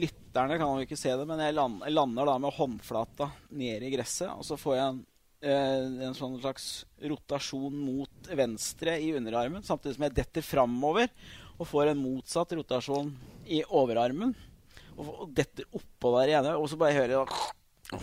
lytterne 0.00 0.56
kan 0.56 0.78
jo 0.78 0.86
ikke 0.86 0.98
se 0.98 1.12
det, 1.12 1.26
men 1.28 1.42
jeg 1.44 1.56
land, 1.56 1.82
jeg 1.84 1.96
lander 1.96 2.30
da 2.30 2.38
med 2.40 2.56
håndflata 2.56 3.28
ned 3.52 3.84
i 3.84 3.92
gresset. 3.92 4.32
Og 4.32 4.46
så 4.48 4.56
får 4.60 4.76
jeg 4.78 4.86
en, 4.86 5.02
eh, 5.44 6.06
en 6.08 6.16
sånn 6.16 6.38
slags 6.40 6.86
rotasjon 7.04 7.76
mot 7.76 8.32
venstre 8.32 8.96
i 9.02 9.12
underarmen, 9.18 9.64
samtidig 9.66 9.98
som 9.98 10.08
jeg 10.08 10.16
detter 10.22 10.46
framover 10.46 11.12
og 11.58 11.68
får 11.68 11.92
en 11.92 12.00
motsatt 12.00 12.56
rotasjon 12.56 13.12
i 13.52 13.60
overarmen. 13.68 14.32
Og, 14.96 15.28
detter 15.36 15.68
oppå 15.76 16.14
der 16.16 16.32
igjen. 16.32 16.48
Og 16.56 16.70
så 16.72 16.80
bare 16.80 16.96
hører 16.96 17.18
jeg 17.18 18.02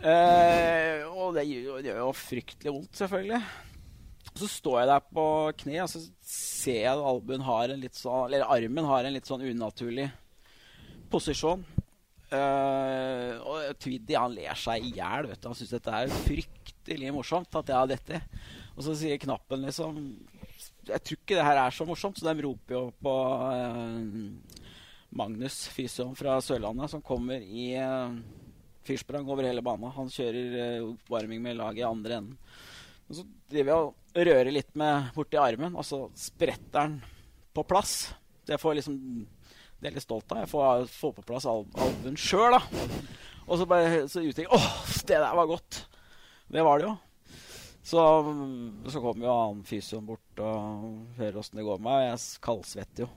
Eh, 0.00 1.02
og 1.12 1.34
det 1.36 1.42
gjør 1.44 1.82
jo 1.84 2.12
fryktelig 2.16 2.72
vondt, 2.72 2.94
selvfølgelig. 2.96 3.40
Så 4.40 4.48
står 4.48 4.78
jeg 4.80 4.88
der 4.88 5.04
på 5.12 5.24
kne, 5.60 5.82
og 5.84 5.90
så 5.92 6.00
ser 6.24 6.78
jeg 6.86 6.96
at 6.96 7.44
har 7.44 7.74
sånn 7.98 8.36
armen 8.40 8.88
har 8.88 9.04
en 9.04 9.16
litt 9.16 9.28
sånn 9.28 9.44
unaturlig 9.44 10.08
posisjon. 11.12 11.64
Uh, 12.30 13.34
og 13.42 13.72
Twiddy 13.82 14.14
han 14.14 14.32
ler 14.36 14.56
seg 14.58 14.86
i 14.86 14.92
hjel. 14.96 15.28
Han 15.44 15.56
syns 15.58 15.74
dette 15.74 15.92
er 15.92 16.12
fryktelig 16.24 17.12
morsomt 17.12 17.58
at 17.58 17.72
jeg 17.72 17.76
har 17.76 17.90
dette. 17.90 18.20
Og 18.76 18.84
så 18.86 18.94
sier 18.96 19.18
knappen 19.20 19.66
liksom 19.66 19.96
Jeg 20.86 21.02
tror 21.02 21.18
ikke 21.18 21.36
det 21.36 21.46
her 21.48 21.58
er 21.64 21.74
så 21.74 21.84
morsomt, 21.88 22.20
så 22.20 22.30
de 22.30 22.46
roper 22.46 22.76
jo 22.76 22.84
på 23.02 23.16
uh, 23.42 24.60
Magnus, 25.20 25.64
Fysion 25.74 26.14
fra 26.16 26.38
Sørlandet, 26.44 26.92
som 26.94 27.02
kommer 27.04 27.42
i 27.42 27.72
uh, 27.76 28.14
fyrsprang 28.86 29.28
over 29.28 29.46
hele 29.46 29.62
banen. 29.64 29.92
Han 29.94 30.10
kjører 30.10 30.58
eh, 30.64 30.84
oppvarming 30.86 31.42
med 31.44 31.58
laget 31.58 31.82
i 31.82 31.88
andre 31.88 32.20
enden. 32.20 32.38
Og 33.10 33.18
så 33.18 33.26
driver 33.50 33.72
jeg 33.72 33.82
og 33.82 34.24
rører 34.30 34.52
litt 34.54 34.70
med 34.78 35.10
borti 35.16 35.38
armen, 35.40 35.74
og 35.74 35.86
så 35.86 36.04
spretter 36.18 36.78
den 36.78 37.00
på 37.54 37.64
plass. 37.66 38.12
Det 38.46 38.58
får 38.60 38.72
jeg 38.72 38.80
liksom 38.80 38.98
Det 39.80 39.88
er 39.88 39.90
jeg 39.90 39.96
litt 39.98 40.04
stolt 40.04 40.32
av. 40.34 40.42
Jeg 40.44 40.50
får, 40.52 40.88
får 40.92 41.14
på 41.16 41.26
plass 41.26 41.46
al 41.48 41.64
albuen 41.80 42.18
sjøl, 42.20 42.54
da. 42.54 42.60
Og 43.48 43.58
så 43.58 43.66
bare 43.66 44.04
så 44.12 44.22
jeg 44.22 44.46
Åh, 44.46 44.68
det 45.08 45.18
der 45.18 45.34
var 45.34 45.48
godt! 45.48 45.86
Det 46.50 46.62
var 46.66 46.78
det 46.78 46.86
jo. 46.90 46.96
Så, 47.82 48.02
så 48.92 49.00
kommer 49.02 49.26
jo 49.26 49.34
han 49.34 49.62
fysioen 49.66 50.06
bort 50.06 50.42
og 50.44 51.16
hører 51.16 51.40
åssen 51.40 51.58
det 51.58 51.66
går 51.66 51.80
med 51.80 51.88
meg. 51.88 52.02
og 52.02 52.10
Jeg 52.10 52.42
kaldsvetter 52.44 53.06
jo. 53.06 53.10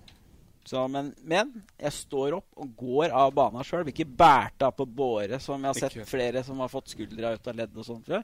Så, 0.63 0.85
men, 0.87 1.11
men 1.27 1.51
jeg 1.75 1.91
står 1.97 2.37
opp 2.37 2.61
og 2.63 2.69
går 2.79 3.11
av 3.11 3.33
banen 3.35 3.65
sjøl. 3.67 3.83
Blir 3.83 3.93
ikke 3.93 4.17
båret 4.23 4.63
av 4.63 4.73
på 4.77 4.87
båre, 4.87 5.41
som 5.43 5.59
jeg 5.59 5.73
har 5.73 5.81
sett 5.81 6.09
flere 6.09 6.45
som 6.47 6.61
har 6.63 6.71
fått 6.71 6.93
skuldra 6.95 7.33
ut 7.35 7.51
av 7.51 7.59
ledd 7.59 7.75
og 7.75 7.89
sånt 7.89 8.07
før. 8.07 8.23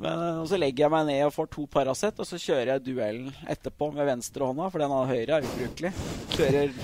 Men, 0.00 0.20
og 0.40 0.46
så 0.48 0.56
legger 0.56 0.86
jeg 0.86 0.92
meg 0.94 1.08
ned 1.10 1.22
og 1.26 1.34
får 1.34 1.48
to 1.52 1.66
Paracet, 1.68 2.20
og 2.22 2.28
så 2.28 2.40
kjører 2.40 2.74
jeg 2.74 2.84
duellen 2.86 3.32
etterpå 3.52 3.90
med 3.92 4.08
venstrehånda, 4.08 4.68
for 4.72 4.80
den 4.80 4.94
av 4.96 5.10
høyre 5.10 5.38
er 5.38 5.48
ubrukelig. 5.48 5.92
Kjører 6.36 6.76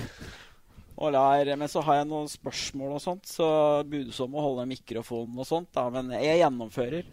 og 0.97 1.13
lar 1.13 1.49
Men 1.57 1.69
så 1.69 1.83
har 1.85 1.99
jeg 1.99 2.09
noen 2.09 2.29
spørsmål 2.29 2.95
og 2.97 3.01
sånt, 3.03 3.29
så 3.29 3.47
budes 3.89 4.17
om 4.23 4.37
å 4.37 4.43
holde 4.47 4.67
mikrofonen 4.69 5.41
og 5.41 5.49
sånt, 5.49 5.69
da. 5.73 5.87
Men 5.93 6.13
jeg 6.17 6.41
gjennomfører. 6.41 7.09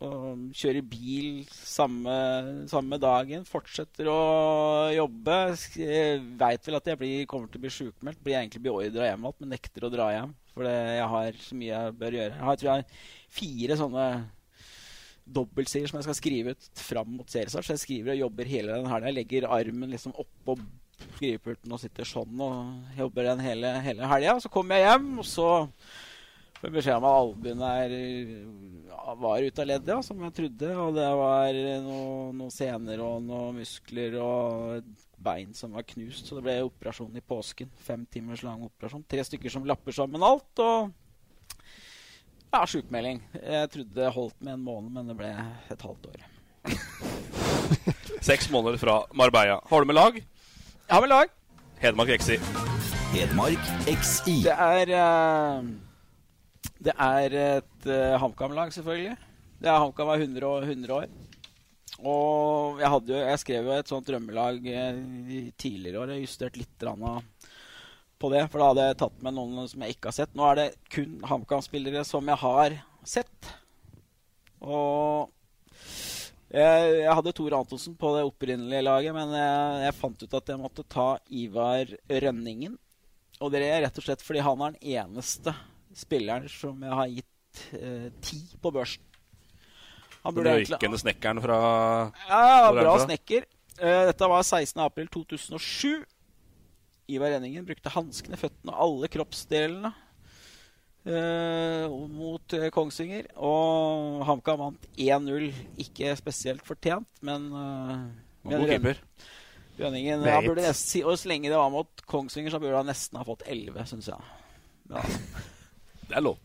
Og 0.00 0.56
kjører 0.56 0.84
bil 0.88 1.44
samme, 1.52 2.16
samme 2.72 2.96
dagen. 3.00 3.44
Fortsetter 3.48 4.08
å 4.08 4.20
jobbe. 4.96 5.38
Veit 6.40 6.68
vel 6.68 6.78
at 6.78 6.88
jeg 6.88 7.00
blir, 7.00 7.26
kommer 7.28 7.52
til 7.52 7.60
å 7.60 7.64
bli 7.66 7.72
sjukmeldt. 7.74 8.22
Blir 8.24 8.38
egentlig 8.38 8.64
beordra 8.64 9.10
hjem 9.10 9.26
igjen, 9.28 9.38
men 9.42 9.52
nekter 9.56 9.84
å 9.84 9.92
dra 9.92 10.08
hjem. 10.14 10.32
For 10.54 10.68
jeg 10.68 11.08
har 11.14 11.40
så 11.44 11.58
mye 11.60 11.72
jeg 11.74 11.96
bør 12.00 12.16
gjøre. 12.16 12.36
Jeg 12.38 12.48
har 12.48 12.60
tror 12.60 12.70
jeg, 12.72 13.00
fire 13.40 13.80
sånne 13.80 14.06
dobbeltsider 15.32 15.90
som 15.90 15.98
jeg 16.00 16.08
skal 16.08 16.18
skrive 16.18 16.54
ut 16.56 16.68
fram 16.90 17.16
mot 17.18 17.30
seriestart. 17.30 17.66
Så 17.66 17.76
jeg 17.76 17.84
skriver 17.84 18.14
og 18.14 18.22
jobber 18.24 18.50
hele 18.50 18.76
den 18.76 18.90
helga. 18.90 19.10
Jeg 19.10 19.18
legger 19.20 19.50
armen 19.50 19.90
liksom 19.94 20.14
oppå 20.18 20.56
skrivepulten 21.16 21.72
og 21.72 21.80
sitter 21.80 22.08
sånn 22.08 22.40
og 22.44 22.96
jobber 22.98 23.30
den 23.30 23.42
hele, 23.44 23.74
hele 23.84 24.08
helga. 24.10 24.38
Så 24.42 24.52
kommer 24.52 24.76
jeg 24.80 24.90
hjem, 24.90 25.10
og 25.22 25.28
så 25.28 25.48
får 26.60 26.68
jeg 26.68 26.74
beskjed 26.76 26.98
om 26.98 27.06
at 27.08 27.20
albuen 27.22 27.62
er, 27.64 27.94
var 29.22 29.46
ute 29.46 29.62
av 29.64 29.70
leddet, 29.70 29.92
ja, 29.94 30.00
som 30.04 30.20
jeg 30.26 30.36
trodde. 30.36 30.72
Og 30.84 30.98
det 30.98 31.06
var 31.22 31.60
noe- 31.86 32.32
noen 32.36 32.52
sener 32.52 33.00
og 33.04 33.22
noen 33.24 33.62
muskler 33.62 34.18
og 34.20 34.90
bein 35.20 35.54
som 35.56 35.72
var 35.76 35.88
knust. 35.88 36.26
Så 36.26 36.36
det 36.36 36.44
ble 36.44 36.58
operasjon 36.68 37.16
i 37.16 37.24
påsken. 37.24 37.70
Fem 37.80 38.04
timers 38.12 38.44
lang 38.44 38.62
operasjon. 38.68 39.06
Tre 39.08 39.24
stykker 39.24 39.52
som 39.52 39.64
lapper 39.68 39.96
sammen 39.96 40.22
alt. 40.22 40.52
og 40.58 40.92
ja, 42.52 42.60
sjukmelding. 42.66 43.20
Jeg 43.38 43.70
trodde 43.72 43.96
det 43.96 44.12
holdt 44.14 44.36
med 44.42 44.56
en 44.56 44.64
måned, 44.66 44.90
men 44.94 45.10
det 45.10 45.16
ble 45.18 45.30
et 45.70 45.84
halvt 45.86 46.10
år. 46.10 46.26
Seks 48.30 48.50
måneder 48.52 48.80
fra 48.80 48.96
Marbella. 49.16 49.60
Har 49.70 49.80
du 49.80 49.88
med 49.88 49.96
lag? 49.96 50.18
Jeg 50.20 50.92
har 50.94 51.04
med 51.04 51.12
lag. 51.12 51.32
Hedmark 51.80 52.12
XI. 52.20 52.36
Hedmark 53.14 53.70
XI. 53.86 54.36
Det 54.44 54.56
er 54.56 54.92
eh, 54.98 55.70
Det 56.80 56.94
er 56.96 57.36
et 57.40 57.88
uh, 57.88 58.18
HamKam-lag, 58.20 58.72
selvfølgelig. 58.74 59.16
Det 59.60 59.68
er 59.68 59.80
HamKam 59.80 60.08
var 60.10 60.20
100 60.20 60.46
år. 60.46 60.68
100 60.68 60.94
år. 60.94 61.08
Og 62.00 62.80
jeg, 62.80 62.88
hadde 62.88 63.12
jo, 63.12 63.18
jeg 63.28 63.40
skrev 63.42 63.66
jo 63.68 63.76
et 63.76 63.90
sånt 63.92 64.06
drømmelag 64.08 64.64
i 64.64 65.40
tidligere 65.60 66.00
år. 66.00 66.12
Jeg 66.12 66.20
har 66.20 66.28
justert 66.28 66.56
litt 66.60 66.86
av 66.88 67.00
på 68.20 68.30
det, 68.32 68.44
for 68.52 68.60
da 68.60 68.68
hadde 68.70 68.86
jeg 68.90 69.00
tatt 69.00 69.24
med 69.24 69.36
noen 69.36 69.68
som 69.70 69.82
jeg 69.84 69.96
ikke 69.96 70.10
har 70.10 70.16
sett. 70.18 70.32
Nå 70.36 70.46
er 70.50 70.58
det 70.58 70.68
kun 70.92 71.18
HamKam-spillere 71.26 72.04
som 72.06 72.28
jeg 72.28 72.40
har 72.42 72.76
sett. 73.08 73.50
Og 74.60 75.30
jeg, 76.50 76.94
jeg 77.00 77.16
hadde 77.16 77.34
Tor 77.38 77.56
Antonsen 77.60 77.96
på 77.98 78.12
det 78.16 78.26
opprinnelige 78.26 78.84
laget, 78.84 79.16
men 79.16 79.34
jeg, 79.38 79.82
jeg 79.86 79.98
fant 80.00 80.24
ut 80.24 80.38
at 80.40 80.52
jeg 80.52 80.60
måtte 80.60 80.86
ta 80.90 81.08
Ivar 81.32 81.92
Rønningen. 82.10 82.76
Og 83.40 83.52
det 83.54 83.62
er 83.64 83.84
rett 83.86 84.00
og 84.00 84.04
slett 84.04 84.24
fordi 84.24 84.42
han 84.44 84.64
er 84.66 84.74
den 84.74 84.96
eneste 84.98 85.54
spilleren 85.96 86.48
som 86.52 86.82
jeg 86.84 86.98
har 86.98 87.14
gitt 87.14 87.62
eh, 87.78 88.10
ti 88.20 88.42
på 88.60 88.72
børsen. 88.74 89.06
Han 90.20 90.36
røykende 90.36 90.98
snekkeren 91.00 91.40
fra 91.40 91.58
ja, 92.28 92.40
er 92.68 92.76
bra 92.76 92.96
snekker. 93.00 93.46
Uh, 93.80 94.10
dette 94.10 94.26
var 94.28 94.44
16.4.2007. 94.44 96.02
Ivar 97.10 97.32
Renningen 97.34 97.66
brukte 97.68 97.92
hanskene, 97.94 98.38
føttene 98.40 98.72
og 98.74 98.84
alle 98.84 99.10
kroppsdelene 99.12 99.90
eh, 101.06 101.86
mot 102.14 102.56
eh, 102.56 102.68
Kongsvinger. 102.74 103.30
Og 103.36 104.22
HamKam 104.28 104.64
vant 104.64 104.88
1-0. 104.96 105.50
Ikke 105.86 106.14
spesielt 106.20 106.64
fortjent, 106.66 107.08
men 107.26 107.48
uh, 107.54 107.96
God 108.48 108.66
keeper. 108.70 109.00
Rønningen 109.80 110.26
ja, 110.28 110.40
burde 110.44 110.60
nesten, 110.66 110.90
si- 110.90 111.04
Og 111.06 111.16
så 111.16 111.30
lenge 111.30 111.48
det 111.48 111.56
var 111.56 111.70
mot 111.72 112.02
Kongsvinger, 112.10 112.52
så 112.52 112.60
burde 112.60 112.76
han 112.82 112.90
nesten 112.90 113.16
ha 113.16 113.24
fått 113.24 113.46
11, 113.48 113.86
syns 113.94 114.10
jeg. 114.12 114.30
Ja. 114.92 115.04
Det 116.10 116.16
er 116.18 116.24
lov. 116.26 116.40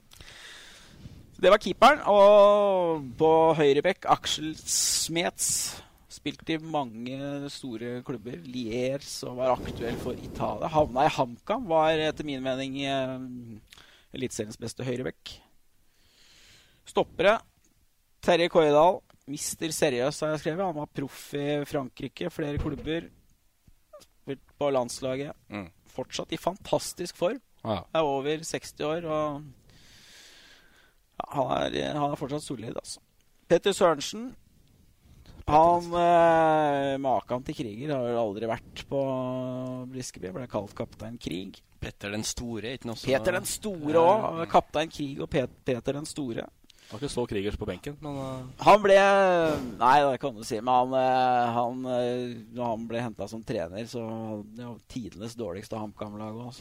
Det 1.42 1.50
var 1.52 1.58
keeperen. 1.60 2.04
Og 2.08 3.02
på 3.20 3.30
høyrebekk 3.58 4.06
Aksel 4.14 4.54
Smets. 4.62 5.48
Spilte 6.16 6.56
i 6.56 6.62
mange 6.62 7.50
store 7.52 8.00
klubber. 8.08 8.38
Lier, 8.48 9.04
og 9.28 9.40
var 9.40 9.56
aktuell 9.56 9.98
for 10.00 10.16
Italia. 10.16 10.70
Havna 10.72 11.08
i 11.08 11.12
HamKam. 11.12 11.66
Var 11.70 12.04
etter 12.08 12.28
min 12.28 12.44
mening 12.44 12.78
eh, 12.88 13.18
Eliteseriens 14.16 14.60
beste 14.62 14.86
høyrebekk. 14.88 15.34
Stoppere. 16.88 17.40
Terje 18.24 18.48
Koidal. 18.54 19.02
Mister 19.28 19.72
seriøs, 19.74 20.22
har 20.22 20.36
jeg 20.36 20.44
skrevet. 20.44 20.66
Han 20.68 20.78
var 20.78 20.92
proff 20.94 21.34
i 21.34 21.48
Frankrike, 21.68 22.30
flere 22.32 22.62
klubber. 22.62 23.10
Spilt 24.06 24.56
på 24.60 24.70
landslaget. 24.72 25.36
Mm. 25.50 25.68
Fortsatt 25.96 26.32
i 26.36 26.40
fantastisk 26.40 27.18
form. 27.18 27.42
Ja. 27.66 27.82
Er 27.98 28.06
over 28.06 28.44
60 28.46 28.82
år 28.86 29.08
og 29.10 29.46
han, 31.24 31.74
er, 31.74 31.94
han 31.96 32.12
er 32.12 32.20
fortsatt 32.20 32.44
solid, 32.44 32.76
altså. 32.76 33.02
Petter 33.50 33.74
Sørensen. 33.76 34.34
Han 35.46 35.92
eh, 35.94 36.96
Maken 37.02 37.46
til 37.46 37.58
kriger 37.60 37.94
har 37.94 38.10
jo 38.10 38.22
aldri 38.24 38.50
vært 38.50 38.84
på 38.90 39.02
Briskeby. 39.92 40.32
Ble 40.34 40.50
kalt 40.50 40.74
Kaptein 40.78 41.20
Krig. 41.22 41.62
Petter 41.86 42.16
den 42.16 42.26
store, 42.26 42.74
ikke 42.74 42.90
noe 42.90 42.98
Peter 42.98 43.36
den 43.38 43.46
store 43.46 44.02
òg. 44.02 44.46
Kaptein 44.50 44.90
Krig 44.90 45.20
og 45.22 45.30
Pet 45.30 45.52
Peter 45.68 46.00
den 46.00 46.08
store. 46.10 46.48
Var 46.86 47.02
ikke 47.02 47.10
så 47.10 47.24
krigers 47.26 47.58
på 47.58 47.66
benken, 47.66 47.96
men 47.98 48.18
uh, 48.22 48.50
Han 48.62 48.82
ble 48.84 48.96
Nei, 49.80 49.96
det 50.06 50.20
kan 50.22 50.36
du 50.36 50.44
si. 50.46 50.60
Men 50.62 50.70
han, 50.70 50.94
eh, 51.00 51.54
han 51.56 51.88
eh, 51.90 52.36
Når 52.54 52.70
han 52.70 52.88
ble 52.90 53.02
henta 53.02 53.28
som 53.30 53.42
trener, 53.46 53.88
så 53.90 54.04
hadde 54.06 54.68
ja, 54.68 54.74
tidenes 54.94 55.34
dårligste 55.40 55.80
HamKam-lag 55.82 56.38
òg. 56.46 56.60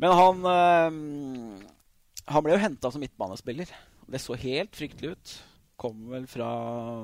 Men 0.00 0.16
han 0.16 0.48
eh, 0.54 1.68
Han 2.32 2.46
ble 2.46 2.56
jo 2.56 2.62
henta 2.64 2.92
som 2.92 3.04
midtbanespiller. 3.04 3.72
Det 4.08 4.20
så 4.20 4.36
helt 4.40 4.76
fryktelig 4.76 5.14
ut. 5.16 5.34
Kom 5.82 6.06
vel 6.12 6.28
fra 6.30 6.48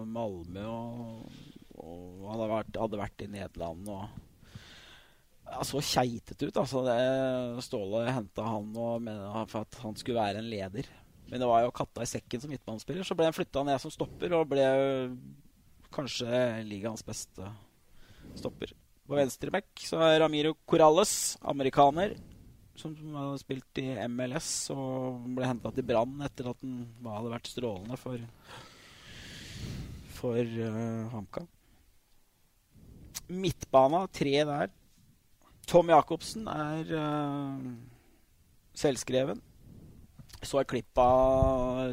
Malmö 0.06 0.64
og, 0.70 1.36
og 1.82 2.28
hadde, 2.30 2.48
vært, 2.52 2.80
hadde 2.84 3.00
vært 3.00 3.24
i 3.26 3.30
Nederland 3.32 3.90
og 3.90 4.04
ja, 5.48 5.64
Så 5.66 5.82
keitete 5.82 6.46
ut, 6.46 6.60
altså. 6.60 6.84
Det, 6.86 6.96
Ståle 7.64 8.04
henta 8.12 8.46
han 8.46 8.70
og 8.76 9.02
med, 9.02 9.22
for 9.50 9.64
at 9.64 9.78
han 9.82 9.96
skulle 9.98 10.20
være 10.20 10.42
en 10.42 10.50
leder. 10.52 10.88
Men 11.28 11.42
det 11.42 11.48
var 11.48 11.64
jo 11.64 11.74
katta 11.76 12.04
i 12.04 12.08
sekken 12.08 12.42
som 12.42 12.52
midtbanespiller. 12.52 13.04
Så 13.04 13.16
ble 13.16 13.28
han 13.28 13.36
flytta 13.36 13.64
ned 13.66 13.80
som 13.82 13.92
stopper 13.92 14.36
og 14.36 14.48
ble 14.52 14.66
kanskje 15.94 16.28
ligaens 16.68 17.04
beste 17.04 17.48
stopper. 18.38 18.72
På 19.08 19.16
venstreback 19.16 19.86
så 19.88 20.02
er 20.04 20.18
Ramiro 20.20 20.52
Corales, 20.68 21.38
amerikaner, 21.40 22.12
som 22.78 22.92
har 23.16 23.38
spilt 23.40 23.80
i 23.80 23.86
MLS 24.06 24.68
og 24.74 25.24
ble 25.34 25.48
henta 25.48 25.72
til 25.74 25.86
Brann 25.88 26.20
etter 26.26 26.50
at 26.50 26.60
han 26.62 26.82
hadde 27.08 27.32
vært 27.32 27.48
strålende 27.50 27.96
for 27.98 28.20
for 30.16 30.38
uh, 30.40 31.08
HamKam. 31.12 31.48
Midtbana, 33.28 34.06
tre 34.12 34.44
der. 34.48 34.72
Tom 35.68 35.92
Jacobsen 35.92 36.48
er 36.48 36.92
uh, 36.96 37.68
selvskreven. 38.76 39.42
Så 40.38 40.60
et 40.60 40.70
klipp 40.70 41.00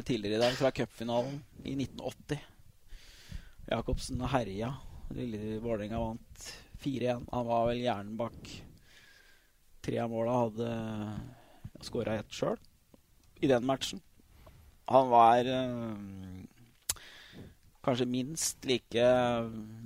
tidligere 0.06 0.38
i 0.38 0.42
dag 0.44 0.54
fra 0.54 0.70
cupfinalen 0.70 1.40
i 1.64 1.74
1980. 1.74 2.44
Jacobsen 3.72 4.22
herja. 4.30 4.70
Lille 5.16 5.58
Vålerenga 5.62 5.98
vant 5.98 6.46
4-1. 6.82 7.26
Han 7.32 7.48
var 7.48 7.66
vel 7.70 7.82
hjernen 7.82 8.16
bak 8.18 8.52
tre 9.82 9.98
av 10.02 10.12
måla. 10.12 10.38
Hadde 10.44 11.86
skåra 11.86 12.18
ett 12.20 12.32
sjøl 12.32 12.58
i 13.40 13.50
den 13.50 13.66
matchen. 13.66 14.00
Han 14.86 15.10
var 15.10 15.44
eh, 15.50 15.96
kanskje 17.86 18.06
minst 18.10 18.66
like 18.68 19.06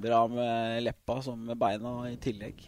bra 0.01 0.25
med 0.33 0.83
leppa 0.89 1.21
som 1.23 1.43
med 1.47 1.59
beina 1.61 1.93
i 2.11 2.17
tillegg. 2.21 2.65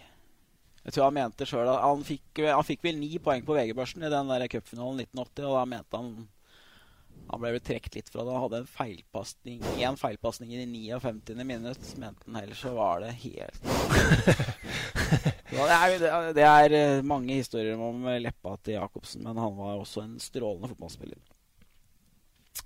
Jeg 0.82 0.92
tror 0.96 1.04
han 1.08 1.14
mente 1.14 1.46
selv 1.46 1.70
at 1.70 1.82
han 1.86 2.00
fikk, 2.04 2.40
han 2.42 2.66
fikk 2.66 2.82
vel 2.84 2.96
ni 2.98 3.12
poeng 3.22 3.44
på 3.46 3.54
VG-børsen 3.54 4.02
i 4.02 4.10
den 4.12 4.30
der 4.32 4.48
cupfinalen 4.50 5.04
1980, 5.04 5.44
og 5.48 5.58
da 5.60 5.64
mente 5.76 6.00
han 6.02 6.14
Han 7.30 7.38
ble 7.40 7.52
vel 7.54 7.60
trukket 7.62 7.94
litt 7.94 8.08
fra 8.10 8.24
det. 8.26 8.32
Han 8.34 8.42
hadde 8.42 8.58
en 8.64 8.66
feilpasning 8.68 9.60
én 9.78 9.96
feilpasning 9.96 10.50
i 10.52 10.58
det 10.58 10.66
59. 10.66 11.44
minutt, 11.46 11.84
mente 12.02 12.26
han. 12.26 12.38
Ellers 12.42 12.60
så 12.64 12.72
var 12.74 13.00
det 13.04 13.12
helt 13.22 13.60
Så 15.52 15.68
det, 15.68 15.76
er, 15.76 16.32
det 16.34 16.44
er- 16.48 16.74
eh, 16.76 17.02
mange 17.06 17.34
historier 17.38 17.78
om 17.78 18.02
leppa 18.24 18.56
til 18.64 18.74
Jacobsen, 18.74 19.22
men 19.22 19.36
han 19.38 19.54
var 19.56 19.78
også 19.78 20.02
en 20.02 20.18
strålende 20.20 20.68
fotballspiller. 20.72 21.20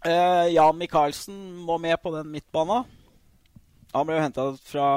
Eh, 0.07 0.53
Jan 0.55 0.78
Michaelsen 0.78 1.39
må 1.66 1.78
med 1.83 1.99
på 2.03 2.12
den 2.15 2.31
midtbana. 2.31 2.85
Han 3.95 4.07
ble 4.07 4.19
jo 4.19 4.24
henta 4.27 4.45
fra 4.66 4.89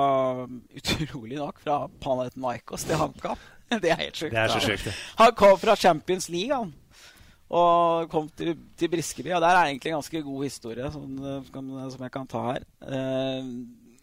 utrolig 0.75 1.39
nok 1.39 1.61
fra 1.63 1.79
Panathinaikos 2.03 2.85
til 2.87 2.99
HamKam. 2.99 3.39
Det 3.83 3.91
er 3.93 3.99
helt 4.01 4.17
sjukt. 4.17 4.33
Det 4.33 4.41
er 4.41 4.51
så 4.51 4.61
sjukt, 4.63 4.87
det. 4.89 4.93
Han 5.19 5.35
kom 5.37 5.57
fra 5.61 5.75
Champions 5.77 6.25
League, 6.33 6.55
han. 6.55 6.71
Og 7.49 8.09
kom 8.09 8.27
til, 8.37 8.55
til 8.77 8.89
Briskeby. 8.89 9.31
Og 9.37 9.43
der 9.43 9.53
er 9.53 9.69
egentlig 9.69 9.91
en 9.91 9.99
ganske 9.99 10.21
god 10.25 10.43
historie 10.45 10.89
som, 10.93 11.05
som, 11.49 11.69
som 11.93 12.03
jeg 12.05 12.13
kan 12.13 12.29
ta 12.29 12.41
her. 12.47 12.65
Eh, 12.81 13.51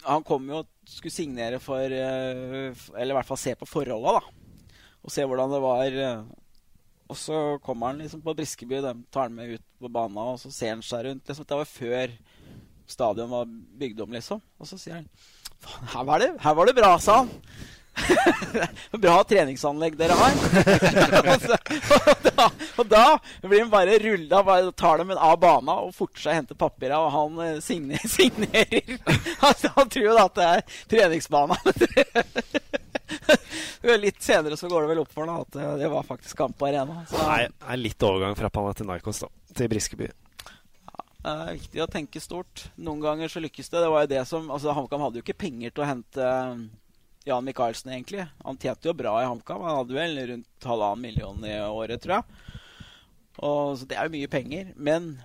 han 0.06 0.26
kom 0.26 0.46
jo 0.50 0.62
og 0.62 0.70
skulle 0.86 1.14
signere 1.14 1.58
for 1.62 1.82
eh, 1.82 2.70
Eller 2.94 3.12
i 3.12 3.16
hvert 3.18 3.26
fall 3.26 3.40
se 3.42 3.56
på 3.58 3.66
forholda, 3.68 4.20
da. 4.20 4.74
Og 5.06 5.14
se 5.14 5.26
hvordan 5.26 5.54
det 5.54 5.62
var. 5.62 5.98
Og 7.06 7.16
så 7.18 7.40
kommer 7.62 7.92
han 7.92 8.02
liksom 8.02 8.22
på 8.24 8.34
Briskeby, 8.34 8.80
de 8.82 8.94
tar 9.14 9.28
han 9.28 9.36
med 9.36 9.56
ut 9.56 9.64
på 9.78 9.88
banen, 9.92 10.18
og 10.18 10.40
så 10.42 10.50
ser 10.50 10.74
han 10.74 10.82
seg 10.82 11.06
rundt. 11.06 11.28
Liksom, 11.28 11.46
det 11.46 11.60
var 11.60 11.70
før 11.70 12.18
stadion 12.86 13.30
var 13.30 13.48
bygd 13.78 14.02
om, 14.02 14.12
liksom. 14.16 14.42
Og 14.58 14.68
så 14.68 14.78
sier 14.80 15.00
han 15.00 15.08
Faen, 15.56 15.88
her 15.94 16.04
var 16.04 16.20
det, 16.20 16.30
her 16.42 16.54
var 16.54 16.68
det 16.68 16.76
bra, 16.76 16.90
sa 17.00 17.22
han. 17.22 17.30
bra 19.06 19.14
treningsanlegg 19.24 19.96
dere 19.96 20.16
har. 20.18 20.34
og, 21.32 21.46
så, 21.46 21.56
og, 21.96 22.26
da, 22.26 22.48
og 22.76 22.90
da 22.90 23.04
blir 23.46 23.62
han 23.62 23.72
bare 23.72 23.96
rulla, 24.02 24.42
bare 24.44 24.74
tar 24.76 25.00
dem 25.00 25.14
av 25.16 25.38
bana 25.40 25.78
og 25.86 25.94
forter 25.96 26.26
seg 26.26 26.34
å 26.34 26.38
henter 26.40 26.60
papira, 26.60 27.00
og 27.00 27.14
han 27.14 27.40
eh, 27.46 27.60
signer, 27.64 28.02
signerer. 28.16 28.98
altså, 29.40 29.72
han 29.78 29.92
tror 29.92 30.10
jo 30.10 30.18
da 30.18 30.26
at 30.26 30.36
det 30.36 30.50
er 30.50 30.80
treningsbana. 30.92 31.58
Litt 33.86 34.22
senere 34.22 34.56
så 34.58 34.68
går 34.70 34.82
det 34.82 34.92
vel 34.94 35.00
opp 35.02 35.12
for 35.14 35.28
ham 35.28 35.42
at 35.44 35.50
det, 35.54 35.66
det 35.82 35.90
var 35.92 36.06
faktisk 36.06 36.38
kamp 36.38 36.56
på 36.58 36.66
arena. 36.68 37.04
Så 37.10 37.20
det 37.20 37.50
er 37.52 37.78
litt 37.78 38.06
overgang 38.06 38.34
fra 38.38 38.50
Panathinaikos 38.50 39.22
da, 39.22 39.28
til 39.54 39.70
Briskeby. 39.70 40.08
det 40.08 41.34
er 41.34 41.52
viktig 41.58 41.84
å 41.84 41.90
tenke 41.92 42.22
stort. 42.22 42.66
Noen 42.76 43.04
ganger 43.04 43.30
så 43.30 43.42
lykkes 43.44 43.70
det. 43.70 43.84
Det 43.84 43.92
var 43.92 44.06
jo 44.06 44.12
det 44.14 44.24
som, 44.26 44.50
altså 44.50 44.74
HamKam 44.74 45.06
hadde 45.06 45.20
jo 45.20 45.26
ikke 45.26 45.38
penger 45.46 45.74
til 45.74 45.84
å 45.84 45.88
hente 45.92 46.26
eh, 46.32 46.66
Jan 47.26 47.46
Michaelsen, 47.46 47.92
egentlig. 47.94 48.26
Han 48.44 48.58
tjente 48.58 48.86
jo 48.90 48.94
bra 48.94 49.16
i 49.22 49.26
HamKam. 49.26 49.64
Han 49.66 49.80
hadde 49.80 49.98
vel 49.98 50.20
rundt 50.32 50.68
halvannen 50.70 51.02
million 51.02 51.46
i 51.46 51.56
året, 51.66 52.02
tror 52.02 52.20
jeg. 52.20 52.52
Og, 53.36 53.76
så 53.78 53.88
det 53.88 53.98
er 53.98 54.06
jo 54.06 54.14
mye 54.14 54.30
penger. 54.30 54.70
Men 54.78 55.16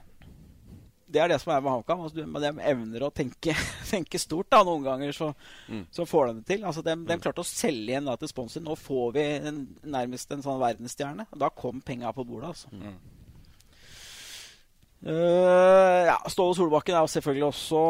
det 1.12 1.22
er 1.22 1.28
det 1.34 1.38
som 1.42 1.52
er 1.54 1.62
med 1.62 1.72
HamKam. 1.74 2.02
Altså, 2.06 2.16
du- 2.16 2.40
de 2.40 2.52
evner 2.72 3.04
å 3.04 3.12
tenke, 3.14 3.54
tenke 3.92 4.20
stort. 4.22 4.50
da 4.50 4.64
Noen 4.64 4.84
ganger 4.86 5.12
så, 5.14 5.34
Mm. 5.70 5.86
så 5.92 6.06
får 6.08 6.28
de 6.28 6.34
det 6.40 6.46
til. 6.48 6.66
Altså, 6.66 6.84
de, 6.84 6.96
de 7.06 7.18
klarte 7.20 7.44
å 7.44 7.48
selge 7.48 7.92
igjen 7.92 8.06
da, 8.08 8.16
til 8.18 8.28
sponsor. 8.32 8.62
Nå 8.66 8.76
får 8.80 9.14
vi 9.14 9.26
en, 9.52 9.62
nærmest 9.84 10.32
en 10.32 10.42
sånn 10.46 10.60
verdensstjerne. 10.62 11.28
Da 11.38 11.50
kom 11.50 11.82
penga 11.82 12.12
på 12.16 12.26
bordet. 12.28 12.50
altså. 12.56 12.70
Eh, 15.04 16.06
ja, 16.06 16.18
Ståle 16.30 16.56
Solbakken 16.56 16.96
er 16.96 17.02
jo 17.06 17.10
selvfølgelig 17.12 17.48
også 17.50 17.84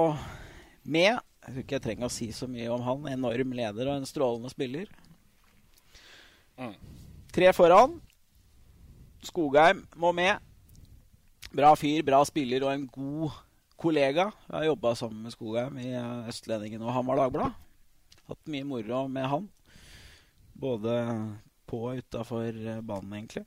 med. 0.85 1.19
Jeg 1.41 1.53
tror 1.53 1.63
ikke 1.63 1.75
jeg 1.77 1.83
trenger 1.87 2.07
å 2.07 2.13
si 2.13 2.27
så 2.35 2.47
mye 2.47 2.69
om 2.71 2.83
han. 2.85 3.07
Enorm 3.11 3.51
leder 3.57 3.89
og 3.89 3.97
en 3.99 4.07
strålende 4.07 4.51
spiller. 4.53 4.87
Tre 7.33 7.49
foran. 7.57 7.97
Skogheim 9.25 9.83
må 9.97 10.11
med. 10.13 10.39
Bra 11.51 11.73
fyr, 11.75 12.03
bra 12.07 12.21
spiller 12.23 12.63
og 12.63 12.71
en 12.71 12.85
god 12.87 13.39
kollega. 13.79 14.29
Jeg 14.47 14.55
har 14.55 14.67
jobba 14.69 14.93
sammen 14.95 15.25
med 15.25 15.33
Skogheim 15.33 15.79
i 15.83 15.89
eh, 15.91 16.27
Østlendingen 16.31 16.83
og 16.85 16.93
Hamar 16.95 17.19
Dagblad. 17.19 17.57
Hatt 18.29 18.51
mye 18.51 18.67
moro 18.67 19.07
med 19.11 19.27
han. 19.27 19.49
Både 20.55 20.93
på 21.67 21.81
og 21.89 21.99
utafor 21.99 22.55
banen, 22.87 23.17
egentlig. 23.17 23.43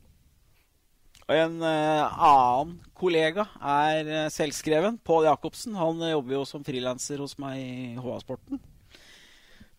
Og 1.24 1.32
en 1.32 1.54
eh, 1.64 2.24
annen 2.28 2.74
kollega 2.92 3.46
er 3.56 4.08
eh, 4.12 4.30
selvskreven. 4.32 4.98
Pål 5.00 5.30
Jacobsen. 5.30 5.76
Han 5.80 6.02
eh, 6.04 6.12
jobber 6.12 6.36
jo 6.36 6.42
som 6.48 6.64
frilanser 6.66 7.22
hos 7.24 7.38
meg 7.40 7.62
i 7.62 7.94
HA-sporten. 7.96 8.60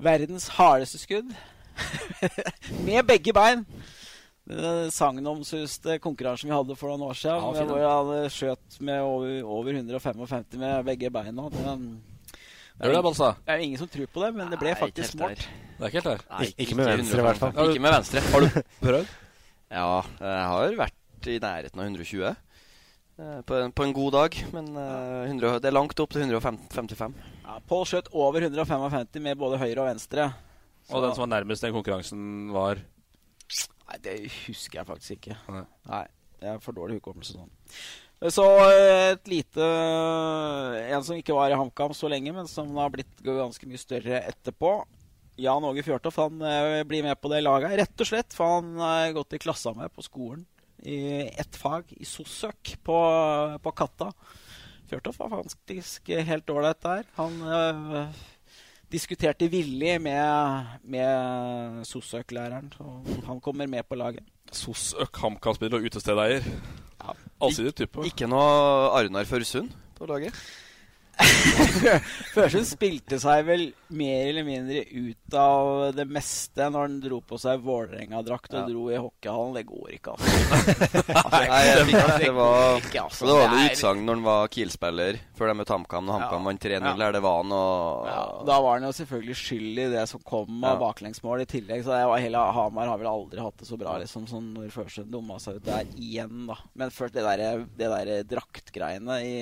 Verdens 0.02 0.48
hardeste 0.58 0.98
skudd. 1.04 1.30
Med 2.88 3.06
begge 3.06 3.36
bein. 3.36 3.62
Den 4.46 4.92
sagnomsuste 4.94 5.98
konkurransen 6.04 6.52
vi 6.52 6.54
hadde 6.54 6.76
for 6.78 6.92
noen 6.94 7.08
år 7.08 7.18
siden, 7.18 7.42
Ja, 7.42 7.64
hvor 7.66 7.80
jeg 7.82 7.90
hadde 7.90 8.34
skjøt 8.34 8.76
med 8.86 9.02
over, 9.02 9.32
over 9.58 9.72
155 9.74 10.60
med 10.62 10.86
begge 10.86 11.10
beina. 11.10 11.48
Det, 11.50 11.64
det, 12.78 12.92
er, 12.92 13.02
det 13.02 13.56
er 13.56 13.64
ingen 13.66 13.82
som 13.82 13.90
tror 13.90 14.12
på 14.14 14.22
det, 14.22 14.30
men 14.36 14.54
det 14.54 14.60
ble 14.62 14.74
Nei, 14.76 14.78
faktisk 14.78 15.16
ikke 15.16 15.24
målt. 15.24 15.48
Det 15.76 15.82
er 15.82 15.90
ikke 15.90 16.02
helt 16.02 16.10
der. 16.12 16.24
Nei, 16.30 16.50
Ikke 16.62 16.78
med 16.78 16.92
venstre, 16.92 17.20
i 17.20 17.26
hvert 17.26 17.42
fall. 17.42 17.60
Ikke 17.66 17.84
med 17.88 17.96
venstre. 17.98 18.26
Har 18.30 18.46
du 18.46 18.62
prøvd? 18.86 19.14
Ja, 19.74 19.90
jeg 20.22 20.48
har 20.52 20.80
vært 20.84 21.30
i 21.32 21.38
nærheten 21.42 21.82
av 21.82 21.88
120 21.90 22.26
eh, 22.30 23.38
på 23.50 23.58
en, 23.58 23.74
på 23.74 23.88
en 23.88 23.96
god 23.98 24.12
dag. 24.14 24.42
Men 24.54 24.70
eh, 24.78 25.26
100, 25.32 25.60
det 25.64 25.72
er 25.72 25.76
langt 25.76 26.06
opp 26.06 26.14
til 26.14 26.22
155. 26.22 27.16
Ja, 27.42 27.58
Pål 27.66 27.88
skjøt 27.90 28.12
over 28.14 28.46
155 28.46 29.24
med 29.26 29.42
både 29.42 29.58
høyre 29.64 29.82
og 29.82 29.90
venstre. 29.90 30.30
Og 30.94 31.02
den 31.02 31.16
som 31.18 31.26
var 31.26 31.34
nærmest 31.34 31.66
den 31.66 31.74
konkurransen, 31.74 32.22
var 32.54 32.84
Nei, 33.96 34.02
det 34.04 34.16
husker 34.50 34.82
jeg 34.82 34.88
faktisk 34.90 35.16
ikke. 35.16 35.38
Nei. 35.48 35.62
Nei, 35.88 36.06
det 36.42 36.50
er 36.52 36.64
for 36.64 36.76
dårlig 36.76 37.00
hukommelse 37.00 37.38
sånn. 37.38 37.54
Så 38.32 38.44
eh, 38.64 39.12
et 39.14 39.28
lite 39.28 39.66
En 40.96 41.04
som 41.04 41.18
ikke 41.20 41.36
var 41.36 41.52
i 41.52 41.58
HamKam 41.60 41.94
så 41.96 42.10
lenge, 42.12 42.32
men 42.36 42.48
som 42.48 42.72
har 42.80 42.92
blitt 42.94 43.24
ganske 43.24 43.68
mye 43.70 43.80
større 43.80 44.22
etterpå. 44.24 44.74
Jan 45.40 45.68
Åge 45.68 45.84
Fjørtoft 45.84 46.20
han 46.20 46.44
eh, 46.44 46.82
blir 46.88 47.04
med 47.06 47.20
på 47.22 47.32
det 47.32 47.44
laget, 47.44 47.76
rett 47.80 48.04
og 48.04 48.10
slett. 48.10 48.36
For 48.36 48.58
han 48.58 48.76
har 48.82 49.16
gått 49.16 49.36
i 49.36 49.42
klassa 49.44 49.76
med 49.76 49.94
på 49.96 50.04
skolen 50.06 50.44
i 50.86 51.00
ett 51.28 51.56
fag, 51.56 51.88
i 51.96 52.06
SOSØK, 52.06 52.76
på, 52.86 52.98
på 53.64 53.72
Katta. 53.80 54.12
Fjørtoft 54.90 55.22
var 55.24 55.32
faktisk 55.32 56.12
helt 56.28 56.52
ålreit 56.52 56.84
der. 56.84 57.08
Han 57.18 57.40
eh, 57.42 58.26
diskuterte 58.92 59.48
villig 59.52 59.96
med, 60.02 60.66
med 60.84 61.86
SOSØK-læreren, 61.90 62.72
så 62.76 62.84
han 63.28 63.42
kommer 63.42 63.68
med 63.68 63.84
på 63.90 63.96
laget. 64.00 64.24
SOS-øk, 64.52 65.16
HamKam-spiller 65.24 65.80
og 65.80 65.88
utestedeier. 65.90 66.46
Allsidig 67.44 67.74
type. 67.76 68.06
Ikke 68.08 68.30
noe 68.30 68.46
Arnar 68.96 69.28
Førsund 69.28 69.74
på 69.98 70.08
laget? 70.10 70.38
Førsund 72.36 72.66
spilte 72.68 73.18
seg 73.22 73.46
vel 73.48 73.62
mer 73.96 74.28
eller 74.30 74.46
mindre 74.48 74.82
ut 74.92 75.36
av 75.40 75.94
det 75.96 76.06
meste 76.12 76.68
når 76.72 76.86
han 76.88 76.96
dro 77.04 77.20
på 77.26 77.38
seg 77.40 77.62
Vålerenga-drakt 77.66 78.54
og 78.54 78.60
Ja. 78.60 78.66
dro 78.70 78.84
i 78.92 79.00
hockeyhallen. 79.00 79.54
Det 79.56 79.64
går 79.70 79.94
ikke, 79.96 80.16
altså. 80.16 80.32
Nei, 81.46 81.62
jeg 81.70 81.86
fikk, 81.90 82.10
det 82.26 82.32
var, 82.36 82.80
ikke, 82.82 83.04
altså. 83.06 83.28
det 83.30 83.38
var 83.40 83.54
Det 83.56 83.62
utsagn 83.72 84.04
når 84.08 84.18
han 84.20 84.26
var 84.28 84.48
Kiel-spiller 84.56 85.20
før 85.40 85.52
de 85.52 85.58
møtte 85.62 85.76
HamKam. 85.76 86.06
Når 86.10 86.18
HamKam 86.20 86.42
Ja. 86.42 86.48
vant 86.50 86.66
3-0, 86.68 87.04
Ja. 87.06 87.12
det 87.16 87.22
var 87.26 87.38
han 87.42 87.52
og 87.60 88.10
Ja, 88.12 88.24
da 88.52 88.60
var 88.66 88.80
han 88.80 88.88
jo 88.90 88.94
selvfølgelig 89.00 89.38
skyld 89.42 89.80
i 89.86 89.90
det 89.96 90.06
som 90.12 90.20
kom 90.26 90.64
av 90.68 90.80
baklengsmål 90.84 91.42
i 91.46 91.50
tillegg. 91.50 91.84
Så 91.86 91.94
det 91.96 92.04
var 92.12 92.20
hele 92.24 92.44
Hamar 92.60 92.88
har 92.92 92.98
vel 93.02 93.08
aldri 93.12 93.40
hatt 93.44 93.58
det 93.62 93.68
så 93.70 93.78
bra 93.80 93.98
liksom, 94.02 94.28
som 94.28 94.52
når 94.54 94.72
Førsund 94.76 95.12
dumma 95.12 95.40
seg 95.40 95.56
ut 95.62 95.66
der 95.66 95.86
igjen, 95.96 96.46
da. 96.50 96.58
Men 96.76 96.92
først 96.92 97.14
det 97.16 97.24
derre 97.24 97.66
der 97.78 98.24
draktgreiene 98.28 99.22
i 99.24 99.36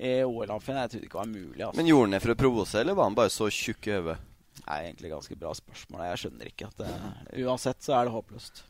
OL-amfien, 0.00 0.78
jeg 0.80 0.90
trodde 0.94 1.08
ikke 1.08 1.20
var 1.20 1.30
mulig. 1.30 1.60
Altså. 1.62 1.76
Men 1.78 1.88
gjorde 1.90 2.08
han 2.08 2.16
det 2.16 2.22
for 2.24 2.34
å 2.34 2.40
provosere, 2.42 2.84
eller 2.86 2.98
var 2.98 3.10
han 3.10 3.18
bare 3.18 3.32
så 3.34 3.48
tjukk 3.52 3.88
i 3.90 3.96
hodet? 3.98 4.18
Det 4.62 4.66
er 4.66 4.84
egentlig 4.86 5.10
ganske 5.12 5.36
bra 5.38 5.52
spørsmål. 5.56 6.04
Jeg 6.10 6.20
skjønner 6.22 6.50
ikke 6.52 6.68
at 6.68 6.82
det 6.82 7.44
Uansett 7.44 7.82
så 7.82 7.96
er 7.98 8.06
det 8.08 8.14
håpløst. 8.14 8.62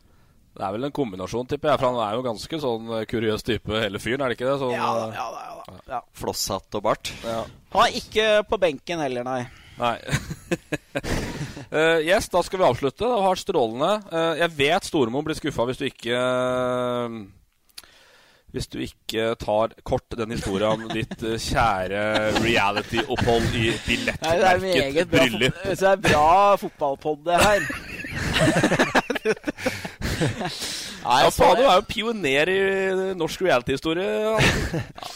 Det 0.53 0.65
er 0.66 0.74
vel 0.74 0.85
en 0.85 0.93
kombinasjon, 0.93 1.47
tipper 1.49 1.70
jeg. 1.73 1.81
For 1.81 1.89
han 1.89 2.01
er 2.05 2.16
jo 2.19 2.24
ganske 2.27 2.59
sånn 2.61 2.90
eh, 2.99 3.07
kuriøs 3.09 3.44
type, 3.47 3.73
hele 3.73 4.01
fyren, 4.03 4.20
er 4.24 4.32
det 4.32 4.36
ikke 4.36 4.51
det? 4.51 4.59
Sånn, 4.61 4.74
Ja 4.77 4.90
da, 4.99 5.07
eh, 5.09 5.16
ja 5.16 5.27
da. 5.32 5.43
Ja, 5.43 5.59
da. 5.65 5.82
Ja. 5.94 6.01
Flosshatt 6.16 6.78
og 6.78 6.85
bart? 6.85 7.12
ja. 7.24 7.43
Han 7.73 7.86
er 7.86 7.99
ikke 8.03 8.27
på 8.51 8.59
benken 8.61 9.01
heller, 9.01 9.24
nei. 9.24 9.43
Nei. 9.81 9.94
uh, 11.73 12.01
yes, 12.11 12.28
da 12.28 12.43
skal 12.44 12.61
vi 12.61 12.66
avslutte. 12.69 13.09
Det 13.09 13.23
har 13.24 13.40
strålende. 13.40 13.93
Uh, 14.12 14.35
jeg 14.43 14.53
vet 14.59 14.89
Storemo 14.90 15.23
blir 15.24 15.39
skuffa 15.39 15.65
hvis 15.70 15.81
du 15.81 15.86
ikke 15.89 16.19
eh, 16.19 17.16
Hvis 18.52 18.66
du 18.68 18.76
ikke 18.84 19.30
tar 19.40 19.72
kort 19.88 20.12
den 20.18 20.28
historien 20.34 20.82
om 20.84 20.90
ditt 20.92 21.22
uh, 21.24 21.38
kjære 21.40 22.02
reality-opphold 22.44 23.46
i 23.56 23.70
er 23.72 23.78
billettmerket 23.86 25.08
bryllup. 25.08 25.56
det 25.64 25.80
er 25.88 25.96
bra 26.04 26.52
fotballpod, 26.60 27.22
det 27.30 27.38
her. 27.40 27.60
Nei, 31.02 31.18
Ja, 31.24 31.30
faen, 31.34 31.56
du 31.58 31.64
er 31.64 31.78
jo 31.80 31.86
pioner 31.88 32.50
i 32.52 32.58
norsk 33.18 33.42
reality-historie. 33.42 34.36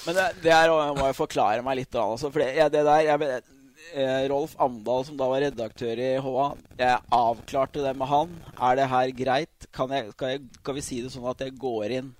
Men 0.06 0.16
det, 0.18 0.24
det 0.42 0.54
her 0.54 0.72
må 0.96 1.10
jeg 1.10 1.18
forklare 1.18 1.64
meg 1.66 1.82
litt. 1.82 1.98
Altså, 2.00 2.30
for 2.32 2.42
det, 2.42 2.48
ja, 2.58 2.66
det 2.72 2.82
der, 2.88 3.04
jeg, 3.06 3.42
eh, 3.92 4.24
Rolf 4.32 4.56
Amdal, 4.62 5.04
som 5.06 5.18
da 5.20 5.28
var 5.30 5.44
redaktør 5.44 6.02
i 6.02 6.10
HA, 6.22 6.46
jeg 6.80 7.02
avklarte 7.20 7.84
det 7.84 7.94
med 8.00 8.10
han. 8.10 8.34
Er 8.56 8.80
det 8.80 8.90
her 8.92 9.14
greit? 9.20 9.68
Kan, 9.76 9.94
jeg, 9.94 10.10
kan, 10.18 10.34
jeg, 10.34 10.46
kan 10.66 10.78
vi 10.78 10.84
si 10.84 11.02
det 11.04 11.12
sånn 11.14 11.30
at 11.30 11.44
jeg 11.44 11.54
går 11.60 11.98
inn 12.00 12.10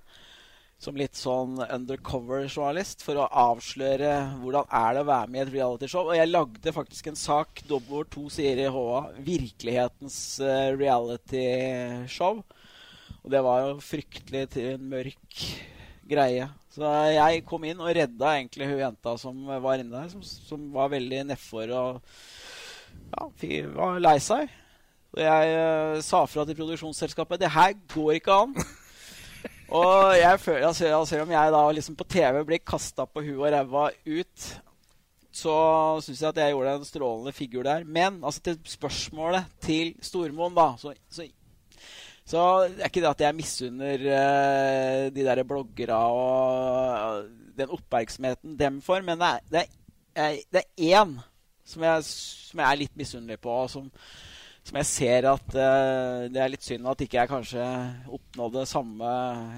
som 0.77 0.97
litt 0.97 1.17
sånn 1.17 1.57
undercover-journalist 1.63 3.01
for 3.05 3.17
å 3.17 3.29
avsløre 3.49 4.11
hvordan 4.43 4.67
er 4.79 4.93
det 4.93 5.01
å 5.01 5.07
være 5.09 5.31
med 5.33 5.39
i 5.39 5.43
et 5.43 5.53
realityshow? 5.55 6.11
Og 6.11 6.19
jeg 6.19 6.29
lagde 6.29 6.73
faktisk 6.75 7.09
en 7.09 7.17
sak 7.17 7.63
dobbelt 7.69 8.11
to 8.13 8.27
sider 8.33 8.67
i 8.67 8.73
HA. 8.75 8.99
Virkelighetens 9.25 10.19
uh, 10.45 10.69
reality-show. 10.77 12.43
Og 13.23 13.33
det 13.33 13.41
var 13.43 13.65
jo 13.65 13.73
fryktelig 13.83 14.45
til 14.53 14.69
en 14.75 14.87
mørk 14.93 15.41
greie. 16.07 16.45
Så 16.71 16.93
jeg 17.09 17.43
kom 17.49 17.65
inn 17.65 17.81
og 17.81 17.89
redda 17.97 18.37
egentlig 18.37 18.69
hun 18.69 18.77
jenta 18.83 19.17
som 19.17 19.49
var 19.49 19.81
inne 19.81 19.97
der, 19.97 20.13
som, 20.13 20.21
som 20.21 20.69
var 20.75 20.93
veldig 20.93 21.25
nedfor 21.33 21.73
og 21.73 22.01
ja, 23.17 23.63
var 23.73 23.97
lei 24.03 24.19
seg. 24.21 24.53
Og 25.17 25.23
jeg 25.25 25.57
uh, 25.57 25.97
sa 26.05 26.21
fra 26.29 26.45
til 26.45 26.59
produksjonsselskapet 26.59 27.41
det 27.41 27.55
her 27.57 27.73
går 27.89 28.19
ikke 28.19 28.43
an. 28.45 28.53
Og 29.67 30.13
jeg 30.15 30.39
føler, 30.39 30.67
altså, 30.69 31.01
selv 31.09 31.25
om 31.25 31.33
jeg 31.33 31.51
da 31.51 31.63
liksom 31.75 31.97
på 31.99 32.07
TV 32.07 32.43
blir 32.47 32.63
kasta 32.63 33.05
på 33.05 33.23
huet 33.25 33.41
og 33.41 33.51
ræva 33.51 33.89
ut, 33.91 34.45
så 35.37 35.55
syns 36.01 36.21
jeg 36.21 36.29
at 36.29 36.39
jeg 36.41 36.55
gjorde 36.55 36.75
en 36.79 36.87
strålende 36.87 37.33
figur 37.35 37.67
der. 37.67 37.83
Men 37.83 38.21
altså, 38.23 38.41
til 38.47 38.61
spørsmålet 38.65 39.49
til 39.61 39.91
Stormoen, 40.01 40.55
da, 40.55 40.71
så, 40.79 40.93
så 41.11 41.27
så 42.27 42.43
er 42.67 42.89
ikke 42.89 42.99
det 42.99 43.09
at 43.09 43.21
jeg 43.23 43.35
misunner 43.37 44.01
uh, 44.03 45.03
de 45.15 45.23
der 45.23 45.43
bloggere 45.47 45.95
og 45.95 47.27
den 47.57 47.71
oppmerksomheten 47.71 48.57
dem 48.59 48.81
får, 48.83 49.05
men 49.07 49.21
det 49.21 49.29
er, 49.29 49.45
det 49.51 49.61
er, 50.15 50.41
det 50.51 50.63
er 50.63 50.97
én 50.97 51.13
som 51.67 51.83
jeg, 51.83 52.03
som 52.03 52.59
jeg 52.59 52.67
er 52.67 52.81
litt 52.81 52.99
misunnelig 52.99 53.39
på, 53.43 53.55
som, 53.71 53.87
som 54.67 54.77
jeg 54.81 54.87
ser 54.89 55.25
at 55.29 55.53
uh, 55.55 56.25
det 56.27 56.41
er 56.43 56.51
litt 56.51 56.65
synd 56.65 56.87
at 56.91 57.03
ikke 57.03 57.21
jeg 57.21 57.31
kanskje 57.31 57.67
oppnådde 58.17 58.65
samme 58.67 59.11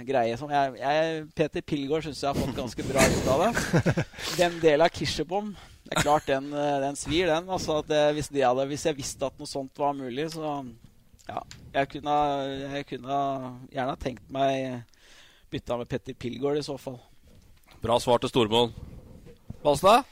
greie 0.05 0.35
som 0.37 0.51
jeg, 0.53 0.75
jeg 0.77 1.23
Peter 1.37 1.65
Pilgaard 1.65 2.05
syns 2.05 2.21
jeg 2.21 2.29
har 2.29 2.37
fått 2.37 2.57
ganske 2.57 2.85
bra 2.85 3.05
ut 3.09 3.29
av 3.33 3.41
det. 3.41 4.03
Den 4.41 4.59
delen 4.61 4.85
av 4.85 4.93
Kirsebom 4.93 5.49
Det 5.87 5.95
er 5.95 6.05
klart 6.05 6.29
den, 6.29 6.51
eh, 6.53 6.75
den 6.83 6.99
svir, 6.99 7.25
den. 7.31 7.49
Altså 7.49 7.79
at 7.81 7.89
eh, 7.95 8.11
hvis, 8.13 8.29
de 8.29 8.45
hadde, 8.45 8.67
hvis 8.69 8.85
jeg 8.85 8.99
visste 8.99 9.25
at 9.25 9.41
noe 9.41 9.49
sånt 9.49 9.81
var 9.81 9.97
mulig, 9.97 10.27
så 10.35 10.59
ja, 11.25 11.41
jeg 11.73 11.89
kunne, 11.95 12.17
jeg 12.75 12.85
kunne 12.91 13.17
gjerne 13.73 13.97
tenkt 14.03 14.29
meg 14.33 14.83
bytta 15.49 15.79
med 15.79 15.89
Petter 15.89 16.13
Pilgaard 16.13 16.61
i 16.61 16.65
så 16.65 16.77
fall. 16.77 16.99
Bra 17.81 17.97
svar 18.03 18.21
til 18.21 18.29
Stormoen. 18.29 18.77
Balstad? 19.63 20.05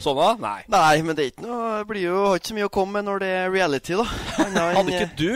Sånn 0.00 0.16
da? 0.16 0.30
Nei. 0.40 0.60
Nei, 0.72 1.02
men 1.04 1.16
det 1.16 1.24
er 1.24 1.28
ikke 1.34 1.44
noe 1.44 1.64
Det 1.80 1.88
blir 1.90 2.04
jo 2.06 2.20
har 2.30 2.36
ikke 2.40 2.50
så 2.52 2.56
mye 2.56 2.68
å 2.70 2.72
komme 2.72 2.92
med 2.98 3.04
når 3.10 3.16
det 3.20 3.28
er 3.42 3.50
reality, 3.52 3.92
da. 4.00 4.06
Hadde 4.78 4.94
ikke 4.96 5.16
du 5.18 5.32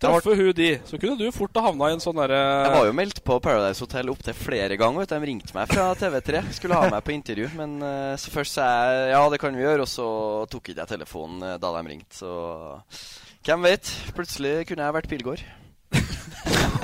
truffet 0.00 0.38
hun 0.38 0.54
de, 0.56 0.68
så 0.88 0.96
kunne 0.96 1.18
du 1.20 1.26
fort 1.34 1.52
ha 1.58 1.62
havna 1.66 1.90
i 1.90 1.94
en 1.96 2.00
sånn 2.00 2.16
derre 2.16 2.38
Jeg 2.40 2.72
var 2.72 2.86
jo 2.88 2.94
meldt 2.96 3.20
på 3.26 3.36
Paradise 3.44 3.84
Hotel 3.84 4.08
opptil 4.12 4.36
flere 4.36 4.78
ganger. 4.80 5.04
De 5.10 5.18
ringte 5.28 5.52
meg 5.56 5.68
fra 5.68 5.90
TV3. 5.98 6.40
Skulle 6.56 6.78
ha 6.80 6.88
meg 6.88 7.04
på 7.04 7.12
intervju. 7.12 7.50
Men 7.58 7.70
eh, 7.84 8.14
så 8.20 8.28
først 8.32 8.52
sa 8.56 8.62
jeg 8.64 9.10
ja, 9.12 9.20
det 9.32 9.40
kan 9.42 9.52
vi 9.56 9.62
gjøre, 9.64 9.84
og 9.84 9.90
så 9.92 10.06
tok 10.50 10.64
ikke 10.72 10.86
jeg 10.86 10.92
telefonen 10.94 11.38
eh, 11.50 11.58
da 11.60 11.68
de 11.76 11.82
ringte. 11.92 12.16
Så 12.16 12.30
hvem 13.44 13.60
vet? 13.68 13.84
Plutselig 14.16 14.54
kunne 14.70 14.88
jeg 14.88 14.96
vært 14.96 15.10
Pilgård. 15.12 15.44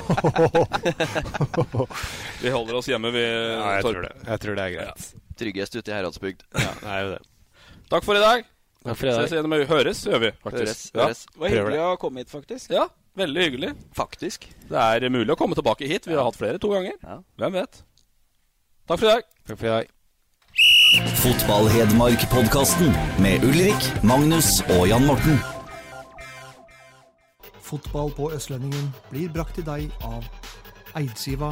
Vi 2.41 2.49
holder 2.53 2.75
oss 2.77 2.87
hjemme, 2.89 3.11
vi. 3.11 3.23
Ja, 3.23 3.77
jeg 3.79 3.87
tror 3.87 4.01
det. 4.05 4.13
Jeg 4.27 4.39
tror 4.43 4.59
det 4.59 4.67
er 4.67 4.75
greit. 4.77 5.07
Tryggest 5.37 5.75
ute 5.77 5.91
i 5.91 5.95
Heradsbygd. 5.95 6.43
Ja, 6.57 6.71
det 6.81 6.93
er 6.93 7.01
jo 7.05 7.09
det. 7.15 7.21
Takk 7.91 8.03
for 8.03 8.15
i 8.17 8.21
dag. 8.23 8.45
Takk 8.83 8.97
for 8.97 9.07
i 9.07 9.11
dag. 9.11 9.23
Ses 9.27 9.31
igjen 9.35 9.49
med 9.51 9.65
Høres, 9.69 10.03
gjør 10.07 10.19
vi 10.25 10.31
faktisk. 10.43 10.61
Høres, 10.63 10.91
Ja. 10.93 11.01
høres. 11.05 11.25
Det 11.33 11.39
var 11.41 11.49
hyggelig 11.55 11.79
å 11.85 11.97
komme 12.01 12.17
hit, 12.23 12.29
faktisk. 12.31 12.69
ja, 12.71 12.87
veldig 13.17 13.43
hyggelig. 13.45 13.71
Faktisk. 13.95 14.47
Det 14.69 14.77
er 15.03 15.09
mulig 15.09 15.29
å 15.33 15.37
komme 15.39 15.55
tilbake 15.55 15.87
hit. 15.87 16.05
Vi 16.07 16.13
har 16.15 16.23
hatt 16.27 16.35
flere 16.39 16.57
to 16.59 16.69
ganger. 16.73 16.93
Ja. 17.03 17.19
Hvem 17.37 17.53
vet? 17.53 17.83
Takk 18.87 18.99
for 18.99 19.05
i 19.05 19.13
dag. 19.13 19.23
Takk 19.47 19.57
for 19.59 19.65
i 19.65 19.69
dag. 19.69 19.87
Fotball-Hedmark-podkasten 21.21 22.89
med 23.21 23.43
Ulrik, 23.43 24.03
Magnus 24.03 24.61
og 24.77 24.87
Jan 24.89 25.05
Morten. 25.05 25.37
Fotball 27.61 28.11
på 28.15 28.29
Østlendingen 28.31 28.93
blir 29.11 29.27
brakt 29.33 29.55
til 29.59 29.65
deg 29.67 29.91
av 30.07 30.23
Eidsiva 30.95 31.49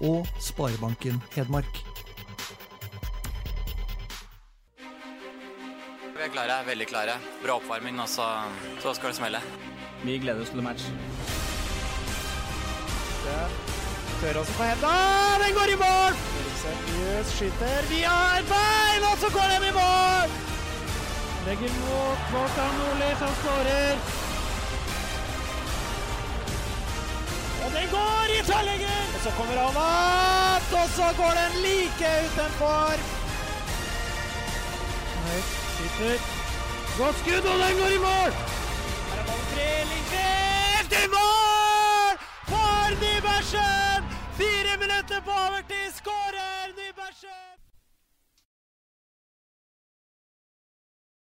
og 0.00 0.26
Sparebanken 0.40 1.20
Hedmark. 1.34 1.82
Vi 6.18 6.26
er 6.26 6.34
klare, 6.34 6.58
veldig 6.66 6.90
klare. 6.90 7.14
Bra 7.44 7.60
oppvarming, 7.60 8.00
og 8.02 8.08
så, 8.10 8.26
så 8.82 8.94
skal 8.98 9.12
det 9.14 9.20
smelle. 9.22 9.42
Vi 10.02 10.18
gleder 10.18 10.42
oss 10.42 10.50
til 10.50 10.62
match. 10.66 10.90
Eriksen 13.28 13.68
tør 14.20 14.40
også 14.40 14.52
på 14.58 14.62
henda. 14.62 14.92
Den 15.42 15.54
går 15.54 15.72
i 15.72 15.76
mål! 15.78 16.16
Seriøst 16.62 17.34
skyter 17.36 17.82
via 17.90 18.14
et 18.38 18.48
bein, 18.50 19.04
og 19.10 19.18
så 19.22 19.28
går 19.36 19.46
den 19.54 19.66
i 19.68 19.74
mål! 19.76 20.32
Legger 21.46 21.76
mot 21.84 22.24
Kvartan 22.30 22.74
Nordli, 22.80 23.10
som 23.20 23.36
skårer. 23.42 23.94
Og 27.64 27.70
den 27.76 27.86
går 27.94 28.34
i 28.34 28.42
tverrlegger! 28.48 29.06
Og 29.14 29.22
så 29.26 29.36
kommer 29.38 29.62
han 29.62 29.80
opp, 29.84 30.68
og 30.82 30.90
så 30.96 31.12
går 31.20 31.40
den 31.40 31.62
like 31.66 32.12
utenfor. 32.26 33.06
Høyt, 35.28 35.67
skyter. 35.78 36.18
Godt 36.98 37.16
skudd, 37.20 37.44
og 37.52 37.58
den 37.62 37.74
går 37.80 37.90
i 37.98 38.00
mål! 38.08 38.30
Her 39.10 39.18
er 39.20 39.26
ballen 39.28 39.46
fri, 39.52 39.68
Lindgren 39.90 40.88
i 41.02 41.06
mål! 41.16 42.14
For 42.50 42.82
Nybergsen! 43.02 44.00
Fire 44.40 44.72
minutter 44.82 45.20
på 45.26 45.32
overtid, 45.46 45.88
skårer! 46.00 46.48